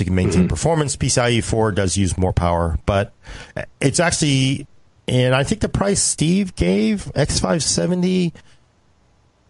to 0.08 0.12
maintain 0.12 0.47
performance. 0.47 0.95
PCIe 0.95 1.43
4 1.43 1.72
does 1.72 1.97
use 1.97 2.18
more 2.18 2.34
power, 2.34 2.78
but 2.86 3.14
it's 3.82 4.00
actually, 4.00 4.68
and 5.08 5.36
I 5.36 5.43
think 5.43 5.62
the 5.62 5.70
price 5.70 6.02
Steve 6.02 6.56
gave 6.56 7.06
X570, 7.16 8.34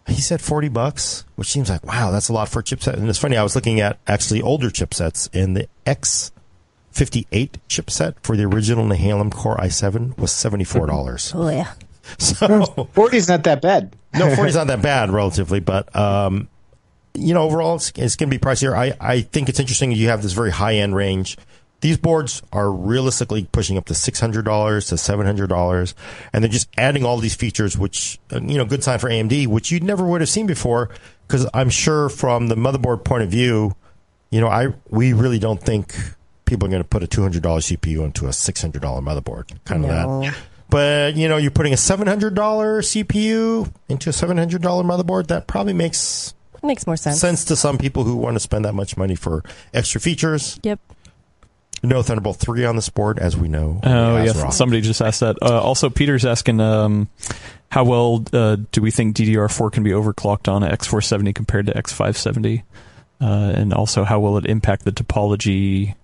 he 0.08 0.22
said 0.22 0.41
40 0.41 0.70
bucks, 0.70 1.26
which 1.36 1.50
seems 1.50 1.70
like, 1.70 1.86
wow, 1.86 2.12
that's 2.12 2.30
a 2.30 2.34
lot 2.34 2.50
for 2.50 2.60
a 2.60 2.64
chipset. 2.64 2.93
And 2.93 3.08
it's 3.10 3.20
funny, 3.20 3.38
I 3.38 3.43
was 3.43 3.56
looking 3.56 3.80
at 3.80 4.00
actually 4.08 4.41
older 4.41 4.70
chipsets, 4.70 5.30
and 5.34 5.56
the 5.56 5.68
X58 5.86 6.32
chipset 7.68 8.16
for 8.24 8.36
the 8.36 8.43
original 8.45 8.86
Nehalem 8.86 9.32
Core 9.32 9.58
i7 9.58 10.18
was 10.18 10.32
$74. 10.32 11.36
oh 11.36 11.50
yeah, 11.50 11.74
so, 12.18 12.88
40 12.93 13.18
is 13.18 13.28
not 13.28 13.43
that 13.43 13.62
bad. 13.62 13.95
no, 14.14 14.36
40 14.36 14.50
is 14.50 14.56
not 14.56 14.68
that 14.68 14.82
bad 14.82 15.12
relatively, 15.12 15.60
but 15.60 15.95
um, 15.95 16.47
you 17.14 17.34
know, 17.34 17.43
overall, 17.43 17.76
it's, 17.76 17.91
it's 17.95 18.16
going 18.16 18.30
to 18.30 18.38
be 18.38 18.39
pricier. 18.39 18.74
I, 18.74 18.93
I 18.99 19.22
think 19.22 19.49
it's 19.49 19.60
interesting 19.60 19.91
you 19.91 20.10
have 20.10 20.22
this 20.22 20.34
very 20.34 20.51
high 20.51 20.76
end 20.76 20.95
range. 20.95 21.38
These 21.82 21.97
boards 21.97 22.41
are 22.51 22.70
realistically 22.72 23.47
pushing 23.51 23.78
up 23.78 23.86
to 23.86 23.95
six 23.95 24.20
hundred 24.20 24.43
dollars 24.43 24.88
to 24.88 24.97
seven 24.97 25.26
hundred 25.26 25.47
dollars, 25.47 25.95
and 26.34 26.43
they're 26.43 26.51
just 26.51 26.68
adding 26.78 27.05
all 27.05 27.18
these 27.20 27.36
features, 27.36 27.78
which 27.78 28.20
you 28.32 28.57
know, 28.57 28.66
good 28.66 28.84
sign 28.84 28.99
for 28.99 29.10
AMD, 29.10 29.47
which 29.47 29.72
you 29.72 29.80
never 29.80 30.05
would 30.05 30.20
have 30.22 30.30
seen 30.30 30.45
before. 30.45 30.89
Because 31.26 31.47
I'm 31.53 31.70
sure 31.70 32.10
from 32.10 32.47
the 32.47 32.55
motherboard 32.55 33.05
point 33.05 33.24
of 33.24 33.30
view, 33.30 33.76
you 34.30 34.41
know, 34.41 34.47
I 34.49 34.74
we 34.89 35.14
really 35.14 35.39
don't 35.39 35.62
think 35.62 35.95
people 36.43 36.68
are 36.68 36.72
going 36.72 36.84
to 36.84 36.88
put 36.88 37.01
a 37.01 37.07
two 37.07 37.22
hundred 37.22 37.43
dollar 37.43 37.60
CPU 37.62 38.03
into 38.03 38.28
a 38.28 38.34
six 38.34 38.62
hundred 38.62 38.82
dollar 38.82 39.01
motherboard, 39.01 39.49
kind 39.64 39.86
of 39.86 39.89
No. 39.91 40.22
that. 40.24 40.36
But 40.70 41.16
you 41.16 41.30
know, 41.30 41.38
you're 41.38 41.49
putting 41.49 41.72
a 41.72 41.78
seven 41.78 42.07
hundred 42.07 42.36
dollar 42.36 42.82
CPU 42.82 43.72
into 43.88 44.10
a 44.10 44.14
seven 44.14 44.38
hundred 44.38 44.62
dollar 44.62 44.84
motherboard. 44.84 45.28
That 45.28 45.47
probably 45.47 45.74
makes 45.74 46.34
makes 46.64 46.86
more 46.88 46.97
sense. 46.97 47.20
sense 47.20 47.45
to 47.45 47.55
some 47.55 47.78
people 47.78 48.03
who 48.03 48.16
want 48.16 48.36
to 48.36 48.39
spend 48.39 48.66
that 48.66 48.74
much 48.74 48.97
money 48.97 49.16
for 49.16 49.43
extra 49.74 50.01
features. 50.01 50.60
Yep. 50.64 50.80
No 51.82 52.01
Thunderbolt 52.01 52.38
three 52.38 52.66
on 52.66 52.76
this 52.76 52.89
board, 52.89 53.20
as 53.20 53.38
we 53.38 53.47
know. 53.47 53.80
Oh, 53.84 53.89
Only 53.89 54.26
yeah. 54.26 54.34
Azeroth. 54.34 54.53
Somebody 54.53 54.82
just 54.82 55.01
asked 55.01 55.22
that. 55.22 55.38
Uh, 55.41 55.62
also, 55.62 55.89
Peter's 55.89 56.26
asking, 56.26 56.60
um, 56.60 57.07
how 57.70 57.86
well 57.86 58.26
uh, 58.34 58.57
do 58.72 58.82
we 58.82 58.91
think 58.91 59.16
DDR4 59.16 59.72
can 59.72 59.84
be 59.84 59.91
overclocked 59.91 60.51
on 60.51 60.64
X 60.64 60.88
four 60.88 61.01
seventy 61.01 61.32
compared 61.32 61.68
to 61.68 61.74
X570? 61.74 62.64
Uh, 63.22 63.26
and 63.26 63.74
also, 63.74 64.03
how 64.03 64.20
will 64.20 64.38
it 64.38 64.45
impact 64.45 64.84
the 64.84 64.91
topology 64.91 65.95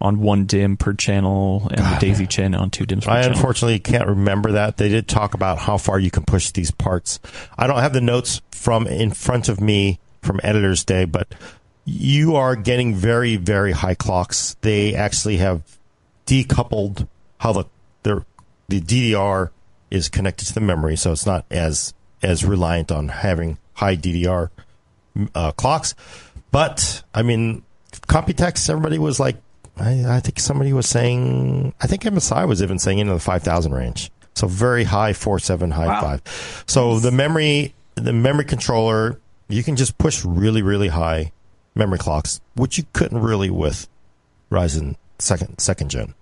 on 0.00 0.20
one 0.20 0.46
DIMM 0.46 0.78
per 0.78 0.94
channel 0.94 1.68
and 1.70 1.80
the 1.80 1.98
Daisy 2.00 2.26
chain 2.26 2.54
on 2.54 2.70
two 2.70 2.86
DIMMs 2.86 3.04
per 3.04 3.10
channel. 3.10 3.18
I 3.18 3.22
channel? 3.22 3.36
unfortunately 3.36 3.78
can't 3.80 4.08
remember 4.08 4.52
that. 4.52 4.76
They 4.78 4.88
did 4.88 5.08
talk 5.08 5.34
about 5.34 5.58
how 5.58 5.76
far 5.76 5.98
you 5.98 6.10
can 6.10 6.24
push 6.24 6.50
these 6.52 6.70
parts. 6.70 7.20
I 7.58 7.66
don't 7.66 7.78
have 7.78 7.92
the 7.92 8.00
notes 8.00 8.40
from 8.60 8.86
in 8.86 9.10
front 9.10 9.48
of 9.48 9.58
me 9.58 9.98
from 10.20 10.38
Editor's 10.42 10.84
Day, 10.84 11.06
but 11.06 11.34
you 11.86 12.36
are 12.36 12.54
getting 12.56 12.94
very, 12.94 13.36
very 13.36 13.72
high 13.72 13.94
clocks. 13.94 14.54
They 14.60 14.94
actually 14.94 15.38
have 15.38 15.62
decoupled 16.26 17.08
how 17.38 17.52
the 17.54 17.64
the, 18.02 18.24
the 18.68 18.80
DDR 18.80 19.48
is 19.90 20.08
connected 20.10 20.46
to 20.48 20.54
the 20.54 20.60
memory, 20.60 20.96
so 20.96 21.12
it's 21.12 21.24
not 21.24 21.46
as 21.50 21.94
as 22.22 22.44
reliant 22.44 22.92
on 22.92 23.08
having 23.08 23.56
high 23.74 23.96
DDR 23.96 24.50
uh, 25.34 25.52
clocks. 25.52 25.94
But 26.50 27.02
I 27.14 27.22
mean, 27.22 27.62
Computex, 28.08 28.68
everybody 28.68 28.98
was 28.98 29.18
like, 29.18 29.36
I, 29.78 30.04
I 30.16 30.20
think 30.20 30.38
somebody 30.38 30.74
was 30.74 30.86
saying, 30.86 31.72
I 31.80 31.86
think 31.86 32.02
MSI 32.02 32.46
was 32.46 32.62
even 32.62 32.78
saying 32.78 32.98
into 32.98 33.14
the 33.14 33.20
five 33.20 33.42
thousand 33.42 33.72
range. 33.72 34.10
So 34.34 34.46
very 34.46 34.84
high 34.84 35.14
four 35.14 35.38
seven, 35.38 35.70
high 35.70 35.86
Wow. 35.86 36.00
five. 36.02 36.64
So 36.66 37.00
the 37.00 37.10
memory 37.10 37.74
the 37.94 38.12
memory 38.12 38.44
controller, 38.44 39.20
you 39.48 39.62
can 39.62 39.76
just 39.76 39.98
push 39.98 40.24
really, 40.24 40.62
really 40.62 40.88
high 40.88 41.32
memory 41.74 41.98
clocks, 41.98 42.40
which 42.54 42.78
you 42.78 42.84
couldn't 42.92 43.20
really 43.20 43.50
with 43.50 43.88
Ryzen 44.50 44.96
second 45.18 45.58
second 45.58 45.90
gen. 45.90 46.14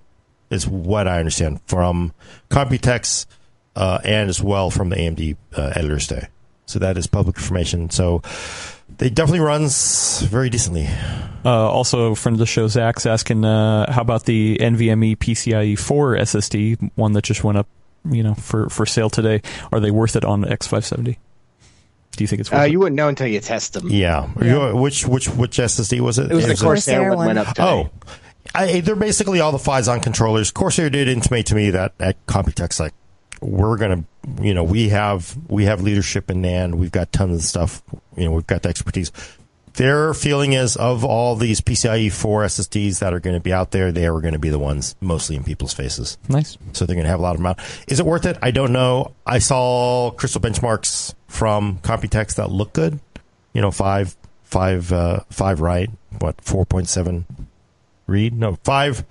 Is 0.50 0.66
what 0.66 1.06
I 1.06 1.18
understand 1.18 1.60
from 1.66 2.14
Computex 2.48 3.26
uh, 3.76 4.00
and 4.04 4.30
as 4.30 4.42
well 4.42 4.70
from 4.70 4.88
the 4.88 4.96
AMD 4.96 5.36
uh, 5.54 5.72
editors 5.74 6.06
day. 6.06 6.28
So 6.66 6.78
that 6.78 6.96
is 6.96 7.06
public 7.06 7.36
information. 7.36 7.90
So 7.90 8.22
they 8.96 9.10
definitely 9.10 9.40
runs 9.40 10.20
very 10.22 10.50
decently. 10.50 10.88
Uh, 11.44 11.70
also, 11.70 12.14
friend 12.14 12.34
of 12.34 12.38
the 12.38 12.46
show, 12.46 12.66
Zach's 12.68 13.06
asking, 13.06 13.44
uh, 13.44 13.90
how 13.90 14.02
about 14.02 14.24
the 14.24 14.58
NVMe 14.58 15.16
PCIe 15.16 15.78
4 15.78 16.16
SSD, 16.16 16.90
one 16.94 17.12
that 17.12 17.24
just 17.24 17.44
went 17.44 17.58
up, 17.58 17.68
you 18.10 18.22
know, 18.22 18.34
for, 18.34 18.68
for 18.68 18.84
sale 18.84 19.08
today? 19.08 19.40
Are 19.70 19.80
they 19.80 19.90
worth 19.90 20.16
it 20.16 20.24
on 20.24 20.44
X570? 20.44 21.16
Do 22.18 22.24
you 22.24 22.28
think 22.28 22.40
it's 22.40 22.50
worth 22.50 22.60
Uh, 22.60 22.64
it? 22.64 22.72
you 22.72 22.80
wouldn't 22.80 22.96
know 22.96 23.06
until 23.08 23.28
you 23.28 23.38
test 23.40 23.72
them. 23.74 23.88
Yeah. 23.88 24.28
You- 24.42 24.76
Which 24.76 25.06
which 25.06 25.28
which 25.28 25.58
SSD 25.58 26.00
was 26.00 26.18
it? 26.18 26.30
It 26.30 26.34
was 26.34 26.46
the 26.46 26.52
a- 26.52 26.56
Corsair, 26.56 26.98
Corsair 26.98 27.14
one 27.16 27.26
went 27.28 27.38
up 27.38 27.46
today. 27.48 27.62
Oh, 27.62 27.90
I, 28.54 28.80
they're 28.80 28.96
basically 28.96 29.40
all 29.40 29.52
the 29.52 29.58
Phison 29.58 30.00
controllers. 30.02 30.50
Corsair 30.50 30.90
did 30.90 31.08
intimate 31.08 31.46
to 31.46 31.54
me 31.54 31.70
that 31.70 31.92
at 32.00 32.24
Computex, 32.26 32.80
like 32.80 32.92
we're 33.40 33.76
gonna, 33.76 34.02
you 34.42 34.52
know, 34.52 34.64
we 34.64 34.88
have 34.88 35.36
we 35.48 35.66
have 35.66 35.80
leadership 35.80 36.28
in 36.30 36.42
NAND. 36.42 36.74
We've 36.74 36.90
got 36.90 37.12
tons 37.12 37.36
of 37.36 37.42
stuff. 37.44 37.82
You 38.16 38.24
know, 38.24 38.32
we've 38.32 38.46
got 38.46 38.62
the 38.62 38.68
expertise. 38.68 39.12
Their 39.74 40.14
feeling 40.14 40.52
is 40.52 40.76
of 40.76 41.04
all 41.04 41.36
these 41.36 41.60
PCIe 41.60 42.12
4 42.12 42.44
SSDs 42.44 42.98
that 43.00 43.12
are 43.12 43.20
going 43.20 43.36
to 43.36 43.40
be 43.40 43.52
out 43.52 43.70
there, 43.70 43.92
they 43.92 44.06
are 44.06 44.20
going 44.20 44.32
to 44.32 44.38
be 44.38 44.50
the 44.50 44.58
ones 44.58 44.96
mostly 45.00 45.36
in 45.36 45.44
people's 45.44 45.72
faces. 45.72 46.18
Nice. 46.28 46.58
So 46.72 46.86
they're 46.86 46.96
going 46.96 47.04
to 47.04 47.10
have 47.10 47.20
a 47.20 47.22
lot 47.22 47.32
of 47.32 47.38
them 47.38 47.46
out. 47.46 47.60
Is 47.86 48.00
it 48.00 48.06
worth 48.06 48.26
it? 48.26 48.38
I 48.42 48.50
don't 48.50 48.72
know. 48.72 49.12
I 49.26 49.38
saw 49.38 50.10
crystal 50.12 50.40
benchmarks 50.40 51.14
from 51.26 51.78
Computex 51.78 52.36
that 52.36 52.50
look 52.50 52.72
good. 52.72 52.98
You 53.52 53.62
know, 53.62 53.70
five, 53.70 54.16
five, 54.42 54.92
uh, 54.92 55.20
five 55.30 55.60
right. 55.60 55.90
What 56.20 56.40
four 56.40 56.64
point 56.64 56.88
seven 56.88 57.26
read? 58.06 58.34
No, 58.34 58.58
five, 58.64 59.04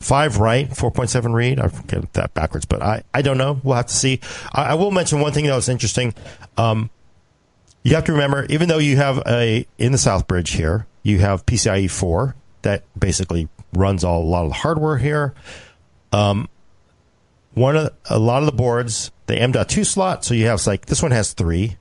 five 0.00 0.38
right, 0.38 0.74
four 0.74 0.90
point 0.90 1.10
seven 1.10 1.32
read. 1.32 1.58
I 1.58 1.68
forget 1.68 2.12
that 2.14 2.34
backwards, 2.34 2.64
but 2.66 2.82
I, 2.82 3.02
I 3.12 3.22
don't 3.22 3.38
know. 3.38 3.60
We'll 3.62 3.76
have 3.76 3.86
to 3.86 3.94
see. 3.94 4.20
I, 4.52 4.64
I 4.64 4.74
will 4.74 4.90
mention 4.90 5.20
one 5.20 5.32
thing 5.32 5.46
that 5.46 5.54
was 5.54 5.68
interesting. 5.68 6.14
Um, 6.56 6.90
you 7.86 7.94
have 7.94 8.04
to 8.04 8.12
remember, 8.12 8.44
even 8.46 8.68
though 8.68 8.78
you 8.78 8.96
have 8.96 9.22
a 9.28 9.64
in 9.78 9.92
the 9.92 9.98
South 9.98 10.26
Bridge 10.26 10.50
here, 10.50 10.88
you 11.04 11.20
have 11.20 11.46
PCIe 11.46 11.88
four 11.88 12.34
that 12.62 12.82
basically 12.98 13.48
runs 13.72 14.02
all 14.02 14.24
a 14.24 14.26
lot 14.26 14.42
of 14.42 14.48
the 14.48 14.56
hardware 14.56 14.98
here. 14.98 15.34
Um, 16.12 16.48
one 17.54 17.76
of 17.76 17.92
a 18.10 18.18
lot 18.18 18.42
of 18.42 18.46
the 18.46 18.52
boards, 18.52 19.12
the 19.26 19.36
M.2 19.36 19.86
slot, 19.86 20.24
so 20.24 20.34
you 20.34 20.46
have 20.46 20.66
like 20.66 20.86
this 20.86 21.00
one 21.00 21.12
has 21.12 21.32
three. 21.32 21.76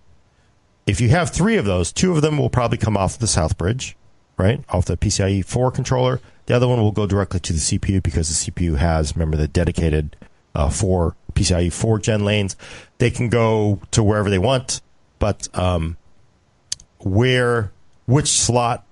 If 0.86 1.02
you 1.02 1.10
have 1.10 1.32
three 1.32 1.58
of 1.58 1.66
those, 1.66 1.92
two 1.92 2.12
of 2.12 2.22
them 2.22 2.38
will 2.38 2.52
probably 2.52 2.78
come 2.78 2.96
off 2.96 3.18
the 3.18 3.26
South 3.26 3.58
Bridge, 3.58 3.98
right, 4.38 4.64
off 4.70 4.86
the 4.86 4.98
PCIe 4.98 5.44
four 5.44 5.72
controller. 5.72 6.22
The 6.46 6.56
other 6.56 6.68
one 6.68 6.80
will 6.82 6.92
go 6.92 7.08
directly 7.08 7.40
to 7.40 7.54
the 7.54 7.58
CPU 7.58 8.04
because 8.04 8.30
the 8.30 8.52
CPU 8.52 8.78
has, 8.78 9.16
remember, 9.16 9.38
the 9.38 9.48
dedicated 9.48 10.16
uh, 10.54 10.70
four 10.70 11.16
PCIe 11.34 11.74
four 11.74 11.98
gen 11.98 12.24
lanes. 12.24 12.56
They 13.00 13.10
can 13.10 13.30
go 13.30 13.82
to 13.90 14.04
wherever 14.04 14.30
they 14.30 14.38
want, 14.38 14.82
but 15.20 15.48
um, 15.58 15.98
where 17.00 17.72
which 18.06 18.28
slot 18.28 18.86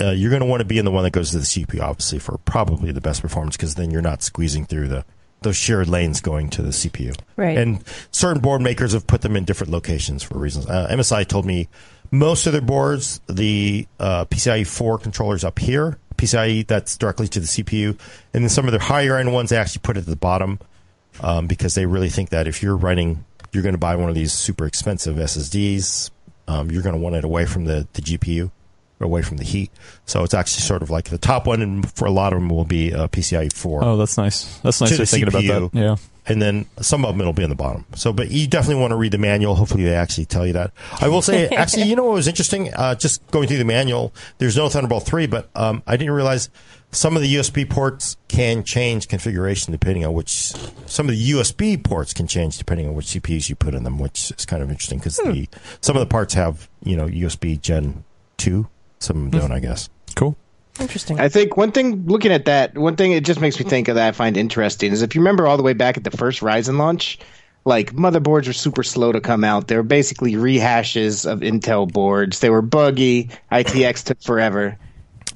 uh, 0.00 0.10
you're 0.10 0.30
going 0.30 0.40
to 0.40 0.46
want 0.46 0.60
to 0.60 0.64
be 0.64 0.78
in 0.78 0.84
the 0.84 0.90
one 0.90 1.04
that 1.04 1.12
goes 1.12 1.30
to 1.30 1.38
the 1.38 1.44
CPU, 1.44 1.80
obviously, 1.80 2.18
for 2.18 2.38
probably 2.38 2.90
the 2.90 3.00
best 3.00 3.22
performance 3.22 3.56
because 3.56 3.76
then 3.76 3.90
you're 3.90 4.02
not 4.02 4.22
squeezing 4.22 4.64
through 4.66 4.88
the 4.88 5.04
those 5.42 5.56
shared 5.56 5.88
lanes 5.88 6.20
going 6.20 6.48
to 6.48 6.62
the 6.62 6.70
CPU. 6.70 7.14
Right. 7.36 7.58
And 7.58 7.84
certain 8.10 8.40
board 8.40 8.62
makers 8.62 8.92
have 8.92 9.06
put 9.06 9.20
them 9.20 9.36
in 9.36 9.44
different 9.44 9.72
locations 9.72 10.22
for 10.22 10.38
reasons. 10.38 10.66
Uh, 10.66 10.88
MSI 10.90 11.28
told 11.28 11.44
me 11.44 11.68
most 12.10 12.46
of 12.46 12.52
their 12.52 12.62
boards, 12.62 13.20
the 13.28 13.86
uh, 14.00 14.24
PCIe 14.24 14.66
4 14.66 14.98
controllers 14.98 15.44
up 15.44 15.58
here, 15.58 15.98
PCIe 16.16 16.66
that's 16.66 16.96
directly 16.96 17.28
to 17.28 17.40
the 17.40 17.46
CPU, 17.46 17.98
and 18.32 18.42
then 18.42 18.48
some 18.48 18.64
of 18.64 18.72
their 18.72 18.80
higher 18.80 19.18
end 19.18 19.32
ones 19.32 19.50
they 19.50 19.56
actually 19.56 19.82
put 19.82 19.96
it 19.96 20.00
at 20.00 20.06
the 20.06 20.16
bottom 20.16 20.58
um, 21.20 21.46
because 21.46 21.74
they 21.74 21.86
really 21.86 22.08
think 22.08 22.30
that 22.30 22.48
if 22.48 22.62
you're 22.62 22.76
running, 22.76 23.24
you're 23.54 23.62
going 23.62 23.74
to 23.74 23.78
buy 23.78 23.96
one 23.96 24.08
of 24.08 24.14
these 24.14 24.32
super 24.32 24.66
expensive 24.66 25.16
SSDs, 25.16 26.10
um, 26.48 26.70
you're 26.70 26.82
going 26.82 26.94
to 26.94 27.00
want 27.00 27.14
it 27.16 27.24
away 27.24 27.46
from 27.46 27.64
the, 27.64 27.86
the 27.94 28.02
GPU, 28.02 28.50
away 29.00 29.22
from 29.22 29.36
the 29.38 29.44
heat. 29.44 29.70
So 30.06 30.22
it's 30.24 30.34
actually 30.34 30.62
sort 30.62 30.82
of 30.82 30.90
like 30.90 31.06
the 31.10 31.18
top 31.18 31.46
one, 31.46 31.62
and 31.62 31.90
for 31.94 32.06
a 32.06 32.10
lot 32.10 32.32
of 32.32 32.38
them 32.40 32.48
will 32.48 32.64
be 32.64 32.92
uh, 32.94 33.08
PCIe 33.08 33.52
4 33.52 33.84
Oh, 33.84 33.96
that's 33.96 34.16
nice. 34.18 34.58
That's 34.60 34.80
nice. 34.80 34.90
To 34.90 34.96
You're 34.96 35.06
thinking 35.06 35.28
CPU. 35.30 35.56
about 35.56 35.72
that. 35.72 35.78
Yeah. 35.78 35.96
and 36.26 36.40
then 36.40 36.66
some 36.80 37.04
of 37.04 37.12
them 37.14 37.20
it'll 37.20 37.32
be 37.32 37.42
in 37.44 37.50
the 37.50 37.56
bottom. 37.56 37.84
So, 37.94 38.12
but 38.12 38.30
you 38.30 38.46
definitely 38.46 38.80
want 38.80 38.92
to 38.92 38.96
read 38.96 39.12
the 39.12 39.18
manual. 39.18 39.54
Hopefully, 39.54 39.84
they 39.84 39.94
actually 39.94 40.24
tell 40.26 40.46
you 40.46 40.54
that. 40.54 40.72
I 41.00 41.08
will 41.08 41.22
say, 41.22 41.48
actually, 41.56 41.84
you 41.84 41.96
know 41.96 42.04
what 42.04 42.14
was 42.14 42.28
interesting? 42.28 42.72
Uh, 42.74 42.94
just 42.94 43.26
going 43.30 43.46
through 43.48 43.58
the 43.58 43.64
manual, 43.64 44.12
there's 44.38 44.56
no 44.56 44.68
Thunderbolt 44.68 45.04
three, 45.04 45.26
but 45.26 45.48
um, 45.54 45.82
I 45.86 45.96
didn't 45.96 46.14
realize 46.14 46.48
some 46.94 47.16
of 47.16 47.22
the 47.22 47.34
USB 47.34 47.68
ports 47.68 48.16
can 48.28 48.64
change 48.64 49.08
configuration 49.08 49.72
depending 49.72 50.04
on 50.04 50.12
which. 50.14 50.52
Some 50.86 51.08
of 51.08 51.14
the 51.14 51.30
USB 51.32 51.82
ports 51.82 52.14
can 52.14 52.26
change 52.26 52.58
depending 52.58 52.88
on 52.88 52.94
which 52.94 53.06
CPUs 53.06 53.48
you 53.48 53.56
put 53.56 53.74
in 53.74 53.84
them, 53.84 53.98
which 53.98 54.32
is 54.36 54.46
kind 54.46 54.62
of 54.62 54.70
interesting 54.70 54.98
because 54.98 55.16
the 55.16 55.48
hmm. 55.52 55.58
some 55.80 55.96
of 55.96 56.00
the 56.00 56.06
parts 56.06 56.34
have 56.34 56.68
you 56.82 56.96
know 56.96 57.06
USB 57.06 57.60
Gen 57.60 58.04
two, 58.36 58.68
some 58.98 59.26
of 59.26 59.30
them 59.30 59.40
don't, 59.40 59.52
I 59.52 59.60
guess. 59.60 59.88
Cool. 60.14 60.36
Interesting. 60.80 61.20
I 61.20 61.28
think 61.28 61.56
one 61.56 61.70
thing, 61.70 62.06
looking 62.06 62.32
at 62.32 62.46
that, 62.46 62.76
one 62.76 62.96
thing 62.96 63.12
it 63.12 63.24
just 63.24 63.40
makes 63.40 63.58
me 63.60 63.68
think 63.68 63.88
of 63.88 63.94
that 63.94 64.08
I 64.08 64.12
find 64.12 64.36
interesting 64.36 64.92
is 64.92 65.02
if 65.02 65.14
you 65.14 65.20
remember 65.20 65.46
all 65.46 65.56
the 65.56 65.62
way 65.62 65.72
back 65.72 65.96
at 65.96 66.04
the 66.04 66.10
first 66.10 66.40
Ryzen 66.40 66.78
launch, 66.78 67.18
like 67.64 67.92
motherboards 67.92 68.46
were 68.46 68.52
super 68.52 68.82
slow 68.82 69.12
to 69.12 69.20
come 69.20 69.44
out. 69.44 69.68
They 69.68 69.76
were 69.76 69.84
basically 69.84 70.32
rehashes 70.32 71.30
of 71.30 71.40
Intel 71.40 71.90
boards. 71.90 72.40
They 72.40 72.50
were 72.50 72.62
buggy. 72.62 73.30
ITX 73.52 74.04
took 74.04 74.20
forever. 74.20 74.76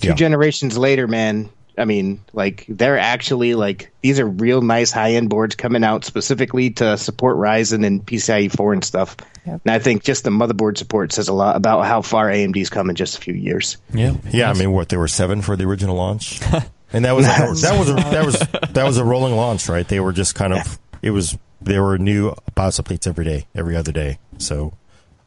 Two 0.01 0.09
Yeah. 0.09 0.15
generations 0.15 0.77
later, 0.79 1.07
man. 1.07 1.49
I 1.77 1.85
mean, 1.85 2.21
like 2.33 2.67
they're 2.69 2.99
actually 2.99 3.55
like 3.55 3.93
these 4.03 4.19
are 4.19 4.27
real 4.27 4.61
nice 4.61 4.91
high 4.91 5.13
end 5.13 5.31
boards 5.31 5.55
coming 5.55 5.85
out 5.85 6.05
specifically 6.05 6.71
to 6.71 6.97
support 6.99 7.37
Ryzen 7.37 7.87
and 7.87 8.05
PCIe 8.05 8.51
4 8.51 8.73
and 8.73 8.85
stuff. 8.85 9.17
Yep. 9.47 9.61
And 9.65 9.73
I 9.73 9.79
think 9.79 10.03
just 10.03 10.25
the 10.25 10.31
motherboard 10.31 10.77
support 10.77 11.13
says 11.13 11.29
a 11.29 11.33
lot 11.33 11.55
about 11.55 11.87
how 11.87 12.03
far 12.03 12.27
AMD's 12.29 12.69
come 12.69 12.91
in 12.91 12.97
just 12.97 13.19
a 13.19 13.21
few 13.21 13.35
years. 13.35 13.77
Yeah. 13.95 14.15
Yeah, 14.33 14.51
I 14.51 14.55
mean, 14.55 14.73
what 14.73 14.89
there 14.89 14.99
were 14.99 15.07
seven 15.09 15.41
for 15.41 15.55
the 15.57 15.65
original 15.65 15.95
launch, 15.95 16.41
and 16.93 17.05
that 17.05 17.13
was 17.15 17.27
a, 17.27 17.29
that 17.63 17.79
was 17.79 17.91
a, 17.91 17.95
that 17.95 18.25
was 18.27 18.39
that 18.73 18.85
was 18.85 18.97
a 18.97 19.05
rolling 19.05 19.37
launch, 19.37 19.69
right? 19.69 19.87
They 19.87 20.01
were 20.01 20.13
just 20.13 20.35
kind 20.35 20.53
of 20.55 20.81
it 21.01 21.11
was 21.13 21.39
there 21.61 21.83
were 21.85 21.97
new 21.97 22.35
BIOS 22.57 22.81
updates 22.81 23.07
every 23.07 23.25
day, 23.25 23.47
every 23.55 23.77
other 23.77 23.93
day. 23.93 24.19
So 24.39 24.75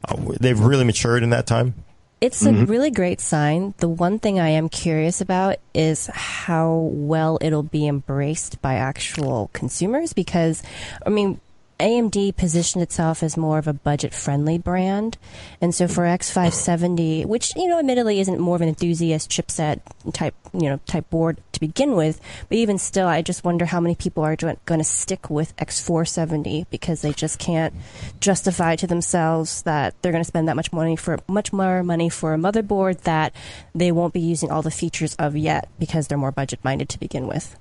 uh, 0.06 0.16
they've 0.38 0.58
really 0.60 0.84
matured 0.84 1.22
in 1.22 1.30
that 1.30 1.46
time. 1.46 1.74
It's 2.22 2.46
a 2.46 2.50
mm-hmm. 2.50 2.66
really 2.66 2.92
great 2.92 3.20
sign. 3.20 3.74
The 3.78 3.88
one 3.88 4.20
thing 4.20 4.38
I 4.38 4.50
am 4.50 4.68
curious 4.68 5.20
about 5.20 5.56
is 5.74 6.06
how 6.06 6.88
well 6.92 7.36
it'll 7.40 7.64
be 7.64 7.88
embraced 7.88 8.62
by 8.62 8.74
actual 8.76 9.50
consumers 9.52 10.12
because, 10.12 10.62
I 11.04 11.10
mean, 11.10 11.40
AMD 11.82 12.36
positioned 12.36 12.82
itself 12.82 13.22
as 13.22 13.36
more 13.36 13.58
of 13.58 13.66
a 13.66 13.72
budget 13.72 14.14
friendly 14.14 14.56
brand. 14.56 15.18
And 15.60 15.74
so 15.74 15.88
for 15.88 16.04
X570, 16.04 17.26
which, 17.26 17.54
you 17.56 17.66
know, 17.66 17.80
admittedly 17.80 18.20
isn't 18.20 18.38
more 18.38 18.54
of 18.54 18.62
an 18.62 18.68
enthusiast 18.68 19.28
chipset 19.28 19.80
type, 20.12 20.34
you 20.52 20.70
know, 20.70 20.78
type 20.86 21.10
board 21.10 21.38
to 21.52 21.60
begin 21.60 21.96
with, 21.96 22.20
but 22.48 22.56
even 22.56 22.78
still, 22.78 23.08
I 23.08 23.20
just 23.20 23.44
wonder 23.44 23.64
how 23.64 23.80
many 23.80 23.96
people 23.96 24.22
are 24.22 24.36
going 24.36 24.80
to 24.80 24.84
stick 24.84 25.28
with 25.28 25.56
X470 25.56 26.66
because 26.70 27.02
they 27.02 27.12
just 27.12 27.40
can't 27.40 27.74
justify 28.20 28.76
to 28.76 28.86
themselves 28.86 29.62
that 29.62 30.00
they're 30.00 30.12
going 30.12 30.24
to 30.24 30.28
spend 30.28 30.46
that 30.48 30.56
much 30.56 30.72
money 30.72 30.94
for 30.94 31.18
much 31.26 31.52
more 31.52 31.82
money 31.82 32.08
for 32.08 32.32
a 32.32 32.38
motherboard 32.38 33.00
that 33.02 33.34
they 33.74 33.90
won't 33.90 34.14
be 34.14 34.20
using 34.20 34.52
all 34.52 34.62
the 34.62 34.70
features 34.70 35.16
of 35.16 35.36
yet 35.36 35.68
because 35.80 36.06
they're 36.06 36.16
more 36.16 36.32
budget 36.32 36.62
minded 36.62 36.88
to 36.90 37.00
begin 37.00 37.26
with. 37.26 37.58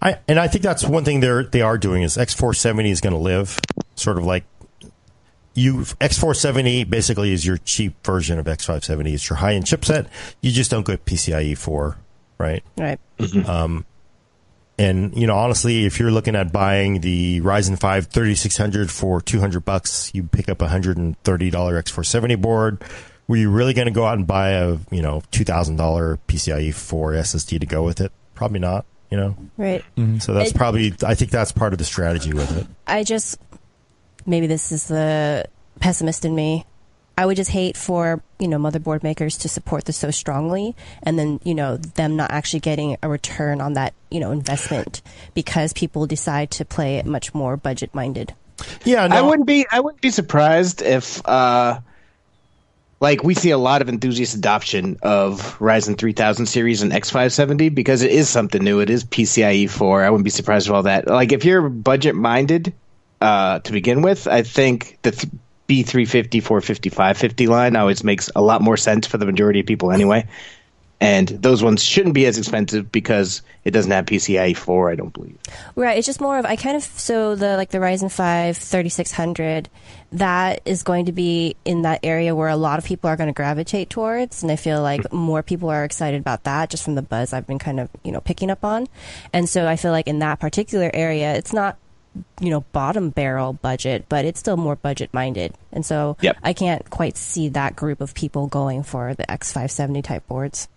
I 0.00 0.18
and 0.28 0.38
I 0.38 0.48
think 0.48 0.62
that's 0.62 0.84
one 0.84 1.04
thing 1.04 1.20
they're 1.20 1.44
they 1.44 1.62
are 1.62 1.78
doing 1.78 2.02
is 2.02 2.16
X470 2.16 2.90
is 2.90 3.00
going 3.00 3.14
to 3.14 3.18
live 3.18 3.58
sort 3.96 4.18
of 4.18 4.24
like 4.24 4.44
you 5.54 5.76
X470 5.76 6.88
basically 6.88 7.32
is 7.32 7.46
your 7.46 7.58
cheap 7.58 8.04
version 8.04 8.38
of 8.38 8.46
X570. 8.46 9.14
It's 9.14 9.28
your 9.28 9.36
high 9.36 9.54
end 9.54 9.64
chipset. 9.64 10.08
You 10.40 10.50
just 10.50 10.70
don't 10.70 10.86
get 10.86 11.04
PCIe 11.04 11.56
4, 11.56 11.96
right? 12.38 12.62
Right. 12.76 13.00
Mm-hmm. 13.18 13.48
Um, 13.48 13.86
and 14.76 15.16
you 15.16 15.26
know, 15.26 15.36
honestly, 15.36 15.84
if 15.84 16.00
you're 16.00 16.10
looking 16.10 16.34
at 16.34 16.52
buying 16.52 17.00
the 17.00 17.40
Ryzen 17.40 17.78
5 17.78 18.06
3600 18.06 18.90
for 18.90 19.20
200 19.20 19.64
bucks, 19.64 20.10
you 20.12 20.24
pick 20.24 20.48
up 20.48 20.60
a 20.60 20.66
$130 20.66 21.14
X470 21.22 22.40
board. 22.40 22.82
Were 23.26 23.36
you 23.36 23.50
really 23.50 23.72
going 23.72 23.86
to 23.86 23.92
go 23.92 24.04
out 24.04 24.18
and 24.18 24.26
buy 24.26 24.50
a 24.50 24.78
you 24.90 25.00
know 25.00 25.22
$2,000 25.30 26.18
PCIe 26.26 26.74
4 26.74 27.12
SSD 27.12 27.60
to 27.60 27.66
go 27.66 27.84
with 27.84 28.00
it? 28.00 28.12
Probably 28.34 28.58
not. 28.58 28.84
You 29.14 29.20
know, 29.20 29.36
Right. 29.56 29.84
so 30.18 30.34
that's 30.34 30.50
It- 30.50 30.56
probably 30.56 30.92
I 31.06 31.14
think 31.14 31.30
that's 31.30 31.52
part 31.52 31.72
of 31.72 31.78
the 31.78 31.84
strategy 31.84 32.32
with 32.32 32.50
it. 32.58 32.66
I 32.84 33.04
just 33.04 33.38
maybe 34.26 34.48
this 34.48 34.72
is 34.72 34.88
the 34.88 35.44
pessimist 35.78 36.24
in 36.24 36.34
me. 36.34 36.66
I 37.16 37.24
would 37.26 37.36
just 37.36 37.52
hate 37.52 37.76
for 37.76 38.20
you 38.40 38.48
know 38.48 38.58
motherboard 38.58 39.04
makers 39.04 39.36
to 39.38 39.48
support 39.48 39.84
this 39.84 39.96
so 39.98 40.10
strongly, 40.10 40.74
and 41.04 41.16
then 41.16 41.38
you 41.44 41.54
know 41.54 41.76
them 41.76 42.16
not 42.16 42.32
actually 42.32 42.58
getting 42.58 42.96
a 43.04 43.08
return 43.08 43.60
on 43.60 43.74
that 43.74 43.94
you 44.10 44.18
know 44.18 44.32
investment 44.32 45.00
because 45.32 45.72
people 45.72 46.06
decide 46.06 46.50
to 46.50 46.64
play 46.64 46.96
it 46.96 47.06
much 47.06 47.32
more 47.32 47.56
budget 47.56 47.94
minded. 47.94 48.34
Yeah, 48.84 49.06
no, 49.06 49.14
I 49.14 49.20
wouldn't 49.22 49.46
be 49.46 49.64
I 49.70 49.78
wouldn't 49.78 50.02
be 50.02 50.10
surprised 50.10 50.82
if 50.82 51.24
uh 51.24 51.78
like 53.04 53.22
we 53.22 53.34
see 53.34 53.50
a 53.50 53.58
lot 53.58 53.82
of 53.82 53.90
enthusiast 53.90 54.34
adoption 54.34 54.96
of 55.02 55.58
Ryzen 55.58 55.98
3000 55.98 56.46
series 56.46 56.80
and 56.80 56.90
X570 56.90 57.74
because 57.74 58.00
it 58.00 58.10
is 58.10 58.30
something 58.30 58.64
new. 58.64 58.80
It 58.80 58.88
is 58.88 59.04
PCIe 59.04 59.68
4. 59.68 60.04
I 60.04 60.08
wouldn't 60.08 60.24
be 60.24 60.30
surprised 60.30 60.70
with 60.70 60.74
all 60.74 60.84
that. 60.84 61.06
Like 61.06 61.30
if 61.30 61.44
you're 61.44 61.68
budget 61.68 62.14
minded 62.14 62.72
uh 63.20 63.58
to 63.58 63.72
begin 63.72 64.00
with, 64.00 64.26
I 64.26 64.42
think 64.42 64.98
the 65.02 65.10
th- 65.10 65.30
B350, 65.68 66.42
450, 66.42 66.88
550 66.88 67.46
line 67.46 67.76
always 67.76 68.02
makes 68.02 68.30
a 68.34 68.40
lot 68.40 68.62
more 68.62 68.78
sense 68.78 69.06
for 69.06 69.18
the 69.18 69.26
majority 69.26 69.60
of 69.60 69.66
people 69.66 69.92
anyway. 69.92 70.26
And 71.00 71.28
those 71.28 71.62
ones 71.62 71.82
shouldn't 71.82 72.14
be 72.14 72.24
as 72.26 72.38
expensive 72.38 72.90
because 72.90 73.42
it 73.64 73.72
doesn't 73.72 73.90
have 73.90 74.06
PCIe 74.06 74.56
4, 74.56 74.90
I 74.90 74.94
don't 74.94 75.12
believe. 75.12 75.36
Right. 75.74 75.98
It's 75.98 76.06
just 76.06 76.20
more 76.20 76.38
of 76.38 76.46
I 76.46 76.56
kind 76.56 76.76
of 76.76 76.82
so 76.82 77.34
the 77.34 77.56
like 77.56 77.70
the 77.70 77.78
Ryzen 77.78 78.10
5 78.10 78.56
3600 78.56 79.68
that 80.12 80.62
is 80.64 80.82
going 80.82 81.06
to 81.06 81.12
be 81.12 81.56
in 81.64 81.82
that 81.82 82.00
area 82.04 82.34
where 82.34 82.48
a 82.48 82.56
lot 82.56 82.78
of 82.78 82.84
people 82.84 83.10
are 83.10 83.16
going 83.16 83.26
to 83.26 83.34
gravitate 83.34 83.90
towards 83.90 84.42
and 84.42 84.52
I 84.52 84.56
feel 84.56 84.80
like 84.80 85.06
hmm. 85.08 85.16
more 85.16 85.42
people 85.42 85.68
are 85.68 85.84
excited 85.84 86.20
about 86.20 86.44
that 86.44 86.70
just 86.70 86.84
from 86.84 86.94
the 86.94 87.02
buzz 87.02 87.32
I've 87.32 87.46
been 87.46 87.58
kind 87.58 87.80
of, 87.80 87.90
you 88.04 88.12
know, 88.12 88.20
picking 88.20 88.50
up 88.50 88.64
on. 88.64 88.86
And 89.32 89.48
so 89.48 89.66
I 89.66 89.76
feel 89.76 89.90
like 89.90 90.06
in 90.06 90.20
that 90.20 90.38
particular 90.40 90.90
area 90.94 91.34
it's 91.34 91.52
not 91.52 91.76
you 92.40 92.50
know 92.50 92.60
bottom 92.72 93.10
barrel 93.10 93.52
budget 93.54 94.06
but 94.08 94.24
it's 94.24 94.38
still 94.38 94.56
more 94.56 94.76
budget 94.76 95.12
minded 95.12 95.52
and 95.72 95.84
so 95.84 96.16
Yep. 96.20 96.36
i 96.44 96.52
can't 96.52 96.88
quite 96.90 97.16
see 97.16 97.48
that 97.48 97.74
group 97.74 98.00
of 98.00 98.14
people 98.14 98.46
going 98.46 98.82
for 98.82 99.14
the 99.14 99.24
x570 99.24 100.04
type 100.04 100.26
boards 100.28 100.68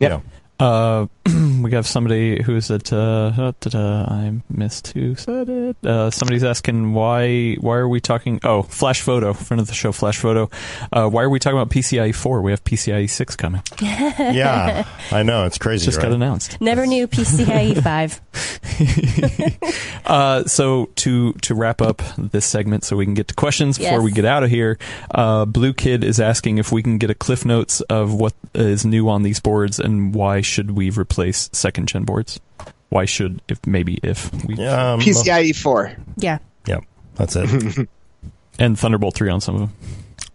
you 0.00 0.08
know, 0.08 0.22
Uh, 0.58 1.06
we 1.62 1.72
have 1.72 1.86
somebody 1.86 2.42
who's 2.42 2.70
at 2.70 2.90
uh, 2.92 3.52
da-da, 3.60 4.04
I 4.04 4.40
missed 4.48 4.88
who 4.88 5.14
said 5.14 5.48
it. 5.48 5.76
Uh, 5.84 6.10
somebody's 6.10 6.44
asking 6.44 6.94
why 6.94 7.56
why 7.56 7.76
are 7.76 7.88
we 7.88 8.00
talking? 8.00 8.40
Oh, 8.42 8.62
Flash 8.62 9.02
Photo, 9.02 9.34
friend 9.34 9.60
of 9.60 9.66
the 9.66 9.74
show, 9.74 9.92
Flash 9.92 10.18
Photo. 10.18 10.48
Uh, 10.92 11.08
why 11.08 11.22
are 11.22 11.30
we 11.30 11.38
talking 11.38 11.58
about 11.58 11.70
PCIe 11.70 12.14
four? 12.14 12.40
We 12.40 12.52
have 12.52 12.64
PCIe 12.64 13.10
six 13.10 13.36
coming. 13.36 13.62
yeah, 13.82 14.86
I 15.10 15.22
know 15.22 15.44
it's 15.44 15.58
crazy. 15.58 15.84
Just 15.84 15.98
right? 15.98 16.04
got 16.04 16.12
announced. 16.12 16.58
never 16.60 16.86
knew 16.86 17.06
pcie 17.06 17.82
5 17.82 18.20
Uh, 20.06 20.44
so 20.44 20.86
to 20.96 21.32
to 21.34 21.54
wrap 21.54 21.82
up 21.82 22.02
this 22.16 22.46
segment, 22.46 22.84
so 22.84 22.96
we 22.96 23.04
can 23.04 23.14
get 23.14 23.28
to 23.28 23.34
questions 23.34 23.76
before 23.78 24.00
we 24.00 24.12
get 24.12 24.24
out 24.24 24.42
of 24.44 24.50
here. 24.50 24.78
Uh, 25.10 25.44
Blue 25.44 25.74
Kid 25.74 26.04
is 26.04 26.20
asking 26.20 26.58
if 26.58 26.70
we 26.70 26.82
can 26.82 26.98
get 26.98 27.10
a 27.10 27.14
cliff 27.14 27.44
notes 27.44 27.80
of 27.82 28.14
what 28.14 28.32
is 28.54 28.86
new 28.86 29.08
on 29.08 29.22
these 29.22 29.40
boards 29.40 29.80
and 29.80 30.14
why 30.14 30.40
should 30.46 30.70
we 30.72 30.90
replace 30.90 31.50
second 31.52 31.88
gen 31.88 32.04
boards? 32.04 32.40
Why 32.88 33.04
should 33.04 33.42
if 33.48 33.64
maybe 33.66 33.98
if 34.02 34.32
we 34.44 34.54
Um, 34.66 35.00
PCIe 35.00 35.54
4. 35.54 35.92
yeah 36.16 36.38
Yeah, 36.66 36.78
that's 37.16 37.36
it. 37.36 37.88
and 38.58 38.78
Thunderbolt 38.78 39.14
three 39.14 39.28
on 39.30 39.40
some 39.40 39.54
of 39.56 39.60
them. 39.62 39.72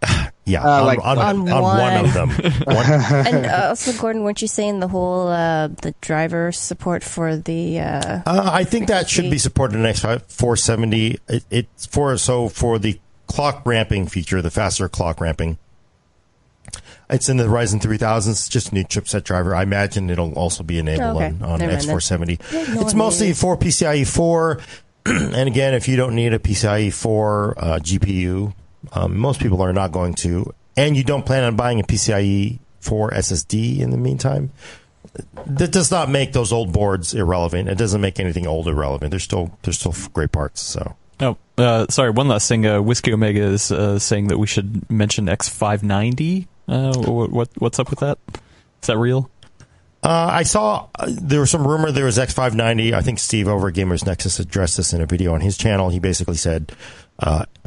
Yeah, 0.44 0.64
Uh, 0.64 0.80
on, 0.80 0.86
like- 0.86 0.98
on, 1.04 1.18
On 1.18 1.48
on 1.52 1.62
one 1.62 2.04
of 2.04 2.12
them. 2.14 2.28
One- 2.66 2.86
and 3.26 3.46
uh, 3.46 3.66
also 3.68 3.92
gordon 3.92 4.24
weren't 4.24 4.42
you 4.42 4.48
saying 4.48 4.80
the 4.80 4.88
whole 4.88 5.28
uh, 5.28 5.68
the 5.68 5.94
driver 6.00 6.50
support 6.50 7.04
for 7.04 7.36
the 7.36 7.78
uh, 7.78 8.22
Uh, 8.26 8.50
I 8.52 8.64
think 8.64 8.88
that 8.88 9.08
should 9.08 9.30
be 9.30 9.38
supported 9.38 9.76
in 9.76 9.82
X5 9.84 10.22
470. 10.26 11.18
It's 11.48 11.86
for 11.86 12.16
so 12.18 12.48
for 12.48 12.80
the 12.80 12.98
clock 13.28 13.62
ramping 13.64 14.08
feature, 14.08 14.42
the 14.42 14.50
faster 14.50 14.88
clock 14.88 15.20
ramping. 15.20 15.58
It's 17.10 17.28
in 17.28 17.36
the 17.36 17.44
Ryzen 17.44 17.80
3000s. 17.80 18.30
It's 18.30 18.48
just 18.48 18.70
a 18.70 18.74
new 18.74 18.84
chipset 18.84 19.24
driver. 19.24 19.54
I 19.54 19.62
imagine 19.62 20.08
it'll 20.08 20.32
also 20.32 20.62
be 20.62 20.78
enabled 20.78 21.16
Okay. 21.16 21.26
on, 21.26 21.42
on 21.42 21.58
Never. 21.58 21.72
X470. 21.74 22.40
Yeah, 22.52 22.74
no 22.74 22.80
it's 22.80 22.94
mostly 22.94 23.32
for 23.34 23.56
PCIe 23.56 24.06
4. 24.06 24.60
and 25.06 25.48
again, 25.48 25.74
if 25.74 25.88
you 25.88 25.96
don't 25.96 26.14
need 26.14 26.32
a 26.32 26.38
PCIe 26.38 26.92
4 26.92 27.54
uh, 27.58 27.78
GPU, 27.80 28.54
um, 28.92 29.16
most 29.18 29.40
people 29.40 29.60
are 29.60 29.72
not 29.72 29.92
going 29.92 30.14
to, 30.14 30.54
and 30.76 30.96
you 30.96 31.04
don't 31.04 31.26
plan 31.26 31.44
on 31.44 31.54
buying 31.56 31.80
a 31.80 31.82
PCIe 31.82 32.60
4 32.80 33.10
SSD 33.10 33.80
in 33.80 33.90
the 33.90 33.96
meantime, 33.98 34.50
that 35.46 35.70
does 35.72 35.90
not 35.90 36.08
make 36.08 36.32
those 36.32 36.52
old 36.52 36.72
boards 36.72 37.12
irrelevant. 37.14 37.68
It 37.68 37.76
doesn't 37.76 38.00
make 38.00 38.18
anything 38.18 38.46
old 38.46 38.66
irrelevant. 38.68 39.10
They're 39.10 39.20
still 39.20 39.56
they're 39.62 39.74
still 39.74 39.94
great 40.14 40.32
parts. 40.32 40.62
So 40.62 40.96
Oh, 41.20 41.36
uh, 41.58 41.86
sorry. 41.88 42.10
One 42.10 42.28
last 42.28 42.48
thing. 42.48 42.66
Uh, 42.66 42.80
Whiskey 42.82 43.12
Omega 43.12 43.42
is 43.42 43.70
uh, 43.70 43.98
saying 43.98 44.28
that 44.28 44.38
we 44.38 44.46
should 44.46 44.90
mention 44.90 45.26
X590. 45.26 46.46
Uh, 46.68 46.94
what, 46.98 47.30
what 47.30 47.48
what's 47.58 47.78
up 47.78 47.90
with 47.90 48.00
that? 48.00 48.18
Is 48.82 48.86
that 48.86 48.98
real? 48.98 49.30
uh, 50.02 50.30
I 50.32 50.42
saw 50.42 50.88
uh, 50.98 51.08
there 51.08 51.40
was 51.40 51.50
some 51.50 51.66
rumor 51.66 51.92
there 51.92 52.06
was 52.06 52.18
X590. 52.18 52.92
I 52.92 53.02
think 53.02 53.18
Steve 53.18 53.46
over 53.46 53.68
at 53.68 53.74
Gamers 53.74 54.04
Nexus 54.04 54.40
addressed 54.40 54.76
this 54.76 54.92
in 54.92 55.00
a 55.00 55.06
video 55.06 55.34
on 55.34 55.40
his 55.40 55.56
channel. 55.56 55.90
He 55.90 55.98
basically 56.00 56.36
said, 56.36 56.72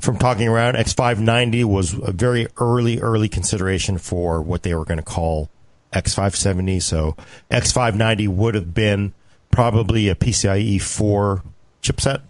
from 0.01 0.17
talking 0.17 0.47
around, 0.47 0.75
X590 0.75 1.63
was 1.65 1.93
a 1.93 2.11
very 2.11 2.47
early 2.57 2.99
early 2.99 3.29
consideration 3.29 3.97
for 3.97 4.41
what 4.41 4.63
they 4.63 4.73
were 4.75 4.85
going 4.85 4.97
to 4.97 5.03
call 5.03 5.49
X570. 5.93 6.81
So 6.81 7.15
X590 7.51 8.27
would 8.27 8.55
have 8.55 8.73
been 8.73 9.13
probably 9.51 10.09
a 10.09 10.15
PCIe 10.15 10.81
4 10.81 11.41
chipset. 11.81 12.21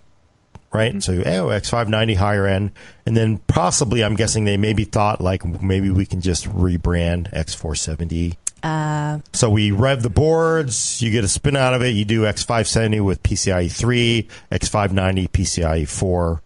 Right? 0.73 1.01
So 1.01 1.13
oh, 1.13 1.47
X590 1.49 2.15
higher 2.17 2.45
end, 2.47 2.71
and 3.05 3.15
then 3.15 3.37
possibly 3.47 4.03
I'm 4.03 4.15
guessing 4.15 4.45
they 4.45 4.57
maybe 4.57 4.83
thought 4.83 5.21
like 5.21 5.45
maybe 5.61 5.89
we 5.89 6.05
can 6.05 6.21
just 6.21 6.45
rebrand 6.49 7.31
X470. 7.33 8.35
uh, 8.63 9.19
So 9.33 9.49
we 9.49 9.71
rev 9.71 10.01
the 10.03 10.09
boards, 10.09 11.01
you 11.01 11.11
get 11.11 11.23
a 11.23 11.27
spin 11.27 11.55
out 11.55 11.73
of 11.73 11.81
it. 11.81 11.89
You 11.89 12.05
do 12.05 12.21
X570 12.23 13.03
with 13.03 13.21
PCIe 13.23 13.71
3, 13.71 14.27
X590 14.51 15.29
PCIe 15.29 15.87
4. 15.87 16.41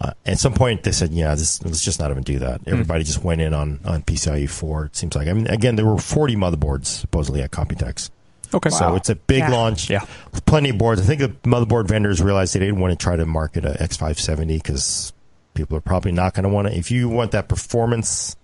Uh, 0.00 0.12
at 0.26 0.38
some 0.38 0.52
point, 0.54 0.84
they 0.84 0.92
said, 0.92 1.10
"Yeah, 1.10 1.34
this, 1.34 1.60
let's 1.64 1.82
just 1.82 1.98
not 1.98 2.12
even 2.12 2.22
do 2.22 2.38
that." 2.38 2.60
Everybody 2.68 3.02
just 3.02 3.24
went 3.24 3.40
in 3.40 3.52
on 3.52 3.80
on 3.84 4.02
PCIe 4.02 4.48
4. 4.48 4.84
It 4.84 4.96
seems 4.96 5.16
like. 5.16 5.26
I 5.26 5.32
mean, 5.32 5.48
again, 5.48 5.74
there 5.74 5.86
were 5.86 5.98
40 5.98 6.36
motherboards 6.36 6.86
supposedly 6.86 7.42
at 7.42 7.50
Computex. 7.50 8.08
Okay. 8.54 8.70
So 8.70 8.94
it's 8.94 9.08
a 9.10 9.14
big 9.14 9.38
Yeah. 9.40 9.50
launch. 9.50 9.90
Yeah. 9.90 10.04
Plenty 10.46 10.70
of 10.70 10.78
boards. 10.78 11.00
I 11.00 11.04
think 11.04 11.20
the 11.20 11.28
motherboard 11.48 11.86
vendors 11.88 12.22
realized 12.22 12.54
they 12.54 12.60
didn't 12.60 12.80
want 12.80 12.98
to 12.98 13.02
try 13.02 13.16
to 13.16 13.26
market 13.26 13.64
a 13.64 13.76
X570 13.82 14.56
because 14.56 15.12
people 15.54 15.76
are 15.76 15.80
probably 15.82 16.12
not 16.12 16.34
going 16.34 16.44
to 16.44 16.48
want 16.48 16.68
to. 16.68 16.76
If 16.76 16.90
you 16.90 17.08
want 17.08 17.32
that 17.32 17.48
performance 17.48 18.36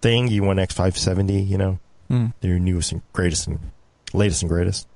thing, 0.00 0.28
you 0.28 0.42
want 0.42 0.58
X570, 0.58 1.46
you 1.48 1.58
know, 1.58 1.78
Mm. 2.10 2.32
their 2.40 2.58
newest 2.58 2.90
and 2.90 3.02
greatest 3.12 3.46
and 3.46 3.58
latest 4.12 4.42
and 4.42 4.48
greatest. 4.48 4.88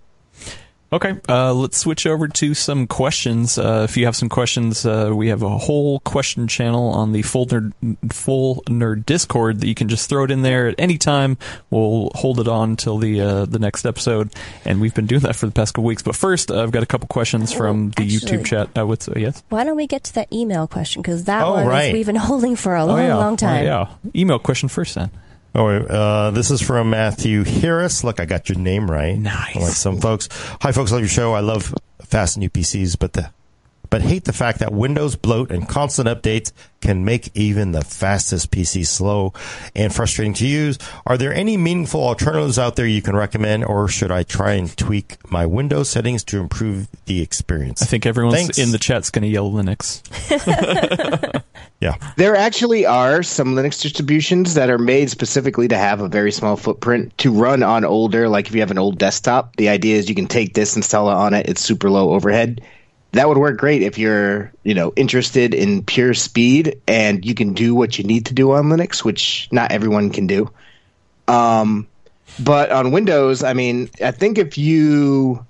Okay, 0.95 1.19
uh, 1.29 1.53
let's 1.53 1.77
switch 1.77 2.07
over 2.07 2.29
to 2.29 2.55
some 2.55 2.87
questions. 2.87 3.59
Uh, 3.59 3.85
if 3.89 3.97
you 3.97 4.05
have 4.05 4.15
some 4.15 4.29
questions, 4.29 4.87
uh, 4.87 5.11
we 5.13 5.27
have 5.27 5.43
a 5.43 5.59
whole 5.59 5.99
question 5.99 6.47
channel 6.47 6.91
on 6.91 7.11
the 7.11 7.23
Full 7.23 7.47
Nerd, 7.47 7.73
Full 8.13 8.63
Nerd 8.69 9.05
Discord 9.05 9.61
that 9.61 9.67
you 9.67 9.75
can 9.75 9.89
just 9.89 10.09
throw 10.09 10.23
it 10.23 10.31
in 10.31 10.43
there 10.43 10.69
at 10.69 10.77
any 10.79 10.97
time. 10.97 11.37
We'll 11.69 12.13
hold 12.15 12.39
it 12.39 12.47
on 12.47 12.77
till 12.77 12.99
the 12.99 13.21
uh, 13.21 13.45
the 13.47 13.59
next 13.59 13.85
episode, 13.87 14.33
and 14.65 14.81
we've 14.81 14.95
been 14.95 15.07
doing 15.07 15.23
that 15.23 15.35
for 15.35 15.47
the 15.47 15.53
past 15.53 15.75
couple 15.75 15.83
weeks. 15.89 16.03
But 16.03 16.15
first, 16.15 16.53
uh, 16.53 16.63
I've 16.63 16.71
got 16.71 16.85
a 16.85 16.87
couple 16.87 17.09
questions 17.09 17.53
from 17.53 17.91
the 17.91 18.05
actually- 18.05 18.39
YouTube 18.39 18.45
chat. 18.47 18.69
Uh, 18.79 18.87
what's 18.87 19.09
uh, 19.09 19.15
yes? 19.17 19.43
why 19.49 19.65
don't 19.65 19.77
we 19.77 19.89
get 19.89 20.05
to 20.05 20.15
that 20.15 20.33
email 20.33 20.69
question? 20.69 21.03
Because 21.03 21.25
that 21.25 21.43
Oh, 21.43 21.55
one 21.55 21.67
right. 21.67 21.93
we've 21.93 22.07
been 22.07 22.15
holding 22.31 22.55
for 22.55 22.77
a 22.77 22.85
long, 22.85 23.01
oh 23.01 23.03
yeah, 23.03 23.17
long 23.17 23.37
time. 23.37 23.63
Oh, 23.63 23.67
yeah. 23.67 23.89
Email 24.15 24.39
question 24.39 24.69
first 24.69 24.95
then. 24.95 25.11
Oh, 25.55 25.69
uh, 25.69 26.31
this 26.33 26.51
is 26.51 26.61
from 26.61 26.91
Matthew 26.91 27.45
Harris. 27.45 28.03
Look, 28.03 28.19
I 28.19 28.25
got 28.25 28.49
your 28.49 28.59
name 28.59 28.91
right. 28.91 29.17
Nice. 29.17 29.55
Like 29.55 29.73
some 29.73 30.01
folks. 30.01 30.29
Hi, 30.61 30.73
folks. 30.73 30.91
Love 30.91 31.01
your 31.01 31.09
show. 31.09 31.33
I 31.33 31.41
love 31.41 31.73
fast 32.03 32.37
new 32.39 32.51
PCs, 32.51 32.99
but 32.99 33.13
the 33.13 33.31
but 33.91 34.03
hate 34.03 34.25
the 34.25 34.33
fact 34.33 34.59
that 34.59 34.73
Windows 34.73 35.17
bloat 35.17 35.51
and 35.51 35.69
constant 35.69 36.09
updates 36.09 36.53
can 36.81 37.05
make 37.05 37.31
even 37.35 37.73
the 37.73 37.83
fastest 37.83 38.51
PC 38.51 38.87
slow 38.87 39.33
and 39.75 39.95
frustrating 39.95 40.35
to 40.35 40.47
use. 40.47 40.79
Are 41.07 41.17
there 41.17 41.33
any 41.33 41.57
meaningful 41.57 42.03
alternatives 42.03 42.59
out 42.59 42.77
there 42.77 42.87
you 42.87 43.01
can 43.01 43.17
recommend, 43.17 43.65
or 43.65 43.89
should 43.89 44.11
I 44.11 44.23
try 44.23 44.53
and 44.53 44.75
tweak 44.77 45.17
my 45.31 45.47
Windows 45.47 45.89
settings 45.89 46.23
to 46.25 46.41
improve 46.41 46.89
the 47.07 47.23
experience? 47.23 47.83
I 47.83 47.87
think 47.87 48.05
everyone's 48.05 48.37
Thanks. 48.37 48.59
in 48.59 48.71
the 48.71 48.79
chat's 48.79 49.11
going 49.11 49.23
to 49.23 49.29
yell 49.29 49.51
Linux. 49.51 50.03
yeah. 51.81 51.95
There 52.17 52.37
actually 52.37 52.85
are 52.85 53.23
some 53.23 53.55
Linux 53.55 53.81
distributions 53.81 54.55
that 54.55 54.69
are 54.69 54.79
made 54.79 55.09
specifically 55.09 55.69
to 55.69 55.79
have 55.79 56.01
a 56.01 56.09
very 56.09 56.33
small 56.33 56.57
footprint 56.57 57.17
to 57.19 57.33
run 57.33 57.63
on 57.63 57.85
older, 57.85 58.29
like 58.29 58.47
if 58.47 58.55
you 58.55 58.61
have 58.61 58.71
an 58.71 58.79
old 58.79 58.99
desktop, 58.99 59.57
the 59.57 59.71
idea 59.71 59.97
is 59.97 60.09
you 60.09 60.15
can 60.15 60.27
take 60.27 60.53
this, 60.53 60.77
install 60.77 61.09
it 61.09 61.15
on 61.15 61.33
it, 61.33 61.49
it's 61.49 61.63
super 61.63 61.89
low 61.89 62.13
overhead. 62.13 62.61
That 63.15 63.29
would 63.29 63.39
work 63.39 63.59
great 63.59 63.83
if 63.83 63.97
you're, 63.97 64.53
you 64.65 64.75
know, 64.75 64.93
interested 64.97 65.55
in 65.55 65.85
pure 65.85 66.15
speed 66.15 66.81
and 66.89 67.25
you 67.25 67.35
can 67.35 67.55
do 67.55 67.75
what 67.75 67.97
you 67.97 68.05
need 68.05 68.27
to 68.27 68.35
do 68.35 68.53
on 68.53 68.65
Linux, 68.65 69.05
which 69.05 69.49
not 69.53 69.71
everyone 69.71 70.11
can 70.11 70.27
do. 70.27 70.51
Um, 71.29 71.87
but 72.43 72.73
on 72.73 72.91
Windows, 72.91 73.45
I 73.45 73.53
mean, 73.53 73.89
I 74.03 74.11
think 74.11 74.39
if 74.39 74.59
you 74.59 75.47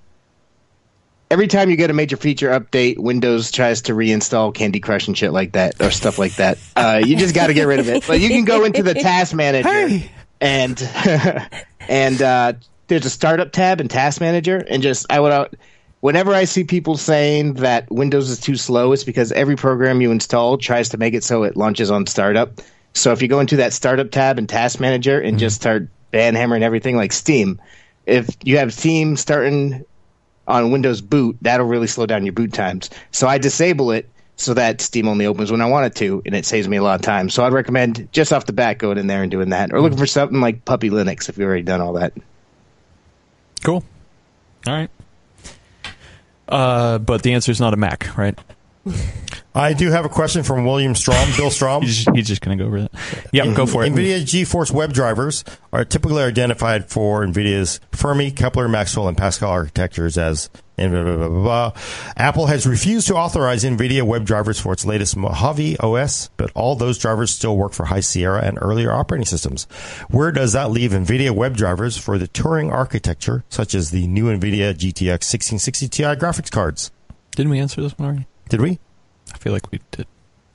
every 1.31 1.47
time 1.47 1.71
you 1.71 1.77
get 1.77 1.91
a 1.91 1.95
major 1.95 2.17
feature 2.17 2.51
update, 2.51 2.99
Windows 2.99 3.51
tries 3.51 3.83
to 3.83 3.93
reinstall 3.93 4.55
Candy 4.55 4.81
Crush 4.81 5.09
and 5.09 5.17
shit 5.17 5.33
like 5.33 5.53
that 5.53 5.81
or 5.81 5.91
stuff 5.91 6.19
like 6.19 6.35
that. 6.37 6.59
Uh, 6.77 7.01
you 7.05 7.17
just 7.17 7.35
got 7.35 7.47
to 7.49 7.55
get 7.55 7.67
rid 7.67 7.81
of 7.81 7.89
it. 7.89 8.07
But 8.07 8.21
you 8.21 8.29
can 8.29 8.45
go 8.45 8.65
into 8.65 8.83
the 8.83 8.95
Task 8.95 9.35
Manager 9.35 10.07
and 10.41 10.81
and 11.89 12.23
uh, 12.23 12.53
there's 12.89 13.07
a 13.07 13.11
startup 13.11 13.53
tab 13.53 13.81
in 13.81 13.89
Task 13.89 14.21
Manager 14.21 14.59
and 14.59 14.83
just 14.83 15.07
I 15.11 15.21
would. 15.21 15.33
Uh, 15.33 15.49
whenever 16.05 16.35
I 16.35 16.45
see 16.45 16.65
people 16.65 16.99
saying 16.99 17.55
that 17.55 17.91
Windows 17.91 18.29
is 18.29 18.39
too 18.39 18.57
slow, 18.57 18.93
it's 18.93 19.05
because 19.05 19.33
every 19.33 19.57
program 19.57 20.03
you 20.03 20.11
install 20.13 20.59
tries 20.59 20.91
to 20.91 20.99
make 20.99 21.15
it 21.15 21.25
so 21.25 21.45
it 21.45 21.57
launches 21.57 21.91
on 21.91 22.07
startup. 22.07 22.61
So 22.93 23.13
if 23.13 23.23
you 23.23 23.29
go 23.29 23.41
into 23.41 23.57
that 23.57 23.73
startup 23.73 24.11
tab 24.11 24.39
in 24.39 24.47
Task 24.47 24.81
Manager 24.81 25.19
and 25.19 25.31
mm-hmm. 25.31 25.39
just 25.39 25.57
start 25.57 25.89
banhammering 26.13 26.61
everything 26.61 26.99
like 26.99 27.11
Steam, 27.11 27.59
if 28.05 28.29
you 28.45 28.59
have 28.59 28.75
Steam 28.75 29.17
starting 29.17 29.83
on 30.47 30.71
Windows 30.71 31.01
boot, 31.01 31.39
that'll 31.41 31.65
really 31.65 31.87
slow 31.87 32.05
down 32.05 32.27
your 32.27 32.35
boot 32.35 32.53
times. 32.53 32.91
So 33.11 33.27
I 33.27 33.39
disable 33.39 33.91
it 33.91 34.07
so 34.37 34.53
that 34.53 34.83
Steam 34.83 35.09
only 35.09 35.25
opens 35.25 35.51
when 35.51 35.63
I 35.63 35.67
want 35.67 35.87
it 35.87 35.95
to, 36.01 36.21
and 36.27 36.35
it 36.35 36.45
saves 36.45 36.69
me 36.69 36.77
a 36.77 36.83
lot 36.83 36.97
of 36.97 37.01
time. 37.01 37.31
So 37.31 37.47
I'd 37.47 37.55
recommend 37.55 38.11
just 38.13 38.31
off 38.31 38.45
the 38.45 38.53
bat 38.53 38.77
going 38.77 38.99
in 38.99 39.07
there 39.07 39.23
and 39.23 39.31
doing 39.31 39.49
that, 39.49 39.73
or 39.73 39.81
looking 39.81 39.97
mm-hmm. 39.97 40.03
for 40.03 40.07
something 40.07 40.43
like 40.43 40.67
Puppy 40.67 40.91
Linux 40.91 41.31
if 41.31 41.39
you've 41.39 41.47
already 41.47 41.63
done 41.63 41.81
all 41.81 41.95
that. 41.95 42.13
Cool. 43.63 43.83
All 44.67 44.75
right. 44.75 44.91
Uh, 46.49 46.99
but 46.99 47.23
the 47.23 47.33
answer 47.33 47.51
is 47.51 47.61
not 47.61 47.75
a 47.75 47.77
Mac, 47.77 48.17
right? 48.17 48.39
I 49.55 49.73
do 49.73 49.91
have 49.91 50.05
a 50.05 50.09
question 50.09 50.43
from 50.43 50.65
William 50.65 50.95
Strom, 50.95 51.29
Bill 51.37 51.51
Strom. 51.51 51.83
He's 51.85 52.05
just, 52.05 52.17
he's 52.17 52.27
just 52.27 52.41
going 52.41 52.59
to 52.59 52.65
go 52.65 52.69
over 52.69 52.83
that. 52.83 52.91
Yep, 53.33 53.55
go 53.55 53.67
for 53.67 53.85
it. 53.85 53.93
NVIDIA 53.93 54.23
GeForce 54.23 54.73
web 54.73 54.93
drivers 54.93 55.45
are 55.73 55.85
typically 55.85 56.23
identified 56.23 56.91
for 56.91 57.25
NVIDIA's 57.25 57.79
Fermi, 57.93 58.33
Kepler, 58.33 58.69
Maxwell, 58.69 59.07
and 59.07 59.17
Pascal 59.17 59.51
architectures 59.51 60.19
as 60.19 60.51
and 60.77 60.93
blah, 60.93 61.15
blah, 61.15 61.29
blah. 61.29 61.73
Apple 62.17 62.47
has 62.47 62.67
refused 62.67 63.07
to 63.07 63.15
authorize 63.15 63.63
NVIDIA 63.63 64.03
web 64.03 64.25
drivers 64.25 64.59
for 64.59 64.73
its 64.73 64.85
latest 64.85 65.17
Mojave 65.17 65.77
OS, 65.79 66.31
but 66.37 66.51
all 66.55 66.75
those 66.75 66.99
drivers 66.99 67.31
still 67.31 67.57
work 67.57 67.73
for 67.73 67.85
High 67.85 68.01
Sierra 68.01 68.43
and 68.45 68.59
earlier 68.61 68.91
operating 68.91 69.27
systems. 69.27 69.65
Where 70.11 70.33
does 70.33 70.53
that 70.55 70.73
leave 70.73 70.91
NVIDIA 70.91 71.31
web 71.31 71.57
drivers 71.57 71.97
for 71.97 72.19
the 72.19 72.27
Turing 72.27 72.73
architecture, 72.73 73.45
such 73.49 73.75
as 73.75 73.93
the 73.93 74.09
new 74.09 74.25
NVIDIA 74.25 74.75
GTX 74.75 75.23
1660 75.23 75.89
Ti 75.89 76.03
graphics 76.03 76.51
cards? 76.51 76.91
Didn't 77.37 77.51
we 77.51 77.61
answer 77.61 77.81
this 77.81 77.97
one 77.97 78.09
already? 78.09 78.27
Did 78.49 78.61
we? 78.61 78.79
I 79.35 79.37
feel 79.39 79.53
like 79.53 79.70
we 79.72 79.80
did. 79.91 80.07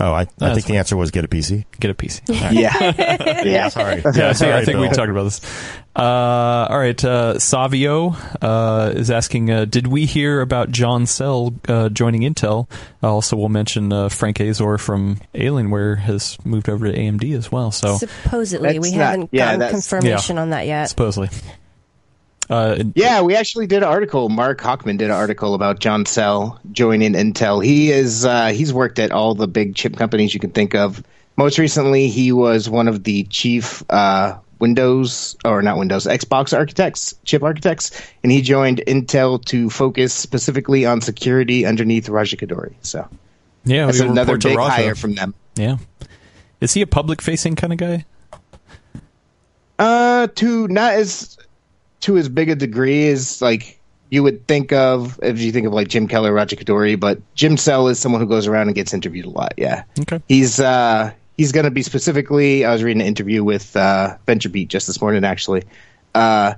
Oh, 0.01 0.13
I, 0.13 0.21
I 0.21 0.27
that's 0.37 0.53
think 0.55 0.67
the 0.67 0.77
answer 0.77 0.95
was 0.95 1.11
get 1.11 1.25
a 1.25 1.27
PC. 1.27 1.65
Get 1.77 1.91
a 1.91 1.93
PC. 1.93 2.29
All 2.29 2.41
right. 2.41 2.53
Yeah, 2.53 3.43
yeah. 3.43 3.67
Sorry. 3.67 3.95
Yeah, 3.95 4.07
I 4.07 4.11
think, 4.13 4.35
sorry, 4.37 4.53
I 4.53 4.63
think 4.63 4.79
we 4.79 4.87
talked 4.87 5.09
about 5.09 5.25
this. 5.25 5.41
Uh, 5.93 6.67
all 6.69 6.79
right, 6.79 7.03
uh, 7.03 7.37
Savio 7.37 8.15
uh, 8.41 8.93
is 8.95 9.11
asking, 9.11 9.51
uh, 9.51 9.65
did 9.65 9.87
we 9.87 10.05
hear 10.05 10.39
about 10.39 10.71
John 10.71 11.05
Sell 11.05 11.53
uh, 11.67 11.89
joining 11.89 12.21
Intel? 12.21 12.69
Also, 13.03 13.35
we'll 13.35 13.49
mention 13.49 13.91
uh, 13.91 14.07
Frank 14.07 14.39
Azor 14.39 14.77
from 14.77 15.17
Alienware 15.35 15.97
has 15.97 16.37
moved 16.45 16.69
over 16.69 16.89
to 16.89 16.97
AMD 16.97 17.35
as 17.35 17.51
well. 17.51 17.71
So 17.71 17.97
Supposedly, 17.97 18.79
we 18.79 18.91
not- 18.91 18.97
haven't 18.97 19.29
yeah, 19.33 19.47
gotten 19.47 19.59
that's- 19.59 19.89
confirmation 19.89 20.37
on 20.37 20.51
that 20.51 20.65
yet. 20.65 20.85
supposedly, 20.87 21.27
uh, 22.49 22.83
Yeah, 22.95 23.21
we 23.21 23.35
actually 23.35 23.67
did 23.67 23.77
an 23.77 23.89
article. 23.89 24.29
Mark 24.29 24.59
Hachman 24.59 24.97
did 24.97 25.05
an 25.05 25.11
article 25.11 25.53
about 25.53 25.79
John 25.79 26.05
Sell 26.05 26.59
joining 26.71 27.13
Intel. 27.13 27.63
He 27.63 27.91
is 27.91 28.25
uh, 28.25 28.47
he's 28.47 28.73
worked 28.73 28.99
at 28.99 29.11
all 29.11 29.35
the 29.35 29.47
big 29.47 29.75
chip 29.75 29.95
companies 29.95 30.33
you 30.33 30.39
can 30.39 30.51
think 30.51 30.75
of. 30.75 31.03
Most 31.37 31.57
recently, 31.57 32.09
he 32.09 32.31
was 32.31 32.69
one 32.69 32.87
of 32.87 33.03
the 33.03 33.23
chief 33.25 33.83
uh, 33.89 34.37
Windows 34.59 35.37
or 35.45 35.61
not 35.61 35.77
Windows 35.77 36.05
Xbox 36.05 36.55
architects, 36.57 37.15
chip 37.23 37.43
architects, 37.43 37.91
and 38.23 38.31
he 38.31 38.41
joined 38.41 38.81
Intel 38.87 39.43
to 39.45 39.69
focus 39.69 40.13
specifically 40.13 40.85
on 40.85 41.01
security 41.01 41.65
underneath 41.65 42.09
Raja 42.09 42.35
Koduri. 42.35 42.73
So 42.81 43.07
yeah, 43.63 43.85
that's 43.85 43.99
we 43.99 44.05
got 44.05 44.09
a 44.09 44.11
another 44.11 44.37
big 44.37 44.57
Raja. 44.57 44.71
hire 44.71 44.95
from 44.95 45.15
them. 45.15 45.33
Yeah, 45.55 45.77
is 46.59 46.73
he 46.73 46.81
a 46.81 46.87
public-facing 46.87 47.55
kind 47.55 47.73
of 47.73 47.79
guy? 47.79 48.05
Uh, 49.77 50.27
to 50.35 50.67
not 50.67 50.93
as 50.93 51.37
to 52.01 52.17
as 52.17 52.29
big 52.29 52.49
a 52.49 52.55
degree 52.55 53.07
as 53.09 53.41
like 53.41 53.79
you 54.09 54.23
would 54.23 54.47
think 54.47 54.71
of 54.73 55.19
if 55.21 55.39
you 55.39 55.51
think 55.51 55.67
of 55.67 55.73
like 55.73 55.87
Jim 55.87 56.07
Keller, 56.07 56.33
Raja 56.33 56.55
Koduri, 56.55 56.99
but 56.99 57.19
Jim 57.35 57.57
Sell 57.57 57.87
is 57.87 57.99
someone 57.99 58.21
who 58.21 58.27
goes 58.27 58.47
around 58.47 58.67
and 58.67 58.75
gets 58.75 58.93
interviewed 58.93 59.25
a 59.25 59.29
lot. 59.29 59.53
Yeah, 59.57 59.83
Okay. 60.01 60.21
he's 60.27 60.59
uh 60.59 61.11
he's 61.37 61.51
going 61.51 61.65
to 61.65 61.71
be 61.71 61.83
specifically. 61.83 62.65
I 62.65 62.71
was 62.73 62.83
reading 62.83 63.01
an 63.01 63.07
interview 63.07 63.43
with 63.43 63.75
uh, 63.75 64.17
VentureBeat 64.27 64.67
just 64.67 64.87
this 64.87 64.99
morning 65.01 65.23
actually. 65.23 65.63
Uh, 66.15 66.55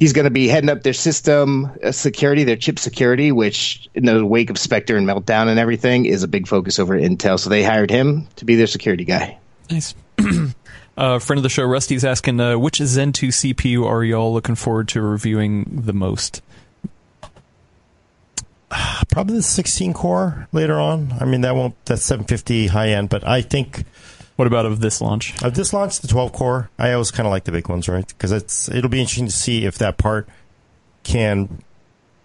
he's 0.00 0.12
going 0.12 0.24
to 0.24 0.30
be 0.30 0.48
heading 0.48 0.70
up 0.70 0.82
their 0.82 0.92
system 0.92 1.70
uh, 1.84 1.92
security, 1.92 2.44
their 2.44 2.56
chip 2.56 2.78
security, 2.78 3.32
which 3.32 3.88
in 3.94 4.06
the 4.06 4.24
wake 4.24 4.48
of 4.50 4.58
Spectre 4.58 4.96
and 4.96 5.06
Meltdown 5.06 5.48
and 5.48 5.58
everything 5.58 6.04
is 6.06 6.22
a 6.22 6.28
big 6.28 6.46
focus 6.48 6.78
over 6.78 6.94
at 6.96 7.02
Intel. 7.02 7.38
So 7.38 7.50
they 7.50 7.62
hired 7.62 7.90
him 7.90 8.26
to 8.36 8.44
be 8.44 8.56
their 8.56 8.66
security 8.66 9.04
guy. 9.04 9.38
Nice. 9.70 9.94
uh, 10.98 11.18
friend 11.18 11.38
of 11.38 11.42
the 11.42 11.48
show, 11.48 11.64
Rusty's 11.64 12.04
asking, 12.04 12.40
uh, 12.40 12.58
which 12.58 12.78
Zen 12.78 13.12
2 13.12 13.28
CPU 13.28 13.86
are 13.86 14.04
y'all 14.04 14.32
looking 14.32 14.54
forward 14.54 14.88
to 14.88 15.00
reviewing 15.00 15.64
the 15.84 15.92
most? 15.92 16.42
Probably 19.10 19.36
the 19.36 19.42
16 19.42 19.94
core 19.94 20.48
later 20.52 20.78
on. 20.78 21.14
I 21.20 21.24
mean, 21.24 21.40
that 21.42 21.54
won't, 21.54 21.74
that's 21.86 22.02
750 22.02 22.66
high 22.68 22.88
end, 22.90 23.08
but 23.08 23.26
I 23.26 23.40
think 23.42 23.84
What 24.36 24.46
about 24.46 24.66
of 24.66 24.80
this 24.80 25.00
launch? 25.00 25.40
of 25.42 25.54
this 25.54 25.72
launch, 25.72 26.00
the 26.00 26.08
12 26.08 26.32
core, 26.32 26.70
I 26.78 26.92
always 26.92 27.10
kind 27.10 27.26
of 27.26 27.30
like 27.30 27.44
the 27.44 27.52
big 27.52 27.68
ones, 27.68 27.88
right? 27.88 28.06
Because 28.06 28.32
it's, 28.32 28.68
it'll 28.68 28.90
be 28.90 29.00
interesting 29.00 29.26
to 29.26 29.32
see 29.32 29.64
if 29.64 29.78
that 29.78 29.96
part 29.96 30.28
can, 31.04 31.62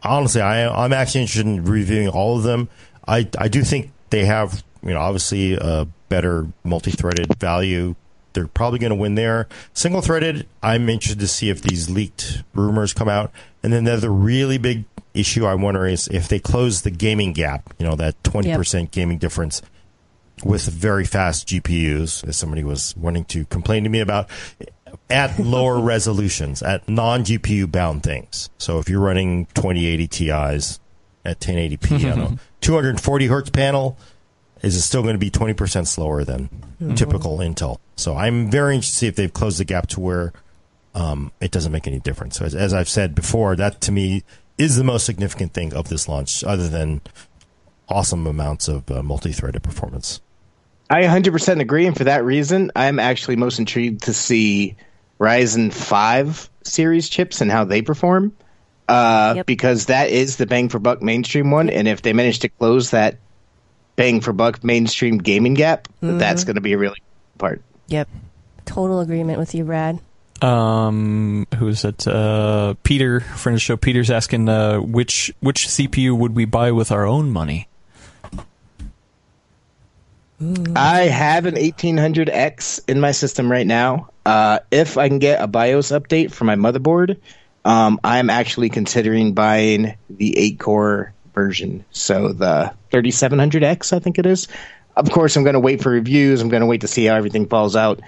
honestly, 0.03 0.41
I, 0.41 0.67
I'm 0.67 0.91
actually 0.93 1.21
interested 1.21 1.45
in 1.45 1.63
reviewing 1.63 2.09
all 2.09 2.37
of 2.37 2.43
them. 2.43 2.69
I, 3.07 3.29
I 3.37 3.47
do 3.47 3.63
think 3.63 3.91
they 4.09 4.25
have, 4.25 4.63
you 4.81 4.93
know, 4.93 4.99
obviously 4.99 5.53
a 5.53 5.87
better 6.09 6.47
multi-threaded 6.63 7.39
value. 7.39 7.95
They're 8.33 8.47
probably 8.47 8.79
going 8.79 8.91
to 8.91 8.95
win 8.95 9.15
there. 9.15 9.47
Single 9.73 10.01
threaded, 10.01 10.47
I'm 10.61 10.89
interested 10.89 11.19
to 11.19 11.27
see 11.27 11.49
if 11.49 11.61
these 11.61 11.89
leaked 11.89 12.43
rumors 12.53 12.93
come 12.93 13.09
out. 13.09 13.31
And 13.61 13.71
then 13.71 13.83
the 13.85 13.93
other 13.93 14.11
really 14.11 14.57
big 14.57 14.85
issue 15.13 15.45
I 15.45 15.53
wonder 15.55 15.85
is 15.85 16.07
if 16.07 16.27
they 16.27 16.39
close 16.39 16.81
the 16.81 16.91
gaming 16.91 17.33
gap, 17.33 17.73
you 17.77 17.85
know, 17.87 17.95
that 17.95 18.21
20% 18.23 18.91
gaming 18.91 19.17
difference 19.17 19.61
with 20.43 20.63
very 20.67 21.05
fast 21.05 21.47
GPUs, 21.47 22.27
as 22.27 22.37
somebody 22.37 22.63
was 22.63 22.95
wanting 22.97 23.25
to 23.25 23.45
complain 23.45 23.83
to 23.83 23.89
me 23.89 23.99
about, 23.99 24.29
at 25.09 25.39
lower 25.43 25.79
resolutions, 25.79 26.61
at 26.61 26.87
non 26.89 27.23
GPU 27.23 27.71
bound 27.71 28.03
things. 28.03 28.49
So 28.57 28.79
if 28.79 28.89
you're 28.89 28.99
running 28.99 29.45
2080 29.53 30.07
Ti's 30.07 30.79
at 31.25 31.39
1080p 31.39 32.11
on 32.11 32.19
a 32.19 32.37
240 32.61 33.27
hertz 33.27 33.49
panel, 33.49 33.97
is 34.61 34.75
it 34.75 34.81
still 34.81 35.03
going 35.03 35.15
to 35.15 35.19
be 35.19 35.29
20% 35.29 35.87
slower 35.87 36.23
than 36.23 36.49
typical 36.95 37.37
Intel? 37.39 37.77
So 37.95 38.15
I'm 38.15 38.49
very 38.49 38.75
interested 38.75 38.93
to 38.93 38.99
see 38.99 39.07
if 39.07 39.15
they've 39.15 39.33
closed 39.33 39.59
the 39.59 39.65
gap 39.65 39.87
to 39.89 39.99
where 39.99 40.33
um, 40.95 41.31
it 41.39 41.51
doesn't 41.51 41.71
make 41.71 41.87
any 41.87 41.99
difference. 41.99 42.37
So 42.37 42.45
as, 42.45 42.55
as 42.55 42.73
I've 42.73 42.89
said 42.89 43.15
before, 43.15 43.55
that 43.55 43.81
to 43.81 43.91
me 43.91 44.23
is 44.57 44.75
the 44.75 44.83
most 44.83 45.05
significant 45.05 45.53
thing 45.53 45.73
of 45.73 45.89
this 45.89 46.07
launch, 46.07 46.43
other 46.43 46.69
than 46.69 47.01
awesome 47.89 48.27
amounts 48.27 48.67
of 48.67 48.89
uh, 48.89 49.01
multi-threaded 49.03 49.63
performance. 49.63 50.21
I 50.89 51.03
100% 51.03 51.59
agree, 51.59 51.87
and 51.87 51.97
for 51.97 52.03
that 52.03 52.23
reason, 52.23 52.71
I'm 52.75 52.99
actually 52.99 53.35
most 53.35 53.57
intrigued 53.57 54.03
to 54.03 54.13
see 54.13 54.75
Ryzen 55.19 55.73
5 55.73 56.49
series 56.63 57.09
chips 57.09 57.41
and 57.41 57.49
how 57.49 57.63
they 57.63 57.81
perform, 57.81 58.33
uh, 58.89 59.33
Yep. 59.37 59.45
because 59.45 59.85
that 59.87 60.09
is 60.09 60.37
the 60.37 60.45
bang 60.45 60.69
for 60.69 60.79
buck 60.79 61.01
mainstream 61.01 61.49
one, 61.51 61.69
and 61.69 61.87
if 61.87 62.01
they 62.01 62.13
manage 62.13 62.39
to 62.39 62.49
close 62.49 62.91
that 62.91 63.17
bang 63.95 64.21
for 64.21 64.33
buck 64.33 64.63
mainstream 64.63 65.17
gaming 65.17 65.53
gap, 65.55 65.87
that's 66.01 66.43
going 66.43 66.55
to 66.55 66.61
be 66.61 66.73
a 66.73 66.77
really 66.77 66.95
good 66.97 67.39
part. 67.39 67.61
Yep. 67.87 68.09
Total 68.65 68.99
agreement 68.99 69.39
with 69.39 69.53
you, 69.53 69.65
Brad. 69.65 69.99
Um, 70.41 71.47
who 71.57 71.67
is 71.67 71.85
it? 71.85 72.07
Uh, 72.07 72.75
Peter, 72.83 73.21
friend 73.21 73.53
of 73.53 73.57
the 73.57 73.61
show. 73.61 73.77
Peter's 73.77 74.11
asking, 74.11 74.49
uh, 74.49 74.79
which 74.79 75.33
which 75.39 75.67
CPU 75.67 76.17
would 76.17 76.35
we 76.35 76.45
buy 76.45 76.71
with 76.71 76.91
our 76.91 77.05
own 77.05 77.31
money? 77.31 77.67
I 80.75 81.03
have 81.03 81.45
an 81.45 81.55
1800X 81.55 82.81
in 82.89 82.99
my 82.99 83.11
system 83.11 83.49
right 83.49 83.65
now. 83.65 84.09
Uh, 84.25 84.59
if 84.71 84.97
I 84.97 85.07
can 85.07 85.19
get 85.19 85.41
a 85.41 85.47
BIOS 85.47 85.91
update 85.91 86.31
for 86.31 86.43
my 86.43 86.55
motherboard, 86.55 87.17
um, 87.63 87.99
I'm 88.03 88.29
actually 88.29 88.69
considering 88.69 89.33
buying 89.33 89.95
the 90.09 90.37
8 90.37 90.59
core 90.59 91.13
version. 91.33 91.85
So 91.91 92.33
the 92.33 92.73
3700X, 92.91 93.93
I 93.93 93.99
think 93.99 94.19
it 94.19 94.25
is. 94.25 94.47
Of 94.95 95.09
course, 95.11 95.35
I'm 95.35 95.43
going 95.43 95.53
to 95.53 95.59
wait 95.59 95.81
for 95.81 95.91
reviews. 95.91 96.41
I'm 96.41 96.49
going 96.49 96.61
to 96.61 96.67
wait 96.67 96.81
to 96.81 96.87
see 96.87 97.05
how 97.05 97.15
everything 97.15 97.47
falls 97.47 97.75
out. 97.75 98.01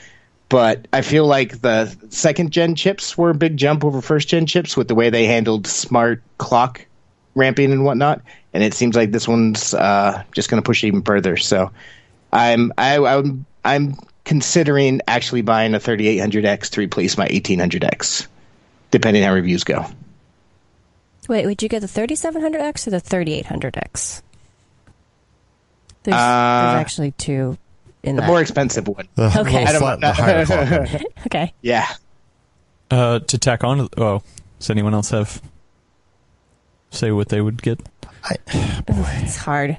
But 0.49 0.87
I 0.93 1.01
feel 1.01 1.25
like 1.25 1.61
the 1.61 1.95
second 2.09 2.51
gen 2.51 2.75
chips 2.75 3.17
were 3.17 3.31
a 3.31 3.35
big 3.35 3.57
jump 3.57 3.83
over 3.83 4.01
first 4.01 4.27
gen 4.27 4.45
chips 4.45 4.77
with 4.77 4.87
the 4.87 4.95
way 4.95 5.09
they 5.09 5.25
handled 5.25 5.65
smart 5.65 6.21
clock 6.37 6.85
ramping 7.33 7.71
and 7.71 7.83
whatnot. 7.83 8.21
And 8.53 8.63
it 8.63 8.73
seems 8.73 8.95
like 8.95 9.11
this 9.11 9.27
one's 9.27 9.73
uh, 9.73 10.23
just 10.31 10.49
going 10.49 10.61
to 10.61 10.65
push 10.65 10.83
even 10.83 11.01
further. 11.01 11.35
So 11.37 11.71
I'm 12.31 12.71
I, 12.77 12.97
I'm 12.97 13.45
I'm 13.63 13.95
considering 14.23 15.01
actually 15.07 15.41
buying 15.41 15.73
a 15.73 15.79
3800X 15.79 16.69
to 16.71 16.81
replace 16.81 17.17
my 17.17 17.27
1800X, 17.27 18.27
depending 18.91 19.23
how 19.23 19.33
reviews 19.33 19.63
go. 19.63 19.85
Wait, 21.27 21.45
would 21.45 21.61
you 21.63 21.69
get 21.69 21.79
the 21.79 21.87
3700X 21.87 22.87
or 22.87 22.91
the 22.91 23.01
3800X? 23.01 24.21
There's, 26.05 26.15
Uh, 26.15 26.71
there's 26.71 26.81
actually 26.81 27.11
two 27.11 27.57
in 28.03 28.15
The 28.15 28.21
that. 28.21 28.27
more 28.27 28.39
expensive 28.41 28.87
one. 28.87 29.07
The, 29.15 29.25
Okay. 29.41 29.65
little 29.65 29.67
I 29.67 29.71
don't 29.71 29.81
flat- 29.81 29.99
know. 29.99 30.07
the 30.07 30.13
higher 30.13 30.45
clock 30.45 30.69
one. 30.91 31.03
okay. 31.27 31.53
Yeah. 31.61 31.87
Uh, 32.91 33.19
to 33.19 33.37
tack 33.37 33.63
on. 33.63 33.89
Oh, 33.97 34.21
does 34.59 34.69
anyone 34.69 34.93
else 34.93 35.09
have 35.09 35.41
say 36.91 37.11
what 37.11 37.29
they 37.29 37.41
would 37.41 37.61
get? 37.61 37.79
It's 38.87 39.37
hard. 39.37 39.77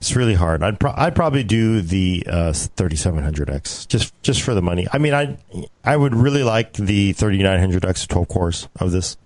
It's 0.00 0.14
really 0.14 0.34
hard. 0.34 0.62
I'd 0.62 0.78
pro- 0.78 0.94
I'd 0.96 1.14
probably 1.16 1.42
do 1.44 1.80
the 1.82 2.24
uh, 2.28 2.52
3700X 2.52 3.88
just 3.88 4.14
just 4.22 4.42
for 4.42 4.54
the 4.54 4.62
money. 4.62 4.86
I 4.92 4.98
mean, 4.98 5.12
I 5.14 5.36
I 5.84 5.96
would 5.96 6.14
really 6.14 6.42
like 6.44 6.74
the 6.74 7.12
3900X 7.14 8.06
12 8.06 8.28
cores 8.28 8.68
of 8.76 8.92
this. 8.92 9.16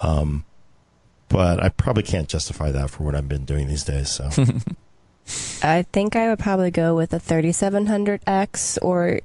Um, 0.00 0.44
but 1.28 1.62
I 1.62 1.70
probably 1.70 2.02
can't 2.02 2.28
justify 2.28 2.70
that 2.72 2.90
for 2.90 3.04
what 3.04 3.14
I've 3.14 3.28
been 3.28 3.44
doing 3.46 3.66
these 3.68 3.84
days. 3.84 4.10
So 4.10 4.28
I 5.62 5.84
think 5.92 6.16
I 6.16 6.28
would 6.28 6.38
probably 6.38 6.70
go 6.70 6.96
with 6.96 7.12
a 7.12 7.18
3700X 7.18 8.78
or 8.82 9.20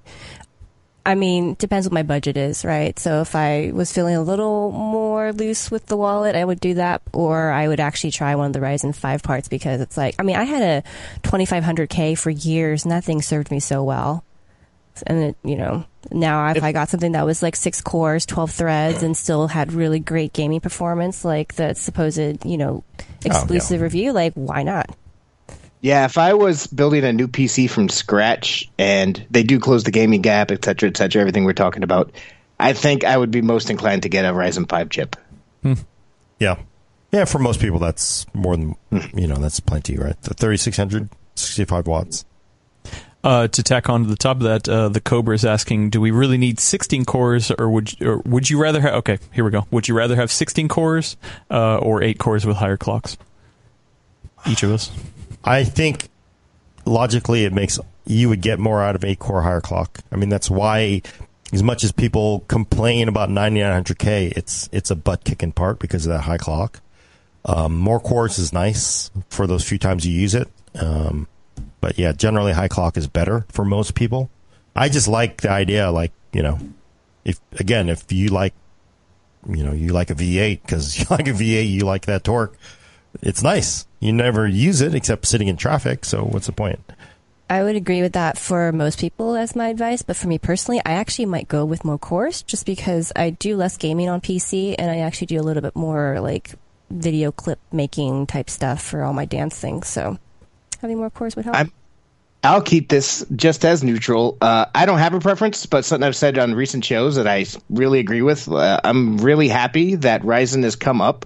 I 1.08 1.16
mean, 1.16 1.56
depends 1.58 1.88
what 1.88 1.94
my 1.94 2.04
budget 2.04 2.36
is, 2.36 2.66
right? 2.66 3.00
So 3.00 3.22
if 3.22 3.34
I 3.34 3.72
was 3.74 3.94
feeling 3.94 4.16
a 4.16 4.22
little 4.22 4.74
more 4.74 5.32
loose 5.32 5.72
with 5.72 5.86
the 5.86 5.96
wallet, 5.96 6.36
I 6.36 6.44
would 6.44 6.60
do 6.60 6.74
that 6.74 7.02
or 7.14 7.50
I 7.50 7.70
would 7.70 7.80
actually 7.80 8.12
try 8.12 8.36
one 8.36 8.48
of 8.48 8.54
the 8.54 8.60
Ryzen 8.60 8.94
5 8.94 9.24
parts 9.24 9.48
because 9.48 9.80
it's 9.80 9.96
like, 9.96 10.16
I 10.20 10.24
mean, 10.24 10.36
I 10.36 10.44
had 10.44 10.62
a 10.62 10.84
2500K 11.22 12.18
for 12.18 12.30
years 12.30 12.84
and 12.84 12.92
that 12.92 13.06
thing 13.06 13.22
served 13.22 13.52
me 13.52 13.62
so 13.62 13.86
well. 13.86 14.26
And 15.06 15.24
it, 15.24 15.38
you 15.46 15.56
know, 15.56 15.86
now 16.12 16.50
if 16.52 16.62
I 16.62 16.74
got 16.74 16.90
something 16.90 17.14
that 17.14 17.26
was 17.26 17.42
like 17.42 17.56
six 17.56 17.80
cores, 17.80 18.26
12 18.26 18.52
threads 18.52 19.02
and 19.02 19.16
still 19.16 19.48
had 19.48 19.72
really 19.72 20.02
great 20.02 20.34
gaming 20.34 20.60
performance, 20.60 21.24
like 21.24 21.54
the 21.56 21.74
supposed, 21.74 22.46
you 22.46 22.58
know, 22.58 22.84
oh, 23.00 23.06
exclusive 23.24 23.80
review, 23.80 24.12
like 24.12 24.34
why 24.34 24.64
not? 24.64 24.94
Yeah, 25.88 26.04
if 26.04 26.18
I 26.18 26.34
was 26.34 26.68
building 26.68 27.06
a 27.06 27.14
new 27.14 27.30
PC 27.30 27.70
from 27.70 27.88
scratch 27.88 28.70
and 28.78 29.26
they 29.32 29.44
do 29.44 29.58
close 29.58 29.86
the 29.86 29.92
gaming 29.92 30.22
gap, 30.22 30.52
et 30.52 30.66
cetera, 30.66 30.90
et 30.90 30.98
cetera, 30.98 31.22
everything 31.22 31.46
we're 31.46 31.54
talking 31.54 31.82
about, 31.82 32.12
I 32.60 32.74
think 32.74 33.06
I 33.06 33.18
would 33.18 33.32
be 33.32 33.42
most 33.42 33.70
inclined 33.70 34.04
to 34.04 34.10
get 34.10 34.26
a 34.26 34.34
Ryzen 34.34 34.68
5 34.68 34.90
chip. 34.90 35.16
yeah, 36.40 36.58
yeah. 37.14 37.24
For 37.24 37.40
most 37.40 37.62
people, 37.62 37.80
that's 37.80 38.26
more 38.34 38.58
than 38.58 38.76
you 39.14 39.28
know. 39.28 39.36
That's 39.36 39.62
plenty, 39.62 39.98
right? 39.98 40.22
The 40.24 40.34
3600, 40.34 41.08
65 41.36 41.88
watts. 41.88 42.26
Uh, 43.24 43.48
to 43.48 43.64
tack 43.64 43.88
on 43.90 44.04
to 44.04 44.10
the 44.10 44.18
top 44.18 44.38
of 44.38 44.44
that, 44.44 44.68
uh, 44.68 44.90
the 44.90 45.00
Cobra 45.00 45.36
is 45.36 45.46
asking, 45.46 45.92
do 45.92 46.02
we 46.02 46.12
really 46.12 46.38
need 46.38 46.60
16 46.60 47.06
cores, 47.06 47.50
or 47.50 47.70
would 47.70 47.96
or 48.02 48.18
would 48.26 48.50
you 48.50 48.62
rather 48.62 48.82
have? 48.82 48.94
Okay, 48.96 49.20
here 49.32 49.46
we 49.46 49.52
go. 49.52 49.66
Would 49.72 49.88
you 49.88 49.96
rather 49.96 50.18
have 50.18 50.34
16 50.34 50.68
cores 50.68 51.16
uh, 51.50 51.78
or 51.78 52.04
eight 52.04 52.20
cores 52.20 52.46
with 52.46 52.58
higher 52.58 52.76
clocks? 52.76 53.16
Each 54.46 54.64
of 54.64 54.72
us. 54.72 54.92
I 55.48 55.64
think 55.64 56.10
logically 56.86 57.46
it 57.46 57.54
makes 57.54 57.80
you 58.06 58.30
would 58.30 58.42
get 58.42 58.60
more 58.60 58.82
out 58.82 58.96
of 58.96 59.04
eight 59.04 59.20
core 59.20 59.42
higher 59.42 59.62
clock. 59.62 60.00
I 60.12 60.16
mean, 60.16 60.30
that's 60.30 60.50
why 60.50 61.02
as 61.54 61.64
much 61.64 61.84
as 61.84 61.92
people 61.92 62.42
complain 62.48 63.08
about 63.08 63.30
9900K, 63.30 64.34
it's 64.36 64.70
it's 64.72 64.92
a 64.92 64.96
butt 64.96 65.24
kicking 65.24 65.52
part 65.52 65.80
because 65.80 66.06
of 66.06 66.12
that 66.12 66.22
high 66.22 66.38
clock. 66.38 66.82
Um, 67.46 67.78
more 67.78 68.00
cores 68.00 68.38
is 68.40 68.52
nice 68.52 69.10
for 69.30 69.48
those 69.48 69.64
few 69.68 69.78
times 69.78 70.06
you 70.06 70.14
use 70.14 70.36
it. 70.36 70.50
Um, 70.76 71.28
but 71.80 71.98
yeah, 71.98 72.12
generally 72.12 72.52
high 72.52 72.68
clock 72.68 72.98
is 72.98 73.08
better 73.08 73.46
for 73.50 73.64
most 73.64 73.96
people. 73.96 74.30
I 74.76 74.90
just 74.90 75.08
like 75.08 75.42
the 75.42 75.50
idea, 75.50 75.90
like, 75.92 76.12
you 76.34 76.44
know, 76.44 76.60
if 77.24 77.40
again, 77.54 77.90
if 77.90 78.12
you 78.12 78.30
like, 78.30 78.54
you 79.50 79.64
know, 79.64 79.72
you 79.72 79.94
like 79.94 80.10
a 80.10 80.16
V8 80.16 80.62
because 80.62 81.00
you 81.00 81.06
like 81.10 81.28
a 81.28 81.32
V8, 81.32 81.70
you 81.70 81.82
like 81.82 82.06
that 82.06 82.24
torque. 82.24 82.58
It's 83.22 83.44
nice. 83.44 83.88
You 84.00 84.14
never 84.14 84.48
use 84.48 84.82
it 84.82 84.94
except 84.96 85.26
sitting 85.26 85.48
in 85.48 85.58
traffic. 85.58 86.06
So 86.06 86.24
what's 86.24 86.48
the 86.48 86.52
point? 86.54 86.80
I 87.50 87.64
would 87.64 87.76
agree 87.78 88.02
with 88.02 88.14
that 88.14 88.38
for 88.38 88.72
most 88.74 89.00
people 89.00 89.36
as 89.36 89.56
my 89.56 89.70
advice, 89.70 90.02
but 90.02 90.18
for 90.18 90.28
me 90.28 90.38
personally, 90.38 90.82
I 90.86 90.94
actually 90.94 91.28
might 91.28 91.48
go 91.48 91.64
with 91.64 91.86
more 91.86 91.98
cores 91.98 92.42
just 92.42 92.66
because 92.66 93.14
I 93.16 93.30
do 93.30 93.56
less 93.56 93.78
gaming 93.78 94.10
on 94.10 94.20
PC 94.20 94.76
and 94.78 94.92
I 94.92 94.98
actually 95.00 95.28
do 95.28 95.40
a 95.40 95.44
little 95.44 95.62
bit 95.62 95.76
more 95.76 96.20
like 96.20 96.56
video 96.90 97.32
clip 97.32 97.60
making 97.72 98.28
type 98.28 98.50
stuff 98.50 98.82
for 98.82 99.02
all 99.04 99.14
my 99.14 99.26
dance 99.26 99.58
things. 99.58 99.88
So 99.88 100.18
having 100.82 100.98
more 100.98 101.10
cores 101.10 101.36
would 101.36 101.46
help. 101.46 101.56
I'm- 101.56 101.72
I'll 102.44 102.62
keep 102.62 102.88
this 102.88 103.26
just 103.36 103.66
as 103.66 103.84
neutral. 103.84 104.38
Uh, 104.40 104.66
I 104.74 104.86
don't 104.86 105.00
have 105.00 105.14
a 105.14 105.20
preference, 105.20 105.66
but 105.66 105.84
something 105.84 106.06
I've 106.06 106.16
said 106.16 106.38
on 106.38 106.54
recent 106.54 106.86
shows 106.86 107.16
that 107.16 107.28
I 107.28 107.46
really 107.70 108.00
agree 108.00 108.22
with. 108.22 108.48
Uh, 108.48 108.80
I'm 108.84 109.18
really 109.18 109.48
happy 109.48 109.96
that 109.96 110.22
Ryzen 110.22 110.64
has 110.64 110.76
come 110.76 111.02
up 111.02 111.26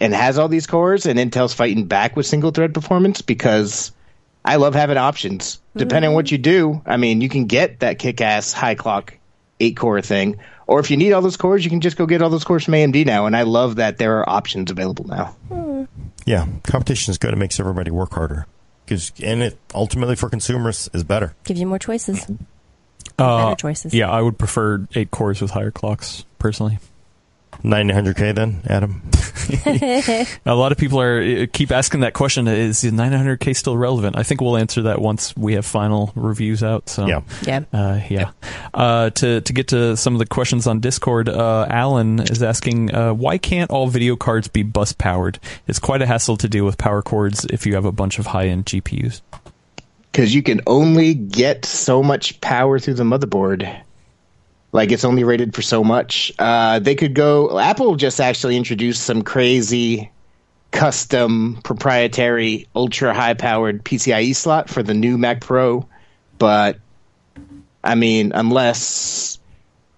and 0.00 0.14
has 0.14 0.38
all 0.38 0.48
these 0.48 0.66
cores, 0.66 1.06
and 1.06 1.18
Intel's 1.18 1.52
fighting 1.54 1.84
back 1.84 2.16
with 2.16 2.26
single 2.26 2.50
thread 2.50 2.72
performance 2.74 3.20
because 3.22 3.92
I 4.44 4.56
love 4.56 4.74
having 4.74 4.96
options. 4.96 5.60
Depending 5.76 6.08
on 6.10 6.14
what 6.14 6.30
you 6.32 6.38
do, 6.38 6.82
I 6.86 6.96
mean, 6.96 7.20
you 7.20 7.28
can 7.28 7.44
get 7.46 7.80
that 7.80 7.98
kick 7.98 8.20
ass 8.20 8.52
high 8.52 8.74
clock 8.74 9.14
eight 9.60 9.76
core 9.76 10.00
thing, 10.00 10.38
or 10.66 10.80
if 10.80 10.90
you 10.90 10.96
need 10.96 11.12
all 11.12 11.20
those 11.22 11.36
cores, 11.36 11.62
you 11.64 11.70
can 11.70 11.80
just 11.80 11.96
go 11.96 12.06
get 12.06 12.22
all 12.22 12.30
those 12.30 12.44
cores 12.44 12.64
from 12.64 12.74
AMD 12.74 13.04
now. 13.06 13.26
And 13.26 13.36
I 13.36 13.42
love 13.42 13.76
that 13.76 13.98
there 13.98 14.18
are 14.20 14.28
options 14.28 14.70
available 14.70 15.04
now. 15.06 15.36
Yeah, 16.24 16.46
competition 16.64 17.10
is 17.10 17.18
good. 17.18 17.32
It 17.32 17.36
makes 17.36 17.60
everybody 17.60 17.90
work 17.90 18.14
harder. 18.14 18.46
'Cause- 18.86 19.12
and 19.22 19.42
it 19.42 19.58
ultimately 19.74 20.16
for 20.16 20.28
consumers 20.28 20.88
is 20.92 21.04
better. 21.04 21.34
Give 21.44 21.56
you 21.56 21.66
more 21.66 21.78
choices. 21.78 22.26
Uh, 23.18 23.44
Better 23.44 23.56
choices. 23.56 23.94
Yeah, 23.94 24.10
I 24.10 24.20
would 24.22 24.38
prefer 24.38 24.86
eight 24.94 25.10
cores 25.10 25.40
with 25.42 25.50
higher 25.52 25.70
clocks 25.70 26.24
personally. 26.38 26.78
900K 27.62 28.34
then, 28.34 28.62
Adam? 28.66 29.02
A 30.46 30.54
lot 30.54 30.70
of 30.70 30.78
people 30.78 31.00
are 31.00 31.20
uh, 31.20 31.46
keep 31.52 31.72
asking 31.72 32.00
that 32.00 32.14
question: 32.14 32.46
Is 32.46 32.82
the 32.82 32.90
900K 32.90 33.56
still 33.56 33.76
relevant? 33.76 34.16
I 34.16 34.22
think 34.22 34.40
we'll 34.40 34.56
answer 34.56 34.82
that 34.82 35.00
once 35.00 35.36
we 35.36 35.54
have 35.54 35.66
final 35.66 36.12
reviews 36.14 36.62
out. 36.62 36.88
So 36.88 37.06
Yeah. 37.06 37.22
Yeah. 37.42 37.64
Uh, 37.72 38.00
yeah. 38.08 38.30
Uh, 38.72 39.10
to 39.10 39.40
to 39.40 39.52
get 39.52 39.68
to 39.68 39.96
some 39.96 40.14
of 40.14 40.18
the 40.18 40.26
questions 40.26 40.66
on 40.66 40.80
Discord, 40.80 41.28
uh, 41.28 41.66
Alan 41.68 42.20
is 42.20 42.42
asking, 42.42 42.94
uh, 42.94 43.12
why 43.12 43.38
can't 43.38 43.70
all 43.70 43.88
video 43.88 44.14
cards 44.16 44.46
be 44.48 44.62
bus 44.62 44.92
powered? 44.92 45.38
It's 45.66 45.78
quite 45.78 46.02
a 46.02 46.06
hassle 46.06 46.36
to 46.38 46.48
deal 46.48 46.64
with 46.64 46.78
power 46.78 47.02
cords 47.02 47.44
if 47.46 47.66
you 47.66 47.74
have 47.74 47.84
a 47.84 47.92
bunch 47.92 48.18
of 48.18 48.26
high 48.26 48.46
end 48.46 48.66
GPUs. 48.66 49.20
because 50.12 50.34
you 50.34 50.42
can 50.42 50.60
only 50.66 51.14
get 51.14 51.64
so 51.64 52.02
much 52.02 52.40
power 52.40 52.78
through 52.78 52.94
the 52.94 53.04
motherboard. 53.04 53.82
Like 54.72 54.92
it's 54.92 55.04
only 55.04 55.24
rated 55.24 55.54
for 55.54 55.62
so 55.62 55.82
much. 55.82 56.32
Uh, 56.38 56.78
they 56.78 56.94
could 56.94 57.14
go. 57.14 57.58
Apple 57.58 57.96
just 57.96 58.20
actually 58.20 58.56
introduced 58.56 59.02
some 59.02 59.22
crazy 59.22 60.10
custom 60.70 61.58
proprietary 61.64 62.68
ultra 62.74 63.12
high 63.12 63.34
powered 63.34 63.84
PCIe 63.84 64.34
slot 64.34 64.68
for 64.68 64.82
the 64.82 64.94
new 64.94 65.18
Mac 65.18 65.40
Pro, 65.40 65.88
but 66.38 66.78
I 67.82 67.94
mean, 67.94 68.32
unless 68.34 69.38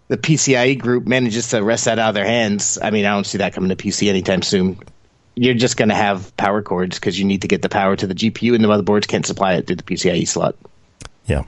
the 0.09 0.17
PCIe 0.17 0.79
group 0.79 1.07
manages 1.07 1.49
to 1.51 1.63
wrest 1.63 1.87
that 1.87 1.99
out 1.99 2.11
of 2.11 2.15
their 2.15 2.27
hands, 2.27 2.79
I 2.81 2.91
mean, 2.91 3.05
I 3.05 3.11
don't 3.11 3.27
see 3.27 3.39
that 3.39 3.55
coming 3.55 3.71
to 3.71 3.77
PC 3.77 4.09
anytime 4.09 4.43
soon. 4.43 4.79
You're 5.35 5.55
just 5.55 5.77
going 5.77 5.89
to 5.89 5.95
have 5.95 6.37
power 6.37 6.63
cords 6.63 6.99
because 6.99 7.19
you 7.19 7.25
need 7.25 7.43
to 7.43 7.49
get 7.49 7.63
the 7.63 7.69
power 7.69 7.97
to 7.97 8.07
the 8.07 8.15
GPU, 8.15 8.55
and 8.55 8.63
the 8.63 8.69
motherboards 8.69 9.09
can't 9.09 9.25
supply 9.25 9.55
it 9.55 9.67
through 9.67 9.77
the 9.77 9.83
PCIe 9.83 10.29
slot. 10.29 10.57
Yeah. 11.27 11.45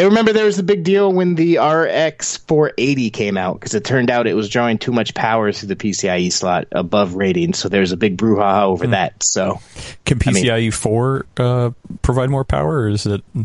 They 0.00 0.06
remember 0.06 0.32
there 0.32 0.46
was 0.46 0.58
a 0.58 0.62
big 0.62 0.82
deal 0.82 1.12
when 1.12 1.34
the 1.34 1.58
RX 1.58 2.38
480 2.38 3.10
came 3.10 3.36
out 3.36 3.60
because 3.60 3.74
it 3.74 3.84
turned 3.84 4.10
out 4.10 4.26
it 4.26 4.32
was 4.32 4.48
drawing 4.48 4.78
too 4.78 4.92
much 4.92 5.12
power 5.12 5.52
through 5.52 5.68
the 5.68 5.76
PCIe 5.76 6.32
slot 6.32 6.68
above 6.72 7.16
rating. 7.16 7.52
So 7.52 7.68
there's 7.68 7.92
a 7.92 7.98
big 7.98 8.16
brouhaha 8.16 8.62
over 8.62 8.86
that. 8.86 9.22
So 9.22 9.60
Can 10.06 10.18
I 10.26 10.32
mean- 10.32 10.44
PCIe 10.46 10.72
4 10.72 11.26
uh, 11.36 11.70
provide 12.00 12.30
more 12.30 12.44
power, 12.44 12.78
or 12.78 12.88
is 12.88 13.04
it 13.04 13.20
I 13.36 13.44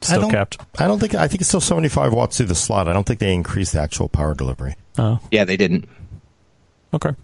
still 0.00 0.20
don't, 0.20 0.30
capped? 0.30 0.58
I 0.78 0.86
don't 0.86 1.00
think, 1.00 1.16
I 1.16 1.26
think 1.26 1.40
it's 1.40 1.48
still 1.48 1.60
75 1.60 2.12
watts 2.12 2.36
through 2.36 2.46
the 2.46 2.54
slot. 2.54 2.86
I 2.86 2.92
don't 2.92 3.04
think 3.04 3.18
they 3.18 3.34
increased 3.34 3.72
the 3.72 3.80
actual 3.80 4.08
power 4.08 4.32
delivery. 4.32 4.76
Oh, 4.98 5.18
yeah, 5.32 5.42
they 5.44 5.56
didn't. 5.56 5.88
okay. 6.94 7.16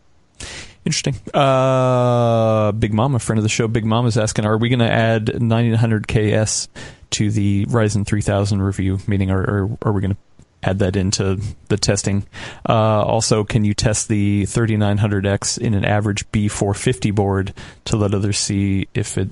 Interesting. 0.84 1.14
Uh, 1.32 2.72
Big 2.72 2.92
Mom, 2.92 3.14
a 3.14 3.20
friend 3.20 3.38
of 3.38 3.44
the 3.44 3.48
show, 3.48 3.68
Big 3.68 3.84
Mom 3.84 4.06
is 4.06 4.18
asking, 4.18 4.44
are 4.44 4.58
we 4.58 4.68
going 4.68 4.80
to 4.80 4.90
add 4.90 5.26
9900KS 5.26 6.66
to 7.12 7.30
the 7.30 7.66
Ryzen 7.66 8.06
3000 8.06 8.62
review? 8.62 8.98
Meaning, 9.06 9.30
are, 9.30 9.40
are, 9.40 9.78
are 9.82 9.92
we 9.92 10.00
going 10.00 10.14
to 10.14 10.20
add 10.62 10.78
that 10.78 10.96
into 10.96 11.40
the 11.68 11.76
testing? 11.76 12.26
Uh, 12.68 13.02
also, 13.02 13.44
can 13.44 13.64
you 13.64 13.74
test 13.74 14.08
the 14.08 14.44
3900X 14.44 15.58
in 15.58 15.74
an 15.74 15.84
average 15.84 16.30
B450 16.30 17.14
board 17.14 17.54
to 17.86 17.96
let 17.96 18.14
others 18.14 18.38
see 18.38 18.88
if 18.94 19.18
it 19.18 19.28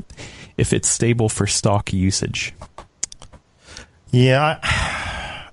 if 0.57 0.73
it's 0.73 0.89
stable 0.89 1.29
for 1.29 1.47
stock 1.47 1.93
usage? 1.93 2.53
Yeah. 4.11 4.59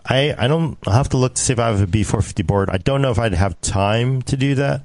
I, 0.06 0.36
I 0.38 0.48
don't 0.48 0.78
I'll 0.88 0.94
have 0.94 1.10
to 1.10 1.18
look 1.18 1.36
to 1.36 1.42
see 1.42 1.54
if 1.54 1.60
I 1.60 1.68
have 1.68 1.82
a 1.82 1.88
B450 1.88 2.46
board. 2.46 2.70
I 2.70 2.78
don't 2.78 3.02
know 3.02 3.12
if 3.12 3.20
I'd 3.20 3.34
have 3.34 3.60
time 3.62 4.22
to 4.24 4.38
do 4.38 4.56
that. 4.56 4.84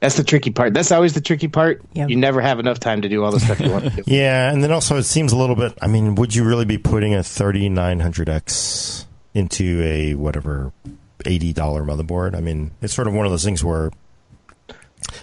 That's 0.00 0.16
the 0.16 0.24
tricky 0.24 0.50
part. 0.50 0.74
That's 0.74 0.92
always 0.92 1.14
the 1.14 1.20
tricky 1.20 1.48
part. 1.48 1.82
Yeah. 1.92 2.06
You 2.06 2.16
never 2.16 2.40
have 2.40 2.60
enough 2.60 2.78
time 2.78 3.02
to 3.02 3.08
do 3.08 3.24
all 3.24 3.32
the 3.32 3.40
stuff 3.40 3.58
you 3.60 3.70
want 3.70 3.84
to 3.84 3.90
do. 3.90 4.02
Yeah, 4.06 4.50
and 4.52 4.62
then 4.62 4.70
also 4.70 4.96
it 4.96 5.02
seems 5.02 5.32
a 5.32 5.36
little 5.36 5.56
bit. 5.56 5.76
I 5.82 5.88
mean, 5.88 6.14
would 6.14 6.34
you 6.34 6.44
really 6.44 6.64
be 6.64 6.78
putting 6.78 7.14
a 7.14 7.18
3900X 7.18 9.06
into 9.34 9.82
a 9.82 10.14
whatever 10.14 10.72
eighty 11.26 11.52
dollar 11.52 11.82
motherboard? 11.82 12.36
I 12.36 12.40
mean, 12.40 12.70
it's 12.80 12.94
sort 12.94 13.08
of 13.08 13.14
one 13.14 13.26
of 13.26 13.32
those 13.32 13.44
things 13.44 13.64
where 13.64 13.90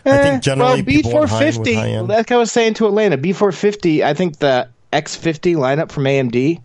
I 0.05 0.17
think 0.17 0.35
eh, 0.35 0.39
generally 0.39 0.81
well, 0.81 0.85
people 0.85 1.11
want 1.13 1.29
high 1.29 1.45
high 1.45 1.51
B450, 1.51 1.75
end. 1.75 2.07
like 2.09 2.31
I 2.31 2.37
was 2.37 2.51
saying 2.51 2.75
to 2.75 2.87
Alaina, 2.87 3.17
B450, 3.17 4.03
I 4.03 4.13
think 4.13 4.37
the 4.39 4.69
X50 4.91 5.55
lineup 5.55 5.91
from 5.91 6.03
AMD 6.03 6.61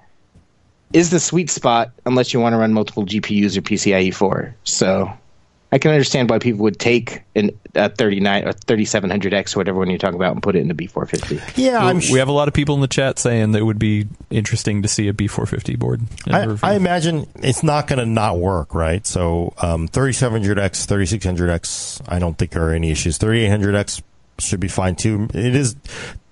is 0.92 1.10
the 1.10 1.20
sweet 1.20 1.50
spot 1.50 1.92
unless 2.04 2.34
you 2.34 2.40
want 2.40 2.54
to 2.54 2.56
run 2.58 2.72
multiple 2.72 3.06
GPUs 3.06 3.56
or 3.56 3.62
PCIe 3.62 4.12
4. 4.12 4.54
So 4.64 5.12
I 5.72 5.78
can 5.78 5.92
understand 5.92 6.30
why 6.30 6.38
people 6.40 6.62
would 6.62 6.78
take 6.78 7.22
an, 7.36 7.50
a 7.74 7.88
39 7.88 8.44
or 8.44 8.52
3700X 8.52 9.54
or 9.54 9.60
whatever 9.60 9.78
one 9.78 9.88
you're 9.88 9.98
talking 9.98 10.16
about 10.16 10.32
and 10.32 10.42
put 10.42 10.56
it 10.56 10.60
in 10.60 10.68
the 10.68 10.74
B450. 10.74 11.56
Yeah, 11.56 11.78
I'm 11.78 11.98
we 11.98 12.18
have 12.18 12.28
a 12.28 12.32
lot 12.32 12.48
of 12.48 12.54
people 12.54 12.74
in 12.74 12.80
the 12.80 12.88
chat 12.88 13.18
saying 13.18 13.52
that 13.52 13.60
it 13.60 13.64
would 13.64 13.78
be 13.78 14.08
interesting 14.30 14.82
to 14.82 14.88
see 14.88 15.08
a 15.08 15.12
B450 15.12 15.78
board. 15.78 16.02
I. 16.28 16.56
I 16.62 16.74
imagine 16.74 17.28
it's 17.36 17.62
not 17.62 17.86
going 17.86 18.00
to 18.00 18.06
not 18.06 18.38
work, 18.38 18.74
right? 18.74 19.06
So 19.06 19.54
um, 19.62 19.86
3700X, 19.88 20.86
3600X, 20.86 22.02
I 22.08 22.18
don't 22.18 22.36
think 22.36 22.50
there 22.50 22.68
are 22.68 22.74
any 22.74 22.90
issues. 22.90 23.18
3800X 23.18 24.02
should 24.38 24.60
be 24.60 24.68
fine 24.68 24.96
too. 24.96 25.28
It 25.34 25.54
is; 25.54 25.76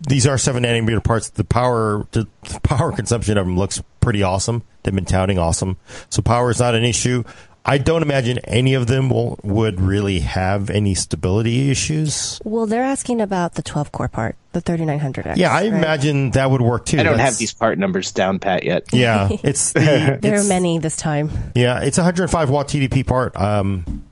these 0.01 0.27
are 0.27 0.39
seven 0.39 0.65
nanometer 0.65 1.03
parts. 1.03 1.31
The 1.31 1.45
power, 1.45 2.07
the 2.13 2.27
power 2.63 2.93
consumption 2.93 3.39
of 3.39 3.47
them 3.47 3.57
looks 3.57 3.83
pretty 4.01 4.23
awesome. 4.23 4.63
They've 4.83 4.95
been 4.95 5.05
touting 5.05 5.39
awesome, 5.39 5.77
so 6.09 6.23
power 6.23 6.51
is 6.51 6.59
not 6.59 6.75
an 6.75 6.85
issue. 6.85 7.25
I 7.65 7.77
don't 7.77 8.01
imagine 8.03 8.39
any 8.45 8.73
of 8.75 8.87
them 8.87 9.11
will 9.11 9.39
would 9.43 9.79
really 9.81 10.21
have 10.21 10.71
any 10.71 10.95
stability 10.95 11.71
issues. 11.71 12.41
Well, 12.45 12.65
they're 12.67 12.83
asking 12.83 13.21
about 13.21 13.55
the 13.55 13.63
12 13.63 13.93
core 13.93 14.09
part, 14.09 14.37
the 14.53 14.63
3900X. 14.63 15.37
Yeah, 15.37 15.51
I 15.51 15.63
right? 15.63 15.65
imagine 15.67 16.31
that 16.31 16.51
would 16.51 16.63
work 16.63 16.87
too. 16.87 16.99
I 16.99 17.03
don't 17.03 17.13
That's- 17.19 17.33
have 17.35 17.39
these 17.39 17.53
part 17.53 17.79
numbers 17.79 18.11
down 18.13 18.39
pat 18.39 18.65
yet. 18.65 18.85
Yeah, 18.93 19.29
it's 19.43 19.73
the, 19.75 19.81
There 19.81 20.15
it's- 20.35 20.47
are 20.47 20.49
many 20.49 20.79
this 20.79 20.97
time. 20.97 21.31
Yeah, 21.55 21.81
it's 21.81 21.99
a 21.99 22.03
105 22.03 22.49
watt 22.49 22.69
TDP 22.69 23.07
part. 23.07 23.37
Um, 23.37 24.05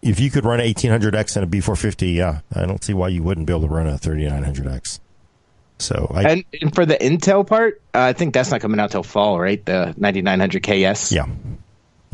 if 0.00 0.18
you 0.20 0.30
could 0.30 0.44
run 0.44 0.60
an 0.60 0.66
1800X 0.66 1.36
and 1.36 1.44
a 1.44 1.58
B450, 1.58 2.14
yeah, 2.14 2.40
I 2.54 2.64
don't 2.64 2.82
see 2.82 2.94
why 2.94 3.08
you 3.08 3.22
wouldn't 3.22 3.46
be 3.46 3.52
able 3.52 3.66
to 3.68 3.74
run 3.74 3.88
a 3.88 3.98
3900X. 3.98 5.00
So 5.78 6.10
I, 6.14 6.22
And, 6.22 6.44
and 6.62 6.74
for 6.74 6.86
the 6.86 6.94
Intel 6.96 7.46
part, 7.46 7.82
uh, 7.94 8.00
I 8.00 8.12
think 8.14 8.32
that's 8.32 8.50
not 8.50 8.60
coming 8.62 8.80
out 8.80 8.92
till 8.92 9.02
fall, 9.02 9.38
right? 9.38 9.62
The 9.66 9.94
9900KS. 9.98 11.12
yeah, 11.12 11.26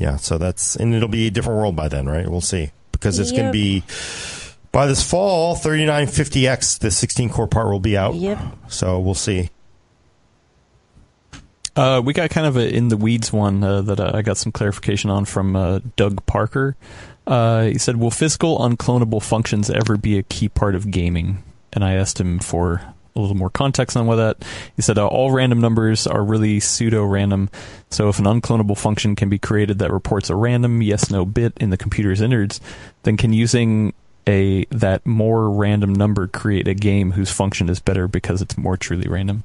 yeah. 0.03 0.17
So 0.17 0.37
that's 0.37 0.77
and 0.77 0.95
it'll 0.95 1.09
be 1.09 1.29
a 1.29 1.31
different 1.31 1.59
world 1.59 1.77
by 1.77 1.89
then, 1.89 2.07
right? 2.07 2.29
We'll 2.29 2.41
see 2.41 2.73
because 2.91 3.19
it's 3.19 3.31
going 3.31 3.47
to 3.47 3.53
be 3.53 3.85
by 4.73 4.87
this 4.87 5.09
fall 5.09 5.55
3950X. 5.57 6.81
The 6.81 6.91
16 6.91 7.31
core 7.31 7.47
part 7.47 7.69
will 7.69 7.81
be 7.81 7.97
out. 7.97 8.15
Yep. 8.15 8.39
So 8.69 8.99
we'll 8.99 9.15
see. 9.15 9.51
Uh, 11.75 12.03
we 12.05 12.13
got 12.13 12.29
kind 12.31 12.47
of 12.47 12.57
a 12.57 12.69
in 12.69 12.89
the 12.89 12.97
weeds 12.97 13.33
one 13.33 13.63
uh, 13.65 13.81
that 13.83 14.01
uh, 14.01 14.11
I 14.13 14.23
got 14.23 14.37
some 14.37 14.53
clarification 14.53 15.09
on 15.09 15.25
from 15.25 15.57
uh, 15.57 15.81
Doug 15.97 16.27
Parker. 16.27 16.77
Uh, 17.27 17.67
he 17.67 17.79
said, 17.79 17.97
"Will 17.97 18.11
physical 18.11 18.59
unclonable 18.59 19.23
functions 19.23 19.71
ever 19.71 19.97
be 19.97 20.19
a 20.19 20.23
key 20.23 20.49
part 20.49 20.75
of 20.75 20.91
gaming?" 20.91 21.43
And 21.73 21.83
I 21.83 21.95
asked 21.95 22.21
him 22.21 22.41
for 22.41 22.83
a 23.15 23.21
little 23.21 23.37
more 23.37 23.51
context 23.51 23.97
on 23.97 24.07
what 24.07 24.17
that. 24.17 24.45
He 24.77 24.83
said, 24.83 24.99
uh, 24.99 25.07
"All 25.07 25.31
random 25.31 25.61
numbers 25.61 26.07
are 26.07 26.23
really 26.25 26.61
pseudo-random. 26.61 27.51
So 27.91 28.09
if 28.09 28.19
an 28.19 28.25
unclonable 28.25 28.77
function 28.79 29.17
can 29.17 29.29
be 29.29 29.39
created 29.39 29.79
that 29.81 29.93
reports 29.93 30.31
a 30.31 30.37
random 30.37 30.83
yes/no 30.83 31.25
bit 31.25 31.53
in 31.59 31.71
the 31.71 31.77
computer's 31.77 32.21
innards, 32.21 32.61
then 33.03 33.17
can 33.17 33.33
using 33.33 33.93
a 34.27 34.65
that 34.67 35.05
more 35.05 35.51
random 35.51 35.93
number 35.93 36.27
create 36.27 36.69
a 36.69 36.75
game 36.75 37.13
whose 37.13 37.31
function 37.31 37.69
is 37.69 37.81
better 37.81 38.09
because 38.09 38.41
it's 38.41 38.57
more 38.57 38.77
truly 38.77 39.09
random?" 39.09 39.45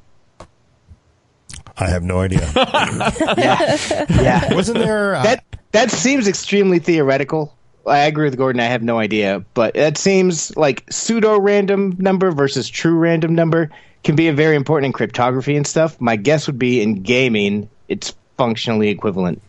I 1.78 1.90
have 1.90 2.04
no 2.04 2.20
idea. 2.22 2.50
Yeah. 2.56 4.54
Wasn't 4.54 4.78
there? 4.78 5.16
Uh, 5.16 5.24
that 5.24 5.44
that 5.72 5.92
seems 5.92 6.28
extremely 6.28 6.80
theoretical. 6.80 7.57
I 7.88 8.00
agree 8.00 8.26
with 8.26 8.38
Gordon. 8.38 8.60
I 8.60 8.66
have 8.66 8.84
no 8.84 9.00
idea, 9.00 9.44
but 9.54 9.74
that 9.76 9.98
seems 9.98 10.56
like 10.58 10.84
pseudo 10.90 11.40
random 11.40 11.96
number 12.00 12.32
versus 12.32 12.70
true 12.70 12.96
random 12.96 13.36
number 13.36 13.70
can 14.04 14.16
be 14.16 14.28
a 14.28 14.34
very 14.34 14.56
important 14.56 14.88
in 14.88 14.94
cryptography 14.94 15.56
and 15.56 15.66
stuff. 15.66 16.00
My 16.00 16.16
guess 16.16 16.48
would 16.48 16.60
be 16.60 16.82
in 16.82 17.02
gaming, 17.04 17.70
it's 17.88 18.14
functionally 18.38 18.90
equivalent 18.90 19.42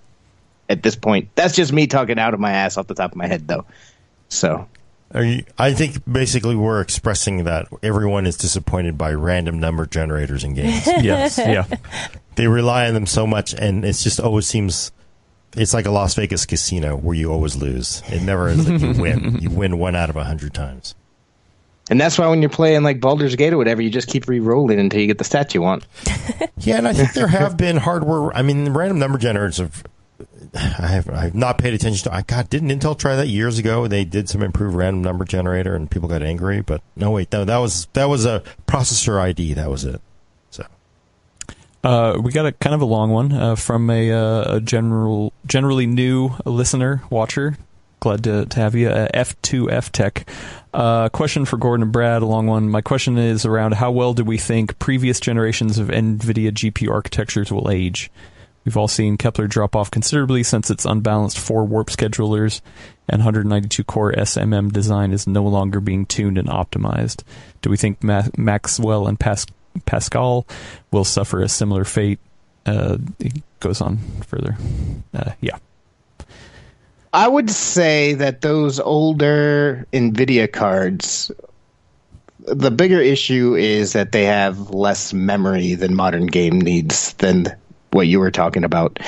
at 0.68 0.82
this 0.82 0.96
point. 0.96 1.28
That's 1.34 1.54
just 1.54 1.72
me 1.72 1.86
talking 1.86 2.18
out 2.18 2.34
of 2.34 2.40
my 2.40 2.52
ass 2.52 2.76
off 2.76 2.86
the 2.86 2.94
top 2.94 3.12
of 3.12 3.16
my 3.16 3.26
head, 3.26 3.46
though. 3.46 3.64
So 4.28 4.68
Are 5.14 5.22
you, 5.22 5.44
I 5.58 5.72
think 5.72 6.02
basically 6.10 6.56
we're 6.56 6.80
expressing 6.80 7.44
that 7.44 7.68
everyone 7.82 8.26
is 8.26 8.36
disappointed 8.36 8.98
by 8.98 9.12
random 9.12 9.58
number 9.58 9.86
generators 9.86 10.44
in 10.44 10.54
games. 10.54 10.86
yes, 10.86 11.38
yeah. 11.38 11.66
they 12.36 12.46
rely 12.46 12.86
on 12.88 12.94
them 12.94 13.06
so 13.06 13.26
much, 13.26 13.54
and 13.54 13.84
it 13.84 13.94
just 13.94 14.20
always 14.20 14.46
seems 14.46 14.92
it's 15.56 15.74
like 15.74 15.86
a 15.86 15.90
Las 15.90 16.14
Vegas 16.14 16.46
casino 16.46 16.96
where 16.96 17.16
you 17.16 17.32
always 17.32 17.56
lose. 17.56 18.02
It 18.08 18.22
never 18.22 18.48
is 18.48 18.66
that 18.66 18.80
you 18.80 19.00
win. 19.00 19.38
You 19.40 19.50
win 19.50 19.78
one 19.78 19.96
out 19.96 20.10
of 20.10 20.16
a 20.16 20.24
hundred 20.24 20.54
times. 20.54 20.94
And 21.90 21.98
that's 22.00 22.18
why 22.18 22.26
when 22.28 22.42
you're 22.42 22.50
playing 22.50 22.82
like 22.82 23.00
Baldur's 23.00 23.34
Gate 23.34 23.52
or 23.52 23.56
whatever, 23.56 23.80
you 23.80 23.88
just 23.88 24.08
keep 24.08 24.28
re-rolling 24.28 24.78
until 24.78 25.00
you 25.00 25.06
get 25.06 25.16
the 25.18 25.24
stat 25.24 25.54
you 25.54 25.62
want. 25.62 25.86
Yeah, 26.60 26.78
and 26.78 26.88
I 26.88 26.92
think 26.92 27.12
there 27.14 27.28
have 27.28 27.56
been 27.56 27.76
hardware. 27.76 28.36
I 28.36 28.42
mean, 28.42 28.68
random 28.70 28.98
number 28.98 29.16
generators 29.16 29.58
have. 29.58 29.84
I 30.54 30.86
have 30.88 31.08
I've 31.08 31.34
not 31.34 31.56
paid 31.56 31.72
attention 31.72 32.10
to. 32.10 32.14
I 32.14 32.22
God, 32.22 32.50
didn't 32.50 32.70
Intel 32.70 32.98
try 32.98 33.14
that 33.14 33.28
years 33.28 33.58
ago? 33.58 33.86
They 33.86 34.04
did 34.04 34.28
some 34.28 34.42
improved 34.42 34.74
random 34.74 35.02
number 35.02 35.24
generator, 35.24 35.76
and 35.76 35.88
people 35.88 36.08
got 36.08 36.22
angry. 36.22 36.60
But 36.60 36.82
no, 36.96 37.12
wait, 37.12 37.32
no, 37.32 37.44
that 37.44 37.58
was 37.58 37.86
that 37.92 38.06
was 38.06 38.26
a 38.26 38.42
processor 38.66 39.20
ID. 39.20 39.54
That 39.54 39.70
was 39.70 39.84
it. 39.84 40.00
Uh, 41.84 42.18
we 42.22 42.32
got 42.32 42.46
a 42.46 42.52
kind 42.52 42.74
of 42.74 42.80
a 42.80 42.84
long 42.86 43.10
one 43.10 43.32
uh, 43.32 43.54
from 43.54 43.88
a, 43.90 44.10
uh, 44.10 44.56
a 44.56 44.60
general, 44.60 45.32
generally 45.46 45.86
new 45.86 46.30
listener, 46.44 47.02
watcher. 47.10 47.56
Glad 48.00 48.24
to, 48.24 48.46
to 48.46 48.60
have 48.60 48.74
you. 48.74 48.88
Uh, 48.88 49.08
F2F 49.14 49.90
Tech. 49.90 50.28
Uh, 50.72 51.08
question 51.08 51.44
for 51.44 51.56
Gordon 51.56 51.82
and 51.82 51.92
Brad, 51.92 52.22
a 52.22 52.26
long 52.26 52.46
one. 52.46 52.68
My 52.68 52.80
question 52.80 53.18
is 53.18 53.44
around 53.44 53.74
how 53.74 53.90
well 53.90 54.14
do 54.14 54.24
we 54.24 54.38
think 54.38 54.78
previous 54.78 55.18
generations 55.18 55.78
of 55.78 55.88
NVIDIA 55.88 56.52
GPU 56.52 56.90
architectures 56.90 57.50
will 57.50 57.70
age? 57.70 58.10
We've 58.64 58.76
all 58.76 58.88
seen 58.88 59.16
Kepler 59.16 59.46
drop 59.46 59.74
off 59.74 59.90
considerably 59.90 60.42
since 60.42 60.70
its 60.70 60.84
unbalanced 60.84 61.38
four 61.38 61.64
warp 61.64 61.88
schedulers 61.88 62.60
and 63.08 63.20
192 63.20 63.82
core 63.84 64.12
SMM 64.12 64.70
design 64.72 65.12
is 65.12 65.26
no 65.26 65.44
longer 65.44 65.80
being 65.80 66.04
tuned 66.04 66.36
and 66.36 66.48
optimized. 66.48 67.22
Do 67.62 67.70
we 67.70 67.76
think 67.78 68.04
Ma- 68.04 68.28
Maxwell 68.36 69.06
and 69.08 69.18
Pas- 69.18 69.46
Pascal 69.86 70.46
will 70.90 71.04
suffer 71.04 71.40
a 71.40 71.48
similar 71.48 71.84
fate? 71.84 72.18
Uh, 72.66 72.98
it 73.18 73.42
goes 73.60 73.80
on 73.80 73.98
further. 74.26 74.56
Uh, 75.14 75.32
yeah. 75.40 75.58
I 77.12 77.26
would 77.26 77.50
say 77.50 78.14
that 78.14 78.42
those 78.42 78.78
older 78.78 79.86
NVIDIA 79.92 80.52
cards, 80.52 81.32
the 82.40 82.70
bigger 82.70 83.00
issue 83.00 83.54
is 83.56 83.94
that 83.94 84.12
they 84.12 84.24
have 84.24 84.70
less 84.70 85.14
memory 85.14 85.74
than 85.74 85.94
modern 85.94 86.26
game 86.26 86.60
needs 86.60 87.14
than 87.14 87.46
what 87.92 88.06
you 88.06 88.20
were 88.20 88.30
talking 88.30 88.64
about. 88.64 88.98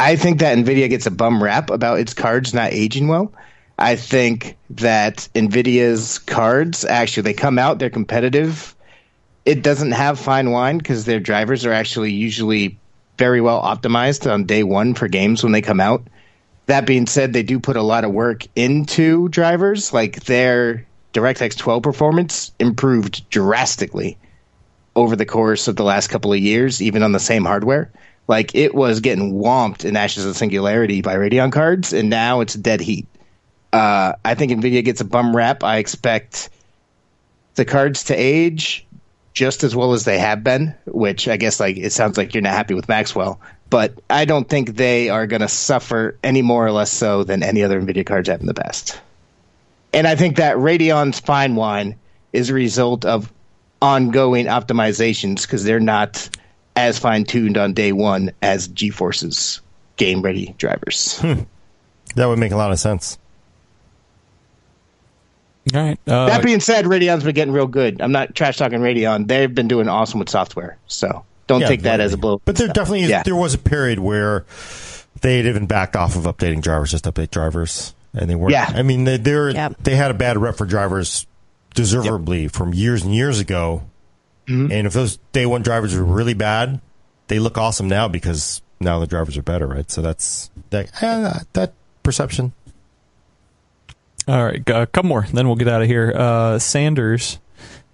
I 0.00 0.16
think 0.16 0.40
that 0.40 0.56
NVIDIA 0.56 0.88
gets 0.88 1.06
a 1.06 1.10
bum 1.10 1.42
rap 1.42 1.70
about 1.70 1.98
its 1.98 2.14
cards 2.14 2.54
not 2.54 2.72
aging 2.72 3.08
well. 3.08 3.32
I 3.78 3.96
think 3.96 4.56
that 4.70 5.28
NVIDIA's 5.34 6.18
cards 6.18 6.84
actually 6.84 7.24
they 7.24 7.34
come 7.34 7.58
out, 7.58 7.78
they're 7.78 7.90
competitive. 7.90 8.74
It 9.44 9.62
doesn't 9.62 9.92
have 9.92 10.18
fine 10.18 10.50
wine 10.50 10.78
because 10.78 11.04
their 11.04 11.20
drivers 11.20 11.66
are 11.66 11.72
actually 11.72 12.12
usually 12.12 12.78
very 13.18 13.40
well 13.40 13.62
optimized 13.62 14.30
on 14.30 14.44
day 14.44 14.62
one 14.62 14.94
for 14.94 15.08
games 15.08 15.42
when 15.42 15.52
they 15.52 15.62
come 15.62 15.80
out. 15.80 16.02
That 16.66 16.86
being 16.86 17.06
said, 17.06 17.32
they 17.32 17.42
do 17.42 17.60
put 17.60 17.76
a 17.76 17.82
lot 17.82 18.04
of 18.04 18.12
work 18.12 18.46
into 18.56 19.28
drivers. 19.28 19.92
Like 19.92 20.24
their 20.24 20.86
DirectX 21.12 21.56
12 21.58 21.82
performance 21.82 22.52
improved 22.58 23.28
drastically 23.28 24.16
over 24.96 25.14
the 25.14 25.26
course 25.26 25.68
of 25.68 25.76
the 25.76 25.84
last 25.84 26.08
couple 26.08 26.32
of 26.32 26.38
years, 26.38 26.80
even 26.80 27.02
on 27.02 27.12
the 27.12 27.20
same 27.20 27.44
hardware. 27.44 27.90
Like 28.26 28.54
it 28.54 28.74
was 28.74 29.00
getting 29.00 29.34
whomped 29.34 29.84
in 29.84 29.96
Ashes 29.96 30.24
of 30.24 30.36
Singularity 30.36 31.02
by 31.02 31.16
Radeon 31.16 31.52
cards, 31.52 31.92
and 31.92 32.08
now 32.08 32.40
it's 32.40 32.54
dead 32.54 32.80
heat. 32.80 33.06
Uh, 33.72 34.14
I 34.24 34.34
think 34.34 34.52
Nvidia 34.52 34.84
gets 34.84 35.02
a 35.02 35.04
bum 35.04 35.36
rap. 35.36 35.62
I 35.62 35.76
expect 35.78 36.48
the 37.56 37.64
cards 37.64 38.04
to 38.04 38.14
age 38.14 38.86
just 39.34 39.64
as 39.64 39.74
well 39.74 39.92
as 39.92 40.04
they 40.04 40.18
have 40.18 40.44
been, 40.44 40.74
which 40.86 41.26
I 41.28 41.36
guess 41.36 41.60
like 41.60 41.76
it 41.76 41.92
sounds 41.92 42.16
like 42.16 42.32
you're 42.32 42.42
not 42.42 42.54
happy 42.54 42.74
with 42.74 42.88
Maxwell, 42.88 43.40
but 43.68 44.00
I 44.08 44.24
don't 44.24 44.48
think 44.48 44.76
they 44.76 45.10
are 45.10 45.26
going 45.26 45.42
to 45.42 45.48
suffer 45.48 46.16
any 46.22 46.40
more 46.40 46.64
or 46.64 46.70
less 46.70 46.92
so 46.92 47.24
than 47.24 47.42
any 47.42 47.62
other 47.64 47.80
Nvidia 47.80 48.06
cards 48.06 48.28
have 48.28 48.40
in 48.40 48.46
the 48.46 48.54
past. 48.54 48.98
And 49.92 50.06
I 50.06 50.14
think 50.14 50.36
that 50.36 50.56
Radeon's 50.56 51.18
fine 51.18 51.56
wine 51.56 51.96
is 52.32 52.48
a 52.48 52.54
result 52.54 53.04
of 53.04 53.32
ongoing 53.82 54.46
optimizations 54.46 55.42
because 55.42 55.64
they're 55.64 55.80
not 55.80 56.30
as 56.76 56.98
fine 56.98 57.24
tuned 57.24 57.58
on 57.58 57.74
day 57.74 57.92
one 57.92 58.32
as 58.40 58.68
GeForce's 58.68 59.60
game 59.96 60.22
ready 60.22 60.54
drivers. 60.58 61.18
Hmm. 61.18 61.40
that 62.14 62.26
would 62.26 62.38
make 62.38 62.52
a 62.52 62.56
lot 62.56 62.72
of 62.72 62.78
sense. 62.78 63.18
All 65.74 65.80
right. 65.82 65.98
Uh, 66.06 66.26
that 66.26 66.44
being 66.44 66.60
said, 66.60 66.84
Radeon's 66.84 67.24
been 67.24 67.34
getting 67.34 67.52
real 67.52 67.66
good. 67.66 68.00
I'm 68.00 68.12
not 68.12 68.34
trash 68.34 68.56
talking 68.56 68.78
Radeon. 68.80 69.26
They've 69.26 69.52
been 69.52 69.68
doing 69.68 69.88
awesome 69.88 70.20
with 70.20 70.28
software. 70.28 70.78
So 70.86 71.24
don't 71.46 71.60
Yeah, 71.62 71.68
take 71.68 71.82
that 71.82 72.00
as 72.00 72.12
a 72.12 72.16
blow. 72.16 72.40
But 72.44 72.56
there 72.56 72.68
definitely 72.68 73.02
is, 73.02 73.10
Yeah. 73.10 73.22
there 73.24 73.36
was 73.36 73.54
a 73.54 73.58
period 73.58 73.98
where 73.98 74.44
they 75.20 75.38
had 75.38 75.46
even 75.46 75.66
backed 75.66 75.96
off 75.96 76.16
of 76.16 76.22
updating 76.24 76.62
drivers, 76.62 76.90
just 76.92 77.04
update 77.04 77.30
drivers, 77.30 77.94
and 78.12 78.30
they 78.30 78.34
weren't. 78.34 78.52
Yeah. 78.52 78.70
I 78.72 78.82
mean, 78.82 79.04
they 79.04 79.16
they're, 79.16 79.50
Yep. 79.50 79.76
they 79.82 79.96
had 79.96 80.10
a 80.10 80.14
bad 80.14 80.38
rep 80.38 80.56
for 80.56 80.64
drivers, 80.66 81.26
deservedly 81.74 82.48
from 82.48 82.72
years 82.72 83.02
and 83.02 83.14
years 83.14 83.40
ago. 83.40 83.82
Mm-hmm. 84.46 84.70
And 84.72 84.86
if 84.86 84.92
those 84.92 85.18
day 85.32 85.46
one 85.46 85.62
drivers 85.62 85.96
were 85.96 86.04
really 86.04 86.34
bad, 86.34 86.80
they 87.28 87.38
look 87.38 87.58
awesome 87.58 87.88
now 87.88 88.06
because 88.08 88.62
now 88.80 89.00
the 89.00 89.06
drivers 89.06 89.36
are 89.36 89.42
better, 89.42 89.66
right? 89.66 89.90
So 89.90 90.02
that's 90.02 90.50
that 90.70 90.90
eh, 91.02 91.38
that 91.54 91.72
perception. 92.02 92.52
All 94.26 94.42
right, 94.42 94.68
a 94.70 94.86
couple 94.86 95.08
more, 95.08 95.26
then 95.32 95.46
we'll 95.46 95.56
get 95.56 95.68
out 95.68 95.82
of 95.82 95.88
here. 95.88 96.12
Uh, 96.14 96.58
Sanders 96.58 97.38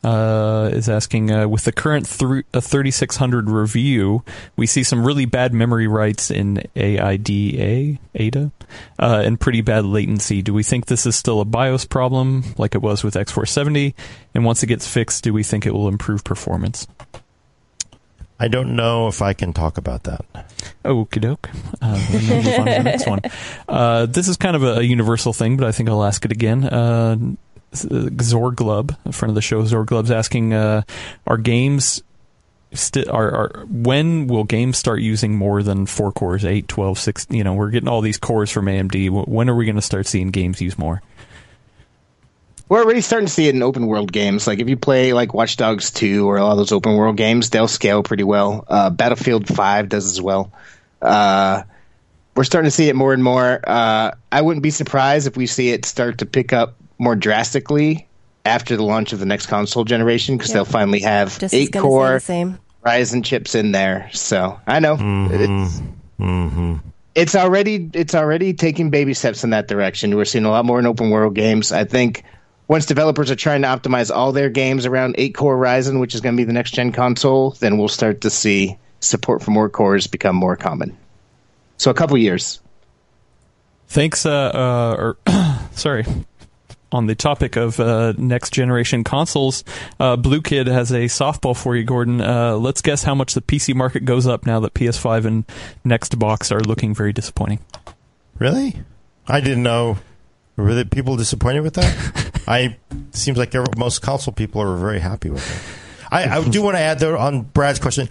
uh, 0.05 0.71
is 0.73 0.89
asking 0.89 1.31
uh, 1.31 1.49
with 1.49 1.65
the 1.65 1.73
current 1.73 2.07
th- 2.09 2.45
uh, 2.55 2.61
3600 2.61 3.51
review, 3.51 4.23
we 4.57 4.67
see 4.67 4.83
some 4.83 5.05
really 5.05 5.25
bad 5.25 5.53
memory 5.53 5.87
writes 5.87 6.31
in 6.31 6.63
AIDA, 6.77 7.99
ADA, 8.15 8.51
uh, 8.99 9.23
and 9.25 9.41
pretty 9.41 9.61
bad 9.61 9.85
latency. 9.85 10.41
Do 10.41 10.55
we 10.55 10.63
think 10.63 10.87
this 10.87 11.05
is 11.05 11.17
still 11.17 11.41
a 11.41 11.45
BIOS 11.45 11.85
problem 11.85 12.45
like 12.57 12.75
it 12.75 12.83
was 12.83 13.03
with 13.03 13.15
X470? 13.15 13.95
And 14.35 14.45
once 14.45 14.63
it 14.63 14.69
gets 14.69 14.87
fixed, 14.87 15.25
do 15.25 15.33
we 15.33 15.43
think 15.43 15.67
it 15.67 15.75
will 15.75 15.89
improve 15.89 16.25
performance? 16.25 16.87
I 18.41 18.49
don't 18.49 18.75
know 18.75 19.07
if 19.07 19.21
I 19.21 19.35
can 19.35 19.53
talk 19.53 19.77
about 19.77 20.05
that. 20.05 20.25
Okie 20.85 21.21
doke. 21.21 21.51
Uh, 21.83 21.95
then 22.11 22.29
we'll 22.29 22.43
move 22.43 22.59
on 22.59 22.67
to 22.67 22.73
the 22.73 22.83
next 22.83 23.07
one. 23.07 23.21
Uh, 23.69 24.07
this 24.07 24.27
is 24.27 24.37
kind 24.37 24.57
of 24.57 24.65
a, 24.65 24.85
universal 24.85 25.33
thing, 25.33 25.57
but 25.57 25.67
I 25.67 25.71
think 25.71 25.89
I'll 25.89 26.03
ask 26.03 26.25
it 26.25 26.33
again. 26.33 26.65
Uh, 26.65 27.17
Zorglub, 27.73 28.97
a 29.05 29.13
friend 29.13 29.31
of 29.31 29.37
the 29.37 29.43
show, 29.43 29.63
Zorglub's 29.63 30.11
asking, 30.11 30.53
uh, 30.53 30.83
are 31.27 31.37
games 31.37 32.03
sti- 32.73 33.09
are, 33.09 33.31
are 33.31 33.65
when 33.67 34.27
will 34.27 34.45
games 34.45 34.77
start 34.77 35.01
using 35.01 35.37
more 35.37 35.63
than 35.63 35.87
four 35.87 36.11
cores, 36.11 36.45
8, 36.45 36.67
12, 36.67 36.99
6, 36.99 37.27
you 37.31 37.45
know, 37.45 37.55
we're 37.55 37.71
getting 37.71 37.89
all 37.89 38.01
these 38.01 38.19
cores 38.19 38.51
from 38.51 38.67
AMD. 38.67 39.29
When 39.29 39.49
are 39.49 39.55
we 39.55 39.67
going 39.67 39.77
to 39.77 39.83
start 39.83 40.07
seeing 40.07 40.31
games 40.31 40.61
use 40.61 40.79
more? 40.79 41.03
We're 42.71 42.83
already 42.85 43.01
starting 43.01 43.27
to 43.27 43.33
see 43.33 43.49
it 43.49 43.55
in 43.57 43.63
open 43.65 43.87
world 43.89 44.13
games. 44.13 44.47
Like 44.47 44.61
if 44.61 44.69
you 44.69 44.77
play 44.77 45.13
like 45.13 45.35
Watch 45.35 45.57
Dogs 45.57 45.91
2 45.91 46.27
or 46.31 46.39
all 46.39 46.55
those 46.55 46.71
open 46.73 46.95
world 46.97 47.17
games, 47.17 47.51
they'll 47.51 47.67
scale 47.69 48.03
pretty 48.05 48.23
well. 48.23 48.65
Uh, 48.69 48.91
Battlefield 48.91 49.49
5 49.49 49.89
does 49.89 50.07
as 50.07 50.23
well. 50.23 50.53
Uh, 51.03 51.65
we're 52.37 52.45
starting 52.45 52.69
to 52.69 52.71
see 52.71 52.89
it 52.89 52.95
more 52.95 53.13
and 53.13 53.25
more. 53.25 53.61
Uh, 53.67 54.13
I 54.31 54.41
wouldn't 54.41 54.63
be 54.63 54.71
surprised 54.71 55.27
if 55.27 55.37
we 55.37 55.47
see 55.47 55.71
it 55.71 55.85
start 55.85 56.19
to 56.19 56.27
pick 56.27 56.53
up 56.53 56.77
more 56.97 57.17
drastically 57.17 58.07
after 58.47 58.77
the 58.77 58.85
launch 58.85 59.13
of 59.13 59.19
the 59.19 59.27
next 59.27 59.47
console 59.47 59.85
generation 59.85 60.37
because 60.37 60.51
Yep. 60.51 60.55
they'll 60.55 60.65
finally 60.65 61.01
have 61.01 61.39
Just 61.41 61.53
eight 61.53 61.73
core 61.73 62.15
the 62.15 62.21
same. 62.21 62.59
Ryzen 62.87 63.25
chips 63.25 63.55
in 63.57 63.73
there. 63.73 64.09
So 64.13 64.59
I 64.67 64.79
know 64.79 64.95
it's 64.95 65.83
Mm-hmm. 66.21 66.77
it's 67.15 67.35
already 67.35 67.91
it's 67.95 68.15
already 68.15 68.53
taking 68.55 68.91
baby 68.91 69.13
steps 69.15 69.43
in 69.43 69.51
that 69.51 69.67
direction. 69.69 70.15
We're 70.17 70.25
seeing 70.25 70.45
a 70.45 70.51
lot 70.51 70.65
more 70.65 70.79
in 70.79 70.87
open 70.87 71.11
world 71.11 71.35
games. 71.35 71.73
I 71.73 71.85
think 71.85 72.23
once 72.71 72.87
developers 72.87 73.33
are 73.33 73.37
trying 73.37 73.63
to 73.63 73.67
optimize 73.67 74.15
all 74.15 74.31
their 74.31 74.49
games 74.49 74.87
around 74.87 75.17
eight 75.19 75.35
core 75.35 75.57
Ryzen, 75.57 75.99
which 75.99 76.15
is 76.15 76.21
going 76.21 76.37
to 76.37 76.41
be 76.41 76.45
the 76.45 76.53
next 76.53 76.71
gen 76.71 76.93
console, 76.93 77.51
then 77.59 77.79
we'll 77.79 77.89
start 77.89 78.21
to 78.21 78.31
see 78.31 78.79
support 79.01 79.43
for 79.43 79.51
more 79.51 79.69
cores 79.69 80.07
become 80.07 80.37
more 80.37 80.55
common. 80.57 80.97
So 81.79 81.91
a 81.91 81.95
couple 81.95 82.17
years. 82.17 82.61
Thanks, 83.89 84.25
uh, 84.25 84.31
uh, 84.31 84.97
or, 84.97 85.19
sorry. 85.73 86.07
On 86.93 87.07
the 87.07 87.17
topic 87.17 87.57
of 87.57 87.81
uh, 87.81 88.13
next 88.17 88.53
generation 88.53 89.03
consoles, 89.03 89.65
uh, 89.99 90.15
Blue 90.15 90.41
Kid 90.41 90.69
has 90.69 90.93
a 90.93 91.07
softball 91.07 91.57
for 91.57 91.75
you, 91.75 91.83
Gordon. 91.83 92.21
Uh, 92.21 92.55
let's 92.55 92.83
guess 92.83 93.03
how 93.03 93.17
much 93.17 93.35
the 93.35 93.43
PC 93.43 93.75
market 93.75 94.05
goes 94.05 94.29
up 94.29 94.47
now 94.47 94.61
that 94.61 94.75
PS5 94.75 95.25
and 95.25 95.45
Next 95.85 96.17
Box 96.21 96.53
are 96.53 96.61
looking 96.61 96.95
very 96.95 97.13
disappointing. 97.13 97.59
Really? 98.39 98.77
I 99.27 99.41
didn't 99.41 99.65
know. 99.65 99.99
Were 100.55 100.65
really 100.65 100.85
people 100.85 101.17
disappointed 101.17 101.63
with 101.63 101.75
that? 101.75 102.27
I 102.51 102.77
seems 103.13 103.39
like 103.39 103.55
most 103.77 104.03
console 104.03 104.35
people 104.35 104.61
are 104.61 104.77
very 104.77 104.99
happy 104.99 105.31
with 105.31 105.45
it. 105.49 106.13
I, 106.13 106.39
I 106.39 106.49
do 106.49 106.63
want 106.63 106.77
to 106.77 106.81
add 106.81 106.99
though 106.99 107.17
on 107.17 107.43
Brad's 107.43 107.79
question. 107.79 108.09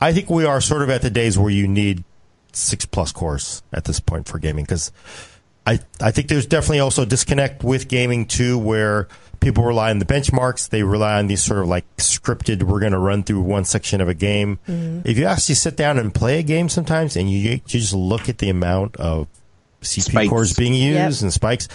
I 0.00 0.12
think 0.12 0.30
we 0.30 0.44
are 0.44 0.60
sort 0.60 0.82
of 0.82 0.90
at 0.90 1.02
the 1.02 1.10
days 1.10 1.38
where 1.38 1.50
you 1.50 1.66
need 1.66 2.04
six 2.52 2.86
plus 2.86 3.12
cores 3.12 3.62
at 3.72 3.84
this 3.84 4.00
point 4.00 4.28
for 4.28 4.38
gaming 4.38 4.64
because 4.64 4.92
I 5.66 5.80
I 6.00 6.10
think 6.12 6.28
there's 6.28 6.46
definitely 6.46 6.80
also 6.80 7.02
a 7.02 7.06
disconnect 7.06 7.64
with 7.64 7.88
gaming 7.88 8.26
too, 8.26 8.56
where 8.58 9.08
people 9.40 9.64
rely 9.64 9.90
on 9.90 9.98
the 9.98 10.04
benchmarks. 10.06 10.68
They 10.68 10.82
rely 10.82 11.18
on 11.18 11.26
these 11.26 11.42
sort 11.42 11.60
of 11.60 11.68
like 11.68 11.84
scripted. 11.96 12.62
We're 12.62 12.80
going 12.80 12.92
to 12.92 12.98
run 12.98 13.24
through 13.24 13.40
one 13.42 13.64
section 13.64 14.00
of 14.00 14.08
a 14.08 14.14
game. 14.14 14.58
Mm-hmm. 14.68 15.08
If 15.08 15.18
you 15.18 15.24
actually 15.26 15.56
sit 15.56 15.76
down 15.76 15.98
and 15.98 16.14
play 16.14 16.38
a 16.38 16.42
game 16.42 16.68
sometimes, 16.68 17.16
and 17.16 17.30
you 17.30 17.38
you 17.50 17.60
just 17.66 17.92
look 17.92 18.28
at 18.28 18.38
the 18.38 18.48
amount 18.50 18.96
of 18.96 19.26
CPU 19.82 20.02
Spikes. 20.10 20.30
cores 20.30 20.52
being 20.54 20.74
used 20.74 21.16
Yep. 21.20 21.22
and 21.22 21.32
spikes. 21.32 21.68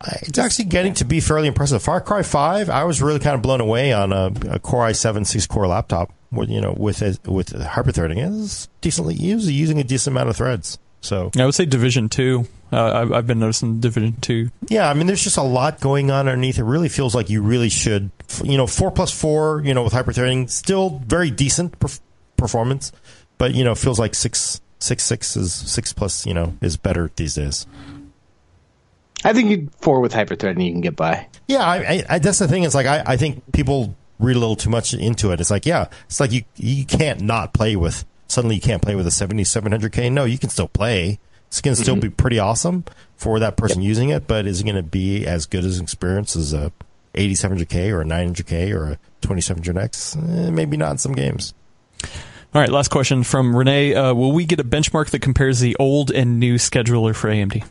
I- 0.00 0.18
It's 0.22 0.38
actually 0.38 0.66
getting 0.66 0.94
to 0.94 1.04
be 1.04 1.20
fairly 1.20 1.48
impressive. 1.48 1.82
Far 1.82 2.00
Cry 2.00 2.22
Five, 2.22 2.70
I 2.70 2.84
was 2.84 3.02
really 3.02 3.20
kind 3.20 3.34
of 3.34 3.42
blown 3.42 3.60
away 3.60 3.92
on 3.92 4.12
a, 4.12 4.30
a 4.50 4.58
Core 4.58 4.86
i7 4.86 5.26
six 5.26 5.46
core 5.46 5.66
laptop. 5.66 6.12
With 6.32 6.48
you 6.48 6.60
know, 6.60 6.74
with 6.78 7.02
a, 7.02 7.18
with 7.28 7.48
hyperthreading, 7.52 8.24
is 8.24 8.68
decently 8.80 9.14
used, 9.14 9.48
using 9.50 9.80
a 9.80 9.84
decent 9.84 10.14
amount 10.14 10.28
of 10.28 10.36
threads. 10.36 10.78
So 11.00 11.30
I 11.36 11.44
would 11.44 11.54
say 11.56 11.64
Division 11.64 12.08
2. 12.08 12.46
Uh, 12.72 12.92
I've, 13.02 13.12
I've 13.12 13.26
been 13.26 13.40
noticing 13.40 13.80
Division 13.80 14.14
2. 14.20 14.48
yeah, 14.68 14.88
I 14.88 14.94
mean, 14.94 15.08
there's 15.08 15.24
just 15.24 15.38
a 15.38 15.42
lot 15.42 15.80
going 15.80 16.12
on 16.12 16.28
underneath. 16.28 16.58
It 16.60 16.62
really 16.64 16.88
feels 16.88 17.16
like 17.16 17.30
you 17.30 17.42
really 17.42 17.68
should, 17.68 18.10
you 18.44 18.56
know, 18.56 18.68
four 18.68 18.92
plus 18.92 19.10
four, 19.10 19.60
you 19.64 19.74
know, 19.74 19.82
with 19.82 19.92
hyperthreading, 19.92 20.48
still 20.48 21.00
very 21.04 21.32
decent 21.32 21.80
perf- 21.80 21.98
performance, 22.36 22.92
but 23.38 23.52
you 23.54 23.64
know, 23.64 23.74
feels 23.74 23.98
like 23.98 24.14
six 24.14 24.60
six 24.78 25.02
six 25.02 25.36
is 25.36 25.52
six 25.52 25.92
plus, 25.92 26.26
you 26.26 26.34
know, 26.34 26.54
is 26.60 26.76
better 26.76 27.10
these 27.16 27.34
days. 27.34 27.66
I 29.24 29.32
think 29.32 29.50
you 29.50 29.70
four 29.80 30.00
with 30.00 30.12
hyperthreading 30.12 30.64
you 30.64 30.72
can 30.72 30.80
get 30.80 30.96
by. 30.96 31.26
Yeah, 31.46 31.64
I, 31.64 31.76
I, 31.76 32.04
I, 32.08 32.18
that's 32.18 32.38
the 32.38 32.48
thing. 32.48 32.64
It's 32.64 32.74
like 32.74 32.86
I, 32.86 33.02
I 33.06 33.16
think 33.16 33.52
people 33.52 33.96
read 34.18 34.36
a 34.36 34.38
little 34.38 34.56
too 34.56 34.70
much 34.70 34.94
into 34.94 35.32
it. 35.32 35.40
It's 35.40 35.50
like, 35.50 35.66
yeah, 35.66 35.88
it's 36.06 36.20
like 36.20 36.32
you 36.32 36.42
you 36.56 36.84
can't 36.84 37.20
not 37.20 37.52
play 37.52 37.76
with. 37.76 38.04
Suddenly, 38.28 38.56
you 38.56 38.60
can't 38.60 38.80
play 38.80 38.94
with 38.94 39.06
a 39.06 39.10
7700K. 39.10 40.12
No, 40.12 40.24
you 40.24 40.38
can 40.38 40.50
still 40.50 40.68
play. 40.68 41.18
It's 41.48 41.60
going 41.60 41.74
to 41.74 41.82
still 41.82 41.96
be 41.96 42.10
pretty 42.10 42.38
awesome 42.38 42.84
for 43.16 43.40
that 43.40 43.56
person 43.56 43.82
using 43.82 44.10
it, 44.10 44.28
but 44.28 44.46
is 44.46 44.60
it 44.60 44.64
going 44.64 44.76
to 44.76 44.84
be 44.84 45.26
as 45.26 45.46
good 45.46 45.64
as 45.64 45.78
an 45.78 45.82
experience 45.82 46.36
as 46.36 46.52
a 46.52 46.70
8700K 47.14 47.90
or 47.90 48.02
a 48.02 48.04
900K 48.04 48.72
or 48.72 48.92
a 48.92 48.98
2700X? 49.22 50.16
Eh, 50.16 50.50
maybe 50.50 50.76
not 50.76 50.92
in 50.92 50.98
some 50.98 51.12
games. 51.12 51.54
All 52.04 52.60
right, 52.60 52.68
last 52.68 52.92
question 52.92 53.24
from 53.24 53.56
Renee. 53.56 53.94
Uh, 53.94 54.14
will 54.14 54.30
we 54.30 54.44
get 54.44 54.60
a 54.60 54.64
benchmark 54.64 55.10
that 55.10 55.22
compares 55.22 55.58
the 55.58 55.76
old 55.80 56.12
and 56.12 56.38
new 56.38 56.54
scheduler 56.54 57.16
for 57.16 57.28
AMD? 57.28 57.64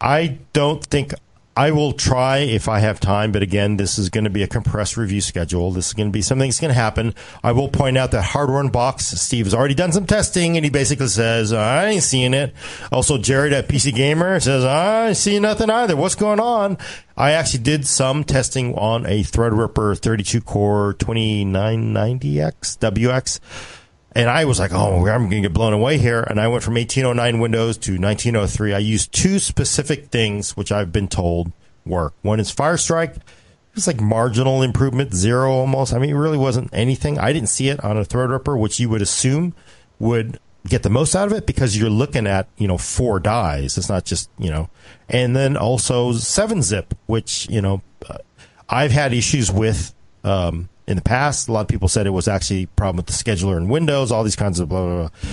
I 0.00 0.38
don't 0.52 0.84
think 0.84 1.14
I 1.58 1.72
will 1.72 1.92
try 1.92 2.38
if 2.38 2.68
I 2.68 2.78
have 2.78 3.00
time, 3.00 3.32
but 3.32 3.42
again, 3.42 3.78
this 3.78 3.98
is 3.98 4.10
going 4.10 4.22
to 4.22 4.30
be 4.30 4.44
a 4.44 4.46
compressed 4.46 4.96
review 4.96 5.20
schedule. 5.20 5.72
This 5.72 5.88
is 5.88 5.92
going 5.92 6.08
to 6.08 6.12
be 6.12 6.22
something 6.22 6.48
that's 6.48 6.60
going 6.60 6.72
to 6.72 6.80
happen. 6.80 7.16
I 7.42 7.50
will 7.50 7.68
point 7.68 7.98
out 7.98 8.12
that 8.12 8.22
Hardware 8.22 8.62
Unbox, 8.62 9.00
Steve 9.00 9.46
has 9.46 9.54
already 9.54 9.74
done 9.74 9.90
some 9.90 10.06
testing, 10.06 10.56
and 10.56 10.64
he 10.64 10.70
basically 10.70 11.08
says, 11.08 11.52
I 11.52 11.88
ain't 11.88 12.04
seeing 12.04 12.32
it. 12.32 12.54
Also, 12.92 13.18
Jared 13.18 13.52
at 13.52 13.66
PC 13.66 13.92
Gamer 13.92 14.38
says, 14.38 14.64
I 14.64 15.08
ain't 15.08 15.16
seeing 15.16 15.42
nothing 15.42 15.68
either. 15.68 15.96
What's 15.96 16.14
going 16.14 16.38
on? 16.38 16.78
I 17.16 17.32
actually 17.32 17.64
did 17.64 17.88
some 17.88 18.22
testing 18.22 18.76
on 18.76 19.04
a 19.06 19.24
Threadripper 19.24 19.98
32 19.98 20.40
core 20.42 20.94
2990X 20.94 22.78
WX. 22.78 23.40
And 24.12 24.28
I 24.30 24.46
was 24.46 24.58
like, 24.58 24.72
oh, 24.72 25.06
I'm 25.06 25.28
going 25.28 25.42
to 25.42 25.48
get 25.48 25.52
blown 25.52 25.72
away 25.72 25.98
here. 25.98 26.22
And 26.22 26.40
I 26.40 26.48
went 26.48 26.62
from 26.62 26.74
1809 26.74 27.40
Windows 27.40 27.76
to 27.78 27.92
1903. 27.92 28.74
I 28.74 28.78
used 28.78 29.12
two 29.12 29.38
specific 29.38 30.06
things, 30.06 30.56
which 30.56 30.72
I've 30.72 30.92
been 30.92 31.08
told 31.08 31.52
work. 31.84 32.14
One 32.22 32.40
is 32.40 32.50
Fire 32.50 32.76
Strike. 32.76 33.16
It 33.16 33.74
was 33.74 33.86
like 33.86 34.00
marginal 34.00 34.62
improvement, 34.62 35.14
zero 35.14 35.52
almost. 35.52 35.92
I 35.92 35.98
mean, 35.98 36.10
it 36.10 36.14
really 36.14 36.38
wasn't 36.38 36.70
anything. 36.72 37.18
I 37.18 37.32
didn't 37.32 37.50
see 37.50 37.68
it 37.68 37.82
on 37.84 37.96
a 37.96 38.04
Threadripper, 38.04 38.58
which 38.58 38.80
you 38.80 38.88
would 38.88 39.02
assume 39.02 39.54
would 39.98 40.40
get 40.66 40.82
the 40.82 40.90
most 40.90 41.14
out 41.14 41.26
of 41.26 41.32
it 41.32 41.46
because 41.46 41.76
you're 41.76 41.90
looking 41.90 42.26
at, 42.26 42.48
you 42.56 42.66
know, 42.66 42.78
four 42.78 43.20
dies. 43.20 43.78
It's 43.78 43.88
not 43.88 44.04
just, 44.04 44.30
you 44.38 44.50
know, 44.50 44.68
and 45.08 45.36
then 45.36 45.56
also 45.56 46.12
7-zip, 46.12 46.94
which, 47.06 47.48
you 47.48 47.60
know, 47.60 47.82
uh, 48.08 48.18
I've 48.68 48.92
had 48.92 49.12
issues 49.12 49.50
with 49.50 49.94
um, 50.24 50.68
in 50.88 50.96
the 50.96 51.02
past. 51.02 51.48
A 51.48 51.52
lot 51.52 51.60
of 51.60 51.68
people 51.68 51.86
said 51.86 52.06
it 52.06 52.10
was 52.10 52.26
actually 52.26 52.64
a 52.64 52.66
problem 52.68 52.96
with 52.96 53.06
the 53.06 53.12
scheduler 53.12 53.56
in 53.58 53.68
Windows, 53.68 54.10
all 54.10 54.24
these 54.24 54.36
kinds 54.36 54.58
of 54.58 54.68
blah, 54.68 54.84
blah, 54.84 55.08
blah. 55.08 55.30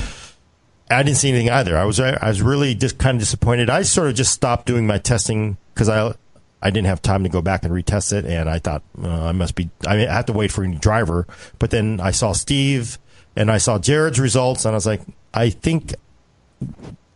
I 0.91 1.01
didn't 1.01 1.17
see 1.17 1.29
anything 1.29 1.49
either. 1.49 1.77
I 1.77 1.85
was 1.85 1.99
I 1.99 2.27
was 2.27 2.43
really 2.43 2.75
just 2.75 2.99
kind 2.99 3.15
of 3.15 3.21
disappointed. 3.21 3.71
I 3.71 3.81
sort 3.81 4.09
of 4.09 4.15
just 4.15 4.33
stopped 4.33 4.67
doing 4.67 4.85
my 4.85 4.99
testing 4.99 5.57
because 5.73 5.89
I 5.89 6.13
I 6.61 6.69
didn't 6.69 6.87
have 6.87 7.01
time 7.01 7.23
to 7.23 7.29
go 7.29 7.41
back 7.41 7.63
and 7.63 7.73
retest 7.73 8.13
it, 8.13 8.25
and 8.25 8.47
I 8.47 8.59
thought 8.59 8.83
uh, 9.01 9.25
I 9.25 9.31
must 9.31 9.55
be 9.55 9.69
I 9.87 9.95
have 9.95 10.27
to 10.27 10.33
wait 10.33 10.51
for 10.51 10.63
a 10.63 10.67
new 10.67 10.77
driver. 10.77 11.25
But 11.57 11.71
then 11.71 11.99
I 11.99 12.11
saw 12.11 12.33
Steve 12.33 12.99
and 13.35 13.49
I 13.49 13.57
saw 13.57 13.79
Jared's 13.79 14.19
results, 14.19 14.65
and 14.65 14.73
I 14.73 14.77
was 14.77 14.85
like, 14.85 15.01
I 15.33 15.49
think 15.49 15.95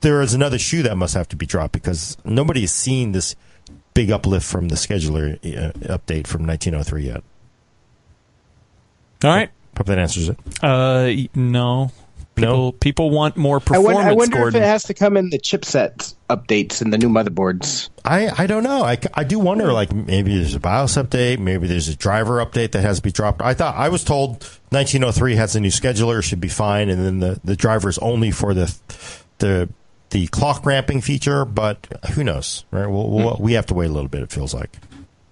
there 0.01 0.21
is 0.21 0.33
another 0.33 0.57
shoe 0.57 0.81
that 0.83 0.95
must 0.95 1.13
have 1.13 1.27
to 1.29 1.35
be 1.35 1.45
dropped 1.45 1.73
because 1.73 2.17
nobody 2.25 2.61
has 2.61 2.71
seen 2.71 3.11
this 3.11 3.35
big 3.93 4.09
uplift 4.09 4.45
from 4.45 4.69
the 4.69 4.75
scheduler 4.75 5.35
uh, 5.35 5.73
update 5.97 6.25
from 6.25 6.47
1903 6.47 7.05
yet. 7.05 7.23
All 9.23 9.29
right. 9.29 9.49
Hope 9.77 9.87
that 9.87 9.99
answers 9.99 10.29
it. 10.29 10.37
Uh, 10.61 11.11
no. 11.35 11.91
People, 12.35 12.55
No? 12.67 12.71
people 12.71 13.09
want 13.09 13.35
more 13.35 13.57
I 13.57 13.59
performance, 13.59 13.95
wonder, 13.95 14.09
I 14.09 14.13
wonder 14.13 14.47
if 14.47 14.55
it 14.55 14.61
has 14.65 14.83
to 14.83 14.93
come 14.93 15.17
in 15.17 15.29
the 15.29 15.39
chipset 15.39 16.13
updates 16.29 16.81
and 16.81 16.93
the 16.93 16.97
new 16.97 17.09
motherboards. 17.09 17.89
I, 18.05 18.29
I 18.43 18.47
don't 18.47 18.63
know. 18.63 18.81
I, 18.83 18.97
I 19.13 19.25
do 19.25 19.39
wonder, 19.39 19.73
like, 19.73 19.91
maybe 19.93 20.35
there's 20.37 20.55
a 20.55 20.59
BIOS 20.59 20.95
update, 20.95 21.39
maybe 21.39 21.67
there's 21.67 21.89
a 21.89 21.95
driver 21.97 22.43
update 22.45 22.71
that 22.71 22.81
has 22.81 22.97
to 22.97 23.03
be 23.03 23.11
dropped. 23.11 23.41
I 23.41 23.53
thought, 23.53 23.75
I 23.75 23.89
was 23.89 24.05
told 24.05 24.43
1903 24.69 25.35
has 25.35 25.55
a 25.57 25.59
new 25.59 25.69
scheduler, 25.69 26.23
should 26.23 26.39
be 26.39 26.47
fine, 26.47 26.89
and 26.89 27.03
then 27.05 27.19
the, 27.19 27.41
the 27.43 27.57
driver 27.57 27.89
is 27.89 27.97
only 27.97 28.31
for 28.31 28.53
the, 28.53 28.73
the 29.39 29.69
the 30.11 30.25
clock 30.27 30.65
ramping 30.65 31.01
feature, 31.01 31.45
but 31.45 31.85
who 32.13 32.23
knows, 32.23 32.65
right? 32.71 32.87
We'll, 32.87 33.09
we'll, 33.11 33.37
we 33.39 33.53
have 33.53 33.67
to 33.67 33.75
wait 33.75 33.91
a 33.91 33.93
little 33.93 34.09
bit. 34.09 34.23
It 34.23 34.31
feels 34.31 34.55
like 34.55 34.75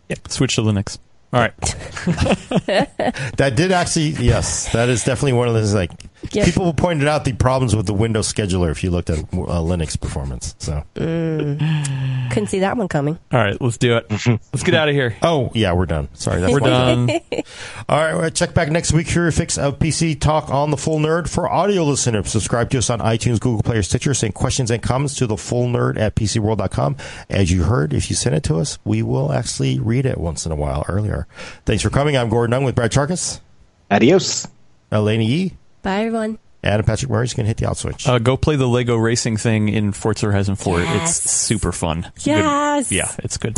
Yeah. 0.08 0.18
Switch 0.28 0.56
to 0.56 0.62
Linux. 0.62 1.00
All 1.34 1.42
right. 1.42 1.56
that 3.38 3.54
did 3.56 3.72
actually. 3.72 4.10
Yes, 4.12 4.72
that 4.72 4.90
is 4.90 5.04
definitely 5.04 5.34
one 5.34 5.48
of 5.48 5.54
those 5.54 5.74
like 5.74 5.92
Yep. 6.32 6.46
people 6.46 6.74
pointed 6.74 7.08
out 7.08 7.26
the 7.26 7.34
problems 7.34 7.76
with 7.76 7.86
the 7.86 7.94
Windows 7.94 8.32
scheduler 8.32 8.72
if 8.72 8.84
you 8.84 8.90
looked 8.90 9.10
at 9.10 9.20
uh, 9.20 9.62
Linux 9.62 10.00
performance. 10.00 10.56
So 10.58 10.84
Couldn't 10.96 12.48
see 12.48 12.60
that 12.60 12.76
one 12.76 12.88
coming. 12.88 13.18
All 13.32 13.40
right. 13.40 13.60
Let's 13.62 13.78
do 13.78 13.98
it. 13.98 14.10
Let's 14.28 14.64
get 14.64 14.74
out 14.74 14.90
of 14.90 14.96
here. 14.96 15.16
oh 15.22 15.52
yeah, 15.54 15.74
we're 15.74 15.86
done. 15.86 16.10
Sorry, 16.14 16.42
that's 16.42 16.52
We're 16.52 16.60
my 16.60 16.68
done. 16.68 17.10
All 17.90 17.98
right, 17.98 18.16
well, 18.16 18.30
check 18.30 18.54
back 18.54 18.70
next 18.70 18.94
week 18.94 19.08
for 19.08 19.20
your 19.22 19.32
fix 19.32 19.58
of 19.58 19.80
PC 19.80 20.20
talk 20.20 20.50
on 20.50 20.72
the 20.72 20.78
Full 20.78 21.00
Nerd 21.00 21.30
for 21.30 21.48
audio 21.50 21.84
listeners. 21.84 22.30
Subscribe 22.30 22.70
to 22.72 22.80
us 22.80 22.90
on 22.90 23.00
iTunes, 23.00 23.40
Google 23.40 23.62
Play, 23.64 23.78
or 23.78 23.84
Stitcher. 23.84 24.14
Send 24.14 24.34
questions 24.34 24.72
and 24.72 24.82
comments 24.82 25.16
to 25.18 25.28
the 25.28 25.38
Full 25.38 25.68
Nerd 25.68 25.98
at 26.00 26.16
PCWorld.com. 26.16 26.98
As 27.30 27.52
you 27.52 27.64
heard, 27.64 27.94
if 27.94 28.10
you 28.10 28.16
send 28.16 28.36
it 28.36 28.44
to 28.44 28.56
us, 28.58 28.80
we 28.84 29.02
will 29.04 29.32
actually 29.32 29.80
read 29.80 30.06
it 30.06 30.18
once 30.18 30.46
in 30.46 30.52
a 30.52 30.56
while 30.56 30.84
earlier. 30.90 31.28
Thanks 31.66 31.84
for 31.84 31.90
coming. 31.90 32.18
I'm 32.18 32.30
Gordon 32.30 32.54
Ung 32.54 32.64
with 32.64 32.76
Brad 32.76 32.92
Chacos, 32.92 33.40
Adios. 33.92 34.48
Alaina 34.92 35.24
Yee, 35.24 35.54
Bye, 35.88 36.04
everyone. 36.04 36.38
Adam 36.66 36.86
Patrick 36.86 37.10
Murray's 37.10 37.34
going 37.34 37.46
to 37.46 37.48
hit 37.48 37.56
the 37.56 37.66
out 37.66 37.78
switch. 37.78 38.06
Uh, 38.10 38.20
go 38.20 38.36
play 38.36 38.58
the 38.58 38.68
Lego 38.68 38.98
racing 38.98 39.38
thing 39.38 39.70
in 39.70 39.94
Forza 39.94 40.26
Horizon 40.26 40.58
4. 40.58 40.82
Yes. 40.82 41.24
It's 41.24 41.32
super 41.32 41.72
fun. 41.72 42.02
Good- 42.26 42.26
Yes. 42.26 42.92
Yeah, 42.92 43.10
it's 43.20 43.38
good. 43.38 43.56